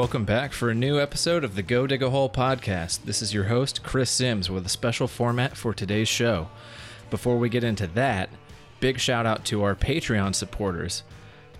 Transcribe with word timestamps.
Welcome 0.00 0.24
back 0.24 0.54
for 0.54 0.70
a 0.70 0.74
new 0.74 0.98
episode 0.98 1.44
of 1.44 1.54
the 1.54 1.62
Go 1.62 1.86
Dig 1.86 2.02
a 2.02 2.08
Hole 2.08 2.30
podcast. 2.30 3.04
This 3.04 3.20
is 3.20 3.34
your 3.34 3.44
host, 3.44 3.82
Chris 3.82 4.10
Sims, 4.10 4.48
with 4.48 4.64
a 4.64 4.70
special 4.70 5.06
format 5.06 5.58
for 5.58 5.74
today's 5.74 6.08
show. 6.08 6.48
Before 7.10 7.36
we 7.36 7.50
get 7.50 7.64
into 7.64 7.86
that, 7.88 8.30
big 8.80 8.98
shout 8.98 9.26
out 9.26 9.44
to 9.44 9.62
our 9.62 9.74
Patreon 9.74 10.34
supporters. 10.34 11.02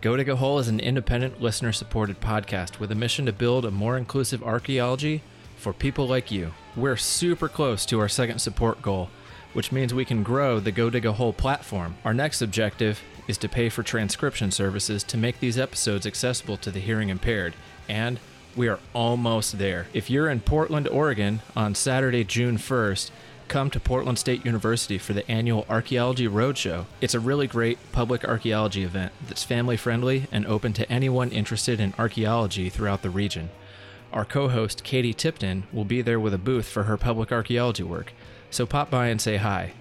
Go 0.00 0.16
Dig 0.16 0.30
a 0.30 0.36
Hole 0.36 0.58
is 0.58 0.68
an 0.68 0.80
independent, 0.80 1.42
listener 1.42 1.70
supported 1.70 2.18
podcast 2.22 2.80
with 2.80 2.90
a 2.90 2.94
mission 2.94 3.26
to 3.26 3.32
build 3.34 3.66
a 3.66 3.70
more 3.70 3.98
inclusive 3.98 4.42
archaeology 4.42 5.22
for 5.58 5.74
people 5.74 6.08
like 6.08 6.30
you. 6.30 6.54
We're 6.74 6.96
super 6.96 7.46
close 7.46 7.84
to 7.84 8.00
our 8.00 8.08
second 8.08 8.38
support 8.38 8.80
goal, 8.80 9.10
which 9.52 9.70
means 9.70 9.92
we 9.92 10.06
can 10.06 10.22
grow 10.22 10.60
the 10.60 10.72
Go 10.72 10.88
Dig 10.88 11.04
a 11.04 11.12
Hole 11.12 11.34
platform. 11.34 11.96
Our 12.06 12.14
next 12.14 12.40
objective 12.40 13.02
is 13.28 13.36
to 13.36 13.50
pay 13.50 13.68
for 13.68 13.82
transcription 13.82 14.50
services 14.50 15.04
to 15.04 15.18
make 15.18 15.40
these 15.40 15.58
episodes 15.58 16.06
accessible 16.06 16.56
to 16.56 16.70
the 16.70 16.80
hearing 16.80 17.10
impaired, 17.10 17.52
and 17.86 18.18
we 18.56 18.68
are 18.68 18.80
almost 18.92 19.58
there. 19.58 19.86
If 19.92 20.10
you're 20.10 20.28
in 20.28 20.40
Portland, 20.40 20.88
Oregon 20.88 21.40
on 21.54 21.74
Saturday, 21.74 22.24
June 22.24 22.56
1st, 22.56 23.10
come 23.48 23.70
to 23.70 23.80
Portland 23.80 24.18
State 24.18 24.44
University 24.44 24.96
for 24.96 25.12
the 25.12 25.28
annual 25.30 25.66
Archaeology 25.68 26.28
Roadshow. 26.28 26.86
It's 27.00 27.14
a 27.14 27.20
really 27.20 27.46
great 27.46 27.78
public 27.90 28.24
archaeology 28.24 28.84
event 28.84 29.12
that's 29.26 29.42
family 29.42 29.76
friendly 29.76 30.26
and 30.30 30.46
open 30.46 30.72
to 30.74 30.90
anyone 30.90 31.30
interested 31.30 31.80
in 31.80 31.94
archaeology 31.98 32.68
throughout 32.68 33.02
the 33.02 33.10
region. 33.10 33.50
Our 34.12 34.24
co 34.24 34.48
host, 34.48 34.84
Katie 34.84 35.14
Tipton, 35.14 35.64
will 35.72 35.84
be 35.84 36.02
there 36.02 36.20
with 36.20 36.34
a 36.34 36.38
booth 36.38 36.68
for 36.68 36.84
her 36.84 36.96
public 36.96 37.32
archaeology 37.32 37.82
work, 37.82 38.12
so 38.50 38.66
pop 38.66 38.90
by 38.90 39.08
and 39.08 39.20
say 39.20 39.36
hi. 39.36 39.72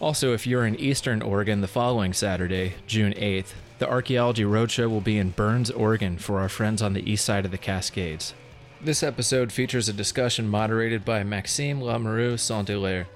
Also, 0.00 0.34
if 0.34 0.46
you're 0.46 0.66
in 0.66 0.74
Eastern 0.76 1.22
Oregon 1.22 1.60
the 1.60 1.68
following 1.68 2.12
Saturday, 2.12 2.74
June 2.86 3.12
8th, 3.12 3.52
the 3.82 3.90
Archaeology 3.90 4.44
Roadshow 4.44 4.88
will 4.88 5.00
be 5.00 5.18
in 5.18 5.30
Burns, 5.30 5.68
Oregon 5.68 6.16
for 6.16 6.38
our 6.38 6.48
friends 6.48 6.82
on 6.82 6.92
the 6.92 7.10
east 7.10 7.24
side 7.24 7.44
of 7.44 7.50
the 7.50 7.58
Cascades. 7.58 8.32
This 8.80 9.02
episode 9.02 9.50
features 9.50 9.88
a 9.88 9.92
discussion 9.92 10.46
moderated 10.46 11.04
by 11.04 11.24
Maxime 11.24 11.80
Lamoureux 11.80 12.38
Saint 12.38 12.68
Hilaire, 12.68 13.08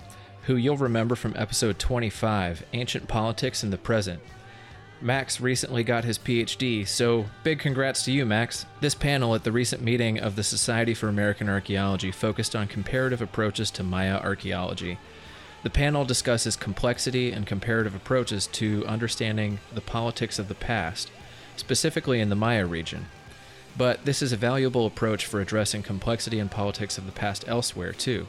who 0.43 0.57
you'll 0.57 0.77
remember 0.77 1.15
from 1.15 1.35
episode 1.37 1.79
25 1.79 2.65
Ancient 2.73 3.07
Politics 3.07 3.63
in 3.63 3.71
the 3.71 3.79
Present. 3.79 4.21
Max 5.01 5.41
recently 5.41 5.85
got 5.85 6.03
his 6.03 6.19
PhD, 6.19 6.85
so 6.85 7.27
big 7.45 7.61
congrats 7.61 8.05
to 8.05 8.11
you, 8.11 8.27
Max. 8.27 8.67
This 8.81 8.97
panel 8.97 9.37
at 9.37 9.45
the 9.45 9.53
recent 9.53 9.83
meeting 9.83 10.19
of 10.19 10.35
the 10.35 10.43
Society 10.43 10.95
for 10.95 11.07
American 11.07 11.49
Archaeology 11.49 12.11
focused 12.11 12.57
on 12.57 12.67
comparative 12.67 13.23
approaches 13.23 13.71
to 13.71 13.85
Maya 13.85 14.17
archaeology. 14.17 14.99
The 15.67 15.71
panel 15.71 16.05
discusses 16.05 16.55
complexity 16.55 17.33
and 17.33 17.45
comparative 17.45 17.93
approaches 17.93 18.47
to 18.53 18.87
understanding 18.87 19.59
the 19.75 19.81
politics 19.81 20.39
of 20.39 20.47
the 20.47 20.55
past, 20.55 21.11
specifically 21.57 22.21
in 22.21 22.29
the 22.29 22.37
Maya 22.37 22.65
region. 22.65 23.07
But 23.77 24.05
this 24.05 24.23
is 24.23 24.31
a 24.31 24.37
valuable 24.37 24.87
approach 24.87 25.27
for 25.27 25.41
addressing 25.41 25.83
complexity 25.83 26.39
and 26.39 26.49
politics 26.49 26.99
of 26.99 27.07
the 27.07 27.11
past 27.11 27.45
elsewhere, 27.49 27.93
too. 27.93 28.29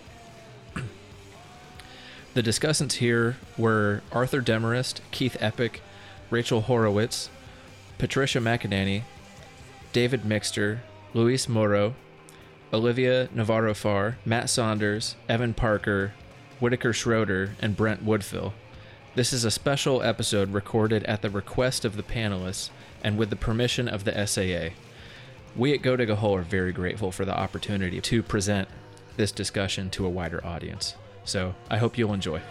the 2.34 2.42
discussants 2.42 2.94
here 2.94 3.38
were 3.56 4.02
Arthur 4.12 4.42
Demarest, 4.42 5.02
Keith 5.12 5.38
Eppich, 5.40 5.78
Rachel 6.32 6.62
Horowitz, 6.62 7.30
Patricia 8.00 8.40
McAnany, 8.40 9.04
David 9.94 10.24
Mixter, 10.24 10.80
Luis 11.14 11.48
Muro, 11.48 11.94
Olivia 12.74 13.30
Navarro 13.32 13.76
Farr, 13.76 14.18
Matt 14.26 14.50
Saunders, 14.50 15.16
Evan 15.30 15.54
Parker, 15.54 16.14
Whitaker 16.60 16.94
Schroeder, 16.94 17.52
and 17.62 17.76
Brent 17.76 18.06
Woodfill. 18.06 18.54
This 19.16 19.34
is 19.34 19.44
a 19.44 19.52
special 19.52 20.02
episode 20.02 20.54
recorded 20.54 21.04
at 21.04 21.22
the 21.22 21.30
request 21.30 21.86
of 21.86 21.98
the 21.98 22.04
panelists 22.04 22.70
and 23.04 23.18
with 23.18 23.30
the 23.30 23.36
permission 23.36 23.88
of 23.88 24.04
the 24.04 24.28
SAA. 24.28 24.74
We 25.56 25.74
at 25.74 25.82
Go 25.82 25.96
are 26.36 26.42
very 26.42 26.72
grateful 26.72 27.12
for 27.12 27.26
the 27.26 27.38
opportunity 27.38 28.00
to 28.02 28.24
present 28.24 28.68
this 29.16 29.32
discussion 29.32 29.90
to 29.92 30.06
a 30.06 30.10
wider 30.10 30.46
audience. 30.46 30.96
So 31.26 31.56
I 31.70 31.78
hope 31.78 31.98
you'll 31.98 32.14
enjoy. 32.14 32.42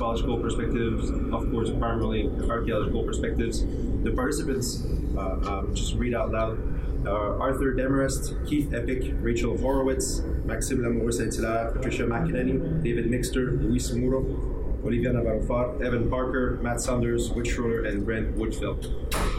Anthropological 0.00 0.38
perspectives, 0.38 1.10
of 1.10 1.50
course, 1.50 1.68
primarily 1.68 2.26
archaeological 2.48 3.02
perspectives. 3.04 3.66
The 4.02 4.12
participants, 4.16 4.82
uh, 5.14 5.20
um, 5.20 5.74
just 5.74 5.94
read 5.96 6.14
out 6.14 6.32
loud, 6.32 6.56
are 7.06 7.38
Arthur 7.38 7.74
Demarest, 7.74 8.34
Keith 8.48 8.70
Eppich, 8.70 9.22
Rachel 9.22 9.58
Horowitz, 9.58 10.22
Maxime 10.46 10.78
Lamoureux 10.78 11.12
Saint-Hilaire, 11.12 11.72
Patricia 11.72 12.04
McAnany, 12.04 12.82
David 12.82 13.10
Mixter, 13.10 13.62
Luis 13.62 13.92
Muro, 13.92 14.24
Olivia 14.82 15.12
Navarro 15.12 15.78
Evan 15.80 16.08
Parker, 16.08 16.58
Matt 16.62 16.80
Saunders, 16.80 17.30
Whit 17.32 17.46
Schroeder, 17.46 17.84
and 17.84 18.06
Brent 18.06 18.34
Woodfill. 18.38 18.82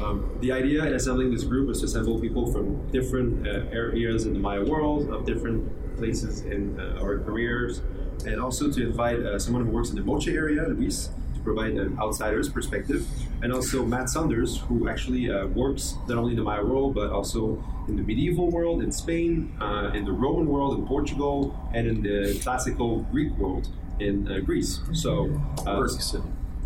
Um, 0.03 0.37
the 0.41 0.51
idea 0.51 0.85
in 0.85 0.93
assembling 0.93 1.31
this 1.31 1.43
group 1.43 1.69
was 1.69 1.79
to 1.79 1.85
assemble 1.85 2.19
people 2.19 2.51
from 2.53 2.87
different 2.91 3.47
uh, 3.47 3.65
areas 3.71 4.27
in 4.27 4.33
the 4.33 4.39
Maya 4.39 4.63
world, 4.63 5.09
of 5.09 5.25
different 5.25 5.97
places 5.97 6.41
in 6.41 6.79
uh, 6.79 6.99
our 7.01 7.17
careers, 7.17 7.81
and 8.23 8.39
also 8.39 8.71
to 8.71 8.83
invite 8.83 9.19
uh, 9.19 9.39
someone 9.39 9.65
who 9.65 9.71
works 9.71 9.89
in 9.89 9.95
the 9.95 10.03
Moche 10.03 10.27
area, 10.27 10.67
Luis, 10.67 11.09
to 11.35 11.41
provide 11.41 11.73
an 11.73 11.97
outsider's 11.99 12.49
perspective, 12.49 13.05
and 13.41 13.53
also 13.53 13.83
Matt 13.83 14.09
Saunders, 14.09 14.59
who 14.67 14.87
actually 14.87 15.31
uh, 15.31 15.47
works 15.47 15.95
not 16.07 16.17
only 16.17 16.31
in 16.31 16.37
the 16.37 16.43
Maya 16.43 16.63
world, 16.63 16.95
but 16.95 17.11
also 17.11 17.63
in 17.87 17.95
the 17.95 18.03
medieval 18.03 18.51
world 18.51 18.81
in 18.81 18.91
Spain, 18.91 19.55
uh, 19.59 19.91
in 19.93 20.05
the 20.05 20.11
Roman 20.11 20.47
world 20.47 20.77
in 20.77 20.85
Portugal, 20.85 21.57
and 21.73 21.87
in 21.87 22.01
the 22.01 22.39
classical 22.41 22.99
Greek 23.11 23.35
world 23.37 23.67
in 23.99 24.31
uh, 24.31 24.39
Greece. 24.39 24.79
So, 24.93 25.29
uh, 25.65 25.87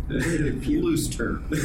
loose 0.08 1.08
term. 1.08 1.44
um, 1.50 1.58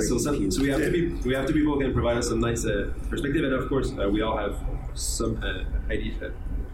so, 0.00 0.16
some, 0.16 0.50
so 0.50 0.62
we 0.62 0.70
have 0.70 0.80
to 0.80 0.90
be 0.90 1.08
we 1.28 1.34
have 1.34 1.46
to 1.46 1.52
people 1.52 1.74
who 1.74 1.80
can 1.80 1.92
provide 1.92 2.16
us 2.16 2.28
some 2.28 2.40
nice 2.40 2.64
uh, 2.64 2.90
perspective, 3.10 3.44
and 3.44 3.52
of 3.52 3.68
course 3.68 3.92
uh, 3.92 4.08
we 4.08 4.22
all 4.22 4.38
have 4.38 4.56
some 4.94 5.36
uh, 5.42 5.64
idea, 5.92 6.14
uh, 6.24 6.30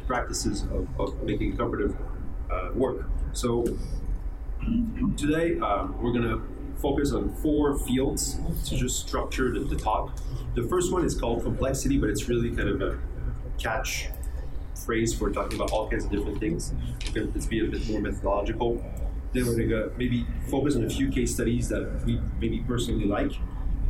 practices 0.08 0.62
of, 0.62 0.88
of 0.98 1.22
making 1.22 1.56
comparative 1.56 1.96
uh, 2.50 2.70
work. 2.74 3.04
So 3.32 3.64
today 5.16 5.60
um, 5.60 5.96
we're 6.02 6.12
gonna 6.12 6.40
focus 6.78 7.12
on 7.12 7.34
four 7.36 7.78
fields 7.80 8.38
to 8.64 8.76
just 8.76 9.06
structure 9.06 9.52
the, 9.52 9.60
the 9.60 9.76
talk. 9.76 10.16
The 10.54 10.64
first 10.64 10.92
one 10.92 11.04
is 11.04 11.14
called 11.14 11.42
complexity, 11.42 11.98
but 11.98 12.08
it's 12.10 12.28
really 12.28 12.50
kind 12.50 12.68
of 12.68 12.82
a 12.82 12.98
catch 13.58 14.08
phrase 14.84 15.12
for 15.12 15.30
talking 15.30 15.56
about 15.56 15.72
all 15.72 15.88
kinds 15.88 16.04
of 16.04 16.10
different 16.10 16.40
things. 16.40 16.72
We're 17.06 17.26
going 17.26 17.32
to 17.32 17.48
be 17.48 17.60
a 17.60 17.68
bit 17.68 17.88
more 17.88 18.00
methodological. 18.00 18.82
Then 19.32 19.46
we're 19.46 19.56
going 19.56 19.68
to 19.68 19.92
maybe 19.98 20.26
focus 20.48 20.76
on 20.76 20.84
a 20.84 20.90
few 20.90 21.10
case 21.10 21.34
studies 21.34 21.68
that 21.68 22.02
we 22.06 22.20
maybe 22.40 22.60
personally 22.60 23.04
like, 23.04 23.32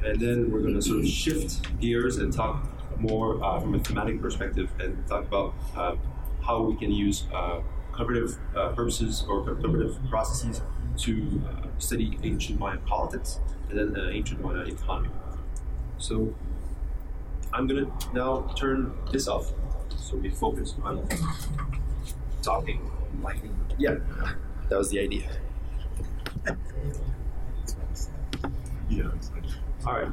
and 0.04 0.18
then 0.18 0.50
we're 0.50 0.60
going 0.60 0.74
to 0.74 0.82
sort 0.82 1.00
of 1.00 1.06
shift 1.06 1.78
gears 1.80 2.16
and 2.16 2.32
talk 2.32 2.66
more 2.98 3.42
uh, 3.42 3.60
from 3.60 3.74
a 3.74 3.78
thematic 3.78 4.20
perspective 4.20 4.70
and 4.80 5.06
talk 5.06 5.24
about 5.26 5.54
uh, 5.76 5.96
how 6.44 6.62
we 6.62 6.76
can 6.76 6.90
use 6.90 7.24
uh, 7.34 7.60
comparative 7.92 8.38
uh, 8.56 8.68
purposes 8.70 9.24
or 9.28 9.42
comparative 9.42 9.98
processes 10.08 10.62
to 10.96 11.42
uh, 11.48 11.66
study 11.78 12.18
ancient 12.22 12.58
Mayan 12.58 12.78
politics 12.80 13.40
and 13.70 13.78
then 13.78 14.10
ancient 14.10 14.40
Mayan 14.40 14.68
economy. 14.68 15.10
So 15.98 16.34
I'm 17.52 17.66
going 17.66 17.86
to 17.86 18.14
now 18.14 18.52
turn 18.56 18.92
this 19.12 19.28
off 19.28 19.52
so 19.96 20.16
we 20.16 20.30
focus 20.30 20.74
on 20.82 21.06
talking. 22.42 22.90
Lighting. 23.22 23.56
Yeah, 23.78 23.96
that 24.68 24.78
was 24.78 24.90
the 24.90 25.00
idea. 25.00 25.28
Yeah. 28.88 29.10
All 29.86 29.92
right. 29.92 30.12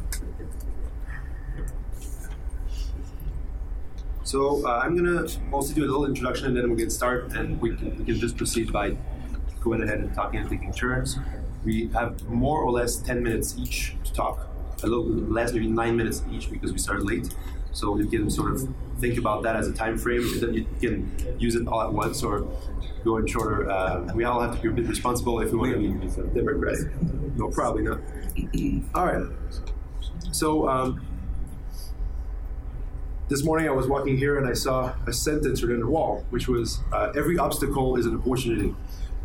So 4.30 4.64
uh, 4.64 4.82
I'm 4.84 4.96
gonna 4.96 5.26
also 5.52 5.74
do 5.74 5.84
a 5.84 5.90
little 5.90 6.06
introduction, 6.06 6.46
and 6.46 6.56
then 6.56 6.70
we 6.70 6.78
can 6.78 6.92
start, 6.92 7.32
and 7.32 7.60
we 7.60 7.76
can, 7.76 7.98
we 7.98 8.06
can 8.06 8.20
just 8.20 8.38
proceed 8.38 8.72
by 8.72 8.96
going 9.60 9.82
ahead 9.82 10.02
and 10.02 10.14
talking 10.14 10.40
and 10.42 10.48
taking 10.48 10.72
turns. 10.72 11.18
We 11.66 11.88
have 11.94 12.24
more 12.30 12.62
or 12.62 12.70
less 12.70 12.98
10 12.98 13.24
minutes 13.24 13.56
each 13.58 13.96
to 14.04 14.14
talk, 14.14 14.48
a 14.84 14.86
little 14.86 15.08
less, 15.08 15.52
maybe 15.52 15.66
nine 15.66 15.98
minutes 15.98 16.22
each 16.32 16.52
because 16.52 16.72
we 16.72 16.78
started 16.78 17.06
late. 17.06 17.34
So 17.72 17.98
you 17.98 18.06
can 18.06 18.30
sort 18.30 18.52
of 18.52 18.72
think 19.00 19.18
about 19.18 19.42
that 19.42 19.56
as 19.56 19.68
a 19.68 19.74
time 19.74 19.98
frame, 19.98 20.22
and 20.22 20.42
then 20.42 20.54
you 20.54 20.68
can 20.80 21.12
use 21.40 21.56
it 21.56 21.68
all 21.68 21.82
at 21.82 21.92
once 21.92 22.22
or 22.22 22.48
go 23.04 23.18
in 23.18 23.26
shorter. 23.26 23.68
Uh, 23.68 24.14
we 24.14 24.26
all 24.26 24.40
have 24.42 24.56
to 24.56 24.62
be 24.62 24.68
a 24.68 24.72
bit 24.72 24.88
responsible 24.88 25.40
if 25.40 25.52
we 25.52 25.58
want 25.58 25.74
to 25.74 25.80
be 25.80 26.36
democratic. 26.36 26.86
No, 27.36 27.50
probably 27.50 27.82
not. 27.82 28.00
All 28.94 29.08
right. 29.08 29.26
So 30.32 30.70
um, 30.70 31.02
this 33.30 33.44
morning 33.44 33.68
I 33.68 33.72
was 33.72 33.86
walking 33.86 34.18
here 34.18 34.40
and 34.40 34.48
I 34.48 34.54
saw 34.54 34.92
a 35.06 35.14
sentence 35.14 35.62
written 35.62 35.76
on 35.76 35.82
the 35.82 35.92
wall, 35.92 36.26
which 36.32 36.48
was 36.48 36.80
uh, 36.92 37.12
every 37.16 37.38
obstacle 37.38 37.96
is 37.96 38.08
an 38.08 38.18
opportunity. 38.18 38.74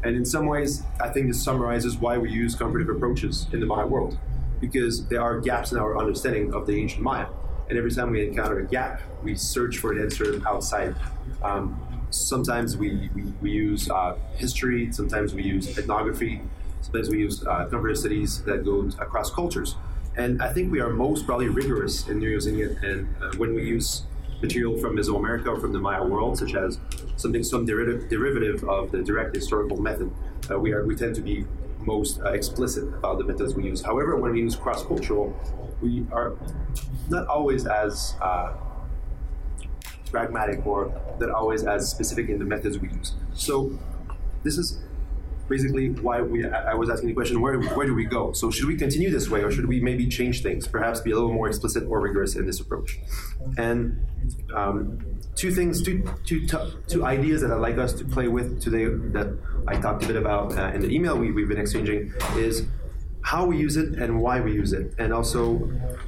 And 0.03 0.15
in 0.15 0.27
some 0.27 0.45
ways, 0.45 0.83
I 1.01 1.09
think 1.09 1.29
this 1.29 1.43
summarizes 1.43 1.97
why 1.97 2.19
we 2.19 2.31
use 2.31 2.55
comparative 2.55 2.95
approaches 2.95 3.47
in 3.55 3.61
the 3.61 3.67
Maya 3.67 3.87
world, 3.87 4.19
because 4.61 5.07
there 5.07 5.23
are 5.23 5.41
gaps 5.41 5.73
in 5.73 5.79
our 5.79 5.97
understanding 5.97 6.53
of 6.53 6.67
the 6.67 6.79
ancient 6.79 7.03
Maya. 7.03 7.29
And 7.71 7.79
every 7.79 7.91
time 7.91 8.11
we 8.11 8.29
encounter 8.29 8.59
a 8.59 8.67
gap, 8.67 9.01
we 9.23 9.37
search 9.37 9.79
for 9.79 9.93
an 9.93 10.03
answer 10.03 10.39
outside. 10.47 10.95
Um, 11.43 12.07
sometimes 12.11 12.77
we, 12.77 13.09
we, 13.15 13.23
we 13.41 13.51
use 13.53 13.89
uh, 13.89 14.17
history, 14.37 14.93
sometimes 14.93 15.33
we 15.33 15.45
use 15.45 15.79
ethnography, 15.79 16.43
sometimes 16.83 17.09
we 17.09 17.21
use 17.21 17.43
uh, 17.47 17.65
comparative 17.71 17.97
studies 17.97 18.43
that 18.43 18.67
go 18.67 18.83
across 19.01 19.31
cultures. 19.31 19.77
And 20.17 20.41
I 20.41 20.53
think 20.53 20.71
we 20.71 20.81
are 20.81 20.91
most 20.91 21.27
probably 21.27 21.49
rigorous 21.49 22.09
in 22.09 22.21
using 22.21 22.61
it. 22.61 22.83
And 22.83 23.15
uh, 23.21 23.33
when 23.37 23.55
we 23.55 23.65
use 23.65 24.05
material 24.41 24.79
from 24.79 24.97
Mesoamerica 24.97 25.47
or 25.47 25.61
from 25.61 25.73
the 25.73 25.81
Maya 25.81 26.05
world, 26.05 26.39
such 26.39 26.55
as 26.55 26.79
something 27.17 27.43
some 27.43 27.65
derivative, 27.65 28.09
derivative 28.09 28.65
of 28.65 28.93
the 28.93 29.03
direct 29.03 29.35
historical 29.35 29.77
method, 29.81 30.13
uh, 30.51 30.59
we 30.59 30.73
are 30.73 30.85
we 30.85 30.95
tend 30.95 31.15
to 31.17 31.21
be 31.21 31.45
most 31.81 32.21
uh, 32.21 32.33
explicit 32.33 32.85
about 32.85 33.19
the 33.19 33.25
methods 33.25 33.55
we 33.55 33.65
use. 33.65 33.83
However, 33.83 34.17
when 34.17 34.33
we 34.33 34.41
use 34.41 34.57
cross 34.57 34.85
cultural, 34.85 35.35
we 35.83 36.07
are 36.13 36.35
not 37.09 37.27
always 37.27 37.67
as 37.67 38.15
uh, 38.23 38.55
pragmatic 40.11 40.65
or 40.67 40.93
not 41.19 41.31
always 41.31 41.65
as 41.65 41.91
specific 41.91 42.29
in 42.29 42.39
the 42.39 42.45
methods 42.45 42.79
we 42.79 42.89
use. 42.89 43.15
So 43.35 43.79
this 44.43 44.57
is 44.59 44.79
basically 45.49 45.91
why 45.91 46.21
we 46.23 46.47
I 46.47 46.75
was 46.75 46.91
asking 46.91 47.09
the 47.09 47.15
question 47.15 47.41
where 47.41 47.61
where 47.61 47.87
do 47.87 47.95
we 47.95 48.05
go? 48.05 48.33
So 48.33 48.51
should 48.51 48.67
we 48.67 48.77
continue 48.77 49.11
this 49.11 49.29
way 49.29 49.43
or 49.43 49.51
should 49.51 49.67
we 49.67 49.81
maybe 49.81 50.07
change 50.07 50.43
things? 50.43 50.67
Perhaps 50.67 51.01
be 51.01 51.11
a 51.11 51.15
little 51.15 51.33
more 51.33 51.49
explicit 51.49 51.85
or 51.89 52.01
rigorous 52.01 52.37
in 52.37 52.47
this 52.47 52.61
approach. 52.61 52.99
And 53.59 54.07
um, 54.55 55.21
two 55.35 55.51
things, 55.51 55.83
two, 55.83 56.05
two, 56.25 56.47
two 56.87 57.05
ideas 57.05 57.43
that 57.43 57.51
I'd 57.51 57.61
like 57.61 57.79
us 57.79 57.93
to 57.95 58.05
play 58.05 58.29
with 58.29 58.63
today 58.63 58.85
that 58.85 59.37
I 59.67 59.77
talked 59.81 60.05
a 60.05 60.07
bit 60.07 60.17
about 60.17 60.57
uh, 60.57 60.73
in 60.75 60.81
the 60.81 60.89
email 60.89 61.17
we, 61.17 61.33
we've 61.33 61.49
been 61.49 61.59
exchanging 61.59 62.13
is 62.37 62.67
how 63.25 63.47
we 63.47 63.57
use 63.57 63.77
it 63.77 63.95
and 63.95 64.21
why 64.21 64.39
we 64.41 64.53
use 64.53 64.75
it, 64.75 64.95
and 64.99 65.13
also 65.13 65.55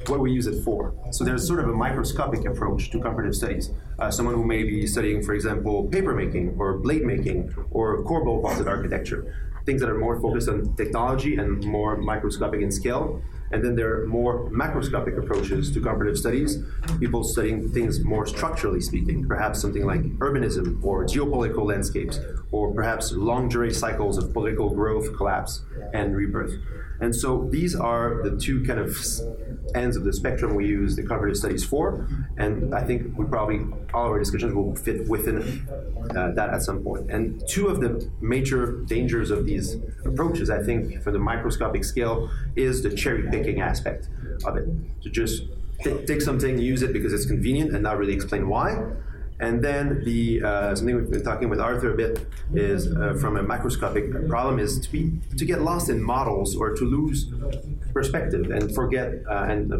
what 0.05 0.19
we 0.19 0.31
use 0.31 0.45
it 0.45 0.63
for. 0.63 0.93
So 1.11 1.23
there's 1.23 1.47
sort 1.47 1.59
of 1.59 1.67
a 1.67 1.73
microscopic 1.73 2.45
approach 2.45 2.91
to 2.91 2.99
comparative 2.99 3.33
studies. 3.33 3.71
Uh, 3.99 4.11
someone 4.11 4.35
who 4.35 4.43
may 4.43 4.63
be 4.63 4.85
studying, 4.85 5.23
for 5.23 5.33
example, 5.33 5.87
paper 5.89 6.13
making 6.13 6.55
or 6.59 6.77
blade 6.77 7.03
making 7.03 7.53
or 7.71 8.03
corbel 8.03 8.41
vaulted 8.41 8.67
architecture, 8.67 9.35
things 9.65 9.81
that 9.81 9.89
are 9.89 9.97
more 9.97 10.19
focused 10.21 10.47
on 10.47 10.75
technology 10.75 11.35
and 11.37 11.63
more 11.65 11.97
microscopic 11.97 12.61
in 12.61 12.71
scale. 12.71 13.21
And 13.51 13.63
then 13.63 13.75
there 13.75 14.01
are 14.01 14.05
more 14.05 14.49
macroscopic 14.51 15.17
approaches 15.17 15.71
to 15.71 15.79
comparative 15.79 16.17
studies, 16.17 16.57
people 16.99 17.23
studying 17.23 17.71
things 17.71 18.03
more 18.03 18.25
structurally 18.25 18.81
speaking, 18.81 19.25
perhaps 19.25 19.61
something 19.61 19.85
like 19.85 20.01
urbanism 20.19 20.83
or 20.83 21.05
geopolitical 21.05 21.65
landscapes, 21.65 22.19
or 22.51 22.73
perhaps 22.73 23.13
long 23.13 23.49
duration 23.49 23.79
cycles 23.79 24.17
of 24.17 24.33
political 24.33 24.69
growth, 24.69 25.15
collapse, 25.15 25.61
and 25.93 26.15
rebirth. 26.15 26.53
And 26.99 27.15
so 27.15 27.47
these 27.51 27.75
are 27.75 28.21
the 28.23 28.37
two 28.37 28.63
kind 28.63 28.79
of 28.79 28.97
ends 29.75 29.97
of 29.97 30.03
the 30.03 30.13
spectrum 30.13 30.55
we 30.55 30.65
use 30.65 30.95
the 30.95 31.03
comparative 31.03 31.37
studies 31.37 31.63
for. 31.63 32.07
And 32.37 32.73
I 32.73 32.83
think 32.83 33.17
we 33.17 33.25
probably, 33.25 33.61
all 33.93 34.07
our 34.07 34.19
discussions 34.19 34.53
will 34.53 34.75
fit 34.75 35.07
within 35.07 35.67
uh, 36.15 36.31
that 36.31 36.49
at 36.49 36.61
some 36.63 36.83
point. 36.83 37.11
And 37.11 37.41
two 37.47 37.67
of 37.67 37.81
the 37.81 38.09
major 38.21 38.83
dangers 38.85 39.29
of 39.31 39.45
these 39.45 39.75
approaches, 40.05 40.49
I 40.49 40.63
think, 40.63 41.01
for 41.03 41.11
the 41.11 41.19
microscopic 41.19 41.83
scale, 41.83 42.29
is 42.55 42.83
the 42.83 42.89
cherry 42.89 43.29
picking 43.29 43.61
aspect 43.61 44.09
of 44.45 44.57
it. 44.57 44.67
To 45.03 45.09
just 45.09 45.43
take 46.07 46.21
something, 46.21 46.57
use 46.57 46.81
it 46.81 46.93
because 46.93 47.13
it's 47.13 47.25
convenient, 47.25 47.73
and 47.73 47.83
not 47.83 47.97
really 47.97 48.13
explain 48.13 48.47
why. 48.47 48.83
And 49.39 49.63
then 49.63 50.03
the 50.03 50.41
uh, 50.41 50.75
something 50.75 50.95
we've 50.95 51.11
been 51.11 51.23
talking 51.23 51.49
with 51.49 51.59
Arthur 51.59 51.93
a 51.93 51.95
bit 51.95 52.25
is 52.55 52.87
uh, 52.87 53.15
from 53.21 53.37
a 53.37 53.43
macroscopic 53.43 54.27
problem 54.27 54.57
is 54.57 54.79
to 54.79 54.91
be 54.91 55.19
to 55.37 55.45
get 55.45 55.61
lost 55.61 55.89
in 55.89 56.01
models 56.01 56.55
or 56.55 56.75
to 56.75 56.83
lose 56.83 57.31
perspective 57.93 58.49
and 58.49 58.73
forget 58.73 59.13
uh, 59.29 59.45
and 59.49 59.71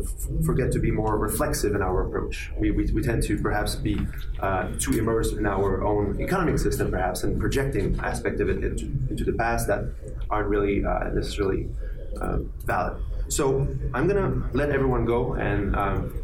forget 0.46 0.72
to 0.72 0.80
be 0.80 0.92
more 0.92 1.18
reflexive 1.18 1.74
in 1.74 1.82
our 1.82 2.08
approach. 2.08 2.52
We, 2.58 2.70
we, 2.70 2.92
we 2.92 3.02
tend 3.02 3.24
to 3.24 3.38
perhaps 3.42 3.76
be 3.76 4.00
uh, 4.40 4.70
too 4.80 4.94
immersed 5.00 5.34
in 5.34 5.46
our 5.48 5.84
own 5.84 6.22
economic 6.22 6.60
system, 6.60 6.92
perhaps, 6.92 7.24
and 7.24 7.40
projecting 7.40 8.00
aspect 8.00 8.40
of 8.40 8.50
it 8.50 8.64
into, 8.64 8.86
into 9.10 9.24
the 9.24 9.34
past 9.34 9.68
that 9.68 9.86
aren't 10.30 10.50
really 10.50 10.86
uh, 10.86 11.10
necessarily 11.10 11.68
um, 12.22 12.54
valid. 12.66 13.02
So 13.30 13.68
I'm 13.94 14.08
gonna 14.08 14.50
let 14.54 14.70
everyone 14.70 15.06
go, 15.06 15.34
and 15.34 15.76
um, 15.76 16.24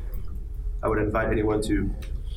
I 0.84 0.88
would 0.88 1.00
invite 1.00 1.30
anyone 1.32 1.62
to 1.64 1.90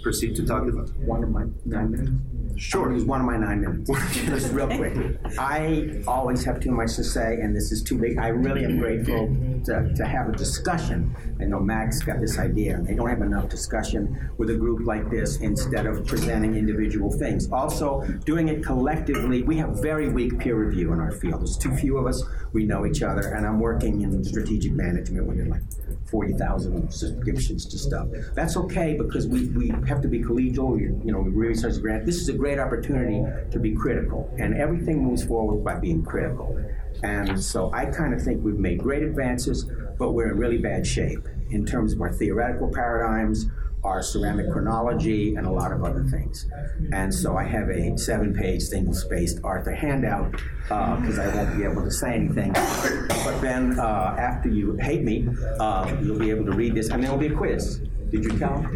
proceed 0.02 0.36
to 0.36 0.46
talk 0.46 0.66
about? 0.66 0.90
One 0.98 1.22
of 1.22 1.30
my 1.30 1.44
nine 1.64 1.90
minutes. 1.90 2.12
Sure. 2.56 2.90
Use 2.92 3.04
one 3.04 3.20
of 3.20 3.26
my 3.26 3.36
nine 3.36 3.60
minutes. 3.60 3.90
Just 4.24 4.52
real 4.52 4.66
quick. 4.66 4.96
I 5.38 6.02
always 6.06 6.42
have 6.44 6.58
too 6.58 6.70
much 6.70 6.96
to 6.96 7.04
say, 7.04 7.34
and 7.34 7.54
this 7.54 7.70
is 7.70 7.82
too 7.82 7.98
big. 7.98 8.18
I 8.18 8.28
really 8.28 8.64
am 8.64 8.78
grateful 8.78 9.26
to, 9.66 9.92
to 9.94 10.04
have 10.06 10.30
a 10.30 10.32
discussion. 10.32 11.14
I 11.38 11.44
know 11.44 11.60
Max 11.60 12.00
got 12.00 12.18
this 12.20 12.38
idea, 12.38 12.76
and 12.76 12.86
they 12.86 12.94
don't 12.94 13.10
have 13.10 13.20
enough 13.20 13.50
discussion 13.50 14.30
with 14.38 14.48
a 14.50 14.54
group 14.54 14.86
like 14.86 15.10
this 15.10 15.36
instead 15.38 15.84
of 15.86 16.06
presenting 16.06 16.56
individual 16.56 17.12
things. 17.12 17.50
Also, 17.52 18.02
doing 18.24 18.48
it 18.48 18.64
collectively, 18.64 19.42
we 19.42 19.56
have 19.58 19.82
very 19.82 20.08
weak 20.08 20.38
peer 20.38 20.56
review 20.56 20.92
in 20.94 21.00
our 21.00 21.12
field. 21.12 21.40
There's 21.40 21.58
too 21.58 21.74
few 21.76 21.98
of 21.98 22.06
us. 22.06 22.24
We 22.52 22.64
know 22.64 22.86
each 22.86 23.02
other, 23.02 23.34
and 23.34 23.46
I'm 23.46 23.60
working 23.60 24.00
in 24.00 24.24
strategic 24.24 24.72
management 24.72 25.26
when 25.26 25.36
you're 25.36 25.46
like 25.46 25.62
40,000 26.10 26.90
subscriptions 26.90 27.66
to 27.66 27.78
stuff. 27.78 28.08
That's 28.34 28.56
okay 28.56 28.96
because 28.96 29.26
we, 29.26 29.48
we 29.48 29.70
have 29.86 30.02
to 30.02 30.08
be 30.08 30.20
collegial. 30.20 30.78
You, 30.78 31.00
you 31.04 31.12
know, 31.12 31.20
research 31.20 31.80
grant. 31.80 32.06
This 32.06 32.16
is 32.16 32.28
a 32.28 32.32
great 32.32 32.58
opportunity 32.58 33.22
to 33.50 33.58
be 33.58 33.74
critical, 33.74 34.32
and 34.38 34.54
everything 34.54 35.02
moves 35.02 35.24
forward 35.24 35.64
by 35.64 35.78
being 35.78 36.02
critical. 36.04 36.58
And 37.02 37.42
so 37.42 37.70
I 37.72 37.86
kind 37.86 38.14
of 38.14 38.22
think 38.22 38.42
we've 38.42 38.58
made 38.58 38.78
great 38.78 39.02
advances, 39.02 39.70
but 39.98 40.12
we're 40.12 40.32
in 40.32 40.38
really 40.38 40.58
bad 40.58 40.86
shape 40.86 41.26
in 41.50 41.64
terms 41.64 41.92
of 41.92 42.00
our 42.00 42.12
theoretical 42.12 42.70
paradigms, 42.72 43.46
our 43.84 44.02
ceramic 44.02 44.50
chronology, 44.50 45.36
and 45.36 45.46
a 45.46 45.50
lot 45.50 45.72
of 45.72 45.84
other 45.84 46.04
things. 46.04 46.46
And 46.92 47.12
so 47.12 47.36
I 47.36 47.44
have 47.44 47.68
a 47.68 47.96
seven 47.96 48.34
page 48.34 48.62
single 48.62 48.94
spaced 48.94 49.38
Arthur 49.44 49.72
handout 49.72 50.32
because 50.62 51.18
uh, 51.18 51.22
I 51.22 51.36
won't 51.36 51.56
be 51.56 51.64
able 51.64 51.84
to 51.84 51.90
say 51.90 52.14
anything. 52.14 52.52
But 52.52 53.40
then 53.40 53.78
uh, 53.78 54.16
after 54.18 54.48
you 54.48 54.76
hate 54.76 55.02
me, 55.02 55.28
uh, 55.60 55.96
you'll 56.02 56.18
be 56.18 56.30
able 56.30 56.46
to 56.46 56.52
read 56.52 56.74
this, 56.74 56.88
and 56.88 57.02
there 57.02 57.10
will 57.10 57.18
be 57.18 57.28
a 57.28 57.36
quiz. 57.36 57.80
Did 58.16 58.32
you 58.32 58.38
count? 58.38 58.72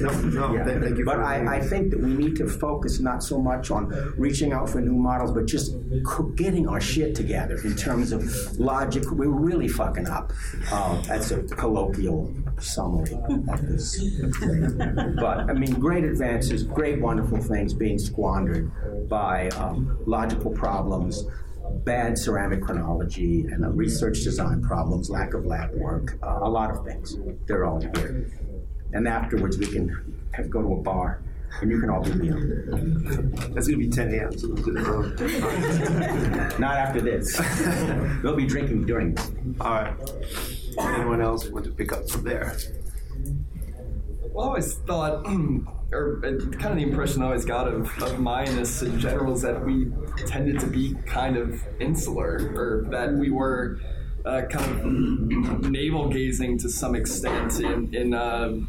no, 0.00 0.20
no. 0.20 0.54
Yeah. 0.54 0.64
Thank 0.64 0.98
you. 0.98 1.04
But 1.04 1.20
I, 1.20 1.56
I, 1.56 1.60
think 1.60 1.90
that 1.90 2.00
we 2.00 2.12
need 2.12 2.36
to 2.36 2.46
focus 2.46 3.00
not 3.00 3.22
so 3.22 3.40
much 3.40 3.70
on 3.70 3.88
reaching 4.18 4.52
out 4.52 4.68
for 4.68 4.82
new 4.82 4.94
models, 4.94 5.32
but 5.32 5.46
just 5.46 5.74
getting 6.36 6.68
our 6.68 6.80
shit 6.80 7.14
together 7.14 7.58
in 7.64 7.74
terms 7.74 8.12
of 8.12 8.22
logic. 8.58 9.10
We're 9.10 9.28
really 9.28 9.68
fucking 9.68 10.08
up. 10.08 10.32
Uh, 10.70 11.00
that's 11.02 11.30
a 11.30 11.42
colloquial 11.44 12.34
summary 12.58 13.14
of 13.48 13.66
this. 13.66 13.98
but 15.16 15.50
I 15.50 15.54
mean, 15.54 15.72
great 15.80 16.04
advances, 16.04 16.64
great 16.64 17.00
wonderful 17.00 17.38
things 17.38 17.72
being 17.72 17.98
squandered 17.98 18.70
by 19.08 19.48
um, 19.50 19.98
logical 20.06 20.50
problems 20.50 21.24
bad 21.84 22.18
ceramic 22.18 22.60
chronology 22.60 23.46
and 23.46 23.64
research 23.78 24.22
design 24.24 24.60
problems, 24.60 25.08
lack 25.08 25.32
of 25.32 25.46
lab 25.46 25.72
work, 25.72 26.18
uh, 26.22 26.40
a 26.42 26.48
lot 26.48 26.70
of 26.70 26.84
things. 26.84 27.16
They're 27.46 27.64
all 27.64 27.80
here 27.80 28.28
and 28.92 29.08
afterwards 29.08 29.58
we 29.58 29.66
can 29.66 30.14
have, 30.32 30.50
go 30.50 30.62
to 30.62 30.72
a 30.74 30.76
bar 30.76 31.20
and 31.60 31.70
you 31.70 31.80
can 31.80 31.90
all 31.90 32.02
be 32.02 32.12
meal. 32.14 32.36
That's 33.54 33.68
going 33.68 33.78
to 33.80 33.86
be 33.86 33.88
10 33.88 34.14
a.m. 34.14 34.38
So 34.38 34.48
Not 36.58 36.76
after 36.76 37.00
this. 37.00 37.40
we'll 38.22 38.36
be 38.36 38.46
drinking 38.46 38.86
during 38.86 39.14
this. 39.14 39.30
All 39.60 39.70
right. 39.70 39.94
Anyone 40.78 41.20
else 41.20 41.48
want 41.48 41.66
to 41.66 41.70
pick 41.70 41.92
up 41.92 42.08
from 42.08 42.24
there? 42.24 42.56
Well, 44.32 44.46
I 44.46 44.48
always 44.48 44.74
thought, 44.74 45.26
or 45.92 46.20
kind 46.22 46.64
of 46.64 46.76
the 46.76 46.82
impression 46.82 47.20
I 47.22 47.26
always 47.26 47.44
got 47.44 47.68
of, 47.68 47.82
of 48.02 48.12
Mayanists 48.18 48.82
in 48.82 48.98
general 48.98 49.34
is 49.34 49.42
that 49.42 49.62
we 49.62 49.92
tended 50.26 50.58
to 50.60 50.66
be 50.66 50.94
kind 51.04 51.36
of 51.36 51.62
insular, 51.80 52.50
or 52.56 52.86
that 52.90 53.12
we 53.12 53.30
were 53.30 53.78
uh, 54.24 54.42
kind 54.48 54.80
of 54.80 55.70
navel 55.70 56.08
gazing 56.08 56.56
to 56.58 56.70
some 56.70 56.94
extent 56.94 57.60
in, 57.60 57.94
in 57.94 58.14
uh, 58.14 58.48
you 58.48 58.56
know, 58.56 58.66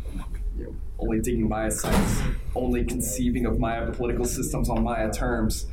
only 0.99 1.19
digging 1.19 1.47
Maya 1.47 1.71
sites, 1.71 2.21
only 2.55 2.83
conceiving 2.83 3.45
of 3.45 3.59
Maya 3.59 3.91
political 3.91 4.25
systems 4.25 4.69
on 4.69 4.83
Maya 4.83 5.11
terms. 5.11 5.67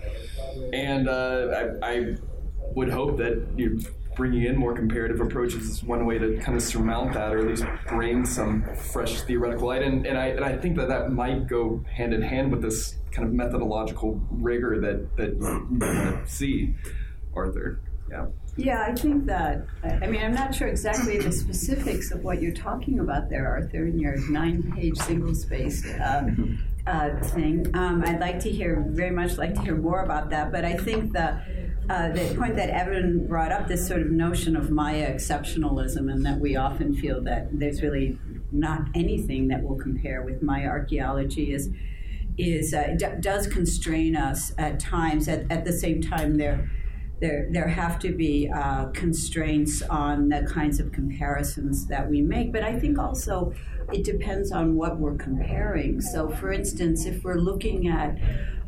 And 0.72 1.08
uh, 1.08 1.70
I, 1.82 1.92
I, 1.92 2.16
would 2.74 2.88
hope 2.88 3.16
that 3.16 3.44
you 3.56 3.70
know, 3.70 3.80
bringing 4.14 4.44
in 4.44 4.56
more 4.56 4.72
comparative 4.72 5.20
approaches 5.20 5.64
is 5.64 5.82
one 5.82 6.06
way 6.06 6.18
to 6.18 6.36
kind 6.38 6.56
of 6.56 6.62
surmount 6.62 7.14
that, 7.14 7.34
or 7.34 7.38
at 7.38 7.46
least 7.46 7.64
bring 7.88 8.24
some 8.24 8.62
fresh 8.76 9.22
theoretical 9.22 9.66
light. 9.66 9.82
And, 9.82 10.06
and 10.06 10.16
I 10.16 10.26
and 10.26 10.44
I 10.44 10.56
think 10.56 10.76
that 10.76 10.88
that 10.88 11.10
might 11.10 11.48
go 11.48 11.84
hand 11.90 12.14
in 12.14 12.22
hand 12.22 12.52
with 12.52 12.62
this 12.62 12.96
kind 13.10 13.26
of 13.26 13.34
methodological 13.34 14.20
rigor 14.30 14.80
that 14.80 15.16
that 15.16 15.34
you 15.70 16.26
see, 16.26 16.74
Arthur. 17.34 17.80
Yeah. 18.10 18.26
Yeah, 18.56 18.84
I 18.86 18.94
think 18.94 19.26
that. 19.26 19.64
I 19.82 20.06
mean, 20.06 20.22
I'm 20.22 20.34
not 20.34 20.54
sure 20.54 20.68
exactly 20.68 21.18
the 21.18 21.32
specifics 21.32 22.10
of 22.10 22.24
what 22.24 22.42
you're 22.42 22.52
talking 22.52 23.00
about 23.00 23.30
there, 23.30 23.48
Arthur, 23.48 23.86
in 23.86 23.98
your 23.98 24.16
nine-page 24.28 24.98
single-spaced 24.98 25.86
uh, 25.86 26.22
uh, 26.86 27.22
thing. 27.22 27.70
Um, 27.74 28.02
I'd 28.04 28.20
like 28.20 28.40
to 28.40 28.50
hear 28.50 28.84
very 28.88 29.12
much 29.12 29.38
like 29.38 29.54
to 29.54 29.62
hear 29.62 29.76
more 29.76 30.02
about 30.02 30.30
that. 30.30 30.52
But 30.52 30.64
I 30.64 30.76
think 30.76 31.12
the 31.12 31.40
uh, 31.88 32.08
the 32.10 32.34
point 32.36 32.54
that 32.54 32.70
Evan 32.70 33.26
brought 33.26 33.50
up, 33.50 33.66
this 33.66 33.86
sort 33.88 34.00
of 34.02 34.10
notion 34.10 34.56
of 34.56 34.70
Maya 34.70 35.12
exceptionalism, 35.12 36.12
and 36.12 36.24
that 36.26 36.38
we 36.38 36.54
often 36.56 36.94
feel 36.94 37.20
that 37.22 37.48
there's 37.58 37.82
really 37.82 38.18
not 38.52 38.82
anything 38.94 39.48
that 39.48 39.62
will 39.62 39.76
compare 39.76 40.22
with 40.22 40.42
Maya 40.42 40.68
archaeology, 40.68 41.52
is 41.52 41.70
is 42.36 42.74
uh, 42.74 42.94
d- 42.96 43.20
does 43.20 43.46
constrain 43.46 44.16
us 44.16 44.52
at 44.58 44.78
times. 44.78 45.28
At, 45.28 45.50
at 45.50 45.64
the 45.64 45.72
same 45.72 46.02
time, 46.02 46.36
there 46.36 46.70
there, 47.20 47.48
there 47.50 47.68
have 47.68 47.98
to 48.00 48.12
be 48.12 48.50
uh, 48.54 48.86
constraints 48.86 49.82
on 49.82 50.28
the 50.28 50.42
kinds 50.50 50.80
of 50.80 50.90
comparisons 50.92 51.86
that 51.86 52.08
we 52.08 52.22
make. 52.22 52.52
But 52.52 52.62
I 52.62 52.78
think 52.78 52.98
also 52.98 53.52
it 53.92 54.04
depends 54.04 54.52
on 54.52 54.74
what 54.76 54.98
we're 54.98 55.16
comparing. 55.16 56.00
So, 56.00 56.30
for 56.30 56.52
instance, 56.52 57.04
if 57.06 57.22
we're 57.22 57.38
looking 57.38 57.88
at 57.88 58.16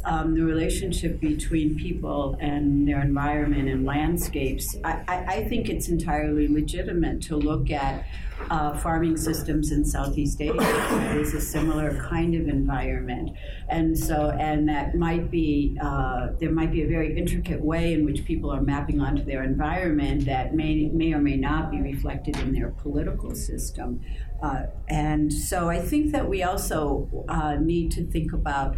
um, 0.05 0.35
the 0.35 0.43
relationship 0.43 1.21
between 1.21 1.77
people 1.77 2.37
and 2.41 2.87
their 2.87 3.01
environment 3.01 3.69
and 3.69 3.85
landscapes, 3.85 4.77
I, 4.85 5.03
I, 5.09 5.25
I 5.37 5.49
think 5.49 5.69
it's 5.69 5.89
entirely 5.89 6.49
legitimate 6.49 7.23
to 7.23 7.37
look 7.37 7.71
at 7.71 8.05
uh, 8.51 8.77
farming 8.79 9.17
systems 9.17 9.71
in 9.71 9.85
Southeast 9.85 10.41
Asia. 10.41 10.57
That 10.57 11.17
is 11.17 11.35
a 11.35 11.41
similar 11.41 11.97
kind 12.09 12.35
of 12.35 12.49
environment, 12.49 13.31
and 13.69 13.97
so 13.97 14.31
and 14.31 14.69
that 14.69 14.97
might 14.97 15.31
be 15.31 15.79
uh, 15.81 16.29
there 16.41 16.51
might 16.51 16.73
be 16.73 16.83
a 16.83 16.89
very 16.89 17.17
intricate 17.17 17.61
way 17.61 17.93
in 17.93 18.05
which 18.05 18.25
people 18.25 18.51
are 18.51 18.63
mapping 18.63 19.01
onto 19.01 19.25
their 19.25 19.43
environment 19.43 20.25
that 20.27 20.55
may 20.55 20.91
may 20.93 21.13
or 21.13 21.21
may 21.21 21.37
not 21.37 21.71
be 21.71 21.81
reflected 21.81 22.37
in 22.39 22.53
their 22.53 22.71
political 22.71 23.35
system, 23.35 24.01
uh, 24.43 24.65
and 24.89 25.33
so 25.33 25.69
I 25.69 25.81
think 25.81 26.13
that 26.13 26.29
we 26.29 26.43
also 26.43 27.09
uh, 27.29 27.57
need 27.57 27.93
to 27.93 28.05
think 28.05 28.33
about 28.33 28.77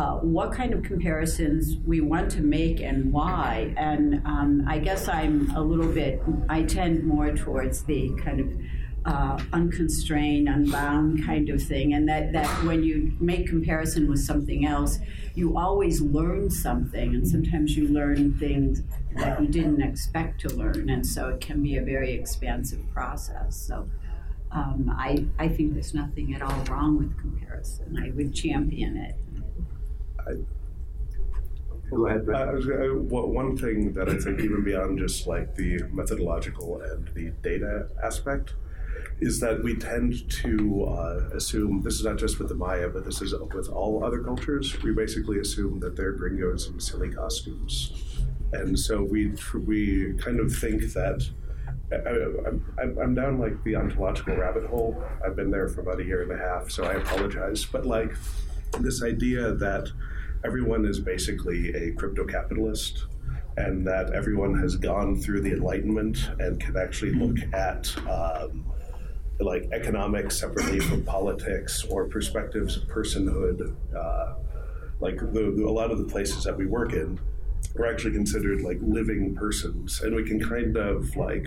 uh, 0.00 0.14
what 0.14 0.50
kind 0.50 0.72
of 0.72 0.82
comparisons 0.82 1.76
we 1.86 2.00
want 2.00 2.30
to 2.30 2.40
make 2.40 2.80
and 2.80 3.12
why. 3.12 3.74
And 3.76 4.22
um, 4.24 4.64
I 4.66 4.78
guess 4.78 5.08
I'm 5.08 5.54
a 5.54 5.60
little 5.60 5.92
bit, 5.92 6.22
I 6.48 6.62
tend 6.62 7.04
more 7.04 7.32
towards 7.36 7.84
the 7.84 8.10
kind 8.24 8.40
of 8.40 8.48
uh, 9.04 9.38
unconstrained, 9.52 10.48
unbound 10.48 11.26
kind 11.26 11.50
of 11.50 11.62
thing. 11.62 11.92
And 11.92 12.08
that, 12.08 12.32
that 12.32 12.48
when 12.64 12.82
you 12.82 13.12
make 13.20 13.46
comparison 13.46 14.08
with 14.08 14.20
something 14.20 14.64
else, 14.64 15.00
you 15.34 15.58
always 15.58 16.00
learn 16.00 16.48
something. 16.48 17.14
And 17.14 17.28
sometimes 17.28 17.76
you 17.76 17.86
learn 17.86 18.38
things 18.38 18.82
that 19.16 19.38
you 19.42 19.48
didn't 19.48 19.82
expect 19.82 20.40
to 20.42 20.48
learn. 20.48 20.88
And 20.88 21.06
so 21.06 21.28
it 21.28 21.42
can 21.42 21.62
be 21.62 21.76
a 21.76 21.82
very 21.82 22.12
expansive 22.12 22.80
process. 22.94 23.54
So 23.54 23.86
um, 24.50 24.90
I, 24.98 25.26
I 25.38 25.48
think 25.48 25.74
there's 25.74 25.92
nothing 25.92 26.34
at 26.34 26.40
all 26.40 26.64
wrong 26.70 26.96
with 26.96 27.18
comparison. 27.20 28.02
I 28.02 28.12
would 28.12 28.34
champion 28.34 28.96
it. 28.96 29.14
Go 31.90 32.06
ahead. 32.06 32.28
Uh, 32.28 32.34
uh, 32.34 32.94
one 32.94 33.56
thing 33.56 33.92
that 33.94 34.08
I 34.08 34.16
think, 34.16 34.40
even 34.40 34.62
beyond 34.62 34.98
just 34.98 35.26
like 35.26 35.56
the 35.56 35.82
methodological 35.90 36.80
and 36.82 37.08
the 37.14 37.30
data 37.42 37.88
aspect, 38.02 38.54
is 39.20 39.40
that 39.40 39.62
we 39.62 39.74
tend 39.74 40.30
to 40.30 40.84
uh, 40.84 41.30
assume 41.34 41.82
this 41.82 41.94
is 41.94 42.04
not 42.04 42.16
just 42.16 42.38
with 42.38 42.48
the 42.48 42.54
Maya, 42.54 42.88
but 42.88 43.04
this 43.04 43.20
is 43.20 43.34
with 43.54 43.68
all 43.68 44.04
other 44.04 44.22
cultures. 44.22 44.80
We 44.82 44.92
basically 44.92 45.40
assume 45.40 45.80
that 45.80 45.96
they're 45.96 46.12
gringos 46.12 46.68
in 46.68 46.78
silly 46.78 47.10
costumes, 47.10 47.92
and 48.52 48.78
so 48.78 49.02
we 49.02 49.32
we 49.66 50.14
kind 50.18 50.38
of 50.38 50.54
think 50.54 50.92
that. 50.94 51.28
I, 51.92 51.96
I'm, 52.80 52.98
I'm 53.02 53.14
down 53.16 53.40
like 53.40 53.64
the 53.64 53.74
ontological 53.74 54.36
rabbit 54.36 54.64
hole. 54.64 55.02
I've 55.26 55.34
been 55.34 55.50
there 55.50 55.66
for 55.66 55.80
about 55.80 55.98
a 55.98 56.04
year 56.04 56.22
and 56.22 56.30
a 56.30 56.36
half, 56.36 56.70
so 56.70 56.84
I 56.84 56.92
apologize. 56.92 57.64
But 57.64 57.84
like 57.84 58.12
this 58.78 59.02
idea 59.02 59.54
that 59.54 59.90
everyone 60.44 60.86
is 60.86 61.00
basically 61.00 61.74
a 61.74 61.92
crypto 61.92 62.24
capitalist 62.24 63.06
and 63.56 63.86
that 63.86 64.12
everyone 64.12 64.58
has 64.58 64.76
gone 64.76 65.16
through 65.16 65.40
the 65.40 65.52
Enlightenment 65.52 66.30
and 66.38 66.60
can 66.60 66.76
actually 66.76 67.12
look 67.12 67.38
at 67.52 67.94
um, 68.08 68.64
like 69.40 69.68
economics 69.72 70.38
separately 70.38 70.80
from 70.80 71.04
politics 71.04 71.84
or 71.84 72.06
perspectives 72.06 72.76
of 72.76 72.84
personhood. 72.84 73.74
Uh, 73.94 74.34
like 75.00 75.18
the, 75.18 75.52
the, 75.56 75.64
a 75.66 75.70
lot 75.70 75.90
of 75.90 75.98
the 75.98 76.04
places 76.04 76.44
that 76.44 76.56
we 76.56 76.66
work 76.66 76.92
in, 76.92 77.18
we're 77.74 77.90
actually 77.90 78.12
considered 78.12 78.62
like 78.62 78.78
living 78.80 79.34
persons, 79.34 80.00
and 80.02 80.14
we 80.14 80.24
can 80.24 80.40
kind 80.40 80.76
of 80.76 81.16
like 81.16 81.46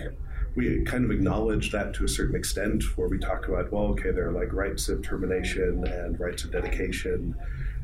we 0.56 0.84
kind 0.84 1.04
of 1.04 1.10
acknowledge 1.10 1.72
that 1.72 1.94
to 1.94 2.04
a 2.04 2.08
certain 2.08 2.36
extent, 2.36 2.82
where 2.96 3.08
we 3.08 3.18
talk 3.18 3.48
about, 3.48 3.72
well, 3.72 3.86
okay, 3.86 4.12
there 4.12 4.28
are 4.28 4.32
like 4.32 4.52
rites 4.52 4.88
of 4.88 5.02
termination 5.02 5.84
and 5.86 6.18
rites 6.20 6.44
of 6.44 6.52
dedication 6.52 7.34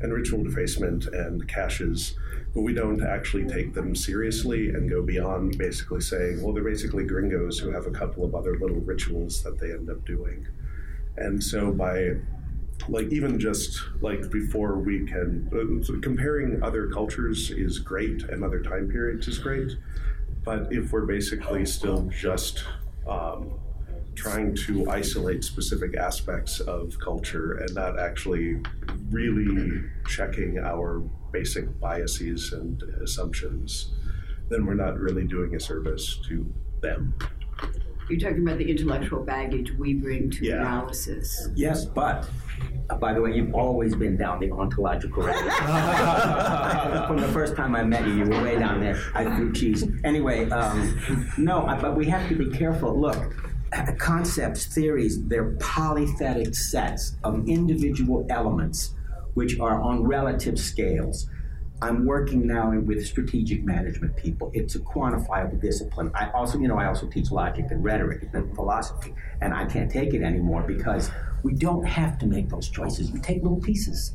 and 0.01 0.13
ritual 0.13 0.43
defacement 0.43 1.05
and 1.07 1.47
caches, 1.47 2.15
but 2.53 2.61
we 2.61 2.73
don't 2.73 3.03
actually 3.03 3.45
take 3.45 3.73
them 3.73 3.95
seriously 3.95 4.69
and 4.69 4.89
go 4.89 5.01
beyond 5.01 5.57
basically 5.57 6.01
saying, 6.01 6.41
well, 6.41 6.53
they're 6.53 6.63
basically 6.63 7.05
gringos 7.05 7.59
who 7.59 7.71
have 7.71 7.87
a 7.87 7.91
couple 7.91 8.23
of 8.23 8.35
other 8.35 8.57
little 8.59 8.79
rituals 8.79 9.43
that 9.43 9.59
they 9.59 9.71
end 9.71 9.89
up 9.89 10.05
doing. 10.05 10.47
And 11.17 11.43
so 11.43 11.71
by 11.71 12.15
like 12.87 13.11
even 13.11 13.39
just 13.39 13.79
like 14.01 14.29
before 14.31 14.79
we 14.79 15.05
can 15.05 15.49
uh, 15.53 15.99
comparing 16.01 16.61
other 16.63 16.87
cultures 16.87 17.51
is 17.51 17.79
great 17.79 18.23
and 18.23 18.43
other 18.43 18.61
time 18.61 18.89
periods 18.89 19.27
is 19.27 19.37
great 19.37 19.71
but 20.43 20.71
if 20.71 20.91
we're 20.91 21.05
basically 21.05 21.65
still 21.65 22.09
just 22.09 22.63
um, 23.07 23.53
trying 24.15 24.55
to 24.67 24.89
isolate 24.89 25.43
specific 25.43 25.95
aspects 25.95 26.59
of 26.59 26.97
culture 26.99 27.53
and 27.53 27.73
not 27.73 27.99
actually 27.99 28.57
really 29.09 29.83
checking 30.07 30.59
our 30.59 30.99
basic 31.31 31.79
biases 31.79 32.51
and 32.53 32.81
assumptions, 33.03 33.93
then 34.49 34.65
we're 34.65 34.73
not 34.73 34.99
really 34.99 35.23
doing 35.25 35.55
a 35.55 35.59
service 35.59 36.19
to 36.27 36.45
them. 36.81 37.13
You're 38.09 38.19
talking 38.19 38.45
about 38.45 38.57
the 38.57 38.69
intellectual 38.69 39.23
baggage 39.23 39.71
we 39.77 39.93
bring 39.93 40.29
to 40.31 40.45
Yeah. 40.45 40.55
analysis. 40.59 41.47
Yes, 41.55 41.85
but 41.85 42.27
uh, 42.89 42.95
by 42.97 43.13
the 43.13 43.21
way, 43.21 43.33
you've 43.33 43.53
always 43.55 43.95
been 43.95 44.17
down 44.17 44.41
the 44.41 44.51
ontological 44.51 45.23
road. 45.23 45.33
From 47.07 47.17
the 47.17 47.29
first 47.31 47.55
time 47.55 47.73
I 47.75 47.83
met 47.83 48.05
you, 48.05 48.13
you 48.15 48.23
were 48.25 48.43
way 48.43 48.59
down 48.59 48.81
there. 48.81 48.99
I 49.15 49.23
threw 49.35 49.53
cheese. 49.53 49.87
Anyway, 50.03 50.49
um, 50.49 51.31
no, 51.37 51.65
I- 51.65 51.79
but 51.79 51.95
we 51.95 52.05
have 52.07 52.27
to 52.27 52.35
be 52.35 52.49
careful. 52.49 52.99
Look, 52.99 53.33
concepts, 53.97 54.65
theories, 54.65 55.25
they're 55.27 55.53
polythetic 55.55 56.55
sets 56.55 57.15
of 57.23 57.47
individual 57.47 58.25
elements 58.29 58.95
which 59.33 59.59
are 59.59 59.81
on 59.81 60.03
relative 60.03 60.59
scales. 60.59 61.29
I'm 61.81 62.05
working 62.05 62.45
now 62.45 62.77
with 62.77 63.05
strategic 63.07 63.63
management 63.63 64.15
people. 64.15 64.51
It's 64.53 64.75
a 64.75 64.79
quantifiable 64.79 65.59
discipline. 65.59 66.11
I 66.13 66.29
also, 66.31 66.59
you 66.59 66.67
know, 66.67 66.77
I 66.77 66.85
also 66.85 67.07
teach 67.07 67.31
logic 67.31 67.65
and 67.71 67.83
rhetoric 67.83 68.29
and 68.33 68.53
philosophy, 68.53 69.15
and 69.41 69.53
I 69.53 69.65
can't 69.65 69.89
take 69.89 70.13
it 70.13 70.21
anymore 70.21 70.61
because 70.61 71.09
we 71.41 71.53
don't 71.53 71.83
have 71.83 72.19
to 72.19 72.27
make 72.27 72.49
those 72.49 72.69
choices. 72.69 73.11
We 73.11 73.19
take 73.19 73.41
little 73.41 73.59
pieces, 73.59 74.13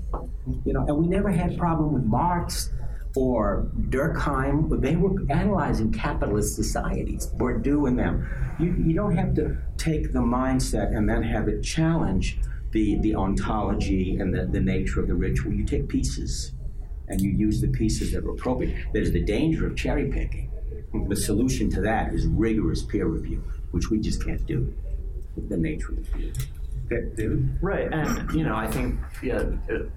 you 0.64 0.72
know, 0.72 0.86
and 0.86 0.96
we 0.96 1.08
never 1.08 1.28
had 1.28 1.58
problem 1.58 1.92
with 1.92 2.04
Marx 2.04 2.72
or 3.16 3.68
Durkheim, 3.88 4.68
but 4.68 4.82
they 4.82 4.96
were 4.96 5.14
analyzing 5.30 5.92
capitalist 5.92 6.54
societies, 6.54 7.26
Bourdieu 7.26 7.88
and 7.88 7.98
them. 7.98 8.28
You, 8.58 8.74
you 8.74 8.94
don't 8.94 9.16
have 9.16 9.34
to 9.36 9.56
take 9.76 10.12
the 10.12 10.18
mindset 10.18 10.96
and 10.96 11.08
then 11.08 11.22
have 11.22 11.48
it 11.48 11.62
challenge 11.62 12.38
the, 12.72 12.96
the 12.96 13.14
ontology 13.14 14.16
and 14.18 14.34
the, 14.34 14.46
the 14.46 14.60
nature 14.60 15.00
of 15.00 15.08
the 15.08 15.14
ritual. 15.14 15.52
You 15.52 15.64
take 15.64 15.88
pieces 15.88 16.52
and 17.08 17.20
you 17.20 17.30
use 17.30 17.60
the 17.60 17.68
pieces 17.68 18.12
that 18.12 18.24
are 18.24 18.30
appropriate. 18.30 18.76
There's 18.92 19.12
the 19.12 19.22
danger 19.22 19.66
of 19.66 19.76
cherry 19.76 20.10
picking. 20.10 20.50
The 21.08 21.16
solution 21.16 21.70
to 21.70 21.80
that 21.82 22.14
is 22.14 22.26
rigorous 22.26 22.82
peer 22.82 23.06
review, 23.06 23.42
which 23.70 23.90
we 23.90 23.98
just 23.98 24.24
can't 24.24 24.44
do. 24.46 24.74
with 25.34 25.48
The 25.48 25.56
nature 25.56 25.92
of 25.92 26.04
the 26.04 26.18
field. 26.18 26.46
Okay, 26.92 27.26
Right, 27.60 27.92
and 27.92 28.30
you 28.32 28.44
know, 28.44 28.54
I 28.54 28.68
think 28.68 28.98
yeah, 29.22 29.42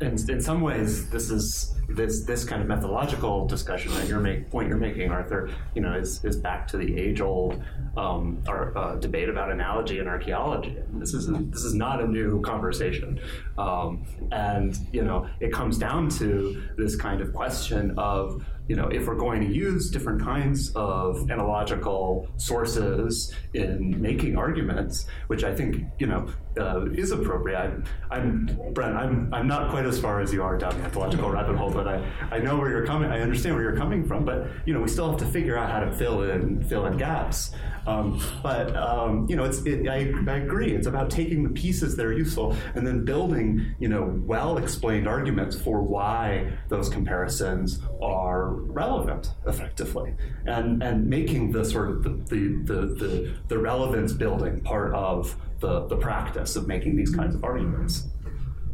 in, 0.01 0.29
in 0.29 0.41
some 0.41 0.61
ways, 0.61 1.09
this 1.09 1.29
is 1.29 1.78
this 1.89 2.24
this 2.24 2.43
kind 2.43 2.62
of 2.62 2.67
methodological 2.67 3.48
discussion 3.48 3.93
that 3.93 4.08
you're 4.08 4.19
make 4.19 4.50
point 4.50 4.69
you're 4.69 4.77
making, 4.77 5.12
Arthur. 5.12 5.50
You 5.75 5.81
know, 5.81 5.93
is 5.93 6.24
is 6.24 6.36
back 6.36 6.67
to 6.69 6.77
the 6.77 6.98
age 6.98 7.22
old 7.22 7.62
um, 7.98 8.41
our, 8.48 8.77
uh, 8.77 8.96
debate 8.96 9.29
about 9.29 9.51
analogy 9.51 10.00
and 10.00 10.08
archaeology. 10.08 10.77
This 10.93 11.13
is 11.13 11.27
this 11.51 11.63
is 11.63 11.74
not 11.74 12.01
a 12.01 12.08
new 12.08 12.41
conversation, 12.41 13.19
um, 13.58 14.05
and 14.31 14.77
you 14.91 15.03
know, 15.03 15.27
it 15.39 15.51
comes 15.51 15.77
down 15.77 16.10
to 16.10 16.63
this 16.77 16.96
kind 16.96 17.22
of 17.22 17.34
question 17.34 17.93
of 17.98 18.43
you 18.69 18.75
know, 18.75 18.88
if 18.89 19.08
we're 19.08 19.15
going 19.15 19.41
to 19.41 19.51
use 19.51 19.89
different 19.89 20.22
kinds 20.22 20.72
of 20.75 21.31
analogical 21.31 22.27
sources 22.38 23.34
in 23.55 24.00
making 24.00 24.38
arguments, 24.38 25.08
which 25.25 25.43
I 25.43 25.55
think 25.55 25.86
you 25.98 26.05
know 26.05 26.27
uh, 26.55 26.86
is 26.91 27.12
appropriate. 27.12 27.84
I, 28.12 28.19
am 28.19 28.48
Brent. 28.74 28.96
I'm 28.96 29.34
I'm 29.34 29.48
not 29.48 29.72
quite 29.72 29.88
as 29.88 30.00
far 30.00 30.22
as 30.22 30.31
you 30.31 30.43
are 30.43 30.55
down 30.55 30.77
the 30.77 30.86
ontological 30.86 31.31
rabbit 31.31 31.55
hole, 31.55 31.72
but 31.83 31.88
I, 31.88 32.36
I 32.36 32.39
know 32.39 32.57
where 32.57 32.69
you're 32.69 32.86
coming. 32.86 33.09
I 33.09 33.21
understand 33.21 33.55
where 33.55 33.63
you're 33.63 33.77
coming 33.77 34.05
from, 34.05 34.25
but 34.25 34.48
you 34.65 34.74
know 34.74 34.81
we 34.81 34.89
still 34.89 35.09
have 35.09 35.19
to 35.19 35.25
figure 35.25 35.57
out 35.57 35.71
how 35.71 35.79
to 35.79 35.91
fill 35.95 36.24
in 36.24 36.62
fill 36.63 36.86
in 36.88 36.98
gaps. 36.98 37.51
Um, 37.88 38.21
but 38.43 38.75
um, 38.75 39.25
you 39.29 39.38
know, 39.38 39.45
it's 39.45 39.59
it, 39.65 39.88
I, 39.88 40.13
I 40.27 40.38
agree. 40.38 40.74
It's 40.75 40.88
about 40.88 41.09
taking 41.09 41.43
the 41.43 41.50
pieces 41.50 41.95
that 41.95 42.05
are 42.05 42.12
useful 42.12 42.55
and 42.75 42.86
then 42.86 43.05
building 43.05 43.75
you 43.79 43.88
know 43.88 44.13
well 44.25 44.57
explained 44.57 45.07
arguments 45.07 45.59
for 45.59 45.81
why 45.81 46.51
those 46.67 46.89
comparisons 46.89 47.79
are 48.01 48.50
relevant 48.50 49.31
effectively, 49.48 50.13
and 50.45 50.83
and 50.83 51.07
making 51.07 51.53
the 51.53 51.63
sort 51.63 51.89
of 51.89 52.03
the 52.03 52.09
the 52.09 52.39
the, 52.65 52.81
the, 52.95 53.33
the 53.48 53.57
relevance 53.57 54.12
building 54.12 54.59
part 54.59 54.93
of 54.93 55.36
the, 55.59 55.86
the 55.88 55.95
practice 55.98 56.55
of 56.55 56.67
making 56.67 56.95
these 56.95 57.13
kinds 57.13 57.36
of 57.36 57.43
arguments. 57.43 58.07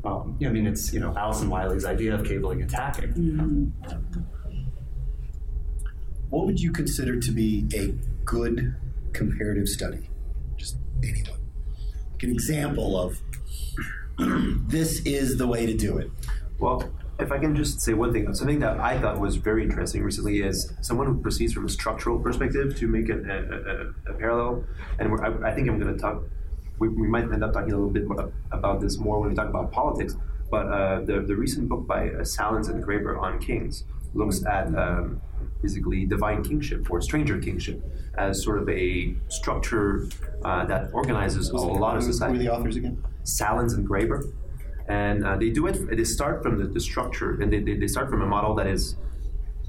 Um, 0.05 0.37
I 0.45 0.49
mean, 0.49 0.67
it's 0.67 0.93
you 0.93 0.99
know 0.99 1.13
Alison 1.17 1.49
Wylie's 1.49 1.85
idea 1.85 2.15
of 2.15 2.25
cabling 2.25 2.61
and 2.61 2.69
tacking. 2.69 3.13
Mm-hmm. 3.13 4.21
What 6.29 6.45
would 6.45 6.59
you 6.59 6.71
consider 6.71 7.19
to 7.19 7.31
be 7.31 7.65
a 7.73 7.87
good 8.23 8.75
comparative 9.13 9.67
study? 9.67 10.09
Just 10.57 10.77
anyone. 11.03 11.39
Like 12.13 12.23
an 12.23 12.31
example 12.31 12.99
of 12.99 13.19
this 14.67 15.01
is 15.01 15.37
the 15.37 15.47
way 15.47 15.65
to 15.65 15.73
do 15.73 15.97
it. 15.97 16.11
Well, 16.59 16.91
if 17.19 17.31
I 17.31 17.37
can 17.37 17.55
just 17.55 17.81
say 17.81 17.93
one 17.93 18.11
thing, 18.11 18.33
something 18.33 18.59
that 18.59 18.79
I 18.79 18.99
thought 18.99 19.19
was 19.19 19.37
very 19.37 19.63
interesting 19.63 20.03
recently 20.03 20.41
is 20.41 20.73
someone 20.81 21.07
who 21.07 21.21
proceeds 21.21 21.53
from 21.53 21.65
a 21.65 21.69
structural 21.69 22.19
perspective 22.19 22.77
to 22.77 22.87
make 22.87 23.09
a, 23.09 23.17
a, 23.17 24.11
a, 24.11 24.13
a 24.13 24.17
parallel. 24.17 24.65
And 24.99 25.19
I, 25.21 25.49
I, 25.49 25.55
think 25.55 25.69
I'm 25.69 25.79
going 25.79 25.93
to 25.93 25.99
talk 25.99 26.23
we, 26.79 26.89
we 26.89 27.07
might 27.07 27.23
end 27.31 27.43
up 27.43 27.53
talking 27.53 27.71
a 27.71 27.75
little 27.75 27.91
bit 27.91 28.07
more 28.07 28.31
about 28.51 28.81
this 28.81 28.97
more 28.97 29.19
when 29.19 29.29
we 29.29 29.35
talk 29.35 29.49
about 29.49 29.71
politics. 29.71 30.15
But 30.49 30.67
uh, 30.67 31.01
the, 31.01 31.21
the 31.21 31.35
recent 31.35 31.67
book 31.69 31.87
by 31.87 32.09
uh, 32.09 32.21
Sahlins 32.21 32.69
and 32.69 32.83
Graeber 32.83 33.19
on 33.19 33.39
kings 33.39 33.83
looks 34.13 34.45
at 34.45 34.67
um, 34.75 35.21
basically 35.61 36.05
divine 36.05 36.43
kingship 36.43 36.89
or 36.89 37.01
stranger 37.01 37.37
kingship 37.39 37.83
as 38.17 38.43
sort 38.43 38.61
of 38.61 38.69
a 38.69 39.15
structure 39.27 40.07
uh, 40.43 40.65
that 40.65 40.89
organizes 40.93 41.49
a 41.49 41.57
lot 41.57 41.97
of 41.97 42.03
society. 42.03 42.35
Who 42.35 42.41
are 42.41 42.43
the 42.43 42.53
authors 42.53 42.75
again? 42.75 43.03
Sahlins 43.23 43.73
and 43.73 43.87
Graeber. 43.87 44.31
And 44.87 45.25
uh, 45.25 45.35
they 45.35 45.49
do 45.49 45.65
it, 45.65 45.97
they 45.97 46.03
start 46.03 46.43
from 46.43 46.59
the, 46.59 46.67
the 46.67 46.79
structure, 46.79 47.41
and 47.41 47.51
they, 47.51 47.59
they, 47.59 47.75
they 47.75 47.87
start 47.87 48.07
from 48.09 48.21
a 48.21 48.27
model 48.27 48.53
that 48.55 48.67
is 48.67 48.95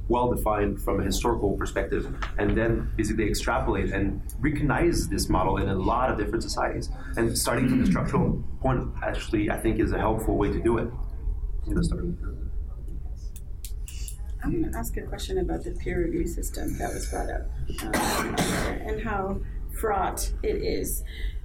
well 0.08 0.32
defined 0.32 0.80
from 0.82 1.00
a 1.00 1.04
historical 1.04 1.56
perspective, 1.56 2.14
and 2.38 2.56
then 2.56 2.90
basically 2.96 3.28
extrapolate 3.28 3.90
and 3.92 4.22
recognize 4.40 5.08
this 5.08 5.28
model 5.28 5.56
in 5.58 5.68
a 5.68 5.74
lot 5.74 6.10
of 6.10 6.18
different 6.18 6.42
societies. 6.42 6.90
And 7.16 7.36
starting 7.36 7.68
from 7.68 7.80
the 7.80 7.86
structural 7.86 8.42
point, 8.60 8.88
actually, 9.02 9.50
I 9.50 9.58
think 9.58 9.80
is 9.80 9.92
a 9.92 9.98
helpful 9.98 10.36
way 10.36 10.52
to 10.52 10.60
do 10.62 10.78
it. 10.78 10.88
I'm 14.44 14.52
going 14.52 14.70
to 14.70 14.78
ask 14.78 14.96
a 14.96 15.02
question 15.02 15.38
about 15.38 15.64
the 15.64 15.72
peer 15.72 16.04
review 16.04 16.26
system 16.26 16.78
that 16.78 16.94
was 16.94 17.10
brought 17.10 17.30
up 17.30 17.42
um, 17.82 18.34
and 18.86 19.02
how 19.02 19.40
fraught 19.80 20.30
it 20.44 20.62
is. 20.62 21.02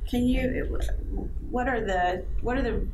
Can 0.08 0.28
you? 0.28 0.78
What 1.50 1.68
are 1.68 1.82
the 1.82 2.26
what 2.42 2.58
are 2.58 2.62
the 2.62 2.86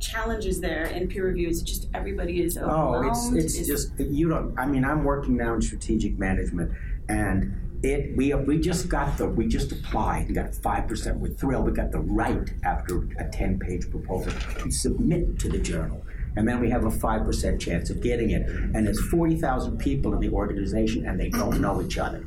challenges 0.00 0.60
there 0.60 0.84
in 0.86 1.08
peer 1.08 1.26
review? 1.26 1.48
Is 1.48 1.62
it 1.62 1.64
just 1.64 1.88
everybody 1.94 2.42
is 2.42 2.56
overwhelmed? 2.56 3.06
Oh, 3.06 3.08
it's, 3.08 3.32
it's 3.32 3.54
is 3.56 3.66
just 3.66 3.98
you 3.98 4.28
don't. 4.28 4.58
I 4.58 4.66
mean, 4.66 4.84
I'm 4.84 5.04
working 5.04 5.36
now 5.36 5.54
in 5.54 5.62
strategic 5.62 6.18
management, 6.18 6.72
and 7.08 7.78
it 7.82 8.16
we 8.16 8.34
we 8.34 8.58
just 8.58 8.88
got 8.88 9.16
the 9.18 9.26
we 9.28 9.46
just 9.46 9.72
applied 9.72 10.26
and 10.26 10.34
got 10.34 10.54
five 10.54 10.88
percent. 10.88 11.18
We're 11.18 11.32
thrilled. 11.32 11.66
We 11.66 11.72
got 11.72 11.92
the 11.92 12.00
right 12.00 12.52
after 12.64 13.08
a 13.18 13.28
ten 13.30 13.58
page 13.58 13.90
proposal 13.90 14.32
to 14.62 14.70
submit 14.70 15.38
to 15.40 15.48
the 15.48 15.58
journal. 15.58 16.02
And 16.36 16.46
then 16.46 16.60
we 16.60 16.70
have 16.70 16.84
a 16.84 16.90
5% 16.90 17.58
chance 17.58 17.90
of 17.90 18.00
getting 18.00 18.30
it. 18.30 18.48
And 18.48 18.86
there's 18.86 19.00
40,000 19.08 19.78
people 19.78 20.14
in 20.14 20.20
the 20.20 20.30
organization, 20.30 21.04
and 21.04 21.18
they 21.18 21.28
don't 21.28 21.60
know 21.60 21.82
each 21.82 21.98
other. 21.98 22.24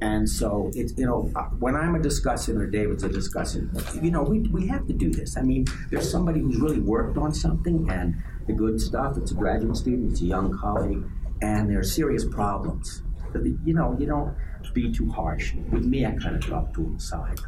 And 0.00 0.28
so 0.28 0.70
it's 0.74 0.92
you 0.98 1.06
know 1.06 1.30
uh, 1.34 1.44
when 1.58 1.74
I'm 1.74 1.94
a 1.94 1.98
discussant 1.98 2.60
or 2.60 2.66
David's 2.66 3.02
a 3.02 3.08
discussant, 3.08 4.02
you 4.02 4.10
know 4.10 4.22
we, 4.22 4.40
we 4.40 4.66
have 4.68 4.86
to 4.86 4.92
do 4.92 5.10
this. 5.10 5.36
I 5.36 5.42
mean, 5.42 5.66
there's 5.90 6.10
somebody 6.10 6.40
who's 6.40 6.58
really 6.58 6.80
worked 6.80 7.16
on 7.16 7.32
something 7.32 7.88
and 7.90 8.22
the 8.46 8.52
good 8.52 8.80
stuff. 8.80 9.16
It's 9.16 9.30
a 9.30 9.34
graduate 9.34 9.76
student, 9.76 10.12
it's 10.12 10.20
a 10.20 10.26
young 10.26 10.56
colleague, 10.58 11.04
and 11.40 11.70
there 11.70 11.80
are 11.80 11.84
serious 11.84 12.24
problems. 12.24 13.02
You 13.64 13.74
know, 13.74 13.96
you 13.98 14.06
don't 14.06 14.34
be 14.72 14.92
too 14.92 15.10
harsh. 15.10 15.54
With 15.70 15.84
me, 15.84 16.04
I 16.04 16.12
kind 16.12 16.36
of 16.36 16.40
drop 16.40 16.74
to 16.74 16.94
the 16.94 17.00
side. 17.00 17.38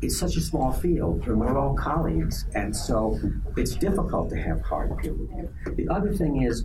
It's 0.00 0.18
such 0.18 0.36
a 0.36 0.40
small 0.40 0.72
field, 0.72 1.26
and 1.26 1.38
we're 1.38 1.58
all 1.58 1.74
colleagues, 1.74 2.46
and 2.54 2.74
so 2.74 3.18
it's 3.56 3.74
difficult 3.74 4.30
to 4.30 4.36
have 4.36 4.60
hard 4.62 4.96
peer 4.98 5.12
review. 5.12 5.50
The 5.76 5.88
other 5.88 6.14
thing 6.14 6.42
is 6.42 6.64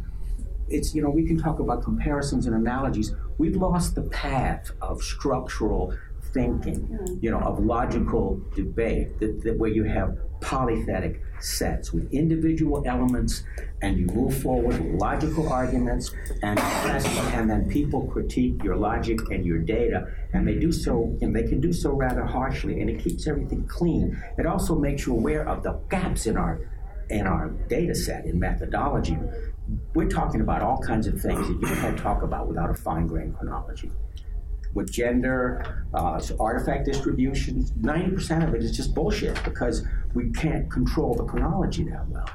it's 0.71 0.95
you 0.95 1.01
know 1.01 1.09
we 1.09 1.25
can 1.25 1.37
talk 1.37 1.59
about 1.59 1.83
comparisons 1.83 2.45
and 2.47 2.55
analogies. 2.55 3.13
We've 3.37 3.55
lost 3.55 3.95
the 3.95 4.03
path 4.03 4.71
of 4.81 5.01
structural 5.03 5.93
thinking, 6.33 7.19
you 7.21 7.31
know, 7.31 7.39
of 7.39 7.59
logical 7.59 8.41
debate 8.55 9.19
that, 9.19 9.41
that 9.43 9.57
where 9.57 9.69
you 9.69 9.83
have 9.83 10.17
polythetic 10.39 11.21
sets 11.39 11.91
with 11.91 12.11
individual 12.11 12.83
elements 12.85 13.43
and 13.81 13.97
you 13.97 14.05
move 14.07 14.41
forward 14.41 14.79
with 14.79 14.99
logical 14.99 15.51
arguments 15.51 16.11
and 16.41 16.59
and 16.59 17.49
then 17.49 17.67
people 17.69 18.07
critique 18.07 18.63
your 18.63 18.75
logic 18.75 19.19
and 19.31 19.45
your 19.45 19.59
data 19.59 20.07
and 20.33 20.47
they 20.47 20.55
do 20.55 20.71
so 20.71 21.15
and 21.21 21.35
they 21.35 21.43
can 21.43 21.59
do 21.59 21.71
so 21.73 21.91
rather 21.91 22.23
harshly 22.23 22.81
and 22.81 22.89
it 22.89 22.99
keeps 22.99 23.27
everything 23.27 23.65
clean. 23.67 24.19
It 24.37 24.45
also 24.45 24.75
makes 24.75 25.05
you 25.05 25.13
aware 25.13 25.47
of 25.47 25.63
the 25.63 25.73
gaps 25.89 26.25
in 26.25 26.37
our 26.37 26.59
in 27.09 27.27
our 27.27 27.49
data 27.67 27.93
set 27.93 28.25
in 28.25 28.39
methodology 28.39 29.17
we're 29.93 30.09
talking 30.09 30.41
about 30.41 30.61
all 30.61 30.77
kinds 30.77 31.07
of 31.07 31.19
things 31.19 31.47
that 31.47 31.53
you 31.53 31.75
can't 31.75 31.97
talk 31.97 32.23
about 32.23 32.47
without 32.47 32.69
a 32.69 32.73
fine 32.73 33.07
grained 33.07 33.37
chronology. 33.37 33.91
With 34.73 34.91
gender, 34.91 35.85
uh, 35.93 36.21
artifact 36.39 36.85
distributions, 36.85 37.71
90% 37.71 38.47
of 38.47 38.55
it 38.55 38.63
is 38.63 38.75
just 38.75 38.93
bullshit 38.93 39.41
because 39.43 39.85
we 40.13 40.31
can't 40.31 40.69
control 40.71 41.13
the 41.13 41.25
chronology 41.25 41.83
that 41.85 42.07
well. 42.07 42.29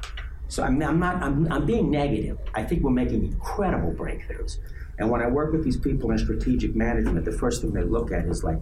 So 0.47 0.63
I'm, 0.63 0.81
I'm 0.81 0.99
not, 0.99 1.21
I'm, 1.21 1.51
I'm 1.51 1.65
being 1.65 1.89
negative. 1.89 2.37
I 2.53 2.63
think 2.63 2.83
we're 2.83 2.91
making 2.91 3.25
incredible 3.25 3.91
breakthroughs. 3.91 4.59
And 4.99 5.09
when 5.09 5.21
I 5.21 5.27
work 5.27 5.51
with 5.51 5.63
these 5.63 5.77
people 5.77 6.11
in 6.11 6.17
strategic 6.17 6.75
management, 6.75 7.25
the 7.25 7.31
first 7.31 7.61
thing 7.61 7.71
they 7.71 7.83
look 7.83 8.11
at 8.11 8.25
is 8.25 8.43
like, 8.43 8.59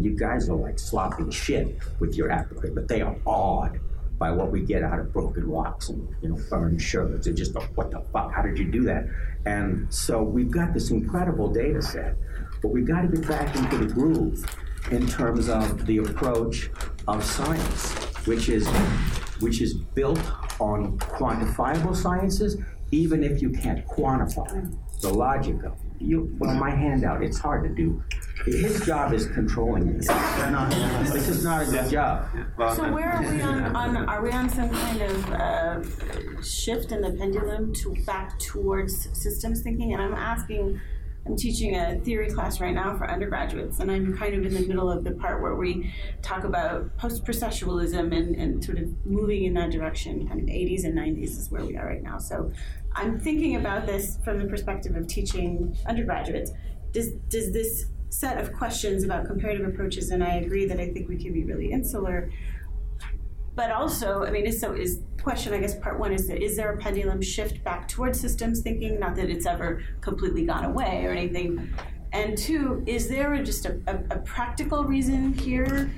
you 0.00 0.16
guys 0.16 0.48
are 0.48 0.56
like 0.56 0.78
sloppy 0.78 1.30
shit 1.30 1.78
with 2.00 2.16
your 2.16 2.30
applicant, 2.30 2.74
but 2.74 2.88
they 2.88 3.02
are 3.02 3.16
awed 3.24 3.78
by 4.18 4.30
what 4.30 4.50
we 4.50 4.60
get 4.60 4.82
out 4.82 4.98
of 4.98 5.12
broken 5.12 5.48
rocks 5.48 5.88
and 5.88 6.08
you 6.22 6.28
know 6.28 6.38
burned 6.48 6.80
sherds. 6.80 7.26
They're 7.26 7.34
just 7.34 7.54
what 7.74 7.90
the 7.90 8.00
fuck? 8.12 8.32
How 8.32 8.42
did 8.42 8.58
you 8.58 8.64
do 8.64 8.82
that? 8.84 9.06
And 9.44 9.92
so 9.92 10.22
we've 10.22 10.50
got 10.50 10.74
this 10.74 10.90
incredible 10.90 11.52
data 11.52 11.82
set, 11.82 12.16
but 12.62 12.68
we've 12.68 12.86
got 12.86 13.02
to 13.02 13.08
get 13.08 13.28
back 13.28 13.54
into 13.56 13.78
the 13.78 13.92
groove 13.92 14.44
in 14.90 15.06
terms 15.06 15.48
of 15.48 15.86
the 15.86 15.98
approach 15.98 16.70
of 17.08 17.24
science, 17.24 17.92
which 18.26 18.48
is 18.48 18.66
which 19.40 19.60
is 19.60 19.74
built 19.74 20.20
on 20.60 20.98
quantifiable 20.98 21.94
sciences, 21.94 22.56
even 22.90 23.22
if 23.22 23.42
you 23.42 23.50
can't 23.50 23.86
quantify 23.86 24.74
the 25.02 25.12
logic 25.12 25.62
of 25.64 25.78
you. 25.98 26.34
Well, 26.38 26.54
my 26.54 26.70
handout, 26.70 27.22
it's 27.22 27.38
hard 27.38 27.64
to 27.64 27.74
do 27.74 28.02
his 28.44 28.84
job 28.84 29.12
is 29.12 29.26
controlling 29.26 29.96
this. 29.96 30.06
this 30.06 31.28
is 31.28 31.44
not 31.44 31.66
a 31.66 31.70
good 31.70 31.90
job. 31.90 32.28
So 32.74 32.92
where 32.92 33.10
are 33.10 33.22
we 33.22 33.40
on, 33.40 33.76
on 33.76 33.96
are 34.08 34.22
we 34.22 34.30
on 34.30 34.48
some 34.50 34.70
kind 34.70 35.02
of 35.02 35.32
uh, 35.32 36.42
shift 36.42 36.92
in 36.92 37.00
the 37.00 37.10
pendulum 37.12 37.72
to 37.74 37.94
back 38.04 38.38
towards 38.38 39.08
systems 39.18 39.62
thinking? 39.62 39.94
And 39.94 40.02
I'm 40.02 40.14
asking 40.14 40.80
I'm 41.26 41.36
teaching 41.36 41.74
a 41.74 41.98
theory 42.00 42.30
class 42.30 42.60
right 42.60 42.74
now 42.74 42.96
for 42.96 43.10
undergraduates, 43.10 43.80
and 43.80 43.90
I'm 43.90 44.16
kind 44.16 44.34
of 44.34 44.46
in 44.46 44.54
the 44.54 44.60
middle 44.60 44.90
of 44.90 45.02
the 45.02 45.10
part 45.10 45.42
where 45.42 45.56
we 45.56 45.92
talk 46.22 46.44
about 46.44 46.96
post 46.98 47.24
processualism 47.24 48.16
and, 48.16 48.36
and 48.36 48.64
sort 48.64 48.78
of 48.78 48.94
moving 49.04 49.44
in 49.44 49.54
that 49.54 49.72
direction. 49.72 50.28
Kind 50.28 50.40
of 50.40 50.46
80s 50.46 50.84
and 50.84 50.96
90s 50.96 51.30
is 51.30 51.50
where 51.50 51.64
we 51.64 51.76
are 51.76 51.86
right 51.86 52.02
now. 52.02 52.18
So 52.18 52.52
I'm 52.94 53.18
thinking 53.18 53.56
about 53.56 53.86
this 53.86 54.18
from 54.22 54.38
the 54.38 54.44
perspective 54.44 54.94
of 54.94 55.08
teaching 55.08 55.76
undergraduates. 55.86 56.52
Does, 56.92 57.10
does 57.28 57.52
this 57.52 57.86
set 58.18 58.38
of 58.38 58.50
questions 58.54 59.04
about 59.04 59.26
comparative 59.26 59.66
approaches, 59.68 60.10
and 60.10 60.24
I 60.24 60.36
agree 60.36 60.64
that 60.64 60.80
I 60.80 60.88
think 60.88 61.06
we 61.06 61.18
can 61.18 61.34
be 61.34 61.44
really 61.44 61.70
insular. 61.70 62.30
But 63.54 63.70
also, 63.70 64.24
I 64.24 64.30
mean, 64.30 64.50
so 64.52 64.72
is 64.72 65.02
question. 65.22 65.52
I 65.52 65.58
guess 65.58 65.78
part 65.78 65.98
one 65.98 66.12
is 66.12 66.26
that 66.28 66.42
is 66.42 66.56
there 66.56 66.72
a 66.72 66.78
pendulum 66.78 67.20
shift 67.20 67.62
back 67.62 67.88
towards 67.88 68.18
systems 68.18 68.62
thinking? 68.62 68.98
Not 68.98 69.16
that 69.16 69.28
it's 69.28 69.44
ever 69.44 69.82
completely 70.00 70.46
gone 70.46 70.64
away 70.64 71.04
or 71.04 71.10
anything. 71.10 71.74
And 72.12 72.38
two, 72.38 72.82
is 72.86 73.06
there 73.08 73.42
just 73.44 73.66
a, 73.66 73.78
a, 73.86 74.16
a 74.16 74.18
practical 74.20 74.84
reason 74.84 75.34
here 75.34 75.90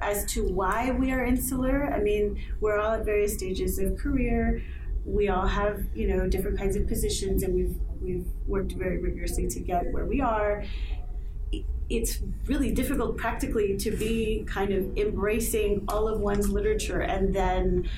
as 0.00 0.24
to 0.26 0.44
why 0.44 0.92
we 0.92 1.10
are 1.10 1.24
insular? 1.24 1.92
I 1.92 1.98
mean, 1.98 2.40
we're 2.60 2.78
all 2.78 2.92
at 2.92 3.04
various 3.04 3.34
stages 3.34 3.80
of 3.80 3.96
career 3.96 4.62
we 5.04 5.28
all 5.28 5.46
have 5.46 5.84
you 5.94 6.06
know 6.06 6.28
different 6.28 6.58
kinds 6.58 6.76
of 6.76 6.86
positions, 6.86 7.42
and 7.42 7.54
we've 7.54 7.76
we've 8.00 8.26
worked 8.46 8.72
very 8.72 8.98
rigorously 8.98 9.48
to 9.48 9.60
get 9.60 9.90
where 9.92 10.04
we 10.04 10.20
are. 10.20 10.64
It's 11.88 12.20
really 12.46 12.72
difficult 12.72 13.16
practically 13.18 13.76
to 13.78 13.90
be 13.90 14.44
kind 14.46 14.72
of 14.72 14.96
embracing 14.96 15.84
all 15.88 16.08
of 16.08 16.20
one's 16.20 16.48
literature 16.48 17.00
and 17.00 17.34
then 17.34 17.88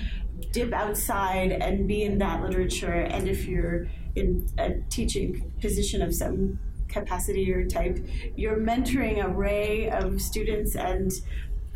dip 0.52 0.72
outside 0.72 1.52
and 1.52 1.86
be 1.86 2.02
in 2.02 2.18
that 2.18 2.42
literature. 2.42 2.92
And 2.92 3.28
if 3.28 3.46
you're 3.46 3.86
in 4.16 4.48
a 4.58 4.74
teaching 4.90 5.52
position 5.60 6.02
of 6.02 6.14
some 6.14 6.58
capacity 6.88 7.52
or 7.52 7.66
type, 7.66 7.98
you're 8.36 8.58
mentoring 8.58 9.22
a 9.22 9.28
array 9.28 9.90
of 9.90 10.20
students 10.20 10.76
and 10.76 11.12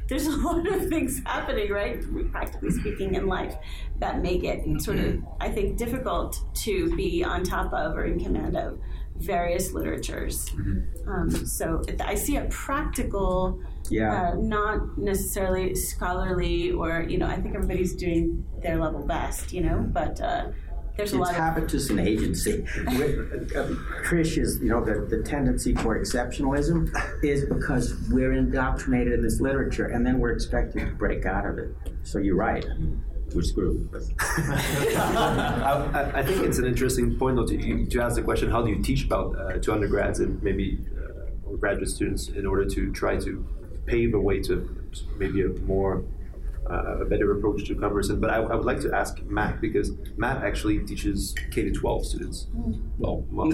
there's 0.09 0.27
a 0.27 0.31
lot 0.37 0.67
of 0.67 0.89
things 0.89 1.21
happening, 1.25 1.71
right? 1.71 2.03
Practically 2.33 2.71
speaking, 2.71 3.15
in 3.15 3.27
life 3.27 3.57
that 3.99 4.23
make 4.23 4.45
it 4.45 4.63
sort 4.81 4.99
of, 4.99 5.05
mm-hmm. 5.05 5.27
I 5.41 5.51
think, 5.51 5.77
difficult 5.77 6.41
to 6.63 6.95
be 6.97 7.23
on 7.23 7.45
top 7.45 7.73
of 7.73 7.97
or 7.97 8.05
in 8.05 8.19
command 8.19 8.57
of 8.57 8.81
various 9.21 9.73
literatures. 9.73 10.49
Um, 11.07 11.31
so 11.31 11.83
I 12.01 12.15
see 12.15 12.37
a 12.37 12.45
practical, 12.47 13.61
Yeah. 13.91 14.31
uh, 14.33 14.35
not 14.37 14.99
necessarily 14.99 15.75
scholarly, 15.75 16.71
or 16.73 17.03
you 17.09 17.19
know, 17.19 17.27
I 17.27 17.41
think 17.41 17.55
everybody's 17.55 17.95
doing 17.95 18.45
their 18.63 18.77
level 18.79 19.05
best, 19.07 19.53
you 19.53 19.63
know, 19.63 19.79
but 19.93 20.21
uh, 20.21 20.49
there's 20.97 21.13
a 21.13 21.17
It's 21.17 21.27
lot 21.27 21.31
of 21.31 21.37
habitus 21.37 21.91
and 21.91 22.01
agency. 22.01 22.65
Uh, 22.87 22.91
Trish 24.05 24.37
is, 24.37 24.59
you 24.61 24.69
know, 24.69 24.85
the, 24.85 25.07
the 25.09 25.23
tendency 25.23 25.73
toward 25.73 26.03
exceptionalism 26.05 26.91
is 27.23 27.45
because 27.45 27.95
we're 28.11 28.33
indoctrinated 28.33 29.13
in 29.15 29.23
this 29.23 29.41
literature 29.41 29.87
and 29.87 30.05
then 30.05 30.19
we're 30.19 30.33
expected 30.33 30.81
to 30.87 30.93
break 30.95 31.25
out 31.25 31.47
of 31.47 31.59
it. 31.59 31.69
So 32.03 32.19
you're 32.19 32.35
right. 32.37 32.65
We're 33.35 33.43
screwed. 33.43 33.89
I, 34.97 35.91
I- 35.95 36.19
I 36.21 36.23
think 36.23 36.43
it's 36.45 36.59
an 36.59 36.65
interesting 36.67 37.17
point 37.19 37.37
though 37.37 37.47
to, 37.47 37.87
to 37.87 38.01
ask 38.03 38.17
the 38.17 38.23
question: 38.23 38.51
How 38.51 38.63
do 38.63 38.71
you 38.71 38.83
teach 38.83 39.05
about 39.05 39.37
uh, 39.39 39.59
to 39.59 39.73
undergrads 39.73 40.21
and 40.21 40.43
maybe 40.43 40.79
uh, 40.97 41.49
or 41.51 41.57
graduate 41.57 41.89
students 41.89 42.29
in 42.29 42.47
order 42.47 42.65
to 42.67 42.93
try 42.93 43.17
to 43.19 43.47
pave 43.87 44.15
a 44.15 44.21
way 44.21 44.41
to 44.43 44.55
maybe 45.19 45.43
a 45.43 45.49
more 45.73 46.05
uh, 46.71 46.99
a 47.01 47.05
better 47.05 47.33
approach 47.37 47.65
to 47.67 47.75
conversation? 47.75 48.21
But 48.21 48.31
I, 48.31 48.37
I 48.37 48.55
would 48.55 48.65
like 48.67 48.81
to 48.81 48.95
ask 48.95 49.23
Matt 49.25 49.61
because 49.61 49.93
Matt 50.17 50.43
actually 50.43 50.79
teaches 50.87 51.35
K 51.51 51.65
to 51.65 51.73
twelve 51.73 52.07
students. 52.07 52.47
Well, 52.99 53.25
well, 53.31 53.53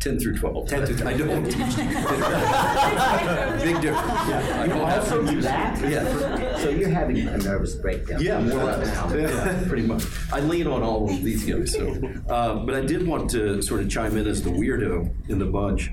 10 0.00 0.18
through 0.18 0.36
12. 0.38 0.68
10 0.68 0.86
to 0.96 1.06
I 1.06 1.16
don't 1.16 1.44
teach. 1.44 1.54
Big 3.62 3.80
difference. 3.82 4.28
Yeah. 4.28 4.64
you 4.64 4.72
also 4.72 5.26
do 5.26 5.40
that? 5.42 5.78
Yeah. 5.88 6.56
So 6.56 6.70
you're 6.70 6.88
having 6.88 7.18
a 7.28 7.36
nervous 7.36 7.74
breakdown. 7.74 8.22
Yeah, 8.22 8.40
more 8.40 8.60
or 8.60 8.64
less. 8.64 8.94
Now. 8.94 9.68
Pretty 9.68 9.86
much. 9.86 10.04
I 10.32 10.40
lean 10.40 10.66
on 10.66 10.82
all 10.82 11.08
of 11.10 11.22
these 11.22 11.44
guys. 11.44 11.72
So, 11.72 11.92
uh, 12.30 12.64
but 12.64 12.74
I 12.74 12.80
did 12.80 13.06
want 13.06 13.30
to 13.30 13.60
sort 13.62 13.82
of 13.82 13.90
chime 13.90 14.16
in 14.16 14.26
as 14.26 14.42
the 14.42 14.50
weirdo 14.50 15.12
in 15.28 15.38
the 15.38 15.46
bunch. 15.46 15.90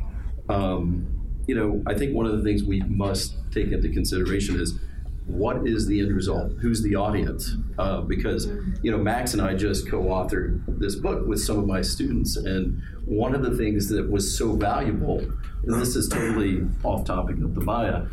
Um, 0.50 1.08
you 1.46 1.56
know, 1.56 1.84
I 1.86 1.94
think 1.94 2.16
one 2.16 2.26
of 2.26 2.38
the 2.38 2.44
things 2.44 2.64
we 2.64 2.80
must 2.82 3.36
take 3.52 3.72
into 3.72 3.90
consideration 3.90 4.60
is 4.60 4.80
what 5.28 5.68
is 5.68 5.86
the 5.88 6.00
end 6.00 6.16
result? 6.16 6.54
Who's 6.62 6.82
the 6.82 6.96
audience? 6.96 7.56
Uh, 7.78 8.02
because 8.02 8.48
you 8.82 8.92
know, 8.92 8.98
Max 8.98 9.34
and 9.34 9.42
I 9.42 9.56
just 9.56 9.90
co-authored 9.90 10.80
this 10.80 10.96
book 10.96 11.28
with 11.28 11.42
some 11.42 11.60
of 11.60 11.68
my 11.68 11.82
students, 11.82 12.38
and 12.38 12.82
one 13.06 13.36
of 13.36 13.44
the 13.44 13.56
things 13.56 13.90
that 13.90 14.10
was 14.10 14.38
so 14.38 14.54
valuable, 14.54 15.20
and 15.20 15.82
this 15.82 15.96
is 15.96 16.08
totally 16.08 16.62
off 16.84 17.06
topic 17.06 17.36
of 17.38 17.56
the 17.56 17.62
Maya, 17.62 18.06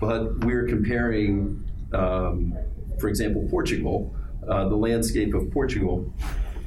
but 0.00 0.44
we're 0.44 0.66
comparing, 0.66 1.62
um, 1.92 2.56
for 2.98 3.08
example, 3.08 3.46
Portugal, 3.50 4.14
uh, 4.48 4.68
the 4.68 4.76
landscape 4.76 5.34
of 5.34 5.50
Portugal, 5.50 6.12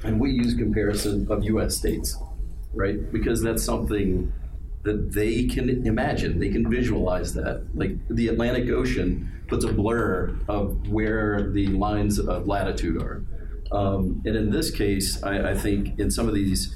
and 0.03 0.19
we 0.19 0.31
use 0.31 0.53
comparison 0.53 1.25
of 1.31 1.45
U.S. 1.45 1.77
states, 1.77 2.17
right? 2.73 3.11
Because 3.11 3.41
that's 3.41 3.63
something 3.63 4.31
that 4.83 5.13
they 5.13 5.45
can 5.45 5.85
imagine, 5.87 6.39
they 6.39 6.49
can 6.49 6.69
visualize 6.69 7.33
that. 7.33 7.65
Like 7.73 7.95
the 8.09 8.27
Atlantic 8.27 8.69
Ocean 8.69 9.41
puts 9.47 9.63
a 9.65 9.71
blur 9.71 10.35
of 10.47 10.87
where 10.89 11.49
the 11.51 11.67
lines 11.67 12.19
of 12.19 12.47
latitude 12.47 13.01
are. 13.01 13.23
Um, 13.71 14.21
and 14.25 14.35
in 14.35 14.51
this 14.51 14.69
case, 14.71 15.23
I, 15.23 15.51
I 15.51 15.55
think 15.55 15.99
in 15.99 16.11
some 16.11 16.27
of 16.27 16.35
these, 16.35 16.75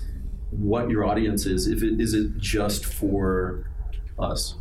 what 0.52 0.90
your 0.90 1.06
audience 1.06 1.46
is, 1.46 1.68
if 1.68 1.84
it 1.84 2.00
is 2.00 2.14
it 2.14 2.38
just 2.38 2.86
for 2.86 3.70
us, 4.18 4.56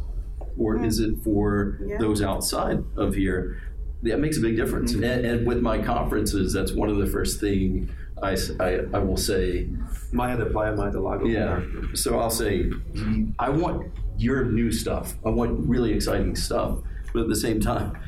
or 0.58 0.84
is 0.84 0.98
it 0.98 1.16
for 1.22 1.78
Yeah. 1.86 1.98
those 1.98 2.20
outside 2.22 2.82
of 2.96 3.14
here? 3.14 3.62
That 4.02 4.18
makes 4.20 4.36
a 4.38 4.40
big 4.40 4.56
difference. 4.56 4.92
And, 4.92 5.04
and 5.04 5.46
with 5.46 5.60
my 5.62 5.78
conferences, 5.80 6.52
that's 6.52 6.72
one 6.72 6.88
of 6.90 6.96
the 6.98 7.06
first 7.06 7.40
thing 7.40 7.88
I, 8.22 8.32
s- 8.32 8.52
I- 8.60 8.80
I 8.94 8.98
will 8.98 9.16
say. 9.16 9.68
Maya 10.12 10.36
de 10.36 10.46
Playa, 10.46 10.74
Maya 10.74 10.90
de 10.92 11.00
Lago. 11.00 11.26
Yeah. 11.26 11.60
So 11.94 12.18
I'll 12.18 12.30
say, 12.30 12.70
I 13.38 13.50
want 13.50 13.90
your 14.16 14.44
new 14.46 14.70
stuff. 14.72 15.14
I 15.26 15.30
want 15.30 15.68
really 15.68 15.92
exciting 15.92 16.34
stuff. 16.36 16.78
But 17.12 17.22
at 17.22 17.28
the 17.28 17.36
same 17.36 17.60
time, 17.60 17.98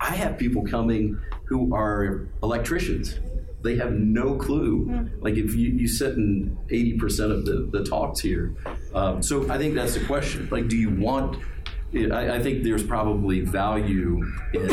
I 0.00 0.14
have 0.16 0.38
people 0.38 0.64
coming 0.66 1.20
who 1.44 1.74
are 1.74 2.28
electricians. 2.42 3.18
They 3.62 3.76
have 3.76 3.92
no 3.92 4.36
clue. 4.36 5.08
Like 5.20 5.34
if 5.34 5.54
you, 5.54 5.68
you 5.70 5.86
sit 5.88 6.14
in 6.14 6.56
80% 6.70 7.30
of 7.30 7.44
the, 7.44 7.68
the 7.70 7.84
talks 7.84 8.20
here. 8.20 8.54
Um, 8.94 9.22
so 9.22 9.50
I 9.50 9.58
think 9.58 9.74
that's 9.74 9.94
the 9.94 10.04
question. 10.06 10.48
Like, 10.50 10.68
do 10.68 10.76
you 10.76 10.90
want, 10.90 11.36
I, 11.94 12.36
I 12.36 12.40
think 12.40 12.62
there's 12.64 12.84
probably 12.84 13.40
value 13.40 14.24
in 14.54 14.68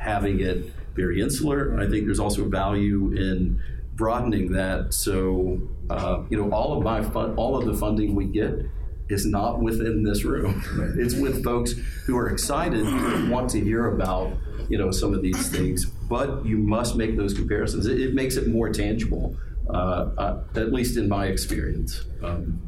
having 0.00 0.40
it 0.40 0.72
very 0.94 1.20
insular. 1.20 1.78
I 1.78 1.88
think 1.88 2.06
there's 2.06 2.20
also 2.20 2.44
value 2.48 3.12
in 3.12 3.60
broadening 3.98 4.52
that. 4.52 4.94
So, 4.94 5.60
uh, 5.90 6.22
you 6.30 6.38
know, 6.38 6.50
all 6.52 6.78
of 6.78 6.84
my 6.84 7.02
fun, 7.02 7.34
all 7.34 7.58
of 7.58 7.66
the 7.66 7.74
funding 7.74 8.14
we 8.14 8.24
get 8.24 8.54
is 9.10 9.26
not 9.26 9.60
within 9.60 10.04
this 10.04 10.24
room. 10.24 10.62
It's 10.98 11.14
with 11.14 11.42
folks 11.42 11.72
who 12.06 12.16
are 12.16 12.28
excited, 12.28 12.84
want 13.28 13.50
to 13.50 13.60
hear 13.60 13.94
about, 13.94 14.32
you 14.68 14.78
know, 14.78 14.90
some 14.90 15.12
of 15.12 15.20
these 15.20 15.50
things. 15.50 15.84
But 15.84 16.46
you 16.46 16.58
must 16.58 16.94
make 16.94 17.16
those 17.16 17.34
comparisons. 17.34 17.86
It, 17.86 18.00
it 18.00 18.14
makes 18.14 18.36
it 18.36 18.48
more 18.48 18.70
tangible, 18.70 19.36
uh, 19.68 20.10
uh, 20.16 20.44
at 20.54 20.72
least 20.72 20.96
in 20.96 21.08
my 21.08 21.26
experience. 21.26 22.04
Um, 22.22 22.62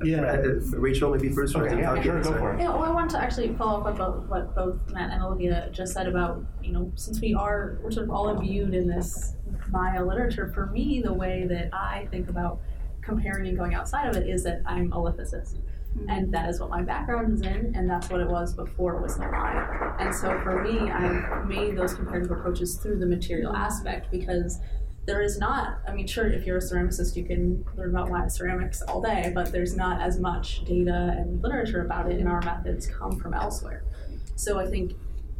Uh, 0.00 0.60
Rachel, 0.78 1.10
maybe 1.10 1.30
first. 1.30 1.54
Okay, 1.56 1.74
right? 1.74 1.78
yeah, 1.78 1.92
Okay, 1.92 2.02
sure, 2.02 2.22
go 2.22 2.30
sorry. 2.30 2.40
for 2.40 2.54
it. 2.54 2.60
Yeah, 2.60 2.68
well, 2.68 2.82
I 2.84 2.90
want 2.90 3.10
to 3.10 3.18
actually 3.18 3.54
follow 3.54 3.80
up 3.80 3.94
about 3.94 4.28
what 4.28 4.54
both 4.54 4.78
Matt 4.92 5.12
and 5.12 5.22
Olivia 5.22 5.68
just 5.72 5.92
said 5.92 6.06
about, 6.06 6.42
you 6.62 6.72
know, 6.72 6.92
since 6.94 7.20
we 7.20 7.34
are, 7.34 7.78
we're 7.82 7.90
sort 7.90 8.04
of 8.04 8.10
all 8.10 8.28
imbued 8.28 8.74
in 8.74 8.86
this 8.86 9.34
Maya 9.70 10.04
literature, 10.04 10.50
for 10.54 10.66
me, 10.66 11.02
the 11.04 11.12
way 11.12 11.46
that 11.48 11.70
I 11.72 12.08
think 12.10 12.28
about 12.28 12.60
comparing 13.02 13.46
and 13.46 13.56
going 13.56 13.74
outside 13.74 14.08
of 14.08 14.16
it 14.16 14.28
is 14.28 14.42
that 14.44 14.62
I'm 14.66 14.92
a 14.92 14.96
lithicist. 14.96 15.58
And 16.08 16.32
that 16.34 16.48
is 16.50 16.60
what 16.60 16.68
my 16.68 16.82
background 16.82 17.32
is 17.32 17.40
in, 17.40 17.72
and 17.74 17.88
that's 17.88 18.10
what 18.10 18.20
it 18.20 18.28
was 18.28 18.52
before 18.52 18.96
it 18.96 19.02
was 19.02 19.16
the 19.16 19.26
Maya. 19.28 19.94
And 19.98 20.14
so 20.14 20.38
for 20.42 20.62
me, 20.62 20.90
I've 20.90 21.46
made 21.46 21.74
those 21.74 21.94
comparative 21.94 22.30
approaches 22.30 22.76
through 22.76 22.98
the 22.98 23.06
material 23.06 23.56
aspect 23.56 24.10
because 24.10 24.60
there 25.06 25.22
is 25.22 25.38
not, 25.38 25.78
I 25.86 25.92
mean, 25.92 26.06
sure, 26.06 26.26
if 26.26 26.44
you're 26.44 26.56
a 26.56 26.60
ceramicist, 26.60 27.14
you 27.16 27.24
can 27.24 27.64
learn 27.76 27.90
about 27.90 28.10
Maya 28.10 28.28
ceramics 28.28 28.82
all 28.82 29.00
day, 29.00 29.30
but 29.34 29.52
there's 29.52 29.76
not 29.76 30.00
as 30.00 30.18
much 30.18 30.64
data 30.64 31.14
and 31.16 31.40
literature 31.42 31.84
about 31.84 32.10
it, 32.10 32.18
and 32.18 32.28
our 32.28 32.42
methods 32.42 32.86
come 32.86 33.18
from 33.18 33.32
elsewhere. 33.32 33.84
So 34.34 34.58
I 34.58 34.66
think 34.66 34.94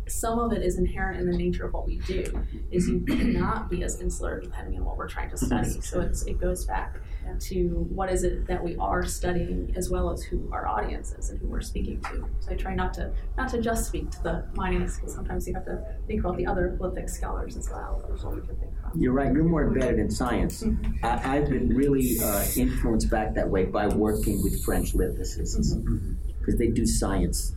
some 0.08 0.38
of 0.38 0.52
it 0.52 0.62
is 0.62 0.78
inherent 0.78 1.20
in 1.20 1.28
the 1.28 1.36
nature 1.36 1.66
of 1.66 1.72
what 1.72 1.84
we 1.84 1.98
do, 1.98 2.44
is 2.70 2.88
you 2.88 3.00
cannot 3.00 3.68
be 3.68 3.82
as 3.82 4.00
insular 4.00 4.40
depending 4.40 4.78
on 4.78 4.84
what 4.84 4.96
we're 4.96 5.08
trying 5.08 5.30
to 5.30 5.36
study. 5.36 5.80
So 5.80 6.00
it's, 6.00 6.22
it 6.26 6.40
goes 6.40 6.64
back 6.64 7.00
to 7.40 7.86
what 7.90 8.10
is 8.10 8.24
it 8.24 8.46
that 8.46 8.62
we 8.62 8.76
are 8.76 9.04
studying 9.04 9.72
as 9.76 9.90
well 9.90 10.10
as 10.10 10.22
who 10.22 10.48
our 10.52 10.66
audience 10.66 11.12
is 11.12 11.30
and 11.30 11.40
who 11.40 11.46
we're 11.46 11.60
speaking 11.60 12.00
to. 12.02 12.28
So 12.40 12.52
I 12.52 12.54
try 12.54 12.74
not 12.74 12.94
to 12.94 13.12
not 13.36 13.48
to 13.50 13.60
just 13.60 13.86
speak 13.86 14.10
to 14.12 14.22
the 14.22 14.44
minus 14.54 14.96
because 14.96 15.14
sometimes 15.14 15.46
you 15.46 15.54
have 15.54 15.64
to 15.66 15.82
think 16.06 16.20
about 16.20 16.36
the 16.36 16.46
other 16.46 16.76
lithic 16.80 17.08
scholars 17.08 17.56
as 17.56 17.68
well. 17.70 18.02
What 18.06 18.34
we 18.34 18.40
can 18.40 18.56
think 18.56 18.72
about. 18.78 18.96
You're 18.96 19.12
right. 19.12 19.32
You're 19.32 19.44
more 19.44 19.64
embedded 19.66 19.98
in 19.98 20.10
science. 20.10 20.62
Mm-hmm. 20.62 21.04
I, 21.04 21.36
I've 21.36 21.48
been 21.48 21.68
really 21.68 22.16
uh, 22.22 22.44
influenced 22.56 23.10
back 23.10 23.34
that 23.34 23.48
way 23.48 23.64
by 23.64 23.88
working 23.88 24.42
with 24.42 24.64
French 24.64 24.94
lithicists 24.94 25.54
because 25.54 25.74
mm-hmm. 25.74 26.14
mm-hmm. 26.14 26.58
they 26.58 26.68
do 26.68 26.86
science. 26.86 27.54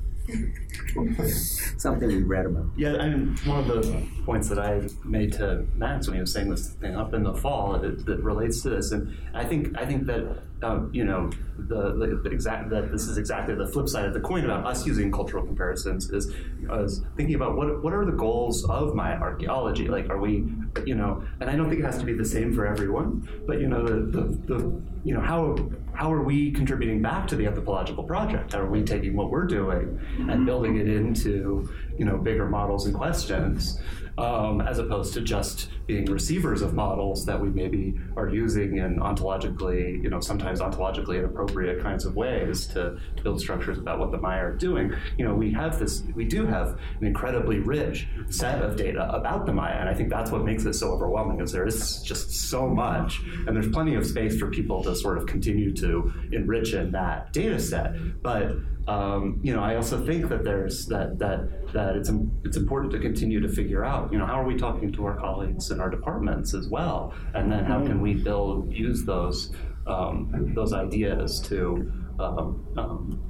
Something 1.78 2.08
we 2.08 2.24
read 2.24 2.46
about. 2.46 2.68
Yeah, 2.76 2.96
and 2.96 3.40
one 3.42 3.60
of 3.60 3.68
the 3.68 4.08
points 4.26 4.50
that 4.50 4.60
I 4.60 4.82
made 5.04 5.34
to 5.34 5.66
Max 5.76 6.08
when 6.08 6.16
he 6.16 6.22
was 6.22 6.32
saying 6.34 6.50
this 6.50 6.70
thing 6.70 6.96
up 6.96 7.14
in 7.14 7.24
the 7.24 7.34
fall 7.34 7.78
that, 7.80 8.06
that 8.06 8.20
relates 8.24 8.62
to 8.62 8.70
this, 8.70 8.92
and 8.92 9.16
I 9.34 9.46
think 9.46 9.78
I 9.78 9.86
think 9.86 10.06
that 10.08 10.44
um, 10.64 10.90
you 10.94 11.06
know 11.06 11.30
the, 11.58 11.94
the, 11.94 12.22
the 12.24 12.30
exact 12.30 12.70
that 12.70 12.92
this 12.92 13.04
is 13.04 13.18
exactly 13.18 13.56
the 13.56 13.68
flip 13.68 13.88
side 13.88 14.06
of 14.06 14.14
the 14.14 14.20
coin 14.20 14.46
about 14.46 14.66
us 14.66 14.86
using 14.86 15.12
cultural 15.12 15.46
comparisons 15.46 16.10
is 16.10 16.34
is 16.72 17.04
thinking 17.16 17.36
about 17.36 17.56
what 17.56 17.84
what 17.84 17.94
are 17.94 18.06
the 18.06 18.12
goals 18.12 18.66
of 18.70 18.96
my 18.96 19.16
archaeology? 19.18 19.88
Like, 19.88 20.10
are 20.10 20.20
we 20.20 20.46
you 20.86 20.96
know? 20.96 21.24
And 21.40 21.50
I 21.50 21.56
don't 21.56 21.70
think 21.70 21.82
it 21.82 21.86
has 21.86 21.98
to 22.00 22.06
be 22.06 22.14
the 22.14 22.26
same 22.26 22.54
for 22.54 22.66
everyone, 22.66 23.28
but 23.48 23.60
you 23.60 23.68
know 23.68 23.86
the 23.86 24.20
the, 24.20 24.24
the 24.54 24.82
you 25.04 25.14
know 25.14 25.22
how 25.22 25.56
how 25.94 26.14
are 26.14 26.24
we 26.24 26.52
contributing 26.52 27.02
back 27.02 27.28
to 27.28 27.36
the 27.36 27.46
anthropological 27.46 28.04
project? 28.04 28.54
How 28.54 28.62
are 28.62 28.70
we 28.70 28.84
taking 28.84 29.18
what 29.18 29.30
we're 29.30 29.46
doing 29.46 30.00
and 30.30 30.46
building 30.46 30.78
it 30.78 30.88
into 30.88 31.70
you 32.00 32.06
know 32.06 32.18
bigger 32.18 32.48
models 32.48 32.86
and 32.88 32.96
questions 32.96 33.80
um, 34.20 34.60
as 34.62 34.80
opposed 34.80 35.14
to 35.14 35.22
just 35.22 35.70
being 35.88 36.06
receivers 36.06 36.62
of 36.62 36.74
models 36.74 37.26
that 37.26 37.40
we 37.40 37.50
maybe 37.50 37.98
are 38.18 38.28
using 38.28 38.78
in 38.78 38.98
ontologically, 38.98 40.04
you 40.04 40.10
know, 40.10 40.20
sometimes 40.20 40.60
ontologically 40.60 41.18
inappropriate 41.18 41.82
kinds 41.82 42.06
of 42.06 42.16
ways 42.16 42.68
to, 42.68 43.00
to 43.16 43.24
build 43.24 43.40
structures 43.40 43.78
about 43.78 43.98
what 43.98 44.12
the 44.12 44.18
Maya 44.18 44.44
are 44.46 44.54
doing. 44.54 44.94
You 45.18 45.26
know, 45.26 45.34
we 45.34 45.52
have 45.54 45.80
this, 45.80 46.04
we 46.16 46.26
do 46.26 46.46
have 46.46 46.78
an 47.00 47.08
incredibly 47.08 47.60
rich 47.60 48.08
set 48.30 48.62
of 48.62 48.76
data 48.76 49.10
about 49.16 49.46
the 49.46 49.54
Maya, 49.54 49.76
and 49.76 49.88
I 49.88 49.94
think 49.94 50.10
that's 50.10 50.32
what 50.32 50.44
makes 50.44 50.66
it 50.66 50.74
so 50.74 50.90
overwhelming. 50.92 51.40
Is 51.40 51.54
there 51.54 51.66
is 51.66 52.02
just 52.02 52.32
so 52.32 52.68
much, 52.68 53.22
and 53.48 53.56
there's 53.56 53.70
plenty 53.70 53.96
of 53.96 54.06
space 54.06 54.38
for 54.38 54.50
people 54.50 54.84
to 54.84 54.96
sort 54.96 55.18
of 55.18 55.28
continue 55.28 55.74
to 55.76 56.14
enrich 56.34 56.74
in 56.74 56.92
that 56.92 57.32
data 57.32 57.60
set, 57.60 58.22
but 58.22 58.52
um, 58.90 59.40
you 59.44 59.54
know, 59.56 59.62
I 59.62 59.76
also 59.76 60.04
think 60.04 60.30
that 60.30 60.44
there's 60.44 60.88
that 60.88 61.20
that 61.20 61.74
that 61.74 61.96
it's 61.96 62.12
it's 62.44 62.58
important 62.58 62.92
to 62.94 63.00
continue 63.00 63.40
to 63.40 63.48
figure 63.48 63.86
out, 63.86 64.12
you 64.12 64.18
know, 64.18 64.26
how 64.26 64.40
are 64.42 64.46
we 64.46 64.58
talking 64.58 64.92
to 64.94 65.06
our 65.06 65.16
colleagues 65.16 65.70
in 65.70 65.80
our 65.80 65.92
departments 65.92 66.56
as 66.56 66.68
well, 66.70 67.14
and 67.36 67.52
then 67.52 67.66
how 67.66 67.86
can 67.86 68.02
we 68.02 68.16
build 68.16 68.74
use 68.74 69.06
those 69.06 69.52
um, 69.86 70.54
those 70.56 70.74
ideas 70.74 71.40
to 71.42 71.92
um, 72.20 72.66
um 72.78 73.30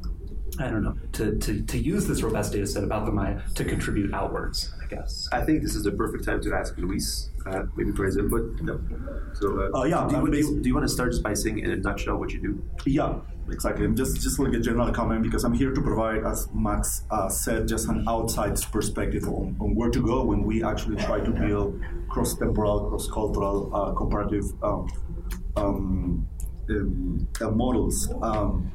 I 0.59 0.67
don't 0.67 0.83
know, 0.83 0.95
to, 1.13 1.37
to, 1.37 1.61
to 1.61 1.77
use 1.77 2.05
this 2.05 2.21
robust 2.21 2.51
data 2.51 2.67
set 2.67 2.83
about 2.83 3.05
the 3.05 3.11
Maya 3.11 3.39
to 3.55 3.63
contribute 3.63 4.13
outwards, 4.13 4.73
I 4.83 4.87
guess. 4.87 5.29
I 5.31 5.41
think 5.41 5.61
this 5.61 5.73
is 5.73 5.83
the 5.83 5.91
perfect 5.91 6.25
time 6.25 6.41
to 6.41 6.53
ask 6.53 6.77
Luis, 6.77 7.29
uh, 7.45 7.63
maybe 7.77 7.91
for 7.93 8.03
his 8.03 8.17
input. 8.17 8.59
No. 8.61 8.81
So, 9.35 9.69
uh, 9.73 9.79
uh, 9.79 9.83
yeah, 9.83 10.05
do 10.09 10.17
you, 10.17 10.31
do, 10.31 10.37
you, 10.37 10.61
do 10.61 10.67
you 10.67 10.75
want 10.75 10.85
to 10.85 10.93
start 10.93 11.11
just 11.11 11.23
by 11.23 11.33
saying 11.33 11.59
in 11.59 11.71
a 11.71 11.77
nutshell 11.77 12.17
what 12.17 12.31
you 12.33 12.41
do? 12.41 12.61
Yeah, 12.85 13.19
exactly. 13.51 13.85
I'm 13.85 13.95
just 13.95 14.21
just 14.21 14.39
like 14.39 14.53
a 14.53 14.59
general 14.59 14.91
comment 14.91 15.23
because 15.23 15.43
I'm 15.43 15.53
here 15.53 15.73
to 15.73 15.81
provide, 15.81 16.23
as 16.25 16.47
Max 16.53 17.03
uh, 17.11 17.29
said, 17.29 17.67
just 17.67 17.87
an 17.89 18.05
outside 18.07 18.59
perspective 18.71 19.23
on, 19.27 19.55
on, 19.59 19.75
where 19.75 19.89
to 19.89 20.01
go 20.01 20.23
when 20.23 20.43
we 20.43 20.63
actually 20.63 20.97
try 20.97 21.19
to 21.19 21.31
build 21.31 21.81
cross-temporal, 22.09 22.89
cross-cultural, 22.89 23.75
uh, 23.75 23.93
comparative 23.93 24.45
um, 24.63 24.87
um, 25.55 26.27
um, 26.69 27.27
uh, 27.41 27.49
models. 27.51 28.11
Um, 28.21 28.71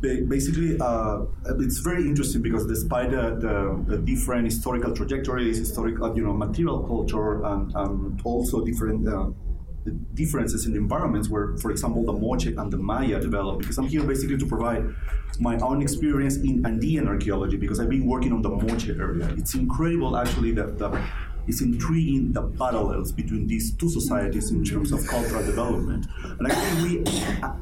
basically, 0.00 0.78
uh, 0.80 1.20
it's 1.60 1.78
very 1.78 2.02
interesting 2.02 2.42
because 2.42 2.66
despite 2.66 3.10
the, 3.10 3.36
the, 3.38 3.96
the, 3.96 3.98
different 4.02 4.46
historical 4.46 4.92
trajectories, 4.94 5.58
historical, 5.58 6.14
you 6.16 6.24
know, 6.24 6.32
material 6.32 6.82
culture, 6.84 7.44
and, 7.44 7.72
and 7.74 8.20
also 8.24 8.64
different 8.64 9.06
uh, 9.86 9.90
differences 10.14 10.66
in 10.66 10.72
the 10.72 10.78
environments 10.78 11.28
where, 11.28 11.56
for 11.58 11.70
example, 11.70 12.04
the 12.04 12.12
Moche 12.12 12.46
and 12.46 12.70
the 12.72 12.78
Maya 12.78 13.20
developed, 13.20 13.60
because 13.60 13.78
I'm 13.78 13.86
here 13.86 14.04
basically 14.04 14.38
to 14.38 14.46
provide 14.46 14.84
my 15.40 15.56
own 15.58 15.82
experience 15.82 16.36
in 16.36 16.64
Andean 16.66 17.08
archaeology, 17.08 17.56
because 17.56 17.80
I've 17.80 17.90
been 17.90 18.06
working 18.06 18.32
on 18.32 18.42
the 18.42 18.50
Moche 18.50 18.88
area. 18.88 19.28
It's 19.36 19.54
incredible, 19.54 20.16
actually, 20.16 20.52
that 20.52 20.78
the 20.78 21.02
is 21.48 21.60
intriguing 21.60 22.32
the 22.32 22.42
parallels 22.42 23.10
between 23.10 23.48
these 23.48 23.74
two 23.74 23.88
societies 23.88 24.52
in 24.52 24.62
terms 24.64 24.92
of 24.92 25.04
cultural 25.08 25.44
development. 25.44 26.06
And 26.38 26.46
I 26.46 26.54
think 26.54 27.04
we 27.06 27.12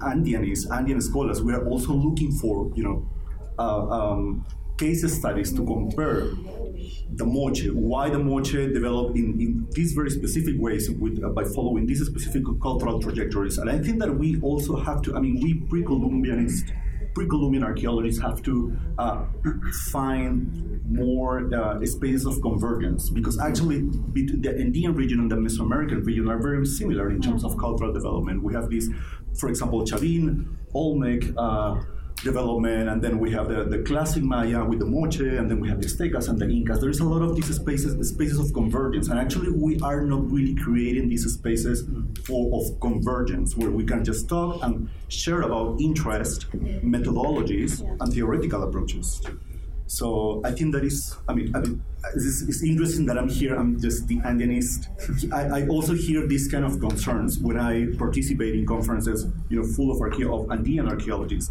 Andeanists, 0.02 0.70
Andean 0.70 1.00
scholars, 1.00 1.42
we 1.42 1.54
are 1.54 1.66
also 1.66 1.94
looking 1.94 2.30
for, 2.32 2.70
you 2.74 2.84
know, 2.84 3.08
uh, 3.58 3.88
um, 3.88 4.44
case 4.80 5.02
studies 5.16 5.52
to 5.52 5.64
compare 5.64 6.20
the 7.20 7.24
moche, 7.24 7.66
why 7.72 8.08
the 8.08 8.18
moche 8.18 8.52
developed 8.52 9.16
in, 9.16 9.38
in 9.40 9.68
these 9.72 9.92
very 9.92 10.10
specific 10.10 10.54
ways 10.58 10.90
with, 10.90 11.22
uh, 11.22 11.28
by 11.28 11.44
following 11.44 11.84
these 11.86 12.04
specific 12.06 12.42
cultural 12.62 13.00
trajectories. 13.00 13.58
And 13.58 13.68
I 13.68 13.78
think 13.78 13.98
that 14.00 14.12
we 14.22 14.40
also 14.40 14.76
have 14.76 15.02
to, 15.02 15.16
I 15.16 15.20
mean, 15.20 15.40
we 15.42 15.50
pre-Columbianists 15.68 16.72
pre-Columbian 17.12 17.64
archaeologists 17.64 18.22
have 18.22 18.40
to 18.40 18.76
uh, 18.98 19.24
find 19.90 20.80
more 20.88 21.52
uh, 21.52 21.84
spaces 21.84 22.24
of 22.24 22.40
convergence 22.40 23.10
because 23.10 23.36
actually 23.40 23.80
the 24.12 24.54
Andean 24.58 24.94
region 24.94 25.18
and 25.18 25.30
the 25.30 25.36
Mesoamerican 25.36 26.06
region 26.06 26.28
are 26.28 26.40
very 26.40 26.64
similar 26.64 27.10
in 27.10 27.20
terms 27.20 27.44
of 27.44 27.58
cultural 27.58 27.92
development. 27.92 28.44
We 28.44 28.54
have 28.54 28.70
these, 28.70 28.88
for 29.38 29.48
example, 29.48 29.82
Chavin, 29.82 30.54
Olmec, 30.72 31.24
uh, 31.36 31.80
development, 32.22 32.88
and 32.88 33.02
then 33.02 33.18
we 33.18 33.30
have 33.32 33.48
the, 33.48 33.64
the 33.64 33.78
classic 33.78 34.22
Maya 34.22 34.64
with 34.64 34.78
the 34.78 34.86
Moche, 34.86 35.20
and 35.20 35.50
then 35.50 35.60
we 35.60 35.68
have 35.68 35.80
the 35.80 35.86
Aztecas 35.86 36.28
and 36.28 36.38
the 36.38 36.46
Incas. 36.46 36.80
There 36.80 36.90
is 36.90 37.00
a 37.00 37.04
lot 37.04 37.22
of 37.22 37.34
these 37.34 37.54
spaces, 37.54 38.08
spaces 38.08 38.38
of 38.38 38.52
convergence, 38.52 39.08
and 39.08 39.18
actually 39.18 39.50
we 39.50 39.78
are 39.80 40.02
not 40.02 40.30
really 40.30 40.54
creating 40.54 41.08
these 41.08 41.24
spaces 41.32 41.84
for, 42.24 42.60
of 42.60 42.80
convergence 42.80 43.56
where 43.56 43.70
we 43.70 43.84
can 43.84 44.04
just 44.04 44.28
talk 44.28 44.62
and 44.62 44.88
share 45.08 45.42
about 45.42 45.80
interest, 45.80 46.50
methodologies, 46.52 47.80
and 48.00 48.12
theoretical 48.12 48.62
approaches. 48.62 49.22
So 49.86 50.40
I 50.44 50.52
think 50.52 50.72
that 50.74 50.84
is, 50.84 51.16
I 51.28 51.34
mean, 51.34 51.54
I 51.56 51.58
mean 51.60 51.82
it's, 52.14 52.42
it's, 52.42 52.62
interesting 52.62 53.06
that 53.06 53.18
I'm 53.18 53.28
here. 53.28 53.56
I'm 53.56 53.80
just 53.80 54.06
the 54.06 54.18
Andeanist. 54.18 54.86
I, 55.32 55.62
I, 55.62 55.66
also 55.66 55.94
hear 55.94 56.28
these 56.28 56.46
kind 56.46 56.64
of 56.64 56.78
concerns 56.78 57.40
when 57.40 57.58
I 57.58 57.86
participate 57.98 58.54
in 58.54 58.64
conferences, 58.66 59.26
you 59.48 59.60
know, 59.60 59.66
full 59.66 59.90
of, 59.90 60.00
of 60.00 60.50
Andean 60.52 60.88
archaeologists 60.88 61.50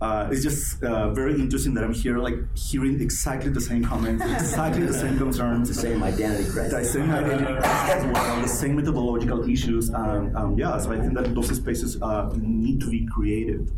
uh, 0.00 0.28
it's 0.30 0.42
just 0.42 0.82
uh, 0.82 1.10
very 1.12 1.34
interesting 1.34 1.72
that 1.74 1.84
I'm 1.84 1.94
here, 1.94 2.18
like 2.18 2.34
hearing 2.56 3.00
exactly 3.00 3.50
the 3.50 3.60
same 3.60 3.84
comments, 3.84 4.24
exactly 4.24 4.84
the 4.84 4.92
same 4.92 5.16
concerns, 5.16 5.68
the 5.68 5.74
same 5.74 6.02
identity 6.02 6.50
crisis, 6.50 6.72
the 6.72 6.84
same 6.84 7.10
identity 7.10 7.54
crisis 7.54 7.90
as 7.90 8.12
well, 8.12 8.42
the 8.42 8.48
same 8.48 8.76
methodological 8.76 9.48
issues. 9.48 9.92
Um, 9.94 10.36
um, 10.36 10.58
yeah, 10.58 10.76
so 10.78 10.92
I 10.92 11.00
think 11.00 11.14
that 11.14 11.34
those 11.34 11.54
spaces 11.56 12.00
uh, 12.02 12.30
need 12.36 12.80
to 12.80 12.90
be 12.90 13.06
created. 13.06 13.70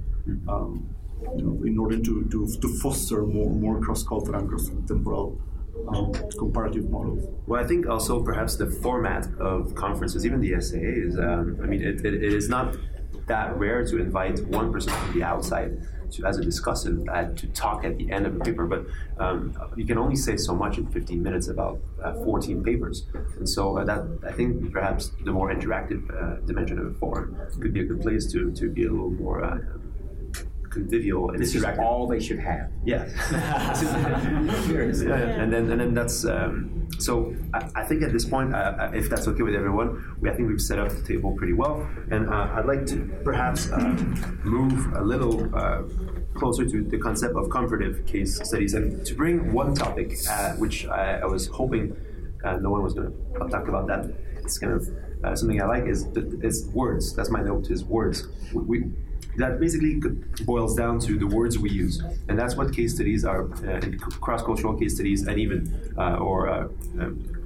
Um, 0.48 0.88
you 1.36 1.42
know, 1.44 1.64
in 1.64 1.78
order 1.78 1.98
to, 1.98 2.24
to, 2.30 2.46
to 2.60 2.68
foster 2.80 3.22
more, 3.22 3.50
more 3.50 3.80
cross-cultural 3.80 4.38
and 4.38 4.48
cross-temporal 4.48 5.40
um, 5.88 6.12
comparative 6.38 6.90
models. 6.90 7.24
Well, 7.46 7.62
I 7.62 7.66
think 7.66 7.86
also 7.86 8.22
perhaps 8.22 8.56
the 8.56 8.66
format 8.66 9.26
of 9.38 9.74
conferences, 9.74 10.26
even 10.26 10.40
the 10.40 10.60
SAA, 10.60 11.22
um, 11.22 11.58
I 11.62 11.66
mean, 11.66 11.82
it, 11.82 12.04
it, 12.04 12.14
it 12.14 12.32
is 12.32 12.48
not 12.48 12.76
that 13.26 13.56
rare 13.56 13.84
to 13.84 13.98
invite 13.98 14.44
one 14.46 14.72
person 14.72 14.92
from 14.92 15.18
the 15.18 15.24
outside 15.24 15.76
to, 16.12 16.26
as 16.26 16.38
a 16.38 16.42
discussant 16.42 17.08
uh, 17.08 17.34
to 17.34 17.46
talk 17.48 17.84
at 17.84 17.96
the 17.98 18.10
end 18.10 18.26
of 18.26 18.36
a 18.36 18.40
paper, 18.40 18.66
but 18.66 18.86
um, 19.18 19.56
you 19.76 19.86
can 19.86 19.98
only 19.98 20.16
say 20.16 20.36
so 20.36 20.54
much 20.54 20.78
in 20.78 20.86
15 20.86 21.22
minutes 21.22 21.48
about 21.48 21.78
uh, 22.02 22.14
14 22.24 22.62
papers. 22.62 23.06
And 23.38 23.48
so 23.48 23.78
uh, 23.78 23.84
that 23.84 24.02
I 24.26 24.32
think 24.32 24.72
perhaps 24.72 25.12
the 25.24 25.32
more 25.32 25.52
interactive 25.52 26.02
uh, 26.10 26.40
dimension 26.46 26.78
of 26.78 26.86
a 26.86 26.94
forum 26.94 27.36
could 27.60 27.72
be 27.72 27.80
a 27.80 27.84
good 27.84 28.00
place 28.00 28.30
to, 28.32 28.52
to 28.52 28.70
be 28.70 28.86
a 28.86 28.90
little 28.90 29.10
more 29.10 29.44
uh, 29.44 29.58
convivial 30.76 31.30
and 31.30 31.38
this 31.38 31.54
interactive. 31.54 31.72
is 31.72 31.78
all 31.78 32.06
they 32.06 32.20
should 32.20 32.38
have. 32.38 32.70
Yeah. 32.84 33.08
yeah. 35.12 35.42
And 35.42 35.52
then 35.52 35.70
and 35.72 35.80
then 35.80 35.94
that's 35.94 36.24
um, 36.24 36.88
so. 36.98 37.34
I, 37.54 37.60
I, 37.80 37.84
think 37.88 38.02
at 38.02 38.12
this 38.12 38.26
point, 38.34 38.54
uh, 38.54 38.58
uh, 38.58 39.00
if 39.00 39.08
that's 39.10 39.26
okay 39.30 39.42
with 39.48 39.54
everyone, 39.54 39.88
we 40.20 40.30
I 40.30 40.34
think 40.34 40.48
we've 40.48 40.66
set 40.70 40.78
up 40.78 40.90
the 40.98 41.02
table 41.02 41.30
pretty 41.40 41.56
well, 41.62 41.74
and 42.10 42.28
uh, 42.28 42.54
I'd 42.56 42.66
like 42.66 42.84
to 42.92 42.96
perhaps 43.24 43.70
uh, 43.70 43.78
move 44.44 44.76
a 44.94 45.02
little. 45.12 45.36
Uh, 45.54 45.82
closer 46.42 46.66
to 46.66 46.84
the 46.84 46.98
concept 46.98 47.34
of 47.34 47.48
comparative 47.48 48.04
case 48.04 48.36
studies 48.48 48.74
and 48.74 49.06
to 49.06 49.14
bring 49.14 49.54
one 49.54 49.74
topic 49.74 50.12
uh, 50.28 50.50
which 50.62 50.86
I, 50.86 51.20
I, 51.20 51.24
was 51.24 51.46
hoping 51.46 51.96
no 52.60 52.68
one 52.68 52.82
was 52.82 52.92
going 52.92 53.08
to 53.10 53.48
talk 53.48 53.68
about 53.68 53.86
that 53.86 54.02
it's 54.44 54.58
kind 54.58 54.74
of 54.74 54.82
something 55.38 55.62
I 55.62 55.64
like 55.64 55.86
is, 55.86 56.00
is 56.42 56.68
words 56.74 57.16
that's 57.16 57.30
my 57.30 57.40
note 57.40 57.70
is 57.70 57.84
words 57.84 58.28
we, 58.52 58.84
that 59.38 59.60
basically 59.60 60.00
boils 60.44 60.74
down 60.74 60.98
to 61.00 61.18
the 61.18 61.26
words 61.26 61.58
we 61.58 61.70
use, 61.70 62.02
and 62.28 62.38
that's 62.38 62.56
what 62.56 62.72
case 62.72 62.94
studies 62.94 63.24
are, 63.24 63.50
uh, 63.68 63.80
cross-cultural 64.20 64.78
case 64.78 64.94
studies, 64.94 65.26
and 65.26 65.38
even 65.38 65.92
uh, 65.98 66.16
or 66.16 66.48
uh, 66.48 66.68
um, 67.00 67.36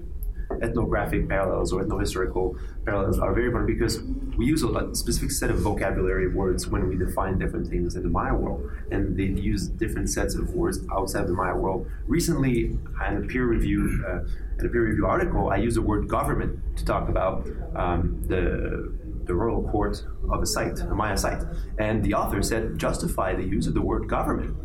ethnographic 0.62 1.28
parallels 1.28 1.72
or 1.72 1.82
ethnohistorical 1.84 2.58
parallels 2.84 3.18
are 3.18 3.32
very 3.32 3.46
important 3.46 3.78
because 3.78 4.02
we 4.36 4.46
use 4.46 4.62
a, 4.62 4.94
specific 4.94 5.30
set 5.30 5.50
of 5.50 5.58
vocabulary 5.58 6.28
words 6.28 6.66
when 6.66 6.88
we 6.88 6.96
define 6.96 7.38
different 7.38 7.68
things 7.68 7.94
in 7.94 8.02
the 8.02 8.08
Maya 8.08 8.34
world, 8.34 8.70
and 8.90 9.16
they 9.16 9.24
use 9.24 9.68
different 9.68 10.08
sets 10.08 10.34
of 10.34 10.54
words 10.54 10.80
outside 10.92 11.26
the 11.26 11.32
Maya 11.32 11.54
world. 11.54 11.86
Recently, 12.06 12.76
in 13.08 13.16
a 13.16 13.20
peer 13.26 13.44
review, 13.44 14.04
uh, 14.06 14.20
in 14.58 14.66
a 14.66 14.68
peer 14.68 14.84
review 14.88 15.06
article, 15.06 15.50
I 15.50 15.56
used 15.56 15.76
the 15.76 15.82
word 15.82 16.08
government 16.08 16.58
to 16.76 16.84
talk 16.84 17.08
about 17.08 17.46
um, 17.76 18.22
the 18.26 18.92
the 19.30 19.36
royal 19.36 19.62
court 19.70 20.04
of 20.32 20.42
a 20.42 20.46
site, 20.46 20.80
a 20.80 20.94
Maya 21.00 21.16
site. 21.16 21.42
And 21.78 22.02
the 22.02 22.14
author 22.14 22.42
said, 22.42 22.78
justify 22.78 23.34
the 23.34 23.44
use 23.44 23.66
of 23.68 23.74
the 23.74 23.84
word 23.90 24.08
government. 24.08 24.56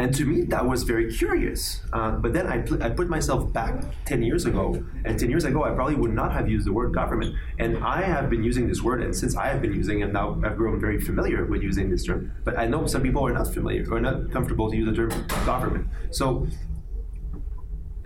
And 0.00 0.12
to 0.16 0.24
me, 0.24 0.42
that 0.54 0.66
was 0.66 0.82
very 0.82 1.06
curious. 1.14 1.80
Uh, 1.92 2.10
but 2.10 2.32
then 2.32 2.48
I, 2.48 2.58
pl- 2.58 2.82
I 2.82 2.90
put 2.90 3.08
myself 3.08 3.52
back 3.52 3.84
10 4.04 4.20
years 4.24 4.44
ago. 4.44 4.84
And 5.04 5.16
10 5.16 5.30
years 5.30 5.44
ago, 5.44 5.62
I 5.62 5.70
probably 5.70 5.94
would 5.94 6.12
not 6.12 6.32
have 6.32 6.48
used 6.48 6.66
the 6.66 6.72
word 6.72 6.92
government. 6.92 7.36
And 7.60 7.78
I 7.84 8.02
have 8.02 8.28
been 8.28 8.42
using 8.42 8.66
this 8.66 8.82
word, 8.82 9.00
and 9.00 9.14
since 9.14 9.36
I 9.36 9.46
have 9.46 9.62
been 9.62 9.72
using 9.72 10.00
it, 10.00 10.12
now 10.12 10.40
I've 10.44 10.56
grown 10.56 10.80
very 10.80 11.00
familiar 11.00 11.46
with 11.46 11.62
using 11.62 11.88
this 11.88 12.04
term. 12.04 12.32
But 12.44 12.58
I 12.58 12.66
know 12.66 12.86
some 12.86 13.02
people 13.02 13.24
are 13.24 13.32
not 13.32 13.54
familiar 13.54 13.86
or 13.88 14.00
not 14.00 14.32
comfortable 14.32 14.68
to 14.70 14.76
use 14.76 14.88
the 14.90 14.96
term 14.96 15.10
government. 15.46 15.86
So, 16.10 16.48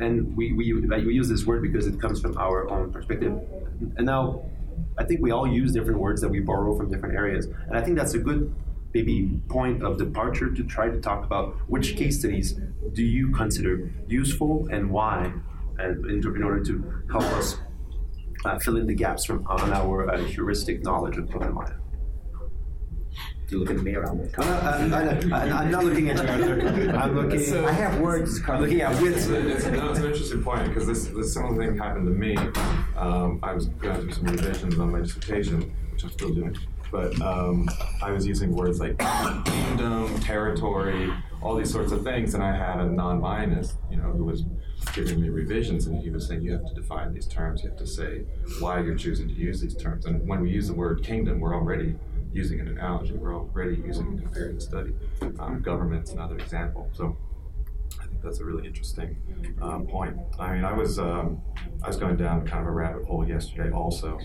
and 0.01 0.37
we, 0.37 0.53
we, 0.53 0.75
we 0.75 1.15
use 1.15 1.31
this 1.31 1.47
word 1.47 1.63
because 1.63 1.87
it 1.87 1.99
comes 1.99 2.21
from 2.21 2.37
our 2.37 2.69
own 2.69 2.93
perspective. 2.93 3.33
And 3.97 4.05
now 4.05 4.50
I 4.99 5.05
think 5.05 5.21
we 5.21 5.31
all 5.31 5.47
use 5.47 5.73
different 5.73 5.99
words 5.99 6.21
that 6.21 6.29
we 6.29 6.41
borrow 6.41 6.77
from 6.77 6.91
different 6.91 7.15
areas, 7.15 7.47
and 7.47 7.77
I 7.77 7.83
think 7.83 7.97
that's 7.97 8.15
a 8.15 8.19
good 8.19 8.55
maybe 8.93 9.41
point 9.49 9.83
of 9.83 9.99
departure 9.99 10.51
to 10.51 10.65
try 10.65 10.89
to 10.89 11.01
talk 11.01 11.25
about 11.25 11.55
which 11.69 11.97
case 11.97 12.19
studies 12.19 12.59
do 12.93 13.05
you 13.05 13.31
consider 13.31 13.91
useful 14.09 14.69
and 14.71 14.91
why, 14.91 15.33
and 15.79 16.05
in, 16.07 16.37
in 16.37 16.43
order 16.43 16.63
to 16.65 17.05
help 17.11 17.25
us 17.25 17.57
uh, 18.45 18.59
fill 18.59 18.77
in 18.77 18.87
the 18.87 18.95
gaps 18.95 19.25
from 19.25 19.47
on 19.47 19.73
our 19.73 20.11
uh, 20.11 20.19
heuristic 20.19 20.83
knowledge 20.83 21.17
of 21.17 21.29
Maya. 21.31 21.80
You 23.51 23.59
look 23.59 23.71
at 23.71 23.77
the 23.77 23.81
uh, 23.81 23.85
mirror. 23.85 24.07
Uh, 24.39 24.43
uh, 24.43 24.89
I'm, 24.93 25.33
I, 25.33 25.65
am 25.65 25.71
not 25.73 25.85
looking 25.85 26.09
at 26.09 26.19
you. 26.19 26.91
I'm 26.93 27.17
looking. 27.17 27.41
So, 27.41 27.67
I 27.67 27.73
have 27.73 28.01
words. 28.01 28.41
I'm 28.49 28.61
looking 28.61 28.81
at 28.81 28.93
It's, 29.03 29.27
it's, 29.27 29.67
no, 29.67 29.91
it's 29.91 29.99
an 29.99 30.05
interesting 30.05 30.45
point 30.45 30.69
because 30.69 30.87
this, 30.87 31.07
this 31.07 31.35
similar 31.35 31.67
thing 31.67 31.77
happened 31.77 32.07
to 32.07 32.13
me. 32.13 32.37
Um, 32.97 33.41
I 33.43 33.53
was 33.53 33.67
going 33.67 34.03
through 34.03 34.13
some 34.13 34.27
revisions 34.27 34.79
on 34.79 34.93
my 34.93 35.01
dissertation, 35.01 35.75
which 35.91 36.05
I'm 36.05 36.13
still 36.13 36.33
doing, 36.33 36.57
but 36.93 37.21
um, 37.21 37.69
I 38.01 38.13
was 38.13 38.25
using 38.25 38.55
words 38.55 38.79
like 38.79 38.99
kingdom, 39.45 40.21
territory, 40.21 41.13
all 41.43 41.57
these 41.57 41.73
sorts 41.73 41.91
of 41.91 42.05
things, 42.05 42.35
and 42.35 42.45
I 42.45 42.57
had 42.57 42.79
a 42.79 42.89
non-Mayanist, 42.89 43.75
you 43.91 43.97
know, 43.97 44.13
who 44.13 44.25
was 44.25 44.45
giving 44.95 45.21
me 45.21 45.29
revisions, 45.29 45.87
and 45.89 46.01
he 46.01 46.11
was 46.11 46.29
saying 46.29 46.43
you 46.43 46.53
have 46.53 46.67
to 46.67 46.75
define 46.75 47.13
these 47.13 47.27
terms. 47.27 47.65
You 47.65 47.71
have 47.71 47.79
to 47.79 47.87
say 47.87 48.23
why 48.61 48.81
you're 48.81 48.95
choosing 48.95 49.27
to 49.27 49.35
use 49.35 49.61
these 49.61 49.75
terms. 49.75 50.07
And 50.07 50.27
when 50.29 50.41
we 50.41 50.51
use 50.51 50.69
the 50.69 50.75
word 50.75 51.03
kingdom, 51.03 51.41
we're 51.41 51.55
already 51.55 51.97
using 52.33 52.61
an 52.61 52.69
analogy. 52.69 53.13
We're 53.13 53.35
already 53.35 53.77
using 53.77 54.19
a 54.19 54.23
comparative 54.23 54.63
study, 54.63 54.95
um, 55.39 55.61
government's 55.63 56.13
another 56.13 56.39
example. 56.39 56.89
So 56.93 57.17
I 58.01 58.07
think 58.07 58.23
that's 58.23 58.41
a 58.41 58.45
really 58.45 58.67
interesting 58.67 59.17
um, 59.61 59.87
point. 59.87 60.17
I 60.39 60.55
mean, 60.55 60.65
I 60.65 60.73
was 60.73 60.99
um, 60.99 61.41
I 61.83 61.89
was 61.89 61.97
going 61.97 62.17
down 62.17 62.47
kind 62.47 62.61
of 62.61 62.69
a 62.69 62.71
rabbit 62.71 63.05
hole 63.07 63.27
yesterday 63.27 63.71
also. 63.71 64.19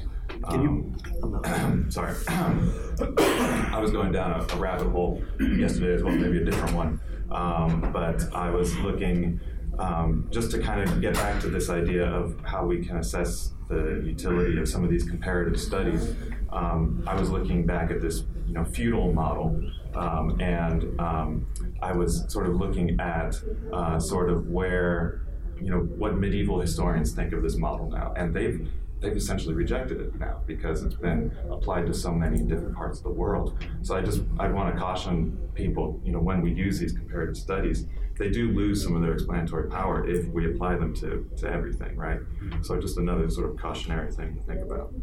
Can 0.50 0.62
you? 0.62 0.96
Um, 1.24 1.86
sorry, 1.90 2.16
I 2.28 3.80
was 3.80 3.92
going 3.92 4.12
down 4.12 4.32
a, 4.32 4.54
a, 4.54 4.58
rabbit 4.58 4.90
hole 4.90 5.22
yesterday 5.40 5.94
as 5.94 6.04
well, 6.04 6.16
maybe 6.16 6.40
a 6.40 6.46
different 6.46 6.76
one. 6.76 7.00
Um, 7.32 7.92
but 7.92 8.34
I 8.34 8.50
was 8.50 8.76
looking 8.78 9.40
um, 9.80 10.28
just 10.32 10.52
to 10.52 10.60
kind 10.60 10.82
of 10.82 11.02
get 11.02 11.14
back 11.16 11.42
to 11.42 11.50
this 11.50 11.70
idea 11.70 12.06
of 12.06 12.40
how 12.44 12.66
we 12.66 12.86
can 12.86 12.98
assess 12.98 13.54
the 13.68 14.04
utility 14.06 14.60
of 14.60 14.68
some 14.68 14.84
of 14.84 14.90
these 14.90 15.04
comparative 15.04 15.60
studies 15.60 16.16
um, 16.56 17.04
I 17.06 17.20
was 17.20 17.30
looking 17.30 17.66
back 17.66 17.92
at 17.92 18.02
this, 18.02 18.24
you 18.48 18.54
know, 18.54 18.64
feudal 18.64 19.12
model, 19.14 19.62
um, 19.94 20.40
and 20.40 21.00
um, 21.00 21.48
I 21.82 21.92
was 21.92 22.26
sort 22.32 22.48
of 22.48 22.56
looking 22.56 23.00
at 23.00 23.36
uh, 23.74 24.00
sort 24.00 24.30
of 24.30 24.48
where, 24.48 25.22
you 25.62 25.70
know, 25.70 25.80
what 25.80 26.18
medieval 26.18 26.60
historians 26.60 27.14
think 27.14 27.34
of 27.34 27.44
this 27.44 27.58
model 27.58 27.90
now, 27.90 28.14
and 28.16 28.34
they've 28.34 28.68
they've 29.02 29.16
essentially 29.16 29.54
rejected 29.54 30.00
it 30.00 30.18
now 30.18 30.42
because 30.48 30.82
it's 30.82 30.96
been 30.96 31.32
applied 31.52 31.86
to 31.86 31.94
so 31.94 32.12
many 32.12 32.42
different 32.42 32.74
parts 32.74 33.00
of 33.00 33.04
the 33.04 33.12
world. 33.12 33.58
So 33.82 33.96
I 33.96 34.02
just 34.02 34.24
I 34.40 34.48
want 34.48 34.74
to 34.74 34.80
caution 34.80 35.38
people, 35.54 36.00
you 36.06 36.14
know, 36.14 36.20
when 36.20 36.42
we 36.42 36.52
use 36.52 36.80
these 36.80 36.94
comparative 36.94 37.36
studies, 37.38 37.86
they 38.18 38.30
do 38.30 38.52
lose 38.52 38.84
some 38.84 38.96
of 38.96 39.02
their 39.02 39.14
explanatory 39.14 39.70
power 39.70 40.08
if 40.08 40.28
we 40.28 40.50
apply 40.54 40.76
them 40.76 40.96
to, 40.96 41.30
to 41.38 41.52
everything, 41.52 41.96
right? 41.98 42.20
So 42.62 42.80
just 42.80 42.98
another 42.98 43.30
sort 43.30 43.50
of 43.50 43.58
cautionary 43.58 44.12
thing 44.12 44.36
to 44.36 44.42
think 44.42 44.62
about 44.62 44.94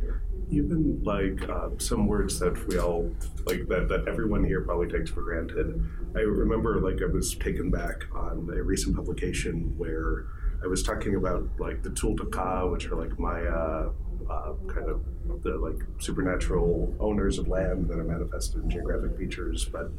even 0.53 1.03
like 1.03 1.49
uh, 1.49 1.71
some 1.79 2.07
words 2.07 2.39
that 2.39 2.67
we 2.69 2.79
all 2.79 3.11
like 3.47 3.67
that, 3.69 3.89
that 3.89 4.07
everyone 4.07 4.45
here 4.45 4.61
probably 4.61 4.89
takes 4.89 5.11
for 5.11 5.23
granted. 5.23 5.83
I 6.15 6.21
remember 6.21 6.79
like 6.81 7.03
I 7.03 7.07
was 7.07 7.35
taken 7.35 7.71
back 7.71 8.05
on 8.15 8.49
a 8.55 8.63
recent 8.63 8.95
publication 8.95 9.73
where 9.79 10.27
I 10.63 10.67
was 10.67 10.83
talking 10.83 11.17
about 11.17 11.49
like 11.59 11.83
the 11.83 11.91
Tultaka, 11.91 12.71
which 12.71 12.87
are 12.87 12.97
like 12.97 13.13
uh, 13.19 13.89
uh, 14.31 14.55
kind 14.69 14.89
of 14.89 15.03
the 15.43 15.57
like 15.57 15.83
supernatural 15.99 16.95
owners 17.01 17.39
of 17.39 17.49
land 17.49 17.89
that 17.89 17.99
are 17.99 18.05
manifested 18.05 18.63
in 18.63 18.71
geographic 18.71 19.17
features. 19.17 19.65
But 19.65 19.91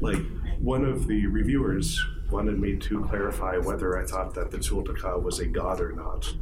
like 0.00 0.22
one 0.58 0.84
of 0.84 1.06
the 1.06 1.26
reviewers 1.28 2.04
wanted 2.32 2.58
me 2.58 2.76
to 2.76 3.04
clarify 3.04 3.58
whether 3.58 3.98
I 3.98 4.06
thought 4.06 4.34
that 4.34 4.50
the 4.50 4.58
Tultaka 4.58 5.22
was 5.22 5.38
a 5.38 5.46
god 5.46 5.80
or 5.80 5.92
not. 5.92 6.32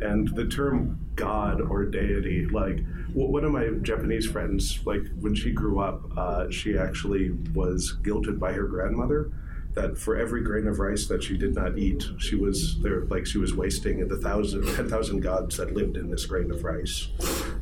And 0.00 0.28
the 0.34 0.46
term 0.46 0.98
god 1.16 1.60
or 1.62 1.84
deity 1.86 2.46
like 2.46 2.84
one 3.14 3.42
of 3.42 3.50
my 3.50 3.68
japanese 3.80 4.26
friends 4.26 4.80
like 4.84 5.00
when 5.20 5.34
she 5.34 5.50
grew 5.50 5.80
up 5.80 6.02
uh, 6.16 6.48
she 6.50 6.76
actually 6.76 7.30
was 7.54 7.96
guilted 8.02 8.38
by 8.38 8.52
her 8.52 8.64
grandmother 8.64 9.32
that 9.76 9.96
for 9.96 10.16
every 10.16 10.42
grain 10.42 10.66
of 10.66 10.80
rice 10.80 11.06
that 11.06 11.22
she 11.22 11.38
did 11.38 11.54
not 11.54 11.78
eat 11.78 12.04
she 12.18 12.34
was 12.34 12.80
there 12.80 13.04
like 13.04 13.24
she 13.24 13.38
was 13.38 13.54
wasting 13.54 14.06
the 14.08 14.16
thousand 14.16 14.66
ten 14.74 14.88
thousand 14.88 15.20
gods 15.20 15.56
that 15.56 15.72
lived 15.74 15.96
in 15.96 16.10
this 16.10 16.26
grain 16.26 16.50
of 16.50 16.64
rice 16.64 17.08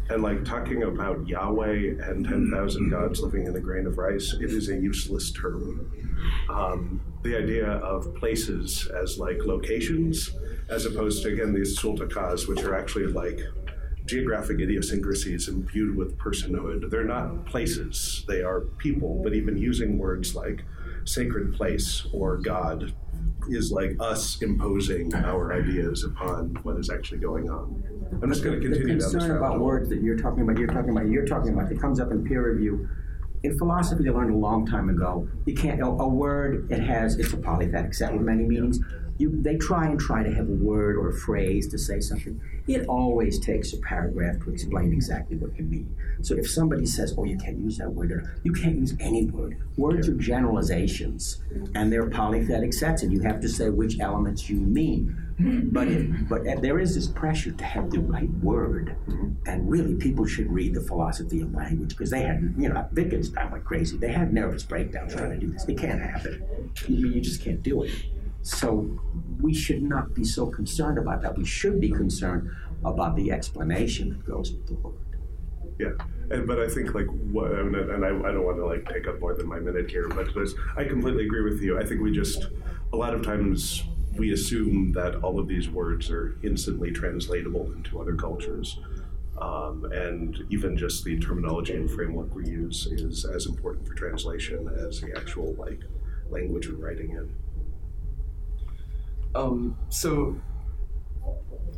and 0.09 0.23
like 0.23 0.45
talking 0.45 0.85
about 0.85 1.27
yahweh 1.29 1.95
and 2.03 2.25
10,000 2.25 2.89
gods 2.89 3.21
living 3.21 3.47
in 3.47 3.55
a 3.57 3.61
grain 3.61 3.87
of 3.87 3.99
rice 3.99 4.35
it 4.41 4.51
is 4.51 4.71
a 4.71 4.75
useless 4.75 5.31
term 5.33 5.91
um, 6.49 7.01
the 7.23 7.37
idea 7.37 7.67
of 7.67 8.15
places 8.15 8.87
as 9.03 9.19
like 9.19 9.45
locations 9.45 10.31
as 10.69 10.87
opposed 10.87 11.23
to 11.23 11.33
again 11.33 11.53
these 11.53 11.79
sultakas, 11.79 12.49
which 12.49 12.63
are 12.63 12.75
actually 12.75 13.07
like 13.07 13.41
geographic 14.07 14.61
idiosyncrasies 14.61 15.49
imbued 15.49 15.97
with 15.97 16.19
personhood. 16.19 16.91
They're 16.91 17.05
not 17.05 17.47
places; 17.47 18.25
they 18.29 18.43
are 18.43 18.61
people. 18.61 19.21
But 19.23 19.35
even 19.35 19.57
using 19.57 19.99
words 19.99 20.35
like 20.35 20.65
sacred 21.05 21.55
place 21.55 22.07
or 22.13 22.37
God 22.39 22.93
is 23.49 23.71
like 23.71 23.97
us 24.01 24.41
imposing 24.43 25.15
our 25.15 25.53
ideas 25.53 26.05
upon 26.05 26.57
what 26.63 26.79
is 26.79 26.91
actually 26.91 27.19
going 27.19 27.51
on. 27.51 27.83
I'm 28.23 28.31
just 28.31 28.43
going 28.43 28.61
to 28.61 28.67
continue. 28.67 28.99
The 28.99 29.11
concern 29.11 29.37
about 29.37 29.61
words 29.61 29.89
that 29.91 30.03
you're 30.03 30.17
talking 30.17 30.43
about, 30.43 30.59
you're 30.59 30.69
talking 30.69 30.91
about, 30.91 31.09
you're 31.09 31.27
talking 31.27 31.53
about, 31.53 31.71
it 31.71 31.81
comes 31.81 32.01
up 32.01 32.11
in 32.11 32.25
peer 32.25 32.53
review. 32.53 32.89
In 33.43 33.59
philosophy, 33.59 34.05
they 34.05 34.11
learned 34.11 34.35
a 34.35 34.39
long 34.39 34.67
time 34.67 34.89
ago. 34.89 35.29
You 35.45 35.55
can't 35.55 35.83
a, 35.83 35.87
word. 35.87 36.71
It 36.71 36.81
has 36.81 37.19
it's 37.19 37.35
a 37.35 37.37
polythetic 37.37 37.95
set 37.95 38.13
with 38.13 38.23
many 38.23 38.45
meanings 38.45 38.81
you, 39.19 39.31
they 39.43 39.57
try 39.57 39.87
and 39.87 39.99
try 39.99 40.23
to 40.23 40.33
have 40.33 40.49
a 40.49 40.53
word 40.53 40.97
or 40.97 41.11
a 41.11 41.15
phrase 41.15 41.69
to 41.69 41.79
say 41.79 42.01
something. 42.01 42.41
It 42.67 42.87
always 42.87 43.39
takes 43.39 43.73
a 43.73 43.79
paragraph 43.79 44.41
to 44.45 44.51
explain 44.51 44.93
exactly 44.93 45.37
what 45.37 45.57
you 45.57 45.65
mean. 45.65 45.95
So 46.23 46.35
if 46.35 46.51
somebody 46.51 46.87
says, 46.87 47.15
"Oh, 47.17 47.25
you 47.25 47.37
can't 47.37 47.59
use 47.59 47.79
that 47.79 47.93
word," 47.93 48.11
or 48.11 48.39
you 48.43 48.53
can't 48.53 48.77
use 48.77 48.95
any 49.01 49.27
word. 49.27 49.57
Words 49.77 50.09
are 50.09 50.15
generalizations, 50.15 51.43
and 51.75 51.93
they're 51.93 52.09
polythetic 52.09 52.73
sets, 52.73 53.03
and 53.03 53.13
you 53.13 53.21
have 53.21 53.41
to 53.41 53.49
say 53.49 53.71
which 53.71 54.01
elements 54.01 54.49
you 54.49 54.57
mean. 54.57 55.17
But 55.73 55.89
it, 55.89 56.29
but 56.29 56.45
there 56.63 56.79
is 56.79 56.95
this 56.95 57.09
pressure 57.09 57.51
to 57.51 57.65
have 57.65 57.91
the 57.91 57.99
right 57.99 58.31
word, 58.43 58.97
and 59.47 59.69
really 59.69 59.97
people 59.97 60.27
should 60.27 60.51
read 60.51 60.75
the 60.75 60.81
philosophy 60.81 61.41
of 61.41 61.53
language 61.53 61.91
because 61.91 62.11
they 62.11 62.23
had, 62.23 62.55
you 62.57 62.69
know, 62.69 62.89
Wittgenstein 62.93 63.51
went 63.51 63.65
crazy. 63.65 63.97
They 63.97 64.13
had 64.13 64.33
nervous 64.33 64.63
breakdowns 64.63 65.15
trying 65.15 65.31
to 65.33 65.39
do 65.39 65.53
this. 65.53 65.65
They 65.65 65.75
can't 65.75 66.01
happen. 66.01 66.71
You, 66.87 67.09
you 67.09 67.21
just 67.21 67.43
can't 67.43 67.63
do 67.63 67.83
it. 67.83 67.91
So 68.45 69.01
we 69.41 69.55
should 69.55 69.83
not 69.83 70.15
be 70.15 70.23
so 70.23 70.47
concerned 70.47 70.99
about 70.99 71.23
that. 71.23 71.37
We 71.37 71.47
should 71.47 71.81
be 71.81 71.91
concerned 71.91 72.51
about 72.85 73.17
the 73.17 73.33
explanation 73.33 74.11
that 74.11 74.27
goes 74.27 74.53
with 74.53 74.67
the 74.67 74.75
word. 74.75 74.95
Yeah, 75.79 75.93
and, 76.31 76.47
but 76.47 76.61
I 76.61 76.69
think 76.69 76.95
like 76.95 77.07
what, 77.07 77.51
and 77.53 78.05
I, 78.05 78.09
I 78.09 78.33
don't 78.33 78.45
want 78.45 78.59
to 78.59 78.67
like 78.67 78.87
take 78.87 79.09
up 79.09 79.19
more 79.19 79.35
than 79.35 79.49
my 79.49 79.59
minute 79.59 79.91
here, 79.91 80.09
but 80.09 80.29
I 80.77 80.85
completely 80.85 81.25
agree 81.25 81.41
with 81.41 81.63
you. 81.63 81.81
I 81.81 81.87
think 81.87 82.03
we 82.03 82.13
just 82.13 82.49
a 82.93 82.97
lot 82.97 83.15
of 83.15 83.23
times 83.23 83.83
we 84.15 84.35
assume 84.35 84.93
that 84.93 85.17
all 85.25 85.41
of 85.41 85.49
these 85.49 85.71
words 85.71 86.11
are 86.11 86.37
instantly 86.43 86.91
translatable 86.93 87.73
into 87.73 87.99
other 87.99 88.15
cultures. 88.15 88.79
Um, 89.41 89.87
and 89.91 90.45
even 90.51 90.77
just 90.77 91.03
the 91.03 91.19
terminology 91.19 91.73
and 91.73 91.91
framework 91.91 92.35
we 92.35 92.47
use 92.47 92.87
is 92.87 93.25
as 93.25 93.47
important 93.47 93.89
for 93.89 93.95
translation 93.95 94.69
as 94.87 95.01
the 95.01 95.17
actual 95.17 95.55
like 95.55 95.81
language 96.29 96.69
we're 96.69 96.77
writing 96.77 97.13
in. 97.13 97.35
Um, 99.35 99.77
so, 99.89 100.37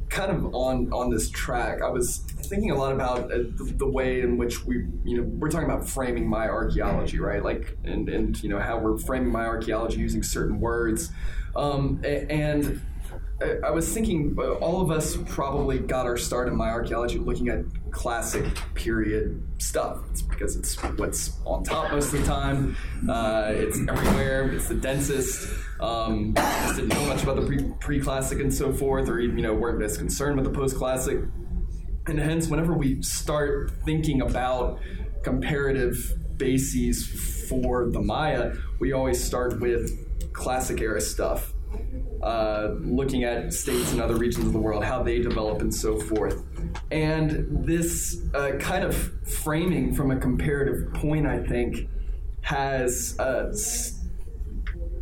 kind 0.08 0.30
of 0.30 0.54
on 0.54 0.92
on 0.92 1.10
this 1.10 1.30
track, 1.30 1.82
I 1.82 1.88
was 1.88 2.18
thinking 2.18 2.70
a 2.70 2.76
lot 2.76 2.92
about 2.92 3.32
uh, 3.32 3.38
the, 3.56 3.74
the, 3.76 3.86
way 3.86 4.20
in 4.20 4.36
which 4.36 4.64
we, 4.64 4.86
you 5.04 5.18
know, 5.18 5.22
we're 5.22 5.50
talking 5.50 5.68
about 5.68 5.88
framing 5.88 6.28
Maya 6.28 6.50
archaeology, 6.50 7.18
right? 7.18 7.42
Like, 7.42 7.76
and 7.84 8.08
and 8.08 8.42
you 8.42 8.48
know 8.48 8.58
how 8.58 8.78
we're 8.78 8.98
framing 8.98 9.30
Maya 9.30 9.48
archaeology 9.48 9.98
using 9.98 10.22
certain 10.22 10.60
words, 10.60 11.10
um, 11.54 12.00
and 12.04 12.80
I 13.40 13.70
was 13.70 13.92
thinking 13.92 14.34
uh, 14.38 14.52
all 14.54 14.80
of 14.80 14.90
us 14.90 15.16
probably 15.28 15.78
got 15.78 16.06
our 16.06 16.16
start 16.16 16.48
in 16.48 16.56
Maya 16.56 16.72
archaeology 16.72 17.18
looking 17.18 17.48
at 17.48 17.64
classic 17.90 18.44
period 18.74 19.42
stuff. 19.58 19.98
It's 20.10 20.22
because 20.22 20.56
it's 20.56 20.74
what's 20.96 21.38
on 21.44 21.62
top 21.62 21.92
most 21.92 22.14
of 22.14 22.20
the 22.20 22.26
time. 22.26 22.76
Uh, 23.08 23.52
it's 23.54 23.78
everywhere. 23.88 24.50
It's 24.52 24.68
the 24.68 24.74
densest. 24.74 25.50
Um, 25.80 26.34
just 26.34 26.76
didn't 26.76 26.88
know 26.88 27.06
much 27.06 27.22
about 27.22 27.36
the 27.36 27.74
pre 27.80 28.00
classic 28.00 28.40
and 28.40 28.52
so 28.52 28.72
forth, 28.72 29.08
or 29.08 29.20
you 29.20 29.30
know 29.30 29.54
weren't 29.54 29.82
as 29.82 29.98
concerned 29.98 30.36
with 30.36 30.44
the 30.44 30.58
post 30.58 30.76
classic. 30.76 31.20
And 32.06 32.18
hence, 32.18 32.48
whenever 32.48 32.72
we 32.72 33.02
start 33.02 33.72
thinking 33.84 34.22
about 34.22 34.80
comparative 35.22 36.14
bases 36.36 37.46
for 37.48 37.90
the 37.90 38.00
Maya, 38.00 38.54
we 38.78 38.92
always 38.92 39.22
start 39.22 39.60
with 39.60 40.32
classic 40.32 40.80
era 40.80 41.00
stuff 41.00 41.52
uh, 42.22 42.74
looking 42.80 43.24
at 43.24 43.52
states 43.52 43.92
and 43.92 44.00
other 44.00 44.16
regions 44.16 44.46
of 44.46 44.52
the 44.52 44.58
world, 44.58 44.84
how 44.84 45.02
they 45.02 45.20
develop, 45.20 45.60
and 45.60 45.74
so 45.74 45.98
forth. 45.98 46.42
And 46.90 47.46
this 47.64 48.20
uh, 48.34 48.52
kind 48.58 48.84
of 48.84 48.96
framing 49.28 49.94
from 49.94 50.10
a 50.10 50.16
comparative 50.16 50.92
point, 50.94 51.26
I 51.26 51.42
think, 51.42 51.88
has 52.40 53.16
uh, 53.18 53.52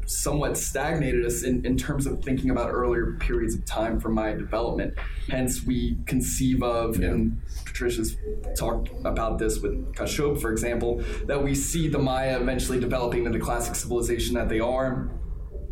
somewhat 0.07 0.57
stagnated 0.57 1.24
us 1.24 1.42
in, 1.42 1.64
in 1.64 1.76
terms 1.76 2.07
of 2.07 2.22
thinking 2.22 2.50
about 2.50 2.70
earlier 2.70 3.16
periods 3.20 3.55
of 3.55 3.64
time 3.64 4.00
for 4.00 4.09
Maya 4.09 4.36
development. 4.36 4.94
Hence, 5.28 5.64
we 5.64 5.98
conceive 6.07 6.62
of, 6.62 7.00
and 7.00 7.40
Patricia's 7.64 8.16
talked 8.57 8.90
about 9.05 9.38
this 9.38 9.61
with 9.61 9.94
K'axob, 9.94 10.40
for 10.40 10.52
example, 10.52 11.02
that 11.26 11.42
we 11.42 11.55
see 11.55 11.88
the 11.88 11.98
Maya 11.98 12.40
eventually 12.40 12.80
developing 12.80 13.24
into 13.24 13.38
the 13.38 13.44
classic 13.44 13.74
civilization 13.74 14.34
that 14.34 14.48
they 14.48 14.61
are, 14.61 15.11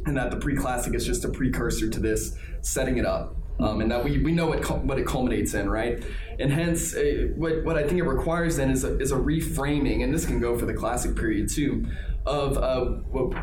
and 0.06 0.16
that 0.16 0.30
the 0.30 0.36
pre-classic 0.36 0.94
is 0.94 1.06
just 1.06 1.24
a 1.24 1.28
precursor 1.28 1.88
to 1.88 2.00
this, 2.00 2.36
setting 2.60 2.98
it 2.98 3.06
up. 3.06 3.36
Um, 3.60 3.80
and 3.82 3.90
that 3.92 4.02
we, 4.02 4.18
we 4.18 4.32
know 4.32 4.46
what, 4.46 4.84
what 4.84 4.98
it 4.98 5.06
culminates 5.06 5.54
in, 5.54 5.68
right? 5.68 6.02
And 6.40 6.50
hence, 6.50 6.96
uh, 6.96 7.28
what, 7.36 7.62
what 7.64 7.76
I 7.76 7.82
think 7.82 8.00
it 8.00 8.04
requires 8.04 8.56
then 8.56 8.70
is 8.70 8.82
a, 8.82 8.98
is 8.98 9.12
a 9.12 9.16
reframing, 9.16 10.02
and 10.02 10.12
this 10.12 10.24
can 10.24 10.40
go 10.40 10.58
for 10.58 10.64
the 10.64 10.74
classic 10.74 11.14
period 11.14 11.48
too, 11.50 11.86
of 12.24 12.56
uh, 12.56 12.84
what, 13.10 13.36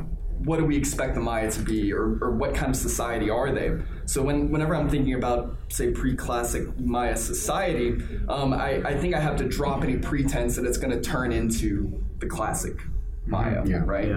what 0.44 0.58
do 0.58 0.66
we 0.66 0.78
expect 0.78 1.16
the 1.16 1.20
Maya 1.22 1.52
to 1.52 1.62
be, 1.62 1.92
or, 1.92 2.18
or 2.22 2.32
what 2.32 2.56
kind 2.56 2.70
of 2.70 2.76
society 2.76 3.30
are 3.30 3.52
they? 3.52 3.78
So 4.06 4.22
when, 4.22 4.52
whenever 4.52 4.76
I'm 4.76 4.90
thinking 4.90 5.14
about, 5.14 5.56
say, 5.68 5.92
pre-classic 5.92 6.80
Maya 6.80 7.18
society, 7.18 8.02
um, 8.30 8.54
I, 8.54 8.82
I 8.86 8.98
think 8.98 9.16
I 9.16 9.20
have 9.20 9.36
to 9.38 9.48
drop 9.48 9.84
any 9.84 9.98
pretense 9.98 10.56
that 10.56 10.66
it's 10.66 10.78
going 10.78 10.92
to 10.92 11.02
turn 11.02 11.32
into 11.32 12.04
the 12.20 12.26
classic 12.28 12.80
Maya, 13.26 13.62
right? 13.84 14.10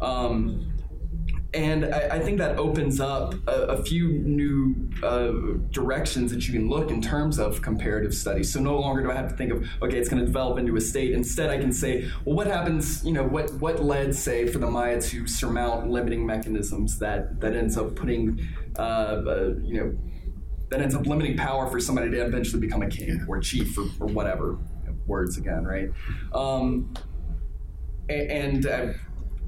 Um, 0.00 0.72
and 1.54 1.86
I, 1.86 2.16
I 2.16 2.18
think 2.18 2.38
that 2.38 2.58
opens 2.58 3.00
up 3.00 3.34
a, 3.48 3.62
a 3.68 3.82
few 3.82 4.08
new 4.08 4.90
uh, 5.02 5.32
directions 5.70 6.30
that 6.30 6.46
you 6.46 6.52
can 6.52 6.68
look 6.68 6.90
in 6.90 7.00
terms 7.00 7.38
of 7.38 7.62
comparative 7.62 8.12
studies. 8.14 8.52
So 8.52 8.60
no 8.60 8.78
longer 8.78 9.02
do 9.02 9.10
I 9.10 9.14
have 9.14 9.30
to 9.30 9.36
think 9.36 9.52
of 9.52 9.66
okay, 9.82 9.96
it's 9.98 10.08
going 10.10 10.20
to 10.20 10.26
develop 10.26 10.58
into 10.58 10.76
a 10.76 10.80
state. 10.80 11.12
Instead, 11.12 11.48
I 11.48 11.56
can 11.58 11.72
say, 11.72 12.10
well, 12.24 12.36
what 12.36 12.46
happens? 12.46 13.02
You 13.04 13.12
know, 13.12 13.24
what 13.24 13.52
what 13.54 13.82
led, 13.82 14.14
say, 14.14 14.46
for 14.46 14.58
the 14.58 14.70
Maya 14.70 15.00
to 15.00 15.26
surmount 15.26 15.88
limiting 15.90 16.26
mechanisms 16.26 16.98
that 16.98 17.40
that 17.40 17.54
ends 17.56 17.78
up 17.78 17.94
putting, 17.96 18.46
uh, 18.78 18.82
uh, 18.82 19.54
you 19.62 19.80
know, 19.80 19.98
that 20.68 20.82
ends 20.82 20.94
up 20.94 21.06
limiting 21.06 21.36
power 21.36 21.66
for 21.70 21.80
somebody 21.80 22.10
to 22.10 22.24
eventually 22.26 22.60
become 22.60 22.82
a 22.82 22.88
king 22.88 23.24
or 23.26 23.40
chief 23.40 23.76
or, 23.78 23.84
or 24.00 24.06
whatever 24.08 24.58
words 25.06 25.38
again, 25.38 25.64
right? 25.64 25.88
Um, 26.34 26.92
a- 28.10 28.30
and 28.30 28.66
uh, 28.66 28.92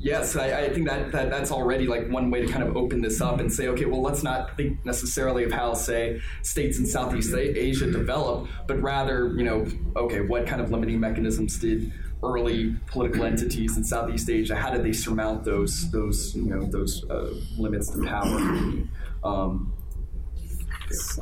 yes, 0.01 0.35
I, 0.35 0.63
I 0.63 0.69
think 0.71 0.89
that, 0.89 1.13
that 1.13 1.31
that's 1.31 1.53
already 1.53 1.87
like 1.87 2.09
one 2.09 2.31
way 2.31 2.41
to 2.41 2.51
kind 2.51 2.65
of 2.65 2.77
open 2.77 3.01
this 3.01 3.21
up 3.21 3.39
and 3.39 3.53
say, 3.53 3.69
okay, 3.69 3.85
well, 3.85 4.03
let's 4.03 4.23
not 4.23 4.57
think 4.57 4.85
necessarily 4.85 5.45
of 5.45 5.53
how, 5.53 5.75
say, 5.75 6.21
states 6.43 6.79
in 6.79 6.87
Southeast 6.87 7.35
Asia 7.35 7.91
develop, 7.91 8.49
but 8.67 8.81
rather, 8.81 9.35
you 9.37 9.45
know, 9.45 9.67
okay, 9.97 10.23
what 10.23 10.47
kind 10.47 10.61
of 10.61 10.71
limiting 10.71 10.99
mechanisms 10.99 11.59
did 11.59 11.93
early 12.23 12.77
political 12.87 13.25
entities 13.25 13.77
in 13.77 13.85
Southeast 13.85 14.29
Asia? 14.29 14.57
How 14.57 14.71
did 14.71 14.83
they 14.83 14.93
surmount 14.93 15.45
those 15.45 15.91
those 15.91 16.35
you 16.35 16.47
know 16.47 16.67
those 16.67 17.09
uh, 17.09 17.35
limits 17.59 17.91
to 17.91 18.05
power? 18.05 18.87
Um, 19.23 19.73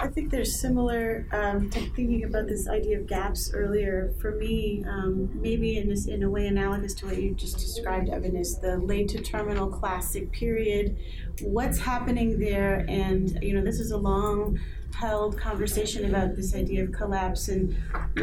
I 0.00 0.08
think 0.08 0.30
there's 0.30 0.58
similar 0.58 1.26
um, 1.32 1.68
to 1.70 1.80
thinking 1.90 2.24
about 2.24 2.46
this 2.48 2.68
idea 2.68 2.98
of 2.98 3.06
gaps 3.06 3.50
earlier. 3.52 4.14
For 4.20 4.32
me, 4.32 4.82
um, 4.88 5.30
maybe 5.34 5.76
in 5.76 5.88
this, 5.88 6.06
in 6.06 6.22
a 6.22 6.30
way 6.30 6.46
analogous 6.46 6.94
to 6.94 7.06
what 7.06 7.20
you 7.20 7.34
just 7.34 7.58
described, 7.58 8.08
Evan, 8.08 8.34
is 8.36 8.58
the 8.58 8.78
late 8.78 9.08
to 9.08 9.20
terminal 9.20 9.68
classic 9.68 10.32
period. 10.32 10.96
What's 11.42 11.78
happening 11.78 12.38
there? 12.38 12.86
And 12.88 13.38
you 13.42 13.54
know, 13.54 13.62
this 13.62 13.78
is 13.78 13.90
a 13.90 13.96
long 13.96 14.58
held 14.94 15.38
conversation 15.38 16.06
about 16.06 16.34
this 16.34 16.54
idea 16.54 16.82
of 16.82 16.90
collapse 16.92 17.48
and 17.48 17.76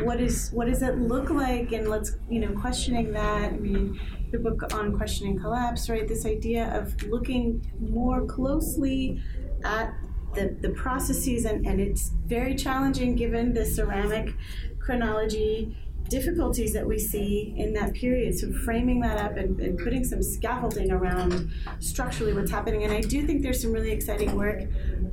what 0.04 0.20
is 0.20 0.50
what 0.52 0.68
does 0.68 0.82
it 0.82 0.98
look 0.98 1.30
like 1.30 1.72
and 1.72 1.88
let's 1.88 2.18
you 2.30 2.40
know 2.40 2.52
questioning 2.60 3.14
that 3.14 3.54
i 3.54 3.58
mean 3.58 3.98
the 4.32 4.38
book 4.38 4.74
on 4.74 4.98
questioning 4.98 5.40
collapse 5.40 5.90
right 5.90 6.08
this 6.08 6.26
idea 6.26 6.76
of 6.78 7.02
looking 7.04 7.66
more 7.80 8.26
closely 8.26 9.22
at 9.64 9.94
the, 10.36 10.56
the 10.62 10.70
processes, 10.70 11.46
and, 11.46 11.66
and 11.66 11.80
it's 11.80 12.10
very 12.26 12.56
challenging 12.56 13.16
given 13.16 13.54
the 13.54 13.66
ceramic 13.66 14.34
chronology 14.80 15.76
difficulties 16.10 16.72
that 16.74 16.86
we 16.86 17.00
see 17.00 17.54
in 17.58 17.74
that 17.74 17.94
period. 17.94 18.38
So, 18.38 18.52
framing 18.52 19.00
that 19.02 19.18
up 19.18 19.38
and, 19.38 19.60
and 19.60 19.78
putting 19.78 20.04
some 20.04 20.22
scaffolding 20.22 20.92
around 20.92 21.52
structurally 21.80 22.34
what's 22.34 22.52
happening. 22.52 22.84
And 22.84 22.94
I 22.94 23.02
do 23.02 23.26
think 23.26 23.42
there's 23.42 23.62
some 23.62 23.72
really 23.72 23.92
exciting 23.92 24.36
work 24.36 24.64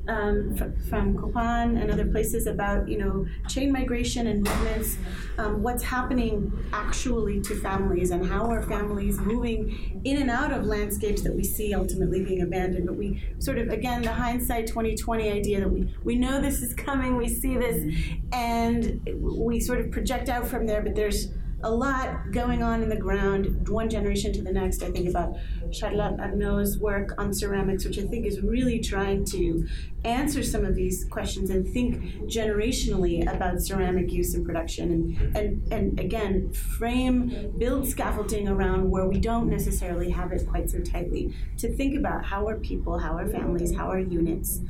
um, 0.09 0.57
f- 0.59 0.89
from 0.89 1.16
Copan 1.16 1.76
and 1.76 1.91
other 1.91 2.07
places 2.07 2.47
about, 2.47 2.89
you 2.89 2.99
know, 2.99 3.26
chain 3.49 3.72
migration 3.72 4.26
and 4.26 4.43
movements, 4.43 4.97
um, 5.39 5.62
what's 5.62 5.83
happening 5.83 6.53
actually 6.72 7.41
to 7.43 7.55
families, 7.57 8.11
and 8.11 8.26
how 8.26 8.51
are 8.51 8.62
families 8.62 9.18
moving 9.20 10.01
in 10.05 10.20
and 10.20 10.30
out 10.30 10.53
of 10.53 10.64
landscapes 10.64 11.22
that 11.22 11.35
we 11.35 11.45
see 11.45 11.74
ultimately 11.74 12.24
being 12.24 12.43
abandoned. 12.43 12.87
But 12.87 12.97
we 12.97 13.22
sort 13.39 13.59
of, 13.59 13.68
again, 13.68 14.03
the 14.03 14.12
hindsight 14.12 14.66
2020 14.66 15.30
idea 15.30 15.61
that 15.61 15.70
we, 15.70 15.95
we 16.05 16.16
know 16.16 16.41
this 16.41 16.62
is 16.62 16.74
coming, 16.74 17.16
we 17.16 17.28
see 17.28 17.57
this, 17.57 17.95
and 18.33 19.01
we 19.20 19.61
sort 19.61 19.80
of 19.80 19.91
project 19.91 20.28
out 20.28 20.47
from 20.47 20.66
there, 20.66 20.83
but 20.83 20.95
there's 20.95 21.28
a 21.62 21.70
lot 21.70 22.32
going 22.32 22.62
on 22.62 22.82
in 22.82 22.88
the 22.88 22.96
ground, 22.96 23.68
one 23.68 23.88
generation 23.88 24.32
to 24.32 24.42
the 24.42 24.52
next. 24.52 24.82
I 24.82 24.90
think 24.90 25.08
about 25.08 25.36
Charlotte 25.70 26.18
Arnauld's 26.18 26.78
work 26.78 27.14
on 27.18 27.32
ceramics, 27.32 27.84
which 27.84 27.98
I 27.98 28.02
think 28.02 28.26
is 28.26 28.40
really 28.40 28.80
trying 28.80 29.24
to 29.26 29.66
answer 30.04 30.42
some 30.42 30.64
of 30.64 30.74
these 30.74 31.04
questions 31.04 31.50
and 31.50 31.66
think 31.66 32.02
generationally 32.24 33.22
about 33.32 33.60
ceramic 33.60 34.10
use 34.10 34.34
and 34.34 34.44
production, 34.44 34.90
and 34.90 35.36
and 35.36 35.72
and 35.72 36.00
again 36.00 36.52
frame, 36.52 37.52
build 37.58 37.86
scaffolding 37.86 38.48
around 38.48 38.90
where 38.90 39.06
we 39.06 39.18
don't 39.18 39.48
necessarily 39.48 40.10
have 40.10 40.32
it 40.32 40.46
quite 40.48 40.68
so 40.68 40.80
tightly. 40.80 41.34
To 41.58 41.72
think 41.76 41.96
about 41.96 42.24
how 42.24 42.48
are 42.48 42.58
people, 42.58 42.98
how 42.98 43.16
are 43.16 43.28
families, 43.28 43.74
how 43.74 43.88
are 43.90 44.00
units 44.00 44.60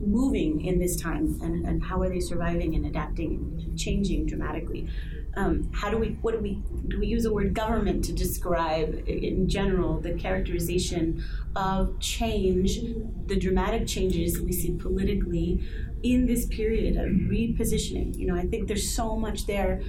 moving 0.00 0.64
in 0.64 0.78
this 0.78 0.96
time 0.96 1.38
and, 1.42 1.66
and 1.66 1.82
how 1.82 2.00
are 2.00 2.08
they 2.08 2.20
surviving 2.20 2.74
and 2.74 2.86
adapting 2.86 3.34
and 3.34 3.78
changing 3.78 4.24
dramatically 4.26 4.88
um, 5.36 5.70
how 5.72 5.90
do 5.90 5.98
we 5.98 6.18
what 6.22 6.32
do 6.32 6.40
we 6.40 6.62
do 6.88 6.98
we 6.98 7.06
use 7.06 7.22
the 7.22 7.32
word 7.32 7.54
government 7.54 8.04
to 8.04 8.12
describe 8.12 9.02
in 9.06 9.48
general 9.48 10.00
the 10.00 10.14
characterization 10.14 11.24
of 11.54 11.98
change 12.00 12.80
the 13.26 13.36
dramatic 13.36 13.86
changes 13.86 14.40
we 14.40 14.52
see 14.52 14.72
politically 14.72 15.62
in 16.02 16.26
this 16.26 16.46
period 16.46 16.96
of 16.96 17.06
repositioning. 17.06 18.16
You 18.16 18.26
know 18.26 18.36
i 18.36 18.46
think 18.46 18.68
there's 18.68 18.90
so 18.90 19.16
much 19.16 19.46
there 19.46 19.80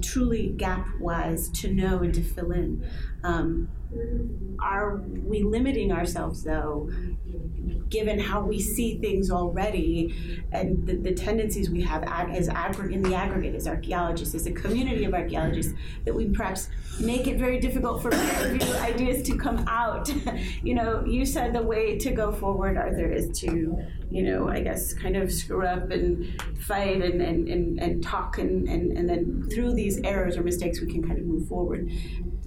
truly 0.00 0.48
gap 0.56 0.88
wise 1.00 1.48
to 1.50 1.72
know 1.72 1.98
and 1.98 2.14
to 2.14 2.22
fill 2.22 2.52
in. 2.52 2.88
Um, 3.24 3.68
are 4.58 4.96
we 4.96 5.42
limiting 5.42 5.92
ourselves 5.92 6.42
though 6.42 6.90
given 7.88 8.18
how 8.18 8.40
we 8.40 8.58
see 8.58 8.98
things 8.98 9.30
already 9.30 10.42
and 10.50 10.86
the, 10.86 10.94
the 10.94 11.12
tendencies 11.12 11.68
we 11.68 11.82
have 11.82 12.02
ag- 12.04 12.34
as 12.34 12.48
aggregate 12.48 12.96
in 12.96 13.02
the 13.02 13.14
aggregate 13.14 13.54
as 13.54 13.66
archaeologists 13.66 14.34
as 14.34 14.46
a 14.46 14.52
community 14.52 15.04
of 15.04 15.12
archaeologists 15.12 15.74
that 16.04 16.14
we 16.14 16.26
perhaps 16.30 16.70
make 17.00 17.26
it 17.26 17.38
very 17.38 17.60
difficult 17.60 18.00
for 18.00 18.14
ideas 18.14 19.22
to 19.22 19.36
come 19.36 19.64
out? 19.68 20.10
You 20.62 20.74
know 20.74 21.04
you 21.04 21.26
said 21.26 21.52
the 21.52 21.62
way 21.62 21.98
to 21.98 22.10
go 22.12 22.32
forward 22.32 22.76
arthur 22.76 23.10
is 23.10 23.38
to 23.40 23.76
you 24.12 24.22
know 24.22 24.48
i 24.48 24.60
guess 24.60 24.92
kind 24.92 25.16
of 25.16 25.32
screw 25.32 25.66
up 25.66 25.90
and 25.90 26.40
fight 26.62 27.02
and, 27.02 27.20
and, 27.20 27.48
and, 27.48 27.80
and 27.80 28.02
talk 28.02 28.38
and, 28.38 28.68
and, 28.68 28.96
and 28.96 29.08
then 29.08 29.48
through 29.52 29.72
these 29.72 29.98
errors 30.04 30.36
or 30.36 30.42
mistakes 30.42 30.80
we 30.80 30.86
can 30.86 31.02
kind 31.02 31.18
of 31.18 31.24
move 31.24 31.48
forward. 31.48 31.90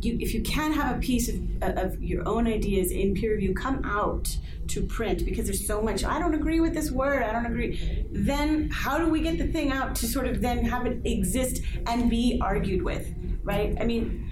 You, 0.01 0.18
if 0.20 0.34
you 0.34 0.41
can 0.43 0.72
have 0.74 0.97
a 0.97 0.99
piece 0.99 1.30
of, 1.30 1.36
uh, 1.61 1.82
of 1.82 2.01
your 2.01 2.28
own 2.28 2.47
ideas 2.47 2.91
in 2.91 3.13
peer 3.13 3.32
review 3.32 3.53
come 3.53 3.84
out 3.86 4.38
to 4.68 4.84
print 4.84 5.26
because 5.26 5.45
there's 5.45 5.66
so 5.66 5.82
much 5.82 6.03
i 6.03 6.20
don't 6.20 6.34
agree 6.34 6.59
with 6.59 6.74
this 6.74 6.91
word 6.91 7.24
i 7.24 7.32
don't 7.32 7.45
agree 7.45 8.05
then 8.11 8.70
how 8.72 8.97
do 8.97 9.07
we 9.07 9.22
get 9.22 9.38
the 9.38 9.47
thing 9.47 9.72
out 9.72 9.95
to 9.95 10.07
sort 10.07 10.28
of 10.28 10.41
then 10.41 10.66
have 10.66 10.86
it 10.86 10.99
exist 11.05 11.61
and 11.86 12.09
be 12.09 12.39
argued 12.41 12.84
with 12.84 13.13
right? 13.45 13.78
I 13.80 13.86
mean 13.86 14.30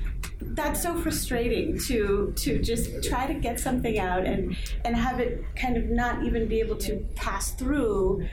that's 0.49 0.81
so 0.81 0.95
frustrating 0.95 1.77
to 1.87 2.33
to 2.35 2.59
just 2.61 3.03
try 3.03 3.27
to 3.27 3.33
get 3.33 3.59
something 3.59 3.99
out 3.99 4.25
and 4.25 4.55
and 4.85 4.95
have 4.95 5.19
it 5.19 5.43
kind 5.55 5.77
of 5.77 5.85
not 5.85 6.23
even 6.23 6.47
be 6.47 6.59
able 6.59 6.77
to 6.77 6.97
pass 7.15 7.51
through 7.51 8.27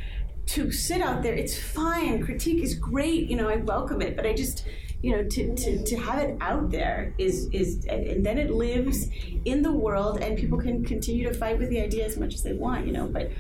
to 0.47 0.73
sit 0.73 1.01
out 1.01 1.23
there. 1.23 1.35
It's 1.35 1.57
fine. 1.57 2.25
Critique 2.25 2.63
is 2.63 2.75
great. 2.75 3.31
You 3.31 3.37
know 3.37 3.49
i 3.49 3.57
welcome 3.57 4.03
it 4.03 4.17
but 4.17 4.27
i 4.27 4.33
just 4.33 4.65
you 5.03 5.13
know 5.13 5.23
to, 5.25 5.55
to, 5.55 5.83
to 5.85 5.97
have 5.97 6.19
it 6.19 6.37
out 6.41 6.71
there 6.71 7.15
is 7.19 7.49
is 7.53 7.85
and, 7.87 8.25
then 8.25 8.37
it 8.39 8.51
lives 8.51 9.09
in 9.45 9.63
the 9.63 9.73
world 9.73 10.21
and 10.21 10.37
people 10.37 10.59
can 10.59 10.85
continue 10.85 11.27
to 11.27 11.35
fight 11.35 11.59
with 11.59 11.71
the 11.71 11.81
idea 11.81 12.05
as 12.05 12.19
much 12.19 12.35
as 12.35 12.43
they 12.43 12.53
want 12.53 12.87
you 12.87 12.93
know 12.93 13.07
but 13.07 13.31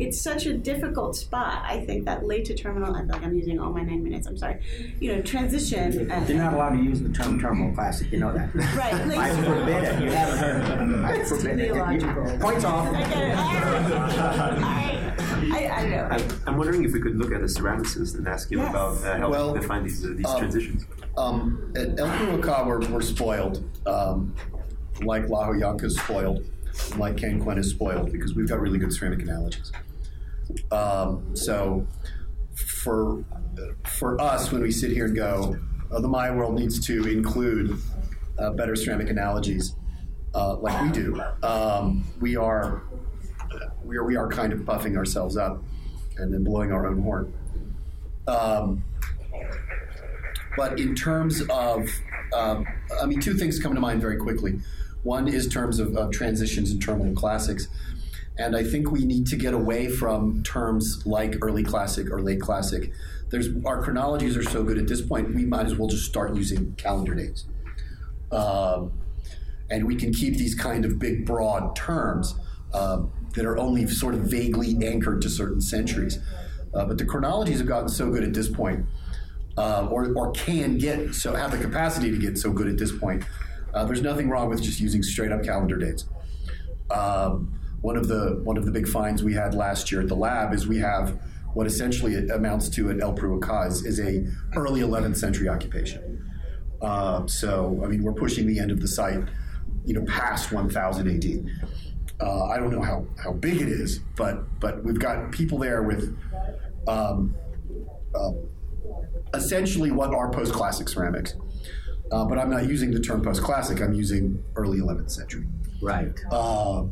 it's 0.00 0.20
such 0.20 0.46
a 0.46 0.54
difficult 0.54 1.14
spot. 1.16 1.62
I 1.66 1.84
think 1.84 2.04
that 2.06 2.24
late 2.26 2.46
to 2.46 2.54
terminal. 2.54 2.94
I 2.94 3.00
feel 3.00 3.08
like 3.10 3.22
I'm 3.22 3.34
using 3.36 3.58
all 3.60 3.72
my 3.72 3.82
nine 3.82 4.02
minutes. 4.02 4.26
I'm 4.26 4.36
sorry. 4.36 4.60
You 4.98 5.16
know, 5.16 5.22
transition. 5.22 6.10
And, 6.10 6.28
You're 6.28 6.38
not 6.38 6.54
allowed 6.54 6.70
to 6.70 6.82
use 6.82 7.00
the 7.02 7.10
term 7.10 7.38
terminal 7.40 7.74
classic. 7.74 8.10
You 8.10 8.18
know 8.20 8.32
that. 8.32 8.54
Right. 8.54 8.90
Like, 9.10 9.18
I 9.18 9.42
forbid 9.42 9.84
it. 9.84 10.02
You 10.04 10.10
haven't 10.10 10.38
heard 10.38 10.90
it. 10.90 11.04
I 11.04 11.24
forbid 11.24 11.58
it. 11.60 12.40
Points 12.40 12.64
off. 12.64 12.94
I 12.94 13.00
get 13.02 13.22
it. 13.30 13.36
All 13.36 13.52
right. 13.54 13.92
All 13.92 14.50
right. 14.60 15.00
I, 15.52 15.68
I 15.72 15.82
don't 15.82 15.90
know. 15.90 16.08
I'm, 16.10 16.42
I'm 16.46 16.56
wondering 16.56 16.84
if 16.84 16.92
we 16.92 17.00
could 17.00 17.16
look 17.16 17.32
at 17.32 17.40
the 17.40 17.46
ceramicist 17.46 18.14
and 18.16 18.28
ask 18.28 18.50
him 18.52 18.58
Yes. 18.58 18.70
about 18.70 18.96
uh, 18.98 19.16
helping 19.16 19.30
Well, 19.30 19.54
define 19.54 19.82
these, 19.84 20.04
uh, 20.04 20.12
these 20.16 20.26
um, 20.26 20.38
transitions. 20.38 20.86
Um, 21.16 21.72
at 21.76 21.98
El 21.98 22.06
Perú-Waka', 22.08 22.64
we're, 22.66 22.86
we're 22.88 23.00
spoiled, 23.00 23.64
um, 23.86 24.34
like 25.02 25.28
La 25.28 25.48
Joyanca 25.48 25.84
is 25.84 25.98
spoiled, 25.98 26.44
like 26.96 27.16
Cancuen 27.16 27.58
is 27.58 27.70
spoiled, 27.70 28.12
because 28.12 28.34
we've 28.34 28.48
got 28.48 28.60
really 28.60 28.78
good 28.78 28.92
ceramic 28.92 29.22
analogies. 29.22 29.72
Um, 30.70 31.34
so 31.34 31.86
for 32.54 33.24
for 33.86 34.20
us, 34.20 34.52
when 34.52 34.62
we 34.62 34.70
sit 34.70 34.90
here 34.90 35.06
and 35.06 35.16
go, 35.16 35.56
oh, 35.90 36.00
the 36.00 36.08
Maya 36.08 36.34
world 36.34 36.58
needs 36.58 36.84
to 36.86 37.08
include 37.08 37.78
uh, 38.38 38.50
better 38.50 38.76
ceramic 38.76 39.10
analogies, 39.10 39.74
uh, 40.34 40.56
like 40.56 40.80
we 40.82 40.90
do, 40.90 41.22
um, 41.42 42.04
we 42.20 42.36
are 42.36 42.82
we 43.84 43.96
are 43.96 44.04
we 44.04 44.16
are 44.16 44.28
kind 44.28 44.52
of 44.52 44.64
puffing 44.64 44.96
ourselves 44.96 45.36
up 45.36 45.62
and 46.16 46.32
then 46.32 46.44
blowing 46.44 46.72
our 46.72 46.86
own 46.86 47.02
horn. 47.02 47.32
Um, 48.26 48.84
but 50.56 50.78
in 50.78 50.94
terms 50.94 51.42
of, 51.48 51.88
um, 52.34 52.66
I 53.00 53.06
mean, 53.06 53.20
two 53.20 53.34
things 53.34 53.58
come 53.58 53.74
to 53.74 53.80
mind 53.80 54.00
very 54.00 54.16
quickly. 54.16 54.60
One 55.02 55.28
is 55.28 55.48
terms 55.48 55.78
of, 55.78 55.96
of 55.96 56.12
transitions 56.12 56.70
and 56.70 56.82
terminal 56.82 57.14
classics. 57.14 57.68
And 58.40 58.56
I 58.56 58.64
think 58.64 58.90
we 58.90 59.04
need 59.04 59.26
to 59.26 59.36
get 59.36 59.52
away 59.52 59.88
from 59.88 60.42
terms 60.42 61.02
like 61.04 61.36
early 61.42 61.62
classic 61.62 62.10
or 62.10 62.22
late 62.22 62.40
classic. 62.40 62.90
There's 63.28 63.48
our 63.66 63.82
chronologies 63.82 64.34
are 64.34 64.42
so 64.42 64.64
good 64.64 64.78
at 64.78 64.88
this 64.88 65.02
point, 65.02 65.34
we 65.34 65.44
might 65.44 65.66
as 65.66 65.76
well 65.76 65.88
just 65.88 66.06
start 66.06 66.34
using 66.34 66.74
calendar 66.76 67.14
dates. 67.14 67.44
Um, 68.32 68.92
and 69.68 69.86
we 69.86 69.94
can 69.94 70.10
keep 70.12 70.38
these 70.38 70.54
kind 70.54 70.86
of 70.86 70.98
big, 70.98 71.26
broad 71.26 71.76
terms 71.76 72.34
uh, 72.72 73.02
that 73.34 73.44
are 73.44 73.58
only 73.58 73.86
sort 73.86 74.14
of 74.14 74.22
vaguely 74.22 74.74
anchored 74.86 75.20
to 75.20 75.28
certain 75.28 75.60
centuries. 75.60 76.18
Uh, 76.72 76.86
but 76.86 76.96
the 76.96 77.04
chronologies 77.04 77.58
have 77.58 77.68
gotten 77.68 77.90
so 77.90 78.10
good 78.10 78.24
at 78.24 78.32
this 78.32 78.48
point, 78.48 78.86
uh, 79.58 79.86
or, 79.90 80.14
or 80.14 80.32
can 80.32 80.78
get 80.78 81.14
so 81.14 81.34
have 81.34 81.50
the 81.50 81.58
capacity 81.58 82.10
to 82.10 82.16
get 82.16 82.38
so 82.38 82.52
good 82.52 82.68
at 82.68 82.78
this 82.78 82.90
point. 82.90 83.22
Uh, 83.74 83.84
there's 83.84 84.02
nothing 84.02 84.30
wrong 84.30 84.48
with 84.48 84.62
just 84.62 84.80
using 84.80 85.02
straight 85.02 85.30
up 85.30 85.44
calendar 85.44 85.76
dates. 85.76 86.06
Um, 86.90 87.59
one 87.80 87.96
of 87.96 88.08
the 88.08 88.40
one 88.44 88.56
of 88.56 88.64
the 88.64 88.70
big 88.70 88.86
finds 88.86 89.22
we 89.22 89.34
had 89.34 89.54
last 89.54 89.90
year 89.90 90.00
at 90.00 90.08
the 90.08 90.16
lab 90.16 90.52
is 90.52 90.66
we 90.66 90.78
have 90.78 91.18
what 91.54 91.66
essentially 91.66 92.28
amounts 92.28 92.68
to 92.68 92.90
an 92.90 93.02
El 93.02 93.14
Perú-Waka' 93.14 93.66
is, 93.66 93.84
is 93.84 93.98
a 93.98 94.24
early 94.56 94.82
11th 94.82 95.16
century 95.16 95.48
occupation. 95.48 96.30
Uh, 96.80 97.26
so 97.26 97.80
I 97.84 97.88
mean 97.88 98.02
we're 98.02 98.12
pushing 98.12 98.46
the 98.46 98.58
end 98.58 98.70
of 98.70 98.80
the 98.80 98.88
site, 98.88 99.24
you 99.84 99.94
know, 99.94 100.04
past 100.04 100.52
1000 100.52 101.08
AD. 101.08 101.66
Uh, 102.20 102.44
I 102.44 102.58
don't 102.58 102.70
know 102.70 102.82
how, 102.82 103.06
how 103.22 103.32
big 103.32 103.62
it 103.62 103.68
is, 103.68 104.00
but 104.16 104.60
but 104.60 104.84
we've 104.84 104.98
got 104.98 105.32
people 105.32 105.58
there 105.58 105.82
with 105.82 106.16
um, 106.86 107.34
uh, 108.14 108.32
essentially 109.34 109.90
what 109.90 110.12
are 110.12 110.30
post 110.30 110.52
classic 110.52 110.88
ceramics. 110.88 111.34
Uh, 112.12 112.24
but 112.24 112.38
I'm 112.38 112.50
not 112.50 112.68
using 112.68 112.90
the 112.90 113.00
term 113.00 113.22
post 113.22 113.42
classic. 113.42 113.80
I'm 113.80 113.94
using 113.94 114.42
early 114.56 114.78
11th 114.78 115.12
century. 115.12 115.46
Right. 115.80 116.18
Uh, 116.30 116.84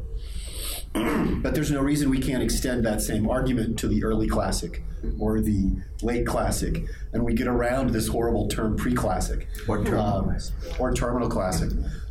but 0.92 1.54
there's 1.54 1.70
no 1.70 1.80
reason 1.80 2.10
we 2.10 2.20
can't 2.20 2.42
extend 2.42 2.84
that 2.84 3.00
same 3.00 3.28
argument 3.28 3.78
to 3.80 3.88
the 3.88 4.04
early 4.04 4.28
classic 4.28 4.82
or 5.18 5.40
the 5.40 5.76
late 6.02 6.26
classic, 6.26 6.84
and 7.12 7.24
we 7.24 7.34
get 7.34 7.46
around 7.46 7.90
this 7.90 8.08
horrible 8.08 8.48
term 8.48 8.76
pre-classic 8.76 9.48
or 9.68 9.84
terminal 9.84 10.00
um, 10.00 10.24
classic. 10.24 10.80
or 10.80 10.92
terminal 10.92 11.28
classic. 11.28 11.70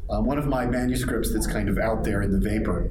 Um, 0.09 0.25
one 0.25 0.37
of 0.37 0.47
my 0.47 0.65
manuscripts 0.65 1.33
that's 1.33 1.47
kind 1.47 1.67
of 1.67 1.77
out 1.77 2.03
there 2.03 2.21
in 2.21 2.31
the 2.31 2.39
vapor, 2.39 2.89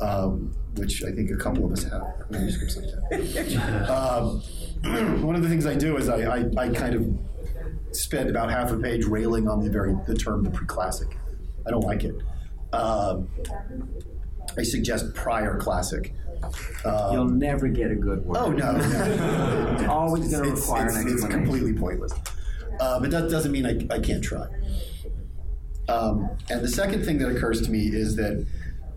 um, 0.00 0.52
which 0.74 1.04
I 1.04 1.12
think 1.12 1.30
a 1.30 1.36
couple 1.36 1.64
of 1.64 1.72
us 1.72 1.84
have 1.84 2.02
manuscripts 2.28 2.76
like 2.76 2.86
that. 3.10 3.88
um, 3.88 5.22
one 5.22 5.36
of 5.36 5.42
the 5.42 5.48
things 5.48 5.64
I 5.64 5.74
do 5.74 5.96
is 5.96 6.08
I, 6.08 6.38
I, 6.38 6.50
I 6.56 6.68
kind 6.70 6.94
of 6.94 7.96
spend 7.96 8.28
about 8.28 8.50
half 8.50 8.72
a 8.72 8.76
page 8.76 9.04
railing 9.04 9.48
on 9.48 9.60
the 9.60 9.70
very 9.70 9.94
the 10.06 10.14
term 10.14 10.42
the 10.42 10.50
pre-classic. 10.50 11.16
I 11.66 11.70
don't 11.70 11.84
like 11.84 12.04
it. 12.04 12.14
Um, 12.72 13.28
I 14.58 14.62
suggest 14.62 15.14
prior 15.14 15.58
classic. 15.58 16.14
Um, 16.84 17.12
You'll 17.12 17.28
never 17.28 17.68
get 17.68 17.90
a 17.90 17.94
good 17.94 18.24
word. 18.24 18.36
Oh 18.36 18.50
no, 18.50 18.72
no. 18.72 19.76
It's 19.78 19.88
always 19.88 20.30
going 20.30 20.44
to 20.44 20.50
require 20.50 20.86
it's, 20.86 20.96
an 20.96 21.08
it's 21.08 21.26
completely 21.26 21.72
pointless. 21.72 22.12
Uh, 22.78 23.00
but 23.00 23.10
that 23.10 23.30
doesn't 23.30 23.52
mean 23.52 23.66
I, 23.66 23.94
I 23.94 23.98
can't 23.98 24.22
try. 24.22 24.46
Um, 25.88 26.30
and 26.50 26.62
the 26.62 26.68
second 26.68 27.04
thing 27.04 27.18
that 27.18 27.28
occurs 27.28 27.62
to 27.62 27.70
me 27.70 27.86
is 27.86 28.16
that, 28.16 28.46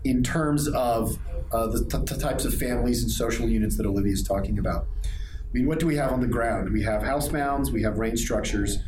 in 0.04 0.22
terms 0.22 0.66
of 0.68 1.18
uh, 1.52 1.66
the, 1.68 1.84
t- 1.84 2.14
the 2.14 2.20
types 2.20 2.44
of 2.44 2.54
families 2.54 3.02
and 3.02 3.10
social 3.10 3.48
units 3.48 3.76
that 3.76 3.86
Olivia 3.86 4.12
is 4.12 4.22
talking 4.22 4.58
about, 4.58 4.86
I 5.04 5.52
mean, 5.52 5.66
what 5.66 5.78
do 5.78 5.86
we 5.86 5.96
have 5.96 6.12
on 6.12 6.20
the 6.20 6.26
ground? 6.26 6.72
We 6.72 6.82
have 6.82 7.02
house 7.02 7.30
mounds, 7.30 7.70
we 7.70 7.82
have 7.82 7.98
range 7.98 8.20
structures, 8.20 8.78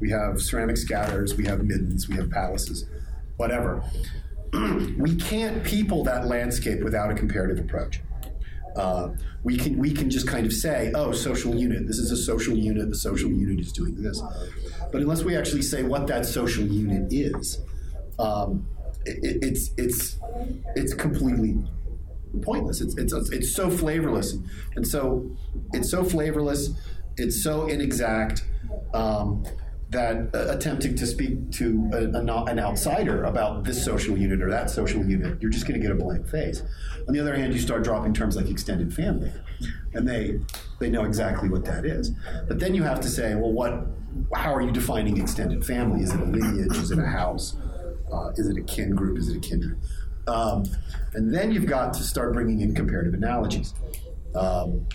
we 0.00 0.10
have 0.10 0.40
ceramic 0.40 0.76
scatters, 0.76 1.36
we 1.36 1.44
have 1.46 1.64
middens, 1.64 2.08
we 2.08 2.16
have 2.16 2.30
palaces, 2.30 2.86
whatever. 3.36 3.82
we 4.98 5.16
can't 5.16 5.64
people 5.64 6.04
that 6.04 6.26
landscape 6.26 6.82
without 6.82 7.10
a 7.10 7.14
comparative 7.14 7.64
approach. 7.64 8.00
Uh, 8.76 9.10
we 9.44 9.56
can 9.56 9.78
we 9.78 9.92
can 9.92 10.10
just 10.10 10.26
kind 10.26 10.46
of 10.46 10.52
say, 10.52 10.90
oh, 10.94 11.12
social 11.12 11.54
unit. 11.54 11.86
This 11.86 11.98
is 11.98 12.10
a 12.10 12.16
social 12.16 12.56
unit. 12.56 12.88
The 12.88 12.96
social 12.96 13.30
unit 13.30 13.60
is 13.60 13.72
doing 13.72 14.02
this. 14.02 14.22
But 14.90 15.02
unless 15.02 15.22
we 15.22 15.36
actually 15.36 15.62
say 15.62 15.82
what 15.82 16.06
that 16.08 16.26
social 16.26 16.64
unit 16.64 17.12
is, 17.12 17.60
um, 18.18 18.66
it, 19.04 19.38
it's 19.42 19.70
it's 19.76 20.18
it's 20.74 20.94
completely 20.94 21.56
pointless. 22.42 22.80
It's, 22.80 22.96
it's 22.96 23.12
it's 23.30 23.54
so 23.54 23.70
flavorless, 23.70 24.36
and 24.76 24.86
so 24.86 25.30
it's 25.72 25.90
so 25.90 26.02
flavorless. 26.02 26.70
It's 27.16 27.44
so 27.44 27.68
inexact 27.68 28.44
um, 28.92 29.44
that 29.94 30.34
uh, 30.34 30.52
attempting 30.52 30.94
to 30.96 31.06
speak 31.06 31.50
to 31.52 31.90
a, 31.92 32.18
a 32.18 32.22
not, 32.22 32.50
an 32.50 32.58
outsider 32.58 33.24
about 33.24 33.64
this 33.64 33.82
social 33.82 34.16
unit 34.16 34.42
or 34.42 34.50
that 34.50 34.70
social 34.70 35.04
unit, 35.04 35.40
you're 35.40 35.50
just 35.50 35.66
going 35.66 35.80
to 35.80 35.84
get 35.84 35.90
a 35.90 35.98
blank 35.98 36.28
face. 36.28 36.62
On 37.08 37.14
the 37.14 37.20
other 37.20 37.34
hand, 37.34 37.54
you 37.54 37.60
start 37.60 37.82
dropping 37.82 38.12
terms 38.12 38.36
like 38.36 38.48
extended 38.48 38.92
family, 38.92 39.32
and 39.94 40.06
they 40.06 40.40
they 40.78 40.90
know 40.90 41.04
exactly 41.04 41.48
what 41.48 41.64
that 41.64 41.84
is. 41.84 42.10
But 42.46 42.58
then 42.58 42.74
you 42.74 42.82
have 42.82 43.00
to 43.00 43.08
say, 43.08 43.34
well, 43.34 43.52
what? 43.52 43.86
How 44.34 44.54
are 44.54 44.60
you 44.60 44.70
defining 44.70 45.20
extended 45.20 45.64
family? 45.66 46.02
Is 46.02 46.12
it 46.12 46.20
a 46.20 46.24
lineage? 46.24 46.76
Is 46.76 46.90
it 46.90 46.98
a 46.98 47.06
house? 47.06 47.56
Uh, 48.12 48.30
is 48.36 48.46
it 48.48 48.56
a 48.56 48.62
kin 48.62 48.94
group? 48.94 49.18
Is 49.18 49.28
it 49.28 49.36
a 49.36 49.40
kindred? 49.40 49.80
Um, 50.26 50.64
and 51.14 51.34
then 51.34 51.50
you've 51.50 51.66
got 51.66 51.92
to 51.94 52.02
start 52.02 52.32
bringing 52.32 52.60
in 52.60 52.74
comparative 52.74 53.14
analogies. 53.14 53.74
Um, 54.34 54.86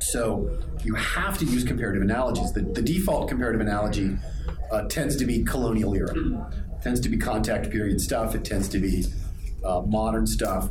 so 0.00 0.48
you 0.84 0.94
have 0.94 1.38
to 1.38 1.44
use 1.44 1.64
comparative 1.64 2.02
analogies. 2.02 2.52
The, 2.52 2.62
the 2.62 2.82
default 2.82 3.28
comparative 3.28 3.60
analogy 3.60 4.16
uh, 4.70 4.82
tends 4.88 5.16
to 5.16 5.24
be 5.24 5.44
colonial 5.44 5.94
era, 5.94 6.14
tends 6.82 7.00
to 7.00 7.08
be 7.08 7.16
contact 7.16 7.70
period 7.70 8.00
stuff. 8.00 8.34
It 8.34 8.44
tends 8.44 8.68
to 8.70 8.78
be 8.78 9.06
uh, 9.64 9.82
modern 9.82 10.26
stuff. 10.26 10.70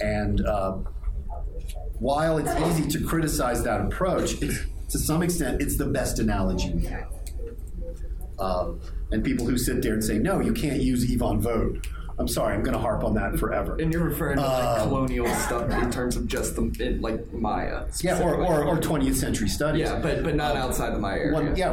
And 0.00 0.44
uh, 0.46 0.78
while 1.98 2.38
it's 2.38 2.54
easy 2.68 2.88
to 2.98 3.04
criticize 3.06 3.62
that 3.64 3.80
approach, 3.80 4.38
to 4.40 4.98
some 4.98 5.22
extent, 5.22 5.62
it's 5.62 5.76
the 5.76 5.86
best 5.86 6.18
analogy 6.18 6.72
we 6.72 6.86
have. 6.86 7.08
Um, 8.38 8.80
and 9.12 9.22
people 9.22 9.46
who 9.46 9.58
sit 9.58 9.82
there 9.82 9.92
and 9.92 10.02
say, 10.02 10.18
no, 10.18 10.40
you 10.40 10.52
can't 10.52 10.80
use 10.80 11.10
Evon 11.10 11.40
Vogt. 11.40 11.86
I'm 12.20 12.28
sorry, 12.28 12.54
I'm 12.54 12.62
going 12.62 12.74
to 12.74 12.80
harp 12.80 13.02
on 13.02 13.14
that 13.14 13.38
forever. 13.38 13.76
And 13.80 13.90
you're 13.90 14.04
referring 14.04 14.36
to 14.36 14.42
like 14.42 14.80
Um, 14.80 14.88
colonial 14.88 15.26
stuff 15.36 15.70
in 15.70 15.90
terms 15.90 16.16
of 16.16 16.26
just 16.26 16.54
the 16.54 16.70
in, 16.78 17.00
like 17.00 17.32
Maya. 17.32 17.86
Yeah, 18.02 18.22
or, 18.22 18.34
or, 18.34 18.62
or 18.62 18.76
20th 18.76 19.14
century 19.14 19.48
studies. 19.48 19.88
Yeah, 19.88 20.00
but 20.00 20.22
but 20.22 20.34
not 20.34 20.54
outside 20.54 20.92
the 20.92 20.98
Maya 20.98 21.18
area. 21.18 21.32
One, 21.32 21.56
yeah, 21.56 21.70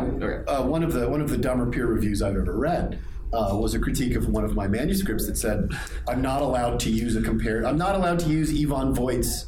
uh, 0.48 0.64
one 0.64 0.84
of 0.84 0.94
the 0.94 1.10
one 1.10 1.20
of 1.20 1.30
the 1.30 1.38
dumber 1.38 1.70
peer 1.70 1.86
reviews 1.86 2.22
I've 2.22 2.38
ever 2.38 2.58
read 2.58 2.98
uh, 3.34 3.58
was 3.60 3.74
a 3.74 3.80
critique 3.80 4.16
of 4.16 4.30
one 4.30 4.46
of 4.46 4.56
my 4.56 4.68
manuscripts 4.70 5.28
that 5.28 5.38
said, 5.38 5.70
"I'm 6.08 6.22
not 6.22 6.42
allowed 6.42 6.80
to 6.82 6.90
use 6.90 7.18
a 7.18 7.22
compare. 7.22 7.66
I'm 7.66 7.78
not 7.78 7.96
allowed 7.96 8.20
to 8.20 8.30
use 8.30 8.54
Evon 8.54 8.96
Vogt's 8.96 9.48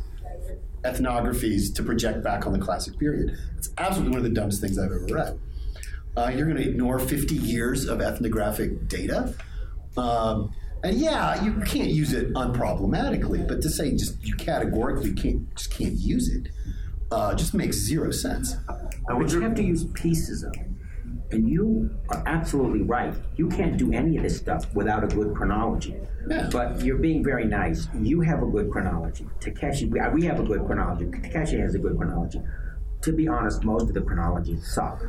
ethnographies 0.84 1.74
to 1.76 1.84
project 1.84 2.24
back 2.24 2.46
on 2.46 2.52
the 2.52 2.60
classic 2.60 3.00
period." 3.00 3.38
It's 3.58 3.70
absolutely 3.78 4.12
one 4.12 4.18
of 4.18 4.24
the 4.26 4.36
dumbest 4.38 4.60
things 4.60 4.78
I've 4.78 4.92
ever 4.92 5.08
read. 5.10 5.40
Uh, 6.18 6.30
you're 6.36 6.46
going 6.46 6.62
to 6.62 6.70
ignore 6.70 7.00
50 7.00 7.36
years 7.36 7.86
of 7.86 8.02
ethnographic 8.02 8.90
data. 8.90 9.34
Um, 9.96 10.52
and 10.84 10.98
yeah, 10.98 11.44
you 11.44 11.60
can't 11.62 11.90
use 11.90 12.14
it 12.14 12.34
unproblematically, 12.34 13.48
but 13.48 13.62
to 13.62 13.70
say 13.70 13.92
just 13.92 14.24
you 14.24 14.36
categorically 14.36 15.14
can't 15.14 15.54
just 15.56 15.72
can't 15.72 15.96
use 15.96 16.30
it 16.30 16.50
uh, 17.12 17.34
just 17.34 17.54
makes 17.54 17.78
zero 17.78 18.12
sense. 18.12 18.56
But 19.08 19.32
you 19.32 19.42
have 19.42 19.56
to 19.56 19.64
use 19.64 19.86
pieces 19.94 20.44
of 20.44 20.54
it. 20.54 20.68
And 21.32 21.48
you 21.48 21.92
are 22.10 22.24
absolutely 22.26 22.82
right. 22.82 23.14
You 23.36 23.50
can't 23.50 23.78
do 23.78 23.94
any 23.94 24.18
of 24.18 24.24
this 24.24 24.38
stuff 24.38 24.66
without 24.74 25.04
a 25.04 25.08
good 25.08 25.36
chronology. 25.36 25.96
But 26.52 26.84
you're 26.84 26.98
being 26.98 27.24
very 27.24 27.46
nice. 27.46 27.88
You 28.00 28.22
have 28.22 28.42
a 28.42 28.48
good 28.48 28.72
chronology. 28.72 29.28
Takeshi, 29.40 29.86
we 29.86 30.02
we 30.14 30.26
have 30.26 30.40
a 30.40 30.44
good 30.44 30.66
chronology. 30.66 31.10
Takeshi 31.22 31.60
has 31.60 31.76
a 31.76 31.80
good 31.80 31.98
chronology. 31.98 32.42
To 33.04 33.12
be 33.12 33.28
honest, 33.28 33.64
most 33.64 33.84
of 33.84 33.94
the 33.94 34.02
chronologies 34.02 34.74
suck 34.74 35.04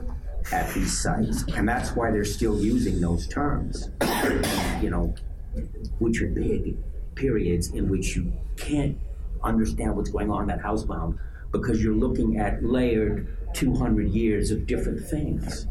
at 0.52 0.72
these 0.74 1.02
sites, 1.02 1.44
and 1.54 1.68
that's 1.68 1.90
why 1.96 2.10
they're 2.10 2.24
still 2.24 2.60
using 2.60 3.00
those 3.00 3.26
terms. 3.26 3.90
you 4.82 4.90
know, 4.90 5.14
which 5.98 6.22
are 6.22 6.28
big 6.28 6.76
periods 7.14 7.68
in 7.72 7.88
which 7.88 8.16
you 8.16 8.32
can't 8.56 8.96
understand 9.42 9.96
what's 9.96 10.10
going 10.10 10.30
on 10.30 10.42
in 10.42 10.48
that 10.48 10.60
house 10.60 10.84
mound 10.86 11.18
because 11.52 11.82
you're 11.82 11.94
looking 11.94 12.38
at 12.38 12.62
layered 12.62 13.36
200 13.54 14.08
years 14.08 14.50
of 14.50 14.66
different 14.66 15.04
things. 15.04 15.66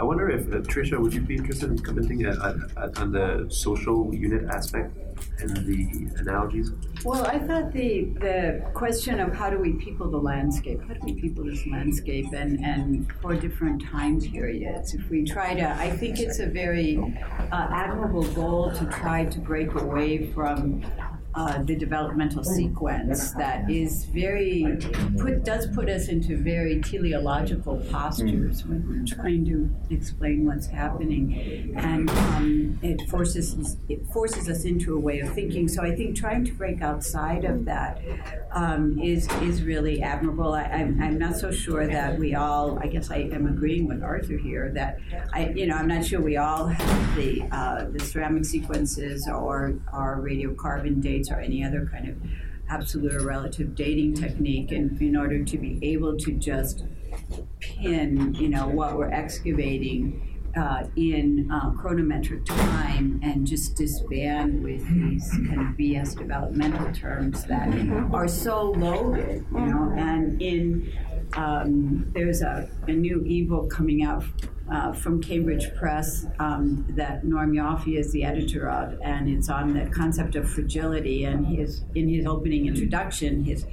I 0.00 0.02
wonder 0.02 0.30
if, 0.30 0.46
uh, 0.48 0.60
Tricia, 0.60 0.98
would 0.98 1.12
you 1.12 1.20
be 1.20 1.36
interested 1.36 1.68
in 1.68 1.78
commenting 1.78 2.24
at, 2.24 2.38
at, 2.38 2.56
at, 2.78 2.98
on 2.98 3.12
the 3.12 3.44
social 3.50 4.14
unit 4.14 4.48
aspect 4.48 4.96
and 5.40 5.54
the 5.66 6.08
analogies? 6.16 6.72
Well, 7.04 7.26
I 7.26 7.38
thought 7.38 7.70
the 7.74 8.04
the 8.18 8.64
question 8.72 9.20
of 9.20 9.34
how 9.34 9.50
do 9.50 9.58
we 9.58 9.74
people 9.74 10.10
the 10.10 10.16
landscape, 10.16 10.80
how 10.88 10.94
do 10.94 11.00
we 11.04 11.20
people 11.20 11.44
this 11.44 11.66
landscape, 11.66 12.32
and 12.32 12.64
and 12.64 13.12
for 13.20 13.34
different 13.34 13.84
time 13.84 14.18
periods. 14.22 14.94
If 14.94 15.10
we 15.10 15.22
try 15.22 15.52
to, 15.52 15.68
I 15.68 15.90
think 15.90 16.18
it's 16.18 16.38
a 16.38 16.46
very 16.46 16.96
uh, 17.52 17.68
admirable 17.70 18.24
goal 18.32 18.72
to 18.72 18.86
try 18.86 19.26
to 19.26 19.38
break 19.38 19.74
away 19.74 20.32
from 20.32 20.82
uh, 21.34 21.62
the 21.62 21.76
developmental 21.76 22.42
sequence 22.42 23.32
that 23.32 23.70
is 23.70 24.04
very 24.06 24.78
put 25.18 25.44
does 25.44 25.66
put 25.68 25.88
us 25.88 26.08
into 26.08 26.36
very 26.36 26.80
teleological 26.80 27.76
postures 27.90 28.64
when 28.64 28.86
we're 28.88 29.16
trying 29.16 29.44
to 29.44 29.70
explain 29.94 30.44
what's 30.46 30.66
happening, 30.66 31.72
and 31.76 32.10
um, 32.10 32.78
it 32.82 33.08
forces 33.08 33.76
it 33.88 34.04
forces 34.12 34.48
us 34.48 34.64
into 34.64 34.96
a 34.96 34.98
way 34.98 35.20
of 35.20 35.32
thinking. 35.32 35.68
So 35.68 35.82
I 35.82 35.94
think 35.94 36.16
trying 36.16 36.44
to 36.46 36.52
break 36.52 36.82
outside 36.82 37.44
of 37.44 37.64
that 37.66 38.00
um, 38.52 38.98
is 38.98 39.28
is 39.42 39.62
really 39.62 40.02
admirable. 40.02 40.54
I, 40.54 40.64
I'm, 40.64 41.00
I'm 41.00 41.18
not 41.18 41.36
so 41.36 41.52
sure 41.52 41.86
that 41.86 42.18
we 42.18 42.34
all. 42.34 42.78
I 42.80 42.86
guess 42.86 43.10
I 43.10 43.18
am 43.32 43.46
agreeing 43.46 43.86
with 43.86 44.02
Arthur 44.02 44.36
here 44.36 44.70
that 44.74 44.98
I 45.32 45.50
you 45.50 45.66
know 45.66 45.76
I'm 45.76 45.88
not 45.88 46.04
sure 46.04 46.20
we 46.20 46.36
all 46.36 46.66
have 46.66 47.16
the 47.16 47.42
uh, 47.52 47.84
the 47.90 48.00
ceramic 48.00 48.44
sequences 48.44 49.28
or 49.28 49.74
our 49.92 50.20
radiocarbon 50.20 51.00
dates 51.20 51.30
or 51.30 51.40
any 51.40 51.64
other 51.64 51.88
kind 51.90 52.08
of 52.08 52.16
absolute 52.68 53.14
or 53.14 53.24
relative 53.24 53.74
dating 53.74 54.14
technique 54.14 54.70
and 54.70 55.00
in 55.02 55.16
order 55.16 55.44
to 55.44 55.58
be 55.58 55.78
able 55.82 56.16
to 56.16 56.32
just 56.32 56.84
pin 57.58 58.32
you 58.34 58.48
know 58.48 58.68
what 58.68 58.96
we're 58.96 59.10
excavating 59.10 60.26
uh, 60.56 60.84
in 60.96 61.48
uh, 61.50 61.70
chronometric 61.72 62.44
time 62.44 63.20
and 63.22 63.46
just 63.46 63.76
disband 63.76 64.62
with 64.62 64.86
these 64.88 65.30
kind 65.30 65.60
of 65.60 65.66
BS 65.76 66.18
developmental 66.18 66.92
terms 66.92 67.44
that 67.44 67.68
are 68.12 68.26
so 68.26 68.72
loaded, 68.72 69.46
you 69.52 69.60
know. 69.60 69.94
And 69.96 70.42
in 70.42 70.92
um, 71.34 72.10
there's 72.14 72.42
a, 72.42 72.68
a 72.88 72.92
new 72.92 73.24
ebook 73.24 73.70
coming 73.70 74.02
out 74.02 74.24
uh, 74.70 74.92
from 74.92 75.20
Cambridge 75.20 75.74
Press 75.74 76.26
um, 76.38 76.86
that 76.90 77.24
Norm 77.24 77.52
Yoffee 77.52 77.98
is 77.98 78.12
the 78.12 78.24
editor 78.24 78.68
of, 78.68 78.98
and 79.02 79.28
it's 79.28 79.48
on 79.48 79.72
the 79.72 79.86
concept 79.90 80.36
of 80.36 80.48
fragility. 80.48 81.24
And 81.24 81.46
his 81.46 81.82
in 81.94 82.08
his 82.08 82.26
opening 82.26 82.66
introduction, 82.66 83.44
his 83.44 83.66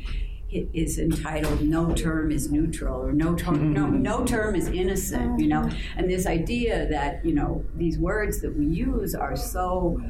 is 0.50 0.98
entitled 0.98 1.62
"No 1.62 1.94
term 1.94 2.32
is 2.32 2.52
neutral" 2.52 3.02
or 3.02 3.12
"No 3.12 3.36
term 3.36 3.74
no 3.74 3.88
no 3.88 4.26
term 4.26 4.56
is 4.56 4.68
innocent." 4.70 5.40
You 5.40 5.48
know, 5.48 5.70
and 5.96 6.10
this 6.10 6.26
idea 6.26 6.88
that 6.90 7.24
you 7.26 7.34
know 7.34 7.64
these 7.76 7.98
words 7.98 8.42
that 8.42 8.58
we 8.58 8.66
use 8.66 9.14
are 9.14 9.36
so 9.36 10.02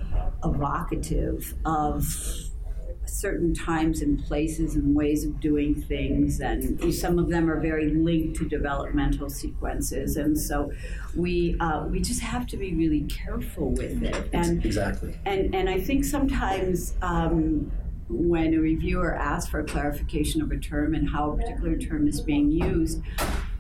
evocative 0.44 1.56
of 1.66 2.06
certain 3.10 3.54
times 3.54 4.02
and 4.02 4.24
places 4.26 4.76
and 4.76 4.96
ways 4.96 5.26
of 5.26 5.40
doing 5.40 5.76
things, 5.76 6.40
and 6.40 6.94
some 6.94 7.20
of 7.20 7.30
them 7.30 7.50
are 7.50 7.60
very 7.60 7.90
linked 7.94 8.38
to 8.38 8.48
developmental 8.48 9.30
sequences, 9.30 10.18
and 10.18 10.38
so 10.38 10.72
we 11.16 11.58
uh, 11.60 11.86
we 11.86 12.00
just 12.00 12.22
have 12.22 12.48
to 12.48 12.58
be 12.58 12.74
really 12.74 13.02
careful 13.02 13.72
with 13.72 14.04
it. 14.04 14.30
And 14.34 14.66
exactly. 14.66 15.18
And 15.26 15.54
and 15.56 15.70
I 15.70 15.80
think 15.80 16.06
sometimes. 16.06 16.94
Um, 17.02 17.72
when 18.10 18.54
a 18.54 18.58
reviewer 18.58 19.14
asks 19.16 19.50
for 19.50 19.60
a 19.60 19.66
clarification 19.66 20.42
of 20.42 20.50
a 20.52 20.58
term 20.58 20.94
and 20.94 21.10
how 21.10 21.32
a 21.32 21.36
particular 21.36 21.78
term 21.78 22.08
is 22.08 22.22
being 22.22 22.50
used, 22.50 23.02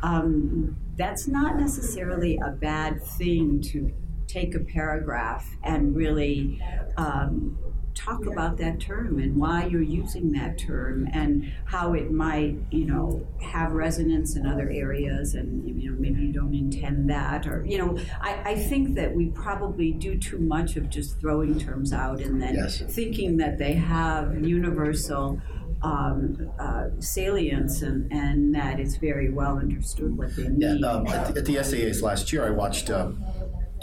um, 0.04 0.76
that's 0.96 1.28
not 1.28 1.58
necessarily 1.58 2.40
a 2.44 2.52
bad 2.52 3.04
thing 3.04 3.62
to 3.62 3.92
take 4.28 4.56
a 4.56 4.60
paragraph 4.60 5.48
and 5.64 5.96
really 5.96 6.62
um, 6.98 7.58
talk 7.98 8.26
about 8.28 8.58
that 8.58 8.80
term 8.80 9.20
and 9.20 9.36
why 9.36 9.66
you're 9.66 9.82
using 9.82 10.32
that 10.32 10.58
term 10.58 11.08
and 11.14 11.52
how 11.66 11.94
it 11.94 12.12
might, 12.12 12.56
you 12.72 12.86
know, 12.86 13.26
have 13.42 13.72
resonance 13.72 14.36
in 14.36 14.46
other 14.46 14.70
areas 14.70 15.34
and, 15.34 15.68
you 15.82 15.92
know, 15.92 15.98
maybe 16.00 16.22
you 16.22 16.32
don't 16.32 16.54
intend 16.54 17.10
that 17.10 17.48
or, 17.48 17.66
you 17.66 17.78
know, 17.78 17.98
I, 18.22 18.52
I 18.52 18.56
think 18.56 18.96
that 18.96 19.14
we 19.16 19.28
probably 19.28 19.92
do 19.94 20.18
too 20.18 20.38
much 20.38 20.76
of 20.76 20.90
just 20.90 21.20
throwing 21.20 21.60
terms 21.60 21.92
out 21.92 22.22
and 22.22 22.42
then 22.42 22.56
Yes. 22.56 22.82
thinking 22.82 23.38
that 23.38 23.58
they 23.58 23.74
have 23.74 24.46
universal 24.46 25.42
um, 25.84 26.50
uh, 26.60 26.86
salience 27.00 27.82
and, 27.82 28.12
and 28.12 28.54
that 28.56 28.80
it's 28.80 28.96
very 28.96 29.30
well 29.30 29.58
understood 29.58 30.18
what 30.18 30.36
they 30.36 30.48
mean. 30.48 30.80
Yeah, 30.82 30.90
um, 30.90 31.08
at, 31.08 31.34
the, 31.34 31.40
at 31.40 31.46
the 31.46 31.56
SAAs 31.58 32.02
last 32.02 32.32
year, 32.34 32.46
I 32.46 32.50
watched 32.50 32.90
um, 32.90 33.24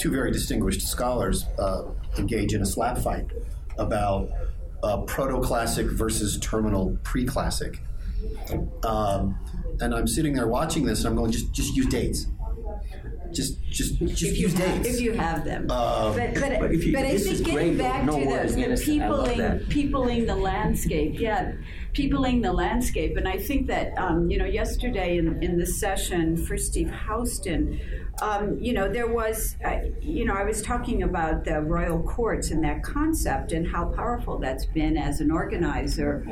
two 0.00 0.10
very 0.10 0.32
distinguished 0.32 0.82
scholars 0.82 1.46
uh, 1.58 1.84
engage 2.18 2.52
in 2.54 2.62
a 2.62 2.66
slap 2.66 2.98
fight 2.98 3.26
about 3.78 4.30
uh, 4.82 4.98
proto-classic 5.02 5.86
versus 5.86 6.38
terminal 6.40 6.98
pre-classic. 7.02 7.80
Um, 8.84 9.38
and 9.80 9.94
I'm 9.94 10.06
sitting 10.06 10.34
there 10.34 10.46
watching 10.48 10.84
this, 10.84 11.00
and 11.00 11.08
I'm 11.08 11.16
going, 11.16 11.32
just 11.32 11.52
just 11.52 11.74
use 11.76 11.86
dates. 11.86 12.26
Just 13.32 13.60
just 13.64 13.98
just 13.98 14.22
if 14.22 14.38
use 14.38 14.54
dates. 14.54 14.88
if 14.88 15.00
you 15.00 15.12
have 15.12 15.44
them. 15.44 15.66
Uh, 15.68 16.14
but 16.14 16.34
but, 16.34 16.60
But 16.60 16.72
if 16.72 16.84
you- 16.84 16.92
but 16.92 17.04
I 17.04 17.18
think 17.18 17.38
getting 17.38 17.52
great, 17.54 17.78
back 17.78 18.04
No 18.04 18.20
to 18.20 18.26
words, 18.26 18.54
the, 18.54 18.60
the 18.60 18.66
innocent. 18.66 19.00
Peopling, 19.00 19.58
peopling 19.68 20.26
the 20.26 20.36
landscape, 20.36 21.18
yeah, 21.18 21.52
peopling 21.94 22.42
the 22.42 22.52
landscape. 22.52 23.16
And 23.16 23.26
I 23.26 23.38
think 23.38 23.66
that 23.68 23.96
um, 23.98 24.30
you 24.30 24.38
know 24.38 24.44
yesterday 24.44 25.16
in, 25.16 25.42
in 25.42 25.58
the 25.58 25.66
session 25.66 26.36
for 26.36 26.58
Steve 26.58 26.92
Houston, 27.06 27.80
um, 28.20 28.58
you 28.60 28.72
know 28.72 28.88
there 28.88 29.08
was, 29.08 29.56
uh, 29.64 29.78
you 30.00 30.24
know, 30.24 30.34
I 30.34 30.44
was 30.44 30.60
talking 30.60 31.02
about 31.02 31.44
the 31.44 31.60
royal 31.62 32.02
courts 32.02 32.50
and 32.50 32.62
that 32.64 32.82
concept 32.82 33.52
and 33.52 33.66
how 33.66 33.86
powerful 33.86 34.38
that's 34.38 34.66
been 34.66 34.96
as 34.96 35.20
an 35.20 35.30
organizer 35.30 36.26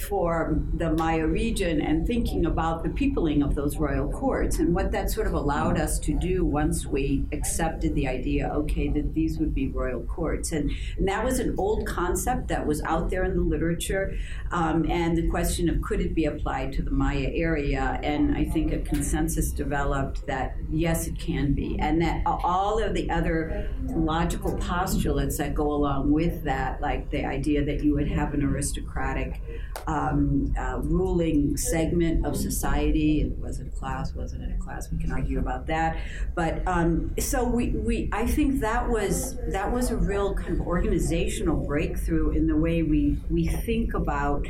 for 0.00 0.58
the 0.74 0.92
Maya 0.92 1.26
region 1.26 1.80
and 1.80 2.06
thinking 2.06 2.46
about 2.46 2.82
the 2.82 2.90
peopling 2.90 3.42
of 3.42 3.54
those 3.54 3.76
royal 3.76 4.10
courts 4.10 4.58
and 4.58 4.74
what 4.74 4.92
that 4.92 5.10
sort 5.10 5.26
of 5.26 5.32
allowed 5.32 5.78
us 5.78 5.98
to 6.00 6.12
do 6.12 6.44
once 6.44 6.86
we 6.86 7.24
accepted 7.32 7.94
the 7.94 8.06
idea, 8.06 8.48
okay, 8.48 8.88
that 8.88 9.14
these 9.14 9.38
would 9.38 9.54
be 9.54 9.68
royal 9.68 10.02
courts. 10.02 10.52
And, 10.52 10.70
and 10.98 11.08
that 11.08 11.24
was 11.24 11.38
an 11.38 11.54
old 11.58 11.86
concept 11.86 12.48
that 12.48 12.66
was 12.66 12.82
out 12.82 13.10
there 13.10 13.24
in 13.24 13.36
the 13.36 13.42
literature. 13.42 14.16
Um, 14.50 14.88
and 14.90 15.16
the 15.16 15.28
question 15.28 15.68
of 15.68 15.80
could 15.82 16.00
it 16.00 16.14
be 16.14 16.26
applied 16.26 16.72
to 16.74 16.82
the 16.82 16.90
Maya 16.90 17.30
area? 17.32 17.98
And 18.02 18.36
I 18.36 18.44
think 18.44 18.72
a 18.72 18.78
consensus 18.78 19.50
developed 19.50 20.26
that 20.26 20.56
yes, 20.70 21.06
it 21.06 21.18
can 21.18 21.52
be. 21.52 21.78
And 21.78 22.00
that 22.02 22.22
all 22.26 22.82
of 22.82 22.94
the 22.94 23.10
other 23.10 23.68
logical 23.84 24.56
postulates 24.58 25.38
that 25.38 25.54
go 25.54 25.72
along 25.72 26.10
with 26.10 26.44
that, 26.44 26.80
like 26.80 27.10
the 27.10 27.24
idea 27.24 27.64
that 27.64 27.82
you 27.82 27.94
would 27.94 28.08
have 28.08 28.34
an 28.34 28.42
aristocratic 28.42 29.40
um, 29.86 30.52
uh, 30.58 30.78
ruling 30.82 31.56
segment 31.56 32.26
of 32.26 32.36
society. 32.36 33.32
Was 33.38 33.60
it 33.60 33.68
a 33.68 33.70
class? 33.70 34.14
Wasn't 34.14 34.42
it 34.42 34.56
a 34.56 34.58
class? 34.58 34.90
We 34.90 34.98
can 34.98 35.12
argue 35.12 35.38
about 35.38 35.66
that. 35.68 35.98
But 36.34 36.66
um, 36.66 37.14
so 37.18 37.44
we, 37.44 37.70
we, 37.70 38.08
I 38.12 38.26
think 38.26 38.60
that 38.60 38.88
was 38.88 39.36
that 39.48 39.70
was 39.72 39.90
a 39.90 39.96
real 39.96 40.34
kind 40.34 40.60
of 40.60 40.66
organizational 40.66 41.64
breakthrough 41.64 42.30
in 42.30 42.46
the 42.46 42.56
way 42.56 42.82
we 42.82 43.18
we 43.30 43.46
think 43.46 43.94
about 43.94 44.46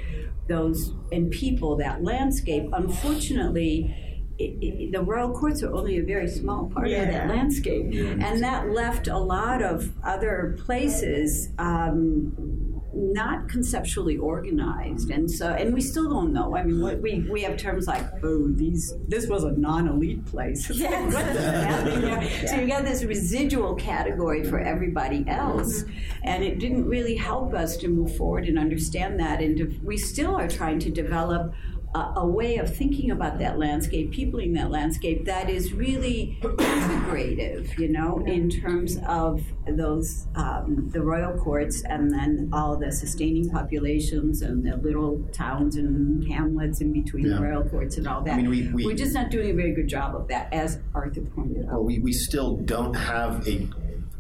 those 0.49 0.93
and 1.13 1.31
people 1.31 1.77
that 1.77 2.03
landscape. 2.03 2.71
Unfortunately. 2.73 4.03
It, 4.39 4.59
it, 4.61 4.93
the 4.93 5.01
royal 5.01 5.33
courts 5.33 5.63
are 5.63 5.73
only 5.73 5.97
a 5.97 6.03
very 6.03 6.29
small 6.29 6.69
part 6.69 6.89
of 6.89 6.93
that 7.09 7.27
landscape, 7.31 7.87
and 7.95 8.43
that 8.43 8.69
left 8.69 9.09
a 9.09 9.17
lot 9.17 9.63
of 9.63 9.91
other 10.05 10.59
places 10.67 11.49
um, 11.59 12.66
not 12.97 13.49
conceptually 13.49 14.17
organized, 14.17 15.11
and 15.11 15.31
so 15.31 15.49
and 15.49 15.75
we 15.75 15.81
still 15.81 16.09
don't 16.09 16.33
know. 16.33 16.57
I 16.57 16.63
mean, 16.65 16.81
what, 16.81 17.01
we 17.01 17.27
we 17.31 17.43
have 17.43 17.57
terms 17.57 17.87
like 17.87 18.05
oh 18.25 18.49
these 18.49 18.95
this 19.07 19.27
was 19.27 19.45
a 19.45 19.53
non-elite 19.53 20.25
place. 20.27 20.71
Yes. 20.77 21.15
what 21.15 21.25
does 21.25 21.37
that? 21.37 21.95
You 21.95 22.01
know, 22.01 22.47
So 22.47 22.57
you 22.57 22.67
got 22.67 22.85
this 22.85 23.03
residual 23.03 23.75
category 23.75 24.45
for 24.45 24.61
everybody 24.61 25.25
else, 25.27 25.83
mm-hmm. 25.83 26.19
and 26.25 26.45
it 26.45 26.59
didn't 26.59 26.87
really 26.87 27.17
help 27.17 27.55
us 27.55 27.77
to 27.79 27.89
move 27.89 28.17
forward 28.17 28.47
and 28.47 28.59
understand 28.59 29.19
that. 29.21 29.41
And 29.41 29.57
to, 29.57 29.75
we 29.83 29.97
still 29.97 30.37
are 30.37 30.49
trying 30.49 30.79
to 30.81 30.91
develop 30.91 31.55
a, 31.97 32.21
a 32.21 32.27
way 32.27 32.57
of 32.59 32.75
thinking 32.77 33.11
about 33.11 33.39
that 33.39 33.59
landscape, 33.59 34.11
peopling 34.13 34.53
that 34.55 34.71
landscape 34.71 35.25
that 35.25 35.49
is 35.49 35.73
really 35.73 36.39
integrative, 36.43 37.79
you 37.79 37.89
know, 37.89 38.23
in 38.27 38.51
terms 38.51 38.99
of 39.09 39.43
those 39.67 40.27
um, 40.35 40.89
the 40.93 41.01
royal 41.01 41.37
courts 41.39 41.83
and 41.89 42.11
then 42.13 42.51
all 42.53 42.77
the 42.77 42.93
sustaining 42.93 43.49
populations 43.51 44.43
and 44.43 44.65
the 44.65 44.77
little 44.77 45.23
towns 45.33 45.77
and 45.77 46.27
hamlets 46.29 46.81
in 46.81 46.93
between 46.93 47.27
Yeah. 47.27 47.37
the 47.37 47.43
royal 47.43 47.65
courts 47.69 47.97
and 47.97 48.07
all 48.07 48.21
that. 48.23 48.35
I 48.35 48.37
mean, 48.43 48.51
we- 48.51 48.85
we- 48.85 48.93
are 48.93 48.97
just 48.97 49.15
not 49.15 49.31
doing 49.31 49.51
a 49.51 49.55
very 49.55 49.73
good 49.75 49.89
job 49.89 50.15
of 50.15 50.29
that, 50.29 50.53
as 50.53 50.79
Arthur 50.95 51.23
pointed 51.23 51.65
out. 51.65 51.73
Well, 51.73 51.85
we, 51.85 51.99
we 51.99 52.13
still 52.13 52.57
don't 52.57 52.95
have 52.95 53.47
a 53.49 53.67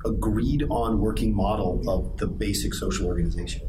agreed 0.05 0.63
on 0.71 1.01
working 1.01 1.35
model 1.35 1.83
of 1.89 2.17
the 2.19 2.27
basic 2.27 2.73
social 2.75 3.07
organization. 3.07 3.69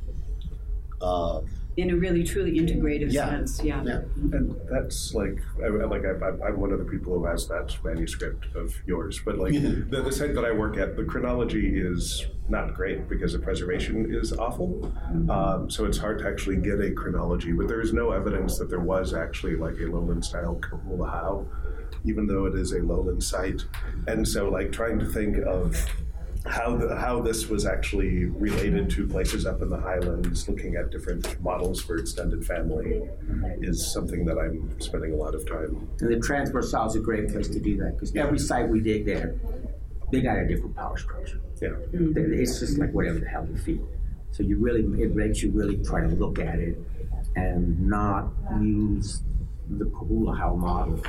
Uh, 1.02 1.42
in 1.78 1.92
a 1.92 1.96
really 1.96 2.24
truly 2.24 2.60
integrative 2.60 3.14
Yeah. 3.14 3.30
sense. 3.30 3.64
Yeah. 3.64 3.84
yeah. 3.84 4.02
And 4.34 4.56
that's 4.70 5.14
like, 5.14 5.38
I, 5.62 5.68
I- 5.68 5.86
like 5.86 6.04
I, 6.06 6.26
I- 6.26 6.48
I'm 6.48 6.60
one 6.60 6.72
of 6.72 6.80
the 6.80 6.86
people 6.86 7.14
who 7.18 7.26
has 7.26 7.48
that 7.48 7.78
manuscript 7.84 8.48
of 8.56 8.76
yours. 8.88 9.22
But 9.24 9.38
like 9.38 9.54
the, 9.54 10.02
the 10.04 10.12
site 10.12 10.34
that 10.36 10.44
I 10.44 10.52
work 10.52 10.78
at, 10.78 10.96
the 10.98 11.04
chronology 11.06 11.80
is 11.80 12.26
not 12.50 12.74
great 12.74 13.08
because 13.08 13.34
the 13.34 13.40
preservation 13.40 14.08
is 14.14 14.34
awful. 14.34 14.92
Um, 15.30 15.70
so 15.70 15.86
it's 15.86 15.98
hard 16.00 16.20
to 16.20 16.28
actually 16.28 16.58
get 16.58 16.80
a 16.82 16.92
chronology. 16.92 17.52
But 17.52 17.68
there 17.68 17.82
is 17.82 17.94
no 17.94 18.12
evidence 18.12 18.58
that 18.58 18.70
there 18.70 18.80
was 18.80 19.14
actually 19.14 19.56
like 19.56 19.76
a 19.80 19.86
lowland 19.86 20.26
style 20.26 20.60
k'uhul 20.62 21.08
ajaw, 21.08 21.46
even 22.06 22.26
though 22.26 22.46
it 22.46 22.56
is 22.56 22.72
a 22.72 22.80
lowland 22.80 23.24
site. 23.24 23.62
And 24.08 24.28
so 24.28 24.50
like 24.50 24.72
trying 24.72 24.98
to 24.98 25.06
think 25.06 25.38
of 25.46 25.76
how 26.46 26.76
the, 26.76 26.96
how 26.96 27.22
this 27.22 27.48
was 27.48 27.66
actually 27.66 28.26
related 28.26 28.90
to 28.92 29.08
places 29.08 29.46
up 29.46 29.62
in 29.62 29.70
the 29.70 29.80
highlands, 29.80 30.48
looking 30.48 30.76
at 30.76 30.92
different 30.92 31.40
models 31.42 31.82
for 31.82 31.98
extended 31.98 32.46
family, 32.46 33.02
is 33.62 33.92
something 33.92 34.26
that 34.26 34.38
I'm 34.38 34.80
spending 34.80 35.14
a 35.14 35.16
lot 35.16 35.36
of 35.36 35.46
time. 35.48 35.90
And 36.00 36.14
the 36.14 36.20
transversal 36.20 36.86
is 36.86 36.96
a 36.96 37.00
great 37.00 37.30
place 37.30 37.48
to 37.50 37.60
do 37.60 37.78
that 37.78 37.96
because 37.96 38.16
every 38.16 38.40
site 38.40 38.70
we 38.70 38.80
dig 38.80 39.06
there, 39.06 39.36
they 40.12 40.22
got 40.22 40.38
a 40.38 40.48
different 40.48 40.76
power 40.76 40.98
structure. 40.98 41.42
Yeah. 41.62 41.72
It's 41.92 42.60
just 42.60 42.78
like 42.78 42.92
whatever 42.92 43.20
the 43.20 43.28
hell 43.28 43.48
you 43.50 43.58
feel. 43.58 43.88
So 44.32 44.44
you 44.44 44.58
really, 44.58 44.82
it 45.02 45.16
makes 45.16 45.42
you 45.42 45.52
really 45.52 45.84
try 45.84 46.02
to 46.02 46.08
look 46.08 46.40
at 46.40 46.60
it 46.60 46.78
and 47.36 47.88
not 47.88 48.32
use 48.62 49.22
the 49.70 49.86
k'uhul 49.86 50.34
ajaw 50.34 50.56
model. 50.56 51.00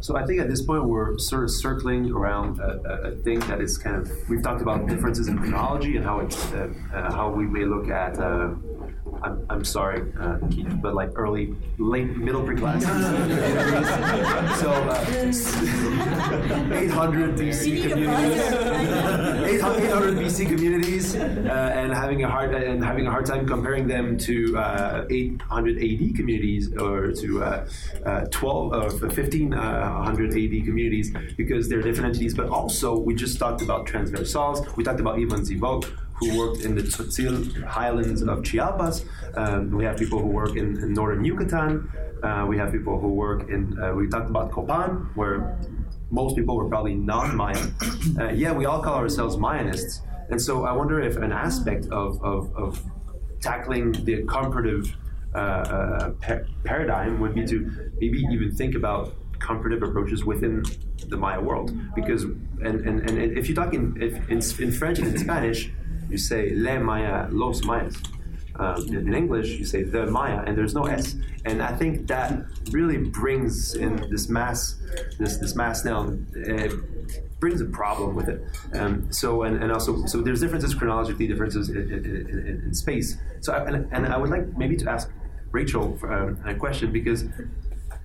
So 0.00 0.16
I 0.16 0.24
think 0.26 0.40
at 0.40 0.48
this 0.48 0.62
point 0.62 0.84
we're 0.84 1.18
sort 1.18 1.44
of 1.44 1.50
circling 1.50 2.10
around 2.10 2.60
a, 2.60 2.80
a, 2.86 2.94
a 3.10 3.16
thing 3.16 3.40
that 3.40 3.60
is 3.60 3.76
kind 3.78 3.96
of 3.96 4.10
we've 4.28 4.42
talked 4.42 4.62
about 4.62 4.86
differences 4.86 5.28
in 5.28 5.38
chronology 5.38 5.96
and 5.96 6.04
how 6.04 6.20
it's 6.20 6.52
uh, 6.52 6.68
uh, 6.94 7.12
how 7.12 7.30
we 7.30 7.46
may 7.46 7.64
look 7.64 7.88
at. 7.88 8.18
Uh, 8.18 8.54
I'm, 9.22 9.46
I'm 9.48 9.64
sorry, 9.64 10.12
uh, 10.20 10.38
Keith, 10.50 10.80
but 10.82 10.94
like 10.94 11.10
early, 11.14 11.54
late, 11.78 12.16
middle 12.16 12.42
pre-class. 12.42 12.82
so 14.60 14.70
uh, 14.70 15.04
800 16.74 17.36
BC 17.36 17.88
communities, 17.88 18.40
800, 18.40 19.84
800 19.84 20.14
BC 20.18 20.48
communities, 20.48 21.16
uh, 21.16 21.72
and 21.74 21.92
having 21.92 22.24
a 22.24 22.28
hard 22.28 22.54
and 22.54 22.84
having 22.84 23.06
a 23.06 23.10
hard 23.10 23.26
time 23.26 23.46
comparing 23.46 23.86
them 23.86 24.18
to 24.18 24.58
uh, 24.58 25.06
800 25.08 25.76
AD 25.78 26.16
communities 26.16 26.74
or 26.76 27.12
to 27.12 27.63
uh, 28.06 28.14
uh, 28.14 28.26
12 28.30 28.72
uh, 28.72 29.06
1500 29.08 30.30
AD 30.30 30.64
communities 30.64 31.12
because 31.36 31.68
they're 31.68 31.82
different 31.82 32.08
entities. 32.08 32.34
But 32.34 32.48
also, 32.48 32.98
we 32.98 33.14
just 33.14 33.38
talked 33.38 33.62
about 33.62 33.86
transversals. 33.86 34.76
We 34.76 34.84
talked 34.84 35.00
about 35.00 35.18
Evon 35.18 35.44
Z. 35.44 35.56
Vogt, 35.56 35.90
who 36.14 36.38
worked 36.38 36.62
in 36.62 36.74
the 36.74 36.82
Tzotzil 36.82 37.64
highlands 37.64 38.22
of 38.22 38.44
Chiapas. 38.44 39.04
Um, 39.36 39.70
we 39.72 39.84
have 39.84 39.96
people 39.96 40.18
who 40.18 40.28
work 40.28 40.56
in, 40.56 40.78
in 40.82 40.92
northern 40.92 41.24
Yucatan. 41.24 41.90
Uh, 42.22 42.46
we 42.48 42.56
have 42.56 42.72
people 42.72 42.98
who 42.98 43.08
work 43.08 43.48
in. 43.50 43.78
Uh, 43.78 43.92
we 43.94 44.08
talked 44.08 44.30
about 44.30 44.50
Copan, 44.50 45.10
where 45.14 45.58
most 46.10 46.36
people 46.36 46.56
were 46.56 46.68
probably 46.68 46.94
non-Mayan. 46.94 47.74
Uh, 48.18 48.30
yeah, 48.30 48.52
we 48.52 48.64
all 48.64 48.80
call 48.80 48.94
ourselves 48.94 49.36
Mayanists, 49.36 50.00
and 50.30 50.40
so 50.40 50.64
I 50.64 50.72
wonder 50.72 51.00
if 51.00 51.16
an 51.16 51.32
aspect 51.32 51.86
of 51.88 52.22
of, 52.22 52.54
of 52.54 52.82
tackling 53.40 53.92
the 54.04 54.22
comparative 54.24 54.96
uh, 55.34 55.38
uh, 55.38 56.10
pa- 56.20 56.44
paradigm 56.64 57.20
would 57.20 57.34
be 57.34 57.44
to 57.46 57.90
maybe 58.00 58.24
even 58.30 58.54
think 58.54 58.74
about 58.74 59.14
comparative 59.40 59.82
approaches 59.82 60.24
within 60.24 60.62
the 61.08 61.16
Maya 61.16 61.40
world. 61.40 61.72
Because 61.94 62.24
and, 62.24 62.80
and, 62.88 63.08
and 63.08 63.38
if 63.38 63.48
you 63.48 63.54
talk 63.54 63.74
in 63.74 64.00
if, 64.00 64.14
in, 64.30 64.38
in 64.62 64.72
French 64.72 64.98
and 64.98 65.08
in 65.08 65.18
Spanish, 65.18 65.70
you 66.08 66.18
say 66.18 66.54
le 66.54 66.80
Maya, 66.80 67.28
los 67.30 67.64
Mayas. 67.64 67.96
Um, 68.56 68.86
in, 68.86 69.12
English, 69.12 69.58
you 69.58 69.64
say 69.64 69.82
the 69.82 70.06
Maya, 70.06 70.44
and 70.46 70.56
there's 70.56 70.74
no 70.74 70.84
S. 70.84 71.16
And 71.44 71.60
I 71.60 71.74
think 71.74 72.06
that 72.06 72.44
really 72.70 72.98
brings 72.98 73.74
in 73.74 73.96
this 74.10 74.28
mass, 74.28 74.76
this 75.18 75.38
this 75.38 75.56
mass 75.56 75.84
now. 75.84 76.16
Brings 77.40 77.60
a 77.60 77.66
problem 77.66 78.14
with 78.14 78.28
it. 78.28 78.40
Um, 78.78 79.12
so 79.12 79.42
and, 79.42 79.60
and 79.62 79.72
also 79.72 80.06
so 80.06 80.22
there's 80.22 80.40
differences 80.40 80.72
chronologically, 80.72 81.26
differences 81.26 81.68
in, 81.68 81.76
in, 81.76 82.04
in, 82.06 82.62
in 82.66 82.74
space. 82.74 83.18
So 83.40 83.52
I, 83.52 83.64
and, 83.64 83.88
and 83.92 84.06
I 84.06 84.16
would 84.16 84.30
like 84.30 84.56
maybe 84.56 84.76
to 84.76 84.88
ask 84.88 85.10
Rachel 85.54 85.96
um, 86.02 86.36
a 86.44 86.52
question 86.52 86.90
because 86.90 87.26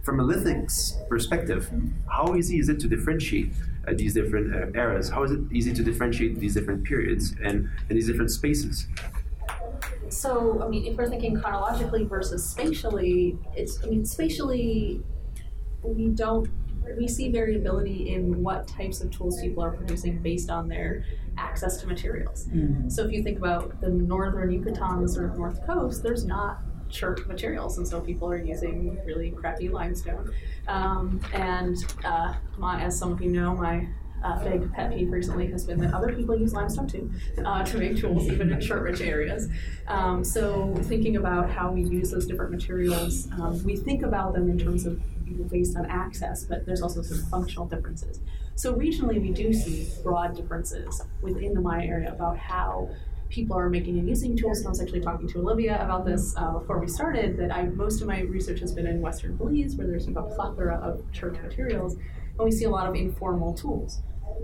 from 0.04 0.20
a 0.20 0.24
lithics 0.24 1.08
perspective, 1.10 1.70
how 2.08 2.36
easy 2.36 2.60
is 2.60 2.70
it 2.70 2.80
to 2.82 2.88
differentiate 2.88 3.52
uh, 3.88 3.93
these 3.95 4.14
different 4.14 4.56
uh, 4.56 4.80
eras? 4.80 5.10
How 5.10 5.24
is 5.24 5.32
it 5.32 5.39
easy 5.52 5.74
to 5.74 5.84
differentiate 5.84 6.39
these 6.39 6.54
different 6.54 6.84
periods 6.84 7.34
and, 7.43 7.68
and 7.89 7.97
these 7.97 8.06
different 8.06 8.30
spaces? 8.30 8.88
So, 10.10 10.62
I 10.64 10.68
mean, 10.68 10.86
if 10.86 10.95
we're 10.95 11.10
thinking 11.10 11.39
chronologically 11.41 12.04
versus 12.06 12.47
spatially, 12.47 13.38
it's, 13.56 13.84
I 13.84 13.88
mean, 13.88 14.06
spatially, 14.06 15.02
we 15.82 16.10
don't, 16.10 16.47
we 16.97 17.08
see 17.08 17.32
variability 17.32 18.14
in 18.14 18.43
what 18.43 18.68
types 18.68 19.02
of 19.02 19.10
tools 19.10 19.41
people 19.41 19.64
are 19.64 19.72
producing 19.72 20.20
based 20.20 20.52
on 20.52 20.68
their 20.68 21.04
access 21.38 21.78
to 21.82 21.88
materials. 21.88 22.47
Mhm. 22.47 22.91
So, 22.91 23.06
if 23.06 23.12
you 23.12 23.24
think 23.24 23.38
about 23.38 23.82
the 23.82 23.89
northern 23.89 24.52
Yucatan, 24.52 25.02
the 25.02 25.10
sort 25.10 25.32
of 25.32 25.38
north 25.38 25.66
coast, 25.66 26.04
there's 26.04 26.26
not 26.26 26.62
chert 26.90 27.28
materials, 27.28 27.78
and 27.78 27.88
so 27.88 28.02
people 28.02 28.30
are 28.30 28.38
using 28.38 29.00
really 29.06 29.32
crappy 29.32 29.70
limestone. 29.70 30.32
Um, 30.68 31.22
and 31.34 31.78
uh, 32.04 32.34
my, 32.58 32.82
as 32.82 32.98
some 32.98 33.12
of 33.12 33.22
you 33.22 33.32
know, 33.32 33.56
my 33.56 33.88
uh, 34.24 34.44
big 34.44 34.72
pet 34.74 34.92
peeve 34.92 35.12
recently 35.12 35.48
has 35.48 35.66
been 35.66 35.80
that 35.80 35.94
other 35.94 36.14
people 36.14 36.38
use 36.38 36.54
limestone 36.54 36.88
too 36.88 37.10
uh, 37.46 37.64
to 37.64 37.78
make 37.78 37.98
tools, 37.98 38.28
even 38.28 38.52
in 38.52 38.60
chert-rich 38.60 39.02
areas. 39.02 39.48
Um, 39.88 40.24
so 40.24 40.76
thinking 40.84 41.16
about 41.16 41.50
how 41.50 41.72
we 41.72 41.84
use 41.84 42.12
those 42.12 42.26
different 42.26 42.52
materials, 42.52 43.30
um, 43.40 43.64
we 43.64 43.78
think 43.78 44.04
about 44.04 44.34
them 44.34 44.50
in 44.50 44.58
terms 44.58 44.86
of 44.86 45.02
based 45.50 45.78
on 45.78 45.86
access, 45.86 46.44
but 46.44 46.66
there's 46.66 46.82
also 46.82 47.02
some 47.02 47.20
functional 47.30 47.66
differences. 47.66 48.20
So 48.56 48.74
regionally, 48.74 49.22
we 49.22 49.32
do 49.32 49.54
see 49.54 49.88
broad 50.04 50.36
differences 50.36 51.02
within 51.22 51.54
the 51.54 51.62
Maya 51.62 51.86
area 51.86 52.12
about 52.12 52.38
how 52.38 52.90
people 53.30 53.55
are 53.57 53.69
making 53.69 53.97
and 53.99 54.07
using 54.07 54.36
tools. 54.36 54.59
And 54.59 54.67
I 54.67 54.69
was 54.71 54.82
actually 54.82 55.01
talking 55.01 55.27
to 55.30 55.39
Olivia 55.39 55.82
about 55.84 56.05
this 56.05 56.36
uh, 56.36 56.51
before 56.51 56.80
we 56.80 56.88
started. 56.88 57.38
That 57.38 57.51
I 57.55 57.63
most 57.63 58.01
of 58.01 58.07
my 58.07 58.21
research 58.21 58.59
has 58.59 58.73
been 58.73 58.88
in 58.88 59.01
Western 59.01 59.38
Belize, 59.38 59.75
where 59.75 59.88
there's 59.88 60.07
a 60.07 60.11
plethora 60.11 60.77
of 60.77 61.03
chert 61.11 61.41
materials, 61.41 61.93
and 61.93 62.39
we 62.39 62.51
see 62.51 62.65
a 62.65 62.69
lot 62.69 62.88
of 62.88 62.95
informal 62.95 63.53
tools. 63.53 64.01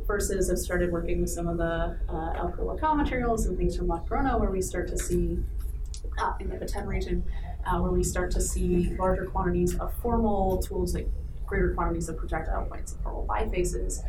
Versus, 0.08 0.50
I've 0.50 0.58
started 0.58 0.92
working 0.92 1.22
with 1.22 1.30
some 1.30 1.48
of 1.48 1.58
the 1.58 1.98
uh, 2.10 2.34
El 2.36 2.52
Perú-Waka' 2.52 2.96
materials 2.96 3.46
and 3.46 3.58
things 3.58 3.78
from 3.78 3.88
La 3.88 4.00
Corona, 4.00 4.38
where 4.38 4.50
we 4.50 4.62
start 4.62 4.88
to 4.90 4.98
see 4.98 5.40
uh, 6.20 6.34
in 6.40 6.50
the 6.50 6.58
Petén 6.58 6.86
region, 6.86 7.24
uh, 7.66 7.80
where 7.80 7.92
we 7.92 8.04
start 8.04 8.32
to 8.32 8.42
see 8.42 8.96
larger 9.00 9.26
quantities 9.26 9.78
of 9.80 9.94
formal 10.02 10.62
tools, 10.62 10.94
like 10.94 11.08
greater 11.46 11.74
quantities 11.74 12.10
of 12.10 12.18
projectile 12.18 12.66
points 12.66 12.94
and 12.94 13.02
formal 13.04 13.26
bifaces, 13.28 14.00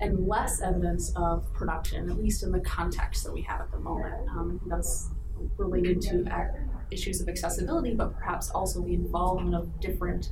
and 0.00 0.26
less 0.26 0.60
evidence 0.60 1.12
of 1.16 1.52
production, 1.54 2.10
at 2.10 2.18
least 2.18 2.42
in 2.42 2.52
the 2.52 2.60
context 2.60 3.24
that 3.24 3.32
we 3.32 3.42
have 3.42 3.60
at 3.60 3.70
the 3.70 3.78
moment. 3.78 4.28
Um, 4.30 4.60
that's 4.66 5.10
related 5.56 6.00
to 6.02 6.20
ac- 6.26 6.58
issues 6.90 7.20
of 7.20 7.28
accessibility, 7.28 7.94
but 7.94 8.14
perhaps 8.14 8.50
also 8.50 8.82
the 8.82 8.94
involvement 8.94 9.54
of 9.54 9.80
different 9.80 10.30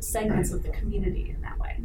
segments 0.00 0.52
of 0.52 0.62
the 0.62 0.70
community 0.70 1.30
in 1.34 1.40
that 1.42 1.58
way. 1.58 1.80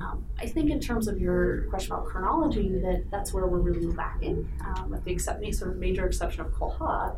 Um, 0.00 0.24
I 0.38 0.46
think 0.46 0.70
in 0.70 0.80
terms 0.80 1.06
of 1.06 1.20
your 1.20 1.62
question 1.64 1.92
about 1.92 2.06
chronology, 2.06 2.70
that 2.78 3.04
that's 3.10 3.34
where 3.34 3.46
we're 3.46 3.60
really 3.60 3.86
lacking. 3.86 4.48
Um, 4.64 4.90
with 4.90 5.04
the 5.04 5.12
except, 5.12 5.44
sort 5.54 5.72
of 5.72 5.76
major 5.76 6.06
exception 6.06 6.40
of 6.40 6.52
Colha, 6.52 7.14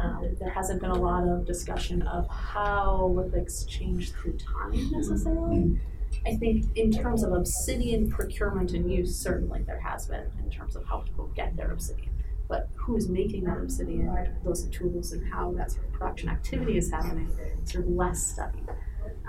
um, 0.00 0.36
there 0.38 0.50
hasn't 0.50 0.80
been 0.80 0.90
a 0.90 0.98
lot 0.98 1.26
of 1.26 1.44
discussion 1.46 2.02
of 2.02 2.28
how 2.28 3.12
lithics 3.14 3.66
change 3.68 4.12
through 4.12 4.38
time 4.38 4.90
necessarily. 4.92 5.80
I 6.26 6.36
think 6.36 6.66
in 6.76 6.90
terms 6.90 7.22
of 7.22 7.32
obsidian 7.32 8.10
procurement 8.10 8.72
and 8.72 8.90
use, 8.90 9.16
certainly 9.16 9.62
there 9.62 9.80
has 9.80 10.06
been 10.06 10.30
in 10.42 10.50
terms 10.50 10.76
of 10.76 10.84
how 10.84 10.98
people 10.98 11.30
get 11.34 11.56
their 11.56 11.72
obsidian. 11.72 12.10
But 12.48 12.68
who's 12.74 13.08
making 13.08 13.44
that 13.44 13.58
obsidian, 13.58 14.36
those 14.44 14.64
tools, 14.66 15.12
and 15.12 15.32
how 15.32 15.52
that 15.52 15.72
sort 15.72 15.86
of 15.86 15.92
production 15.92 16.28
activity 16.28 16.76
is 16.76 16.90
happening, 16.90 17.30
sort 17.64 17.84
of 17.84 17.90
less 17.90 18.22
studied. 18.22 18.68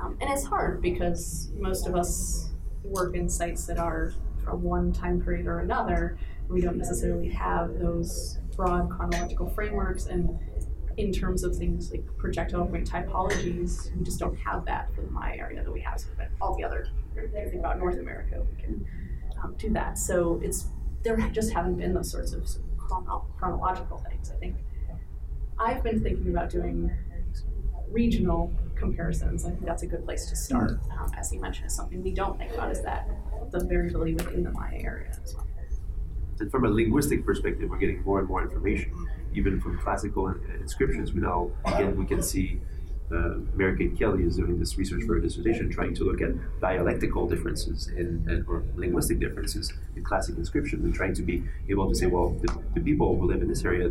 Um, 0.02 0.18
and 0.20 0.30
it's 0.30 0.44
hard 0.44 0.82
because 0.82 1.50
most 1.58 1.88
of 1.88 1.96
us 1.96 2.50
work 2.84 3.16
in 3.16 3.30
sites 3.30 3.66
that 3.68 3.78
are 3.78 4.14
from 4.44 4.62
one 4.62 4.92
time 4.92 5.22
period 5.22 5.48
or 5.48 5.60
another. 5.60 6.18
We 6.50 6.62
don't 6.62 6.78
necessarily 6.78 7.30
have 7.30 7.80
those 7.80 8.40
broad 8.56 8.90
chronological 8.90 9.50
frameworks 9.50 10.08
and 10.08 10.38
in 10.98 11.12
terms 11.12 11.44
of 11.44 11.56
things 11.56 11.92
like 11.92 12.06
projectile 12.18 12.66
point 12.66 12.90
typologies, 12.90 13.96
we 13.96 14.04
just 14.04 14.20
don't 14.20 14.38
have 14.38 14.66
that 14.66 14.94
for 14.94 15.02
the 15.02 15.12
Maya 15.12 15.38
area 15.38 15.64
that 15.64 15.72
we 15.72 15.82
have. 15.82 16.02
But 16.18 16.30
all 16.42 16.56
the 16.56 16.64
other, 16.64 16.88
think 17.16 17.56
about 17.56 17.80
North 17.80 17.98
America, 17.98 18.46
we 18.56 18.62
can 18.62 18.86
um, 19.44 19.56
do 19.58 19.70
that. 19.72 19.98
So 19.98 20.40
it's 20.44 20.68
there 21.04 21.18
just 21.32 21.52
haven't 21.52 21.76
been 21.76 21.94
those 21.94 22.12
sorts 22.12 22.34
of 22.34 22.48
chrono- 22.78 23.26
chronological 23.38 23.98
things. 24.10 24.32
I 24.32 24.36
think 24.36 24.56
I've 25.60 25.84
been 25.84 26.02
thinking 26.02 26.30
about 26.30 26.50
doing 26.50 26.92
regional 27.90 28.54
comparisons. 28.76 29.46
I 29.46 29.50
think 29.50 29.66
that's 29.66 29.84
a 29.84 29.88
good 29.88 30.06
place 30.06 30.28
to 30.30 30.36
start. 30.36 30.80
Um, 30.98 31.12
as 31.18 31.32
you 31.32 31.40
mentioned, 31.40 31.72
something 31.72 32.04
we 32.04 32.12
don't 32.12 32.38
think 32.38 32.54
about 32.54 32.72
is 32.72 32.82
that 32.82 33.10
the 33.52 33.64
variability 33.64 34.14
within 34.16 34.44
the 34.44 34.52
Maya 34.52 34.80
area 34.84 35.18
as 35.24 35.36
well. 35.36 35.48
And 36.40 36.50
from 36.52 36.66
a 36.66 36.70
linguistic 36.70 37.26
perspective, 37.26 37.70
we're 37.70 37.78
getting 37.78 38.02
more 38.04 38.20
and 38.20 38.28
more 38.28 38.42
information. 38.42 38.92
Even 39.34 39.60
from 39.62 39.78
classical 39.80 40.34
inscriptions, 40.60 41.14
we 41.14 41.22
now 41.22 41.52
again 41.66 41.96
we 41.96 42.06
can 42.06 42.22
see 42.22 42.60
uh, 43.12 43.36
Mary 43.54 43.78
Kate 43.78 43.98
Kelly 43.98 44.24
is 44.24 44.38
doing 44.38 44.60
this 44.60 44.78
research 44.78 45.04
for 45.04 45.16
her 45.16 45.20
dissertation, 45.20 45.70
trying 45.70 45.94
to 45.96 46.04
look 46.04 46.22
at 46.22 46.32
dialectical 46.60 47.28
differences 47.28 47.88
in, 47.90 48.46
or 48.48 48.64
linguistic 48.76 49.20
differences 49.20 49.72
in 49.96 50.04
classic 50.04 50.38
inscription, 50.38 50.84
and 50.84 50.94
trying 50.96 51.14
to 51.14 51.22
be 51.22 51.44
able 51.70 51.88
to 51.90 51.96
say, 51.96 52.08
well, 52.08 52.30
the, 52.42 52.58
the 52.74 52.82
people 52.82 53.18
who 53.18 53.28
live 53.28 53.42
in 53.42 53.48
this 53.48 53.64
area 53.64 53.90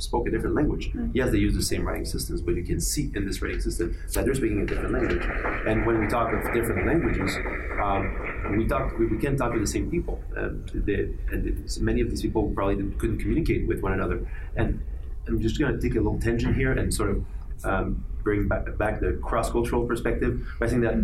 spoke 0.00 0.26
a 0.26 0.30
different 0.30 0.54
language. 0.54 0.88
Mm-hmm. 0.88 1.10
Yes, 1.14 1.30
they 1.30 1.38
use 1.38 1.54
the 1.54 1.62
same 1.62 1.86
writing 1.86 2.04
systems, 2.04 2.40
but 2.42 2.54
you 2.54 2.64
can 2.64 2.80
see 2.80 3.10
in 3.14 3.26
this 3.26 3.40
writing 3.42 3.60
system 3.60 3.96
that 4.14 4.24
they're 4.24 4.34
speaking 4.34 4.62
a 4.62 4.66
different 4.66 4.92
language. 4.92 5.24
And 5.66 5.86
when 5.86 6.00
we 6.00 6.06
talk 6.08 6.32
of 6.32 6.42
different 6.52 6.86
languages, 6.86 7.36
um, 7.82 8.56
we 8.56 8.66
talk 8.66 8.98
we, 8.98 9.06
we 9.06 9.18
can't 9.18 9.38
talk 9.38 9.52
to 9.52 9.60
the 9.60 9.66
same 9.66 9.90
people. 9.90 10.20
Um, 10.36 10.64
they, 10.74 11.14
and 11.32 11.68
many 11.80 12.00
of 12.00 12.10
these 12.10 12.22
people 12.22 12.50
probably 12.54 12.76
couldn't 12.98 13.18
communicate 13.18 13.68
with 13.68 13.80
one 13.80 13.92
another. 13.92 14.26
And 14.56 14.82
I'm 15.28 15.40
just 15.40 15.58
going 15.58 15.72
to 15.74 15.80
take 15.80 15.96
a 15.96 16.00
little 16.00 16.20
tangent 16.20 16.56
here 16.56 16.72
and 16.72 16.92
sort 16.92 17.10
of 17.10 17.24
um, 17.64 18.04
bring 18.22 18.48
back, 18.48 18.76
back 18.78 19.00
the 19.00 19.18
cross-cultural 19.22 19.86
perspective 19.86 20.46
by 20.58 20.66
saying 20.66 20.80
that 20.82 20.94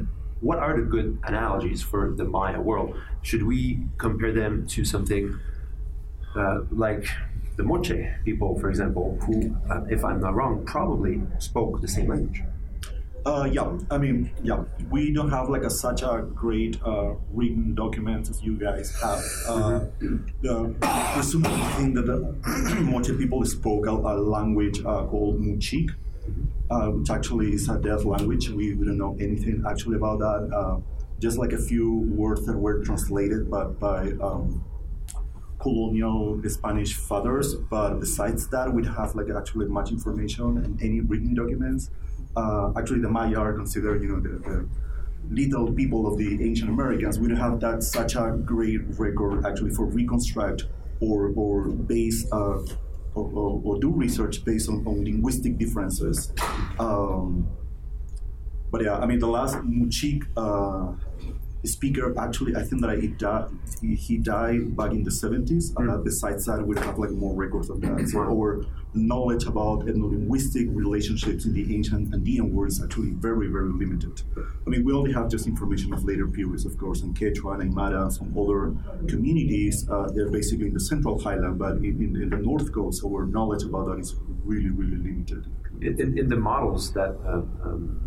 what 0.40 0.58
are 0.58 0.76
the 0.76 0.82
good 0.82 1.18
analogies 1.24 1.82
for 1.82 2.12
the 2.12 2.24
Maya 2.24 2.60
world? 2.60 2.96
Should 3.22 3.42
we 3.42 3.80
compare 3.98 4.32
them 4.32 4.66
to 4.68 4.84
something 4.84 5.38
uh, 6.34 6.60
like 6.70 7.06
the 7.56 7.62
Moche 7.62 7.92
people, 8.24 8.58
for 8.58 8.68
example, 8.68 9.18
who, 9.22 9.56
uh, 9.70 9.84
if 9.88 10.04
I'm 10.04 10.20
not 10.20 10.34
wrong, 10.34 10.64
probably 10.64 11.22
spoke 11.38 11.80
the 11.80 11.88
same 11.88 12.08
language? 12.08 12.42
Uh, 13.24 13.48
yeah, 13.50 13.76
I 13.90 13.98
mean, 13.98 14.30
yeah, 14.44 14.62
we 14.88 15.12
don't 15.12 15.30
have 15.30 15.48
like 15.48 15.62
a, 15.64 15.70
such 15.70 16.02
a 16.02 16.24
great 16.32 16.80
uh, 16.84 17.14
written 17.32 17.74
document 17.74 18.30
as 18.30 18.40
you 18.40 18.56
guys 18.56 18.94
have. 19.02 19.20
Uh, 19.48 19.80
the 20.42 20.76
presumably 21.12 21.60
think 21.76 21.96
that 21.96 22.06
the 22.06 22.80
Moche 22.82 23.18
people 23.18 23.44
spoke 23.44 23.86
a, 23.86 23.90
a 23.90 24.14
language 24.14 24.78
uh, 24.84 25.04
called 25.06 25.40
Muchik, 25.40 25.90
uh, 26.70 26.90
which 26.90 27.10
actually 27.10 27.52
is 27.52 27.68
a 27.68 27.78
deaf 27.78 28.04
language. 28.04 28.48
We, 28.50 28.74
we 28.74 28.86
don't 28.86 28.98
know 28.98 29.16
anything 29.18 29.64
actually 29.68 29.96
about 29.96 30.20
that. 30.20 30.56
Uh, 30.56 30.78
just 31.18 31.36
like 31.36 31.52
a 31.52 31.58
few 31.58 32.08
words 32.14 32.46
that 32.46 32.56
were 32.56 32.84
translated 32.84 33.50
by, 33.50 33.64
by 33.64 34.12
um, 34.22 34.64
colonial 35.66 36.40
Spanish 36.48 36.94
fathers. 36.94 37.54
But 37.54 38.00
besides 38.04 38.48
that, 38.48 38.72
we 38.72 38.84
have 38.86 39.14
like 39.18 39.30
actually 39.36 39.66
much 39.66 39.90
information 39.90 40.58
and 40.62 40.80
any 40.80 41.00
written 41.00 41.34
documents. 41.34 41.90
Uh, 42.36 42.72
actually, 42.78 43.00
the 43.00 43.08
Maya 43.08 43.38
are 43.38 43.54
considered, 43.54 44.02
you 44.02 44.08
know, 44.10 44.20
the, 44.20 44.34
the, 44.48 44.68
little 45.28 45.72
people 45.72 46.06
of 46.06 46.16
the 46.18 46.28
ancient 46.48 46.70
Americans. 46.70 47.18
We 47.18 47.26
don't 47.26 47.44
have 47.48 47.58
that 47.58 47.82
such 47.82 48.14
a 48.14 48.38
great 48.44 48.82
record 48.96 49.44
actually 49.44 49.72
for 49.78 49.84
reconstruct 49.84 50.66
or 51.00 51.32
or 51.34 51.54
base 51.92 52.20
uh, 52.30 52.58
or, 53.16 53.24
or, 53.40 53.60
or, 53.64 53.74
do 53.80 53.90
research 53.90 54.44
based 54.44 54.68
on, 54.68 54.86
on 54.86 55.02
linguistic 55.02 55.58
differences. 55.58 56.32
Um, 56.78 57.48
but 58.70 58.84
yeah, 58.84 58.98
I 59.02 59.06
mean, 59.06 59.18
the 59.18 59.32
last 59.38 59.56
Muchik 59.56 60.22
uh, 60.36 60.92
speaker 61.64 62.14
actually, 62.18 62.54
I 62.54 62.62
think 62.62 62.82
that 62.82 62.98
he 62.98 63.08
died, 63.08 63.48
he, 63.80 64.18
died 64.18 64.76
back 64.76 64.92
in 64.92 65.02
the 65.02 65.10
70s. 65.10 65.72
Mm. 65.72 65.92
Uh, 65.92 65.98
besides 65.98 66.44
that, 66.46 66.66
we 66.66 66.76
have 66.78 66.98
like 66.98 67.10
more 67.10 67.34
records 67.34 67.70
of 67.70 67.80
that. 67.80 68.08
So 68.08 68.20
our 68.20 68.64
knowledge 68.94 69.44
about 69.44 69.80
ethno-linguistic 69.86 70.66
relationships 70.70 71.44
in 71.44 71.52
the 71.52 71.74
ancient 71.74 72.14
Andean 72.14 72.54
world 72.54 72.70
is 72.70 72.82
actually 72.82 73.10
very, 73.10 73.48
very 73.48 73.70
limited. 73.70 74.22
I 74.36 74.70
mean, 74.70 74.84
we 74.84 74.92
only 74.92 75.12
have 75.12 75.28
just 75.28 75.46
information 75.46 75.92
of 75.92 76.04
later 76.04 76.26
periods, 76.26 76.64
of 76.64 76.78
course, 76.78 77.02
in 77.02 77.14
Quechua 77.14 77.60
and 77.60 77.72
Aymara 77.72 78.02
and 78.02 78.12
some 78.12 78.36
other 78.38 78.74
communities. 79.08 79.86
Uh, 79.90 80.08
they're 80.14 80.30
basically 80.30 80.68
in 80.68 80.74
the 80.74 80.80
central 80.80 81.18
highland, 81.20 81.58
but 81.58 81.76
in, 81.76 81.84
in, 81.84 82.22
in, 82.22 82.30
the 82.30 82.38
north 82.38 82.72
coast, 82.72 83.02
our 83.04 83.26
knowledge 83.26 83.62
about 83.64 83.86
that 83.86 83.98
is 83.98 84.16
really, 84.44 84.70
really 84.70 84.96
limited. 84.96 85.46
In, 85.80 86.18
in 86.18 86.28
the 86.28 86.36
models 86.36 86.92
that 86.94 87.10
uh, 87.26 87.42
um, 87.68 88.00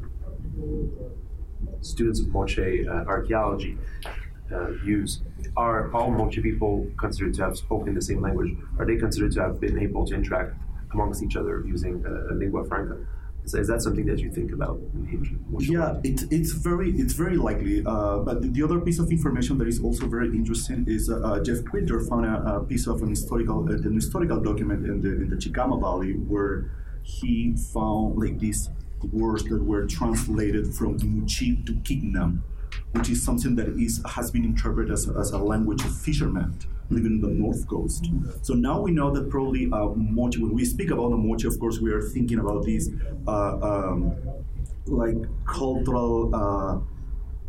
students 1.82 2.20
of 2.20 2.28
Moche 2.30 2.60
uh, 2.60 2.92
archaeology 3.08 3.78
uh, 4.52 4.70
use, 4.84 5.22
are 5.56 5.92
all 5.94 6.12
Moche 6.12 6.42
people 6.42 6.88
considered 6.98 7.34
to 7.36 7.44
have 7.44 7.58
spoken 7.58 7.94
the 7.94 8.02
same 8.02 8.22
language? 8.22 8.56
Are 8.78 8.86
they 8.86 8.98
considered 8.98 9.32
to 9.34 9.42
have 9.42 9.60
been 9.60 9.80
able 9.80 10.06
to 10.08 10.16
interact 10.16 10.56
amongst 10.92 11.24
each 11.24 11.36
other 11.36 11.64
using 11.66 12.04
a 12.06 12.34
lingua 12.34 12.66
franca? 12.66 12.98
So 13.46 13.58
is 13.58 13.68
that 13.68 13.82
something 13.82 14.06
that 14.06 14.20
you 14.20 14.32
think 14.32 14.52
about? 14.52 14.80
Yeah, 15.60 16.00
it, 16.04 16.24
it's 16.32 16.52
very 16.52 16.92
it's 16.92 17.14
very 17.14 17.38
likely. 17.38 17.84
Uh, 17.86 18.20
but 18.20 18.42
the, 18.42 18.50
the, 18.50 18.64
other 18.64 18.80
piece 18.80 19.00
of 19.00 19.10
information 19.10 19.58
that 19.58 19.68
is 19.68 19.82
also 19.82 20.06
very 20.08 20.28
interesting 20.28 20.86
is 20.88 21.10
uh, 21.10 21.20
uh, 21.22 21.44
Jeff 21.44 21.64
Quilter 21.66 22.00
found 22.08 22.26
a, 22.26 22.58
a, 22.58 22.64
piece 22.64 22.86
of 22.86 23.02
an 23.02 23.10
historical 23.10 23.68
uh, 23.68 23.74
an 23.74 23.96
historical 23.96 24.40
document 24.40 24.86
in 24.86 25.02
the 25.02 25.10
in 25.10 25.30
the 25.30 25.36
Chicama 25.36 25.80
Valley 25.80 26.14
where 26.14 26.70
he 27.02 27.56
found 27.74 28.20
like 28.20 28.38
these 28.38 28.70
words 29.12 29.44
that 29.46 29.64
were 29.64 29.86
translated 29.86 30.74
from 30.74 30.98
Muchi 31.00 31.66
to 31.66 31.74
Quingnam, 31.74 32.42
which 32.92 33.10
is 33.10 33.24
something 33.24 33.56
that 33.56 33.70
is 33.70 34.02
has 34.06 34.32
been 34.32 34.46
interpreted 34.46 34.92
as, 34.92 35.10
as 35.10 35.32
a 35.32 35.38
language 35.38 35.84
of 35.84 35.96
fishermen 35.96 36.58
living 36.90 37.14
in 37.14 37.22
the 37.22 37.28
north 37.28 37.68
coast. 37.68 38.10
So 38.42 38.54
now 38.54 38.82
we 38.82 38.92
know 38.92 39.12
that 39.12 39.30
probably 39.30 39.70
uh, 39.72 39.90
Moche, 39.96 40.38
when 40.38 40.54
we 40.54 40.66
speak 40.66 40.90
about 40.92 41.12
the 41.12 41.18
Moche, 41.18 41.46
of 41.46 41.60
course, 41.60 41.80
we 41.80 41.92
are 41.92 42.02
thinking 42.02 42.40
about 42.40 42.64
these 42.64 42.90
uh, 43.28 43.58
um, 43.62 44.16
like 44.88 45.18
cultural 45.46 46.34
uh, 46.34 46.80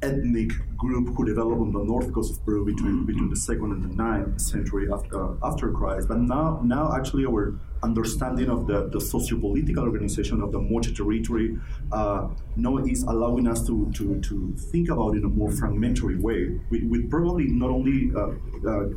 ethnic 0.02 0.50
group 0.76 1.14
who 1.14 1.24
developed 1.24 1.60
on 1.60 1.72
the 1.72 1.84
north 1.84 2.12
coast 2.12 2.32
of 2.32 2.44
Peru 2.44 2.64
between 2.64 3.04
between 3.04 3.28
the 3.28 3.36
second 3.36 3.72
and 3.72 3.82
the 3.84 3.94
ninth 3.94 4.40
century 4.40 4.88
after 4.92 5.16
uh, 5.16 5.36
after 5.42 5.70
Christ. 5.72 6.08
But 6.08 6.20
now 6.20 6.60
now 6.64 6.94
actually 6.94 7.26
our 7.26 7.58
understanding 7.82 8.48
of 8.50 8.66
the, 8.66 8.88
the 8.88 9.00
socio-political 9.00 9.84
organization 9.84 10.40
of 10.42 10.52
the 10.52 10.58
Moche 10.58 10.94
territory 10.94 11.58
uh, 11.92 12.28
now 12.56 12.78
is 12.78 13.02
allowing 13.04 13.46
us 13.46 13.66
to, 13.66 13.90
to, 13.94 14.20
to 14.20 14.54
think 14.70 14.90
about 14.90 15.14
it 15.14 15.18
in 15.18 15.24
a 15.24 15.28
more 15.28 15.50
fragmentary 15.50 16.16
way. 16.16 16.60
With, 16.70 16.84
with 16.84 17.10
probably 17.10 17.46
not 17.46 17.70
only 17.70 18.10
uh, 18.14 18.32
uh, 18.68 18.88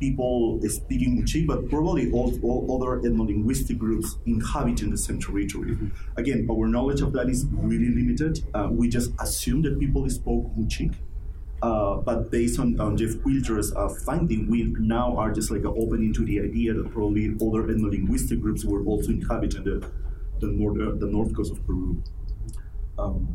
people 0.00 0.60
speaking 0.68 1.20
Muchi, 1.20 1.46
but 1.46 1.68
probably 1.68 2.10
all, 2.12 2.32
all 2.42 2.82
other 2.82 3.00
ethno-linguistic 3.08 3.78
groups 3.78 4.16
inhabiting 4.26 4.90
the 4.90 4.98
same 4.98 5.20
territory. 5.20 5.70
Mm-hmm. 5.70 5.88
Again, 6.16 6.48
our 6.50 6.66
knowledge 6.66 7.00
of 7.00 7.12
that 7.12 7.28
is 7.28 7.46
really 7.52 7.90
limited. 7.94 8.44
Uh, 8.54 8.68
we 8.70 8.88
just 8.88 9.12
assume 9.20 9.62
that 9.62 9.78
people 9.78 10.08
spoke 10.10 10.46
Muchi. 10.56 10.92
Uh, 11.62 11.96
but 11.96 12.30
based 12.30 12.58
on, 12.58 12.78
on 12.78 12.96
Jeff 12.96 13.10
Quilter's 13.22 13.74
uh, 13.74 13.88
finding, 14.04 14.48
we 14.50 14.64
now 14.78 15.16
are 15.16 15.32
just 15.32 15.50
like 15.50 15.64
opening 15.64 16.12
to 16.12 16.24
the 16.24 16.40
idea 16.40 16.74
that 16.74 16.90
probably 16.92 17.26
other 17.36 17.62
ethno-linguistic 17.62 18.40
groups 18.40 18.64
were 18.64 18.84
also 18.84 19.10
inhabiting 19.10 19.64
the, 19.64 19.90
the, 20.40 20.46
north, 20.48 20.80
uh, 20.80 20.98
the 20.98 21.06
north 21.06 21.34
coast 21.34 21.52
of 21.52 21.66
Peru. 21.66 22.02
Um, 22.98 23.28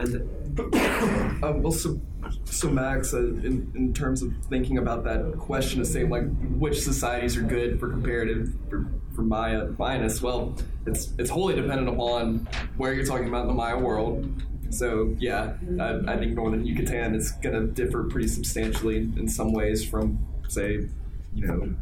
and 0.00 0.58
um, 1.44 1.64
also, 1.64 2.00
so 2.44 2.70
Max, 2.70 3.14
uh, 3.14 3.18
in, 3.18 3.70
in 3.74 3.92
terms 3.92 4.22
of 4.22 4.32
thinking 4.48 4.78
about 4.78 5.04
that 5.04 5.38
question 5.38 5.80
of 5.80 5.86
saying 5.86 6.10
like 6.10 6.24
which 6.58 6.80
societies 6.80 7.36
are 7.36 7.42
good 7.42 7.78
for 7.78 7.90
comparative 7.90 8.52
for, 8.68 8.86
for 9.14 9.22
Maya 9.22 9.66
Mayaness, 9.78 10.22
well, 10.22 10.56
it's 10.86 11.12
it's 11.18 11.30
wholly 11.30 11.54
dependent 11.54 11.88
upon 11.88 12.48
where 12.76 12.94
you're 12.94 13.04
talking 13.04 13.28
about 13.28 13.42
in 13.42 13.48
the 13.48 13.54
Maya 13.54 13.78
world. 13.78 14.28
So 14.70 15.14
yeah, 15.18 15.54
I, 15.80 16.00
I 16.06 16.16
think 16.16 16.34
northern 16.34 16.64
Yucatan 16.64 17.14
is 17.14 17.32
going 17.32 17.54
to 17.54 17.66
differ 17.66 18.04
pretty 18.04 18.28
substantially 18.28 18.98
in, 18.98 19.28
some 19.28 19.52
ways 19.52 19.84
from 19.84 20.18
say, 20.48 20.88
you 21.34 21.46
know, 21.46 21.74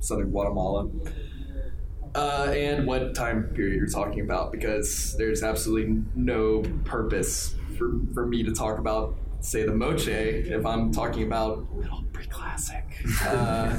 southern 0.00 0.30
Guatemala. 0.30 0.88
Uh, 2.14 2.52
and 2.54 2.86
what 2.86 3.14
time 3.14 3.44
period 3.54 3.76
you're 3.76 3.88
talking 3.88 4.20
about 4.20 4.50
because 4.50 5.14
there's 5.18 5.42
absolutely 5.42 6.02
no 6.14 6.62
purpose 6.84 7.54
for, 7.76 8.00
for 8.14 8.26
me 8.26 8.42
to 8.42 8.52
talk 8.52 8.78
about 8.78 9.18
say 9.40 9.64
the 9.64 9.74
moche 9.74 10.08
if 10.08 10.64
I'm 10.66 10.92
talking 10.92 11.24
about 11.24 11.66
middle 11.74 12.06
pre-classic. 12.16 12.84
Uh, 13.22 13.68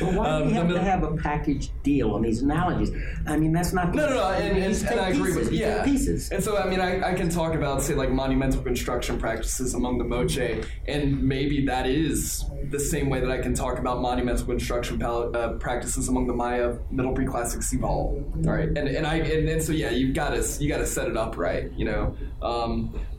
but 0.00 0.14
why 0.14 0.42
do 0.42 0.48
you 0.48 0.50
um, 0.50 0.52
have 0.52 0.68
to 0.68 0.80
have 0.80 1.02
a 1.04 1.16
package 1.16 1.70
deal 1.82 2.10
on 2.10 2.22
these 2.22 2.42
analogies? 2.42 2.90
I 3.26 3.36
mean, 3.36 3.52
that's 3.52 3.72
not. 3.72 3.94
No, 3.94 4.08
no, 4.08 4.14
no, 4.14 4.30
and, 4.30 4.58
and, 4.58 4.74
and 4.88 5.00
I 5.00 5.10
agree 5.10 5.34
with 5.34 5.52
yeah. 5.52 5.84
Pieces. 5.84 6.30
And 6.30 6.42
so, 6.42 6.56
I 6.58 6.68
mean, 6.68 6.80
I, 6.80 7.12
I 7.12 7.14
can 7.14 7.28
talk 7.28 7.54
about 7.54 7.82
say 7.82 7.94
like 7.94 8.10
monumental 8.10 8.62
construction 8.62 9.18
practices 9.18 9.74
among 9.74 9.98
the 9.98 10.04
moche, 10.04 10.64
and 10.86 11.22
maybe 11.22 11.64
that 11.66 11.86
is 11.86 12.44
the 12.70 12.80
same 12.80 13.08
way 13.08 13.20
that 13.20 13.30
I 13.30 13.38
can 13.38 13.54
talk 13.54 13.78
about 13.78 14.00
monumental 14.00 14.46
construction 14.46 15.00
uh, 15.02 15.56
practices 15.60 16.08
among 16.08 16.26
the 16.26 16.34
Maya 16.34 16.76
Middle 16.90 17.12
Pre-Classic. 17.12 17.62
All 17.82 18.24
right, 18.44 18.68
and 18.68 18.88
and 18.88 19.06
I 19.06 19.16
and, 19.16 19.48
and 19.48 19.62
so 19.62 19.72
yeah, 19.72 19.90
you've 19.90 20.14
got 20.14 20.30
to 20.30 20.62
you 20.62 20.68
got 20.68 20.78
to 20.78 20.86
set 20.86 21.08
it 21.08 21.16
up 21.16 21.36
right, 21.36 21.72
you 21.72 21.84
know. 21.84 22.16
Um, 22.42 22.63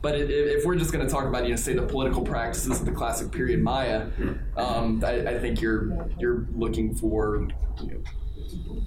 but 0.02 0.14
it, 0.14 0.30
if 0.30 0.64
we're 0.64 0.76
just 0.76 0.92
going 0.92 1.04
to 1.04 1.10
talk 1.10 1.26
about, 1.26 1.44
you 1.44 1.50
know, 1.50 1.56
say 1.56 1.74
the 1.74 1.82
political 1.82 2.22
practices 2.22 2.80
of 2.80 2.86
the 2.86 2.92
classic 2.92 3.30
period 3.32 3.62
Maya, 3.62 4.08
um, 4.56 5.02
I, 5.04 5.26
I, 5.26 5.38
think 5.38 5.60
you're 5.60 6.08
you're 6.18 6.46
looking 6.54 6.94
for 6.94 7.48
you 7.82 7.86
know, 7.86 8.82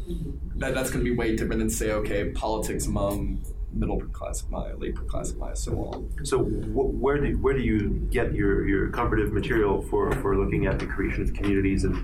that 0.56 0.74
that's 0.74 0.90
going 0.90 1.04
to 1.04 1.10
be 1.10 1.16
way 1.16 1.36
different 1.36 1.60
than 1.60 1.70
say, 1.70 1.92
okay, 1.92 2.30
politics 2.32 2.86
among 2.88 3.44
middle 3.72 4.00
preclassic 4.00 4.50
Maya, 4.50 4.76
late 4.78 4.96
preclassic 4.96 5.38
Maya, 5.38 5.56
so 5.56 5.74
on. 5.86 6.10
So 6.24 6.40
wh- 6.40 7.02
where 7.02 7.18
do 7.18 7.38
where 7.38 7.54
do 7.54 7.62
you 7.62 8.08
get 8.12 8.34
your, 8.34 8.68
your 8.68 8.90
comparative 8.90 9.34
material 9.34 9.82
for, 9.84 10.12
for 10.22 10.38
looking 10.38 10.66
at 10.66 10.80
the 10.80 10.86
creation 10.86 11.24
of 11.24 11.34
communities 11.34 11.84
in 11.84 11.96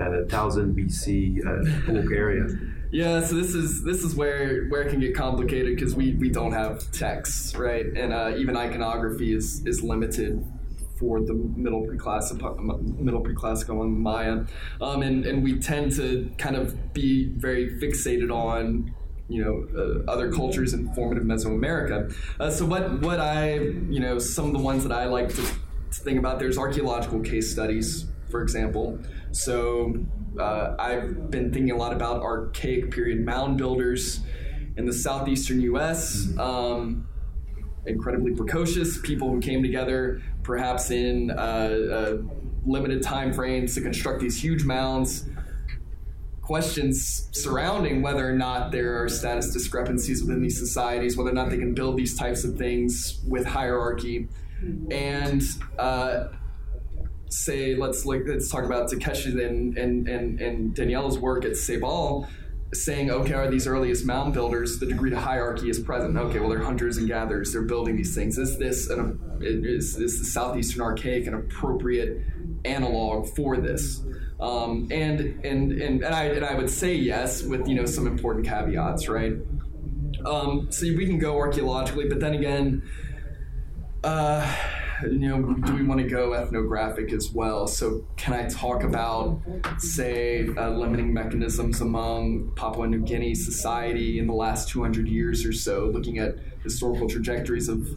uh, 0.00 0.24
1000 0.28 0.76
BC 0.76 1.44
uh, 1.46 2.14
area? 2.14 2.46
Yeah, 2.92 3.24
so 3.24 3.34
this 3.34 3.54
is 3.54 3.82
this 3.82 4.02
is 4.02 4.14
where 4.14 4.66
where 4.66 4.82
it 4.82 4.90
can 4.90 5.00
get 5.00 5.14
complicated 5.14 5.74
because 5.74 5.94
we, 5.94 6.14
we 6.14 6.30
don't 6.30 6.52
have 6.52 6.90
texts, 6.92 7.56
right? 7.56 7.86
And 7.86 8.12
uh, 8.12 8.34
even 8.36 8.56
iconography 8.56 9.34
is 9.34 9.66
is 9.66 9.82
limited 9.82 10.44
for 10.98 11.20
the 11.20 11.34
middle 11.34 11.82
preclassical 11.82 12.98
middle 12.98 13.22
preclassical 13.22 13.88
Maya, 13.88 14.44
um, 14.80 15.02
and 15.02 15.26
and 15.26 15.42
we 15.42 15.58
tend 15.58 15.92
to 15.96 16.30
kind 16.38 16.56
of 16.56 16.92
be 16.92 17.32
very 17.36 17.78
fixated 17.80 18.32
on 18.32 18.94
you 19.28 19.44
know 19.44 19.66
uh, 19.76 20.10
other 20.10 20.32
cultures 20.32 20.72
in 20.72 20.92
formative 20.94 21.24
Mesoamerica. 21.24 22.14
Uh, 22.38 22.50
so 22.50 22.64
what 22.64 23.00
what 23.00 23.18
I 23.18 23.54
you 23.54 24.00
know 24.00 24.18
some 24.18 24.46
of 24.46 24.52
the 24.52 24.60
ones 24.60 24.84
that 24.84 24.92
I 24.92 25.06
like 25.06 25.28
to, 25.30 25.42
to 25.42 26.00
think 26.02 26.18
about 26.18 26.38
there's 26.38 26.56
archaeological 26.56 27.20
case 27.20 27.50
studies, 27.50 28.06
for 28.30 28.42
example. 28.42 28.98
So 29.32 30.06
uh, 30.38 30.76
I've 30.78 31.30
been 31.30 31.52
thinking 31.52 31.70
a 31.70 31.76
lot 31.76 31.92
about 31.92 32.22
archaic 32.22 32.90
period 32.90 33.24
mound 33.24 33.58
builders 33.58 34.20
in 34.76 34.86
the 34.86 34.92
southeastern 34.92 35.60
U.S. 35.62 36.28
Um, 36.38 37.08
incredibly 37.86 38.34
precocious 38.34 38.98
people 38.98 39.30
who 39.30 39.40
came 39.40 39.62
together, 39.62 40.22
perhaps 40.42 40.90
in 40.90 41.30
uh, 41.30 41.34
uh, 41.34 42.16
limited 42.64 43.02
time 43.02 43.32
frames, 43.32 43.74
to 43.74 43.80
construct 43.80 44.20
these 44.20 44.42
huge 44.42 44.64
mounds. 44.64 45.26
Questions 46.42 47.28
surrounding 47.32 48.02
whether 48.02 48.28
or 48.28 48.34
not 48.34 48.70
there 48.70 49.02
are 49.02 49.08
status 49.08 49.52
discrepancies 49.52 50.22
within 50.22 50.42
these 50.42 50.58
societies, 50.58 51.16
whether 51.16 51.30
or 51.30 51.34
not 51.34 51.50
they 51.50 51.58
can 51.58 51.74
build 51.74 51.96
these 51.96 52.16
types 52.16 52.44
of 52.44 52.56
things 52.56 53.20
with 53.26 53.44
hierarchy, 53.44 54.28
and 54.90 55.42
uh, 55.78 56.28
say 57.28 57.74
let's 57.74 58.06
like 58.06 58.22
let's 58.26 58.50
talk 58.50 58.64
about 58.64 58.88
Takeshi 58.88 59.30
and 59.42 59.76
and 59.76 60.08
and, 60.08 60.40
and 60.40 60.74
Daniela's 60.74 61.18
work 61.18 61.44
at 61.44 61.52
Ceibal, 61.52 62.28
saying 62.72 63.10
okay 63.10 63.34
are 63.34 63.50
these 63.50 63.66
earliest 63.66 64.04
mound 64.04 64.34
builders 64.34 64.78
the 64.78 64.86
degree 64.86 65.10
to 65.10 65.18
hierarchy 65.18 65.68
is 65.68 65.78
present? 65.78 66.16
Okay 66.16 66.38
well 66.38 66.48
they're 66.48 66.62
hunters 66.62 66.96
and 66.96 67.08
gatherers. 67.08 67.52
They're 67.52 67.62
building 67.62 67.96
these 67.96 68.14
things. 68.14 68.38
Is 68.38 68.58
this 68.58 68.88
an 68.90 69.20
is, 69.40 69.96
is 69.96 70.18
the 70.18 70.24
southeastern 70.24 70.82
archaic 70.82 71.26
an 71.26 71.34
appropriate 71.34 72.22
analog 72.64 73.28
for 73.34 73.56
this? 73.56 74.02
Um, 74.38 74.88
and, 74.90 75.20
and 75.44 75.72
and 75.72 76.02
and 76.02 76.14
I 76.14 76.24
and 76.24 76.44
I 76.44 76.54
would 76.54 76.70
say 76.70 76.94
yes 76.94 77.42
with 77.42 77.66
you 77.68 77.74
know 77.74 77.86
some 77.86 78.06
important 78.06 78.46
caveats 78.46 79.08
right? 79.08 79.32
Um, 80.24 80.68
so 80.70 80.86
we 80.86 81.06
can 81.06 81.18
go 81.18 81.36
archaeologically 81.36 82.08
but 82.08 82.20
then 82.20 82.34
again 82.34 82.82
uh, 84.04 84.56
you 85.02 85.28
know, 85.28 85.54
do 85.54 85.74
we 85.74 85.82
want 85.82 86.00
to 86.00 86.06
go 86.06 86.32
ethnographic 86.32 87.12
as 87.12 87.30
well? 87.30 87.66
So, 87.66 88.04
can 88.16 88.34
I 88.34 88.48
talk 88.48 88.82
about, 88.82 89.40
say, 89.78 90.48
uh, 90.56 90.70
limiting 90.70 91.12
mechanisms 91.12 91.80
among 91.80 92.52
Papua 92.56 92.86
New 92.86 93.00
Guinea 93.00 93.34
society 93.34 94.18
in 94.18 94.26
the 94.26 94.34
last 94.34 94.68
200 94.68 95.08
years 95.08 95.44
or 95.44 95.52
so, 95.52 95.86
looking 95.86 96.18
at 96.18 96.36
historical 96.62 97.08
trajectories 97.08 97.68
of 97.68 97.88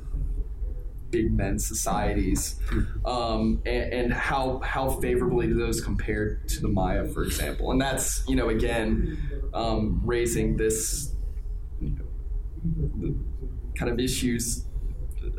big 1.10 1.32
men 1.32 1.58
societies, 1.58 2.60
um, 3.06 3.62
and, 3.66 3.94
and, 3.94 4.14
how 4.14 4.60
how 4.60 4.90
favorably 5.02 5.48
do 5.48 5.56
those 5.56 5.82
compare 5.82 6.36
to 6.48 6.62
the 6.62 6.68
Maya, 6.68 7.08
for 7.08 7.24
example? 7.24 7.72
And 7.72 7.82
that's 7.82 8.24
you 8.28 8.36
know 8.36 8.50
again 8.50 9.18
um, 9.54 10.02
raising 10.06 10.58
this 10.58 11.16
you 11.82 11.96
know, 11.98 13.16
kind 13.76 13.92
of 13.92 14.00
issues 14.00 14.66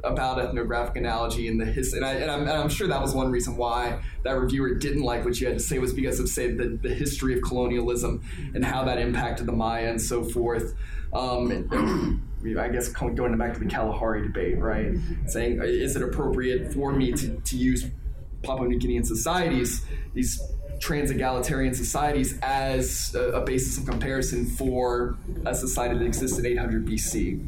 about 0.05 0.39
ethnographic 0.39 0.97
analogy 0.97 1.49
and 1.49 1.61
the 1.61 1.65
history. 1.65 1.99
And, 1.99 2.07
I, 2.07 2.13
and 2.15 2.31
I'm, 2.31 2.41
and 2.43 2.51
I'm 2.51 2.69
sure 2.69 2.89
that 2.89 3.01
was 3.01 3.15
one 3.15 3.31
reason 3.31 3.57
why 3.57 4.03
that 4.25 4.33
reviewer 4.33 4.75
didn't 4.75 5.03
like 5.03 5.25
what 5.25 5.41
you 5.41 5.47
had 5.47 5.59
to 5.59 5.63
say 5.63 5.79
was 5.79 5.93
because 5.93 6.21
of, 6.21 6.29
say, 6.29 6.53
the, 6.53 6.79
the 6.83 6.95
history 6.95 7.35
of 7.35 7.43
colonialism 7.43 8.23
and 8.55 8.65
how 8.65 8.85
that 8.85 8.99
impacted 8.99 9.47
the 9.47 9.53
Maya 9.53 9.89
and 9.89 10.01
so 10.01 10.25
forth. 10.25 10.75
Um, 11.13 11.51
and, 11.51 12.23
I 12.59 12.69
guess 12.69 12.89
going 12.89 13.37
back 13.37 13.55
to 13.55 13.61
the 13.61 13.67
Kalahari 13.67 14.23
debate, 14.23 14.59
right? 14.59 14.95
Saying, 15.27 15.61
is 15.63 15.95
it 15.95 16.03
appropriate 16.03 16.73
for 16.73 16.93
me 16.93 17.13
to, 17.13 17.37
to 17.39 17.57
use 17.57 17.87
Papua 18.43 18.67
New 18.67 18.79
Guinean 18.79 19.05
societies, 19.05 19.85
these 20.15 20.41
trans 20.81 21.11
egalitarian 21.11 21.75
societies, 21.75 22.39
as 22.43 23.15
a, 23.15 23.33
a 23.33 23.45
basis 23.45 23.77
of 23.77 23.87
comparison 23.87 24.47
for 24.47 25.19
a 25.45 25.55
society 25.55 25.99
that 25.99 26.05
existed 26.07 26.47
800 26.47 26.87
BC? 26.87 27.47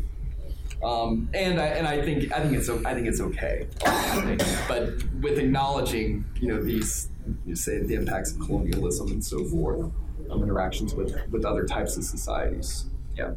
Um, 0.83 1.29
and 1.33 1.61
I 1.61 1.67
and 1.67 1.87
I 1.87 2.03
think 2.03 2.33
I 2.33 2.41
think 2.41 2.55
it's 2.55 2.69
I 2.69 2.95
think 2.95 3.07
it's 3.07 3.21
okay, 3.21 3.69
but 4.69 5.03
with 5.21 5.39
acknowledging 5.39 6.25
you 6.41 6.49
know 6.49 6.61
these 6.61 7.09
you 7.47 7.55
say 7.55 7.79
the 7.79 7.95
impacts 7.95 8.33
of 8.33 8.41
colonialism 8.41 9.09
and 9.09 9.25
so 9.25 9.45
forth, 9.45 9.93
um, 10.31 10.43
interactions 10.43 10.95
with 10.95 11.15
with 11.31 11.45
other 11.45 11.65
types 11.65 11.97
of 11.97 12.05
societies. 12.05 12.87
Yeah. 13.17 13.35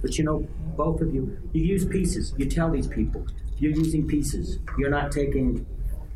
But 0.00 0.18
you 0.18 0.24
know, 0.24 0.46
both 0.76 1.00
of 1.00 1.14
you, 1.14 1.38
you 1.52 1.64
use 1.64 1.84
pieces. 1.84 2.32
You 2.36 2.46
tell 2.46 2.70
these 2.70 2.86
people 2.86 3.26
you're 3.62 3.72
using 3.72 4.08
pieces. 4.08 4.58
You're 4.76 4.90
not 4.90 5.12
taking 5.12 5.64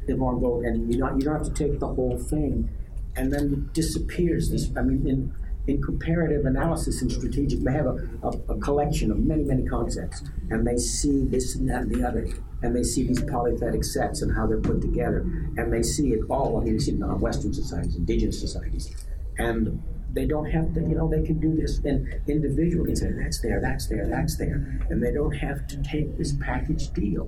the 0.06 0.14
one 0.14 0.40
go, 0.40 0.60
and 0.60 0.92
you 0.92 0.98
not 0.98 1.14
you 1.16 1.22
don't 1.22 1.34
have 1.34 1.54
to 1.54 1.54
take 1.54 1.78
the 1.78 1.86
whole 1.86 2.18
thing, 2.18 2.68
and 3.14 3.32
then 3.32 3.52
it 3.52 3.72
disappears. 3.72 4.50
This 4.50 4.68
I 4.76 4.82
mean 4.82 5.06
in 5.06 5.34
in 5.66 5.82
comparative 5.82 6.46
analysis 6.46 7.02
and 7.02 7.10
strategic, 7.10 7.60
they 7.60 7.72
have 7.72 7.86
a, 7.86 8.08
a, 8.22 8.28
a, 8.54 8.58
collection 8.60 9.10
of 9.10 9.18
many, 9.18 9.42
many 9.42 9.64
concepts, 9.64 10.22
and 10.50 10.66
they 10.66 10.76
see 10.76 11.24
this 11.24 11.56
and 11.56 11.68
that 11.68 11.82
and 11.82 11.90
the 11.90 12.06
other, 12.06 12.28
and 12.62 12.74
they 12.74 12.82
see 12.82 13.06
these 13.06 13.20
polythetic 13.22 13.84
sets 13.84 14.22
and 14.22 14.34
how 14.34 14.46
they're 14.46 14.60
put 14.60 14.80
together, 14.80 15.20
and 15.56 15.72
they 15.72 15.82
see 15.82 16.12
it 16.12 16.20
all. 16.30 16.60
In 16.60 16.78
Western 17.20 17.52
societies, 17.52 17.96
indigenous 17.96 18.40
societies, 18.40 18.94
and 19.38 19.82
they 20.16 20.24
don't 20.24 20.50
have 20.50 20.72
to, 20.72 20.80
you 20.80 20.94
know, 20.94 21.08
they 21.08 21.22
can 21.22 21.38
do 21.38 21.54
this 21.54 21.78
and 21.84 22.08
individually 22.26 22.90
and 22.90 22.98
say, 22.98 23.12
that's 23.12 23.40
there, 23.42 23.60
that's 23.60 23.86
there, 23.86 24.06
that's 24.08 24.36
there, 24.38 24.80
and 24.88 25.02
they 25.02 25.12
don't 25.12 25.36
have 25.36 25.66
to 25.66 25.76
take 25.82 26.16
this 26.16 26.32
package 26.40 26.90
deal, 26.92 27.24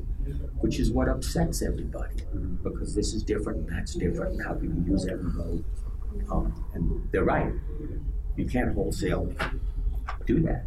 which 0.61 0.79
is 0.79 0.91
what 0.91 1.07
upsets 1.07 1.61
everybody, 1.61 2.17
because 2.63 2.95
this 2.95 3.13
is 3.13 3.23
different, 3.23 3.69
that's 3.69 3.95
different, 3.95 4.43
how 4.43 4.55
can 4.55 4.85
you 4.87 4.93
use 4.93 5.07
every 5.07 5.31
vote? 5.33 5.65
Um, 6.31 6.65
and 6.75 7.09
they're 7.13 7.25
right. 7.25 7.53
You 8.39 8.47
can't 8.47 8.73
wholesale 8.73 9.35
do 10.25 10.41
that. 10.43 10.65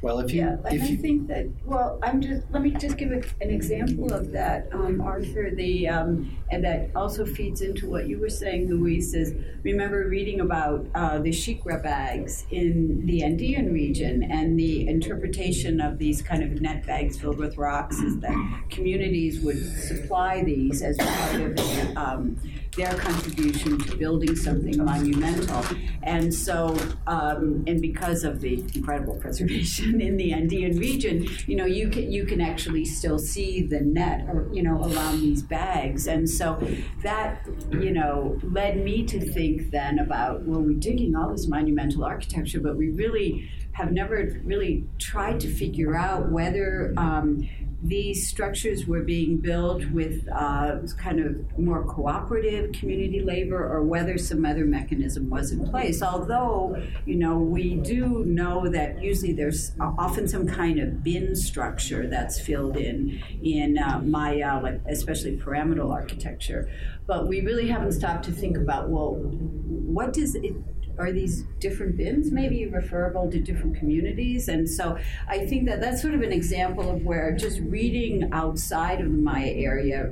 Well, 0.00 0.20
if 0.20 0.32
you, 0.32 0.42
yeah, 0.42 0.56
and 0.64 0.80
if 0.80 0.82
I 0.82 0.96
think 0.96 1.26
that 1.26 1.48
well, 1.64 1.98
I'm 2.04 2.20
just 2.20 2.46
let 2.50 2.62
me 2.62 2.70
just 2.70 2.96
give 2.96 3.10
a, 3.10 3.20
an 3.42 3.50
example 3.50 4.12
of 4.12 4.30
that, 4.30 4.68
um, 4.72 5.00
Arthur. 5.00 5.50
The 5.50 5.88
um, 5.88 6.38
and 6.50 6.64
that 6.64 6.90
also 6.94 7.26
feeds 7.26 7.62
into 7.62 7.90
what 7.90 8.06
you 8.06 8.18
were 8.18 8.30
saying, 8.30 8.68
Luis. 8.68 9.12
Is 9.12 9.34
remember 9.64 10.08
reading 10.08 10.40
about 10.40 10.86
uh, 10.94 11.18
the 11.18 11.30
shicra 11.30 11.82
bags 11.82 12.46
in 12.52 13.04
the 13.06 13.24
Andean 13.24 13.72
region 13.72 14.22
and 14.22 14.58
the 14.58 14.88
interpretation 14.88 15.80
of 15.80 15.98
these 15.98 16.22
kind 16.22 16.44
of 16.44 16.60
net 16.60 16.86
bags 16.86 17.18
filled 17.18 17.38
with 17.38 17.58
rocks 17.58 17.98
is 17.98 18.20
that 18.20 18.62
communities 18.70 19.40
would 19.40 19.58
supply 19.58 20.44
these 20.44 20.80
as 20.80 20.96
part 20.96 21.40
of 21.40 21.96
um, 21.96 22.40
their 22.78 22.94
contribution 22.94 23.76
to 23.78 23.96
building 23.96 24.36
something 24.36 24.82
monumental, 24.82 25.64
and 26.04 26.32
so 26.32 26.78
um, 27.06 27.64
and 27.66 27.82
because 27.82 28.24
of 28.24 28.40
the 28.40 28.54
incredible 28.74 29.16
preservation 29.16 30.00
in 30.00 30.16
the 30.16 30.32
Andean 30.32 30.78
region, 30.78 31.26
you 31.46 31.56
know, 31.56 31.66
you 31.66 31.88
can 31.90 32.10
you 32.10 32.24
can 32.24 32.40
actually 32.40 32.84
still 32.84 33.18
see 33.18 33.62
the 33.62 33.80
net, 33.80 34.26
or 34.28 34.48
you 34.52 34.62
know, 34.62 34.80
around 34.90 35.20
these 35.20 35.42
bags, 35.42 36.06
and 36.06 36.30
so 36.30 36.56
that 37.02 37.46
you 37.70 37.90
know 37.90 38.38
led 38.44 38.82
me 38.82 39.04
to 39.04 39.20
think 39.20 39.70
then 39.70 39.98
about 39.98 40.42
well, 40.44 40.60
we're 40.60 40.78
digging 40.78 41.16
all 41.16 41.30
this 41.30 41.48
monumental 41.48 42.04
architecture, 42.04 42.60
but 42.60 42.76
we 42.76 42.90
really 42.90 43.50
have 43.72 43.92
never 43.92 44.40
really 44.44 44.84
tried 44.98 45.38
to 45.38 45.48
figure 45.48 45.94
out 45.94 46.32
whether 46.32 46.92
um, 46.96 47.48
these 47.80 48.28
structures 48.28 48.86
were 48.86 49.02
being 49.02 49.36
built 49.36 49.84
with 49.90 50.26
uh, 50.34 50.78
kind 50.96 51.20
of 51.20 51.58
more 51.58 51.84
cooperative 51.84 52.72
community 52.72 53.20
labor 53.20 53.64
or 53.72 53.84
whether 53.84 54.18
some 54.18 54.44
other 54.44 54.64
mechanism 54.64 55.30
was 55.30 55.52
in 55.52 55.68
place. 55.68 56.02
Although, 56.02 56.76
you 57.06 57.14
know, 57.14 57.38
we 57.38 57.74
do 57.74 58.24
know 58.24 58.68
that 58.68 59.00
usually 59.00 59.32
there's 59.32 59.72
often 59.80 60.26
some 60.26 60.46
kind 60.48 60.80
of 60.80 61.04
bin 61.04 61.36
structure 61.36 62.08
that's 62.08 62.40
filled 62.40 62.76
in 62.76 63.22
in 63.42 63.78
uh, 63.78 64.00
Maya, 64.00 64.60
like 64.60 64.80
especially 64.88 65.36
pyramidal 65.36 65.92
architecture. 65.92 66.68
But 67.06 67.28
we 67.28 67.42
really 67.42 67.68
haven't 67.68 67.92
stopped 67.92 68.24
to 68.24 68.32
think 68.32 68.56
about, 68.56 68.88
well, 68.88 69.14
what 69.14 70.12
does 70.12 70.34
it 70.34 70.54
are 70.98 71.12
these 71.12 71.44
different 71.60 71.96
bins 71.96 72.30
maybe 72.30 72.66
referable 72.66 73.30
to 73.30 73.38
different 73.38 73.76
communities? 73.76 74.48
And 74.48 74.68
so 74.68 74.98
I 75.28 75.46
think 75.46 75.66
that 75.66 75.80
that's 75.80 76.02
sort 76.02 76.14
of 76.14 76.22
an 76.22 76.32
example 76.32 76.90
of 76.90 77.04
where 77.04 77.36
just 77.36 77.60
reading 77.60 78.30
outside 78.32 79.00
of 79.00 79.06
the 79.06 79.18
Maya 79.18 79.52
area, 79.56 80.10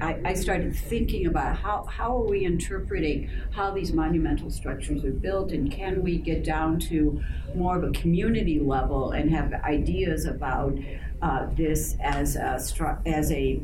I, 0.00 0.20
I 0.24 0.34
started 0.34 0.74
thinking 0.76 1.26
about 1.26 1.56
how, 1.56 1.84
how 1.84 2.16
are 2.16 2.26
we 2.28 2.44
interpreting 2.44 3.30
how 3.52 3.70
these 3.70 3.92
monumental 3.92 4.50
structures 4.50 5.04
are 5.04 5.10
built 5.10 5.52
and 5.52 5.70
can 5.70 6.02
we 6.02 6.18
get 6.18 6.44
down 6.44 6.78
to 6.80 7.22
more 7.54 7.76
of 7.76 7.84
a 7.84 7.92
community 7.92 8.60
level 8.60 9.12
and 9.12 9.30
have 9.30 9.52
ideas 9.64 10.26
about 10.26 10.76
uh, 11.22 11.46
this 11.54 11.96
as 12.00 12.36
a, 12.36 12.60
as 13.06 13.32
a 13.32 13.60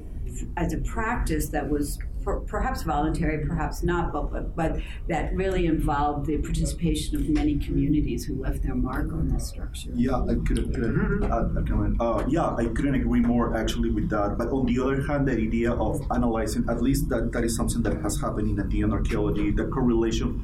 as 0.56 0.72
a 0.72 0.78
practice 0.78 1.48
that 1.48 1.68
was 1.68 1.98
per- 2.24 2.40
perhaps 2.40 2.82
voluntary, 2.82 3.46
perhaps 3.46 3.82
not, 3.82 4.12
but, 4.12 4.32
but, 4.32 4.56
but 4.56 4.80
that 5.08 5.34
really 5.34 5.66
involved 5.66 6.26
the 6.26 6.38
participation 6.38 7.16
of 7.16 7.28
many 7.28 7.58
communities 7.58 8.24
who 8.24 8.40
left 8.40 8.62
their 8.62 8.74
mark 8.74 9.12
on 9.12 9.28
this 9.28 9.48
structure. 9.48 9.90
Yeah, 9.94 10.18
I 10.22 10.34
couldn't, 10.46 10.72
couldn't 10.74 11.24
add 11.24 11.30
mm-hmm. 11.30 11.32
a 11.32 11.36
uh, 11.36 11.60
uh, 11.60 11.64
comment. 11.64 11.96
Uh, 12.00 12.24
yeah, 12.28 12.54
I 12.54 12.66
couldn't 12.66 12.94
agree 12.94 13.20
more 13.20 13.56
actually 13.56 13.90
with 13.90 14.08
that. 14.10 14.36
But 14.38 14.48
on 14.48 14.66
the 14.66 14.82
other 14.82 15.02
hand, 15.06 15.28
the 15.28 15.32
idea 15.32 15.72
of 15.72 16.00
analyzing, 16.10 16.64
at 16.68 16.82
least 16.82 17.08
that, 17.10 17.32
that 17.32 17.44
is 17.44 17.56
something 17.56 17.82
that 17.82 18.00
has 18.02 18.20
happened 18.20 18.48
in 18.50 18.60
Andean 18.60 18.92
archaeology, 18.92 19.50
the 19.50 19.66
correlation, 19.66 20.42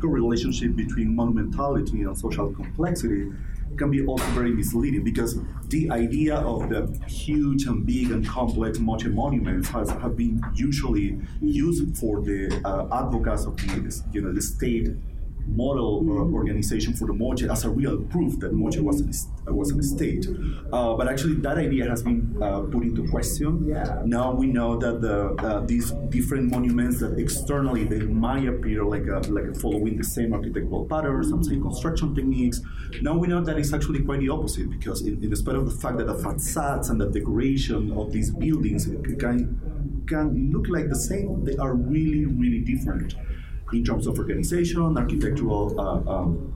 correlationship 0.00 0.74
between 0.74 1.16
monumentality 1.16 2.06
and 2.06 2.16
social 2.18 2.52
complexity 2.52 3.30
can 3.76 3.90
be 3.90 4.04
also 4.06 4.24
very 4.26 4.50
misleading 4.50 5.04
because 5.04 5.38
the 5.68 5.90
idea 5.90 6.36
of 6.36 6.68
the 6.68 6.86
huge 7.06 7.64
and 7.66 7.86
big 7.86 8.10
and 8.10 8.26
complex 8.26 8.78
moche 8.78 9.06
monuments 9.06 9.68
has 9.68 9.90
have 9.90 10.16
been 10.16 10.42
usually 10.54 11.18
used 11.40 11.96
for 11.96 12.20
the 12.20 12.60
uh, 12.64 13.02
advocates 13.02 13.44
of 13.44 13.56
the 13.56 14.02
you 14.12 14.20
know 14.20 14.32
the 14.32 14.42
state 14.42 14.88
model 15.46 16.04
uh, 16.08 16.34
organization 16.34 16.94
for 16.94 17.06
the 17.06 17.12
Moche 17.12 17.42
as 17.42 17.64
a 17.64 17.70
real 17.70 18.02
proof 18.04 18.38
that 18.40 18.52
Moche 18.52 18.78
was 18.78 19.00
an, 19.00 19.54
was 19.54 19.70
an 19.70 19.82
state. 19.82 20.26
Uh, 20.72 20.94
but 20.94 21.08
actually, 21.08 21.34
that 21.34 21.58
idea 21.58 21.88
has 21.88 22.02
been 22.02 22.36
uh, 22.42 22.60
put 22.60 22.82
into 22.82 23.08
question. 23.08 23.66
Yeah. 23.66 24.02
Now 24.04 24.32
we 24.32 24.46
know 24.46 24.78
that 24.78 25.00
the, 25.00 25.34
uh, 25.34 25.60
these 25.66 25.90
different 26.08 26.50
monuments 26.50 27.00
that 27.00 27.18
externally 27.18 27.84
they 27.84 28.00
might 28.00 28.46
appear 28.46 28.84
like 28.84 29.06
a, 29.06 29.18
like 29.30 29.56
following 29.56 29.96
the 29.96 30.04
same 30.04 30.32
architectural 30.32 30.86
patterns, 30.86 31.28
some 31.28 31.42
same 31.42 31.62
construction 31.62 32.14
techniques. 32.14 32.60
Now 33.00 33.16
we 33.16 33.28
know 33.28 33.42
that 33.42 33.58
it's 33.58 33.72
actually 33.72 34.02
quite 34.02 34.20
the 34.20 34.28
opposite 34.28 34.70
because, 34.70 35.02
in, 35.02 35.22
in 35.22 35.34
spite 35.36 35.56
of 35.56 35.66
the 35.66 35.76
fact 35.76 35.98
that 35.98 36.06
the 36.06 36.14
facades 36.14 36.90
and 36.90 37.00
the 37.00 37.08
decoration 37.10 37.92
of 37.92 38.12
these 38.12 38.30
buildings 38.30 38.86
can 39.18 39.60
can 40.06 40.52
look 40.52 40.68
like 40.68 40.88
the 40.88 40.96
same, 40.96 41.44
they 41.44 41.56
are 41.56 41.74
really 41.74 42.26
really 42.26 42.60
different 42.60 43.14
in 43.72 43.84
terms 43.84 44.06
of 44.06 44.18
organization, 44.18 44.96
architectural, 44.96 45.80
uh, 45.80 46.12
um, 46.12 46.54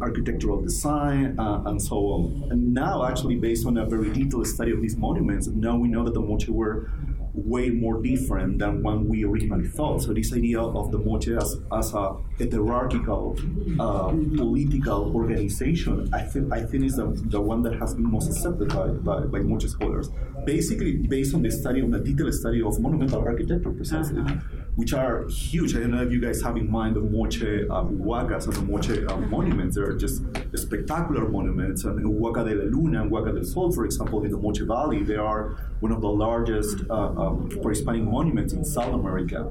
architectural 0.00 0.62
design, 0.62 1.38
uh, 1.38 1.62
and 1.66 1.80
so 1.80 1.96
on. 1.96 2.48
And 2.50 2.72
now, 2.72 3.04
actually, 3.04 3.36
based 3.36 3.66
on 3.66 3.76
a 3.76 3.86
very 3.86 4.10
detailed 4.10 4.46
study 4.46 4.72
of 4.72 4.80
these 4.80 4.96
monuments, 4.96 5.46
now 5.48 5.76
we 5.76 5.88
know 5.88 6.04
that 6.04 6.14
the 6.14 6.20
moche 6.20 6.48
were 6.48 6.90
way 7.34 7.68
more 7.68 8.00
different 8.00 8.60
than 8.60 8.80
when 8.82 9.08
we 9.08 9.24
originally 9.24 9.66
thought. 9.66 10.00
So 10.00 10.14
this 10.14 10.32
idea 10.32 10.60
of 10.60 10.92
the 10.92 10.98
moche 10.98 11.28
as, 11.28 11.56
as 11.72 11.92
a 11.92 12.16
hierarchical 12.38 13.36
uh, 13.80 14.10
political 14.36 15.12
organization, 15.14 16.08
I 16.14 16.22
think 16.22 16.52
I 16.52 16.62
think 16.62 16.84
is 16.84 16.94
the, 16.94 17.06
the 17.26 17.40
one 17.40 17.62
that 17.62 17.74
has 17.80 17.94
been 17.94 18.08
most 18.08 18.28
accepted 18.28 18.68
by, 18.68 18.86
by, 18.86 19.20
by 19.26 19.40
moche 19.40 19.66
scholars. 19.66 20.10
Basically, 20.44 20.96
based 20.96 21.34
on 21.34 21.42
the 21.42 21.50
study, 21.50 21.82
on 21.82 21.90
the 21.90 21.98
detailed 21.98 22.34
study 22.34 22.62
of 22.62 22.78
monumental 22.78 23.20
architecture, 23.20 23.70
precisely. 23.70 24.20
Uh-huh 24.20 24.36
which 24.76 24.92
are 24.92 25.28
huge. 25.28 25.76
I 25.76 25.80
don't 25.80 25.92
know 25.92 26.02
if 26.02 26.10
you 26.10 26.20
guys 26.20 26.42
have 26.42 26.56
in 26.56 26.70
mind 26.70 26.96
the 26.96 27.00
Moche 27.00 27.42
uh, 27.42 27.84
Huacas 27.84 28.46
and 28.46 28.54
the 28.54 28.62
Moche 28.62 28.98
uh, 29.08 29.16
monuments. 29.16 29.76
They're 29.76 29.96
just 29.96 30.22
spectacular 30.56 31.28
monuments. 31.28 31.84
And 31.84 32.04
Huaca 32.04 32.44
de 32.44 32.54
la 32.54 32.64
Luna 32.64 33.02
and 33.02 33.10
Huaca 33.10 33.32
del 33.34 33.44
Sol, 33.44 33.72
for 33.72 33.84
example, 33.84 34.24
in 34.24 34.30
the 34.30 34.38
Moche 34.38 34.62
Valley, 34.62 35.02
they 35.02 35.16
are 35.16 35.50
one 35.80 35.92
of 35.92 36.00
the 36.00 36.08
largest 36.08 36.78
uh, 36.90 36.94
um, 36.94 37.48
pre-Hispanic 37.62 38.02
monuments 38.02 38.52
in 38.52 38.64
South 38.64 38.94
America. 38.94 39.50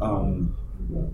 Um, 0.00 0.56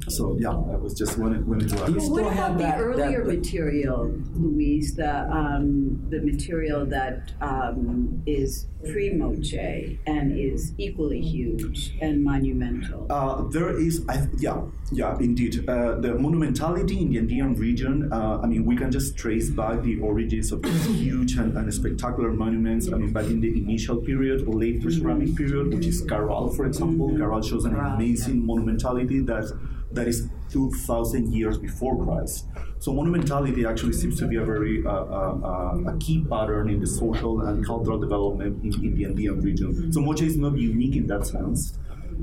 so 0.08 0.36
yeah, 0.40 0.50
I 0.50 0.76
was 0.76 0.94
just 0.94 1.18
wanted, 1.18 1.46
wanted 1.46 1.68
to 1.70 1.84
add. 1.84 1.94
What 1.94 2.32
about 2.32 2.58
the 2.58 2.74
earlier 2.74 3.24
that, 3.24 3.36
material, 3.36 4.12
Luis? 4.34 4.94
The 4.94 5.30
um, 5.30 6.04
the 6.10 6.20
material 6.20 6.86
that 6.86 7.32
um, 7.40 8.22
is 8.26 8.66
pre-Moche 8.84 9.98
and 10.06 10.38
is 10.38 10.72
equally 10.78 11.20
huge 11.20 11.96
and 12.00 12.22
monumental. 12.22 13.06
Uh, 13.10 13.42
there 13.48 13.76
is, 13.76 14.04
I, 14.08 14.26
yeah, 14.38 14.62
yeah, 14.92 15.16
indeed. 15.18 15.68
Uh, 15.68 15.96
the 15.96 16.08
monumentality 16.08 17.00
in 17.00 17.10
the 17.10 17.18
Andean 17.18 17.54
region. 17.54 18.12
Uh, 18.12 18.40
I 18.42 18.46
mean, 18.46 18.64
we 18.64 18.76
can 18.76 18.90
just 18.90 19.16
trace 19.16 19.50
back 19.50 19.82
the 19.82 20.00
origins 20.00 20.52
of 20.52 20.62
these 20.62 20.84
huge 21.00 21.36
and, 21.36 21.56
and, 21.56 21.72
spectacular 21.72 22.32
monuments. 22.32 22.88
I 22.88 22.96
mean, 22.96 23.12
back 23.12 23.26
in 23.26 23.40
the 23.40 23.48
initial 23.48 23.96
period, 23.96 24.46
or 24.46 24.54
late 24.54 24.80
pre-ceramic 24.80 25.36
period, 25.36 25.74
which 25.74 25.86
is 25.86 26.02
Caral, 26.06 26.54
for 26.54 26.66
example. 26.66 27.08
Mm-hmm. 27.08 27.22
Caral 27.22 27.48
shows 27.48 27.64
an 27.64 27.74
amazing 27.74 28.42
monumentality 28.42 29.24
that 29.26 29.52
that 29.92 30.06
is 30.06 30.28
2,000 30.50 31.32
years 31.32 31.58
before 31.58 32.02
Christ. 32.04 32.46
So 32.78 32.92
monumentality 32.92 33.68
actually 33.68 33.94
seems 33.94 34.18
to 34.18 34.26
be 34.26 34.36
a 34.36 34.44
very 34.44 34.84
uh, 34.84 34.90
uh, 34.90 35.92
a 35.92 35.96
key 35.98 36.24
pattern 36.28 36.70
in 36.70 36.80
the 36.80 36.86
social 36.86 37.42
and 37.42 37.64
cultural 37.64 37.98
development 37.98 38.64
in, 38.64 38.72
in 38.84 38.94
the 38.94 39.04
Andean 39.04 39.40
region. 39.40 39.92
So 39.92 40.00
Moche 40.00 40.22
is 40.22 40.36
not 40.36 40.56
unique 40.56 40.96
in 40.96 41.06
that 41.08 41.26
sense. 41.26 41.78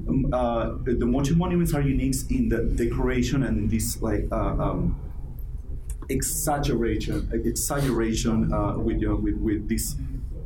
Um, 0.08 0.34
uh, 0.34 0.76
the 0.84 1.06
Moche 1.06 1.32
monuments 1.32 1.74
are 1.74 1.82
unique 1.82 2.16
in 2.30 2.50
the 2.50 2.64
decoration 2.64 3.44
and 3.44 3.58
in 3.58 3.68
this 3.68 4.02
like 4.02 4.26
uh, 4.32 4.36
um, 4.36 5.00
exaggeration, 6.10 7.30
exaggeration 7.34 8.54
uh, 8.54 8.78
with, 8.78 9.02
you 9.02 9.10
know, 9.10 9.16
with 9.16 9.38
with 9.38 9.68
this 9.68 9.96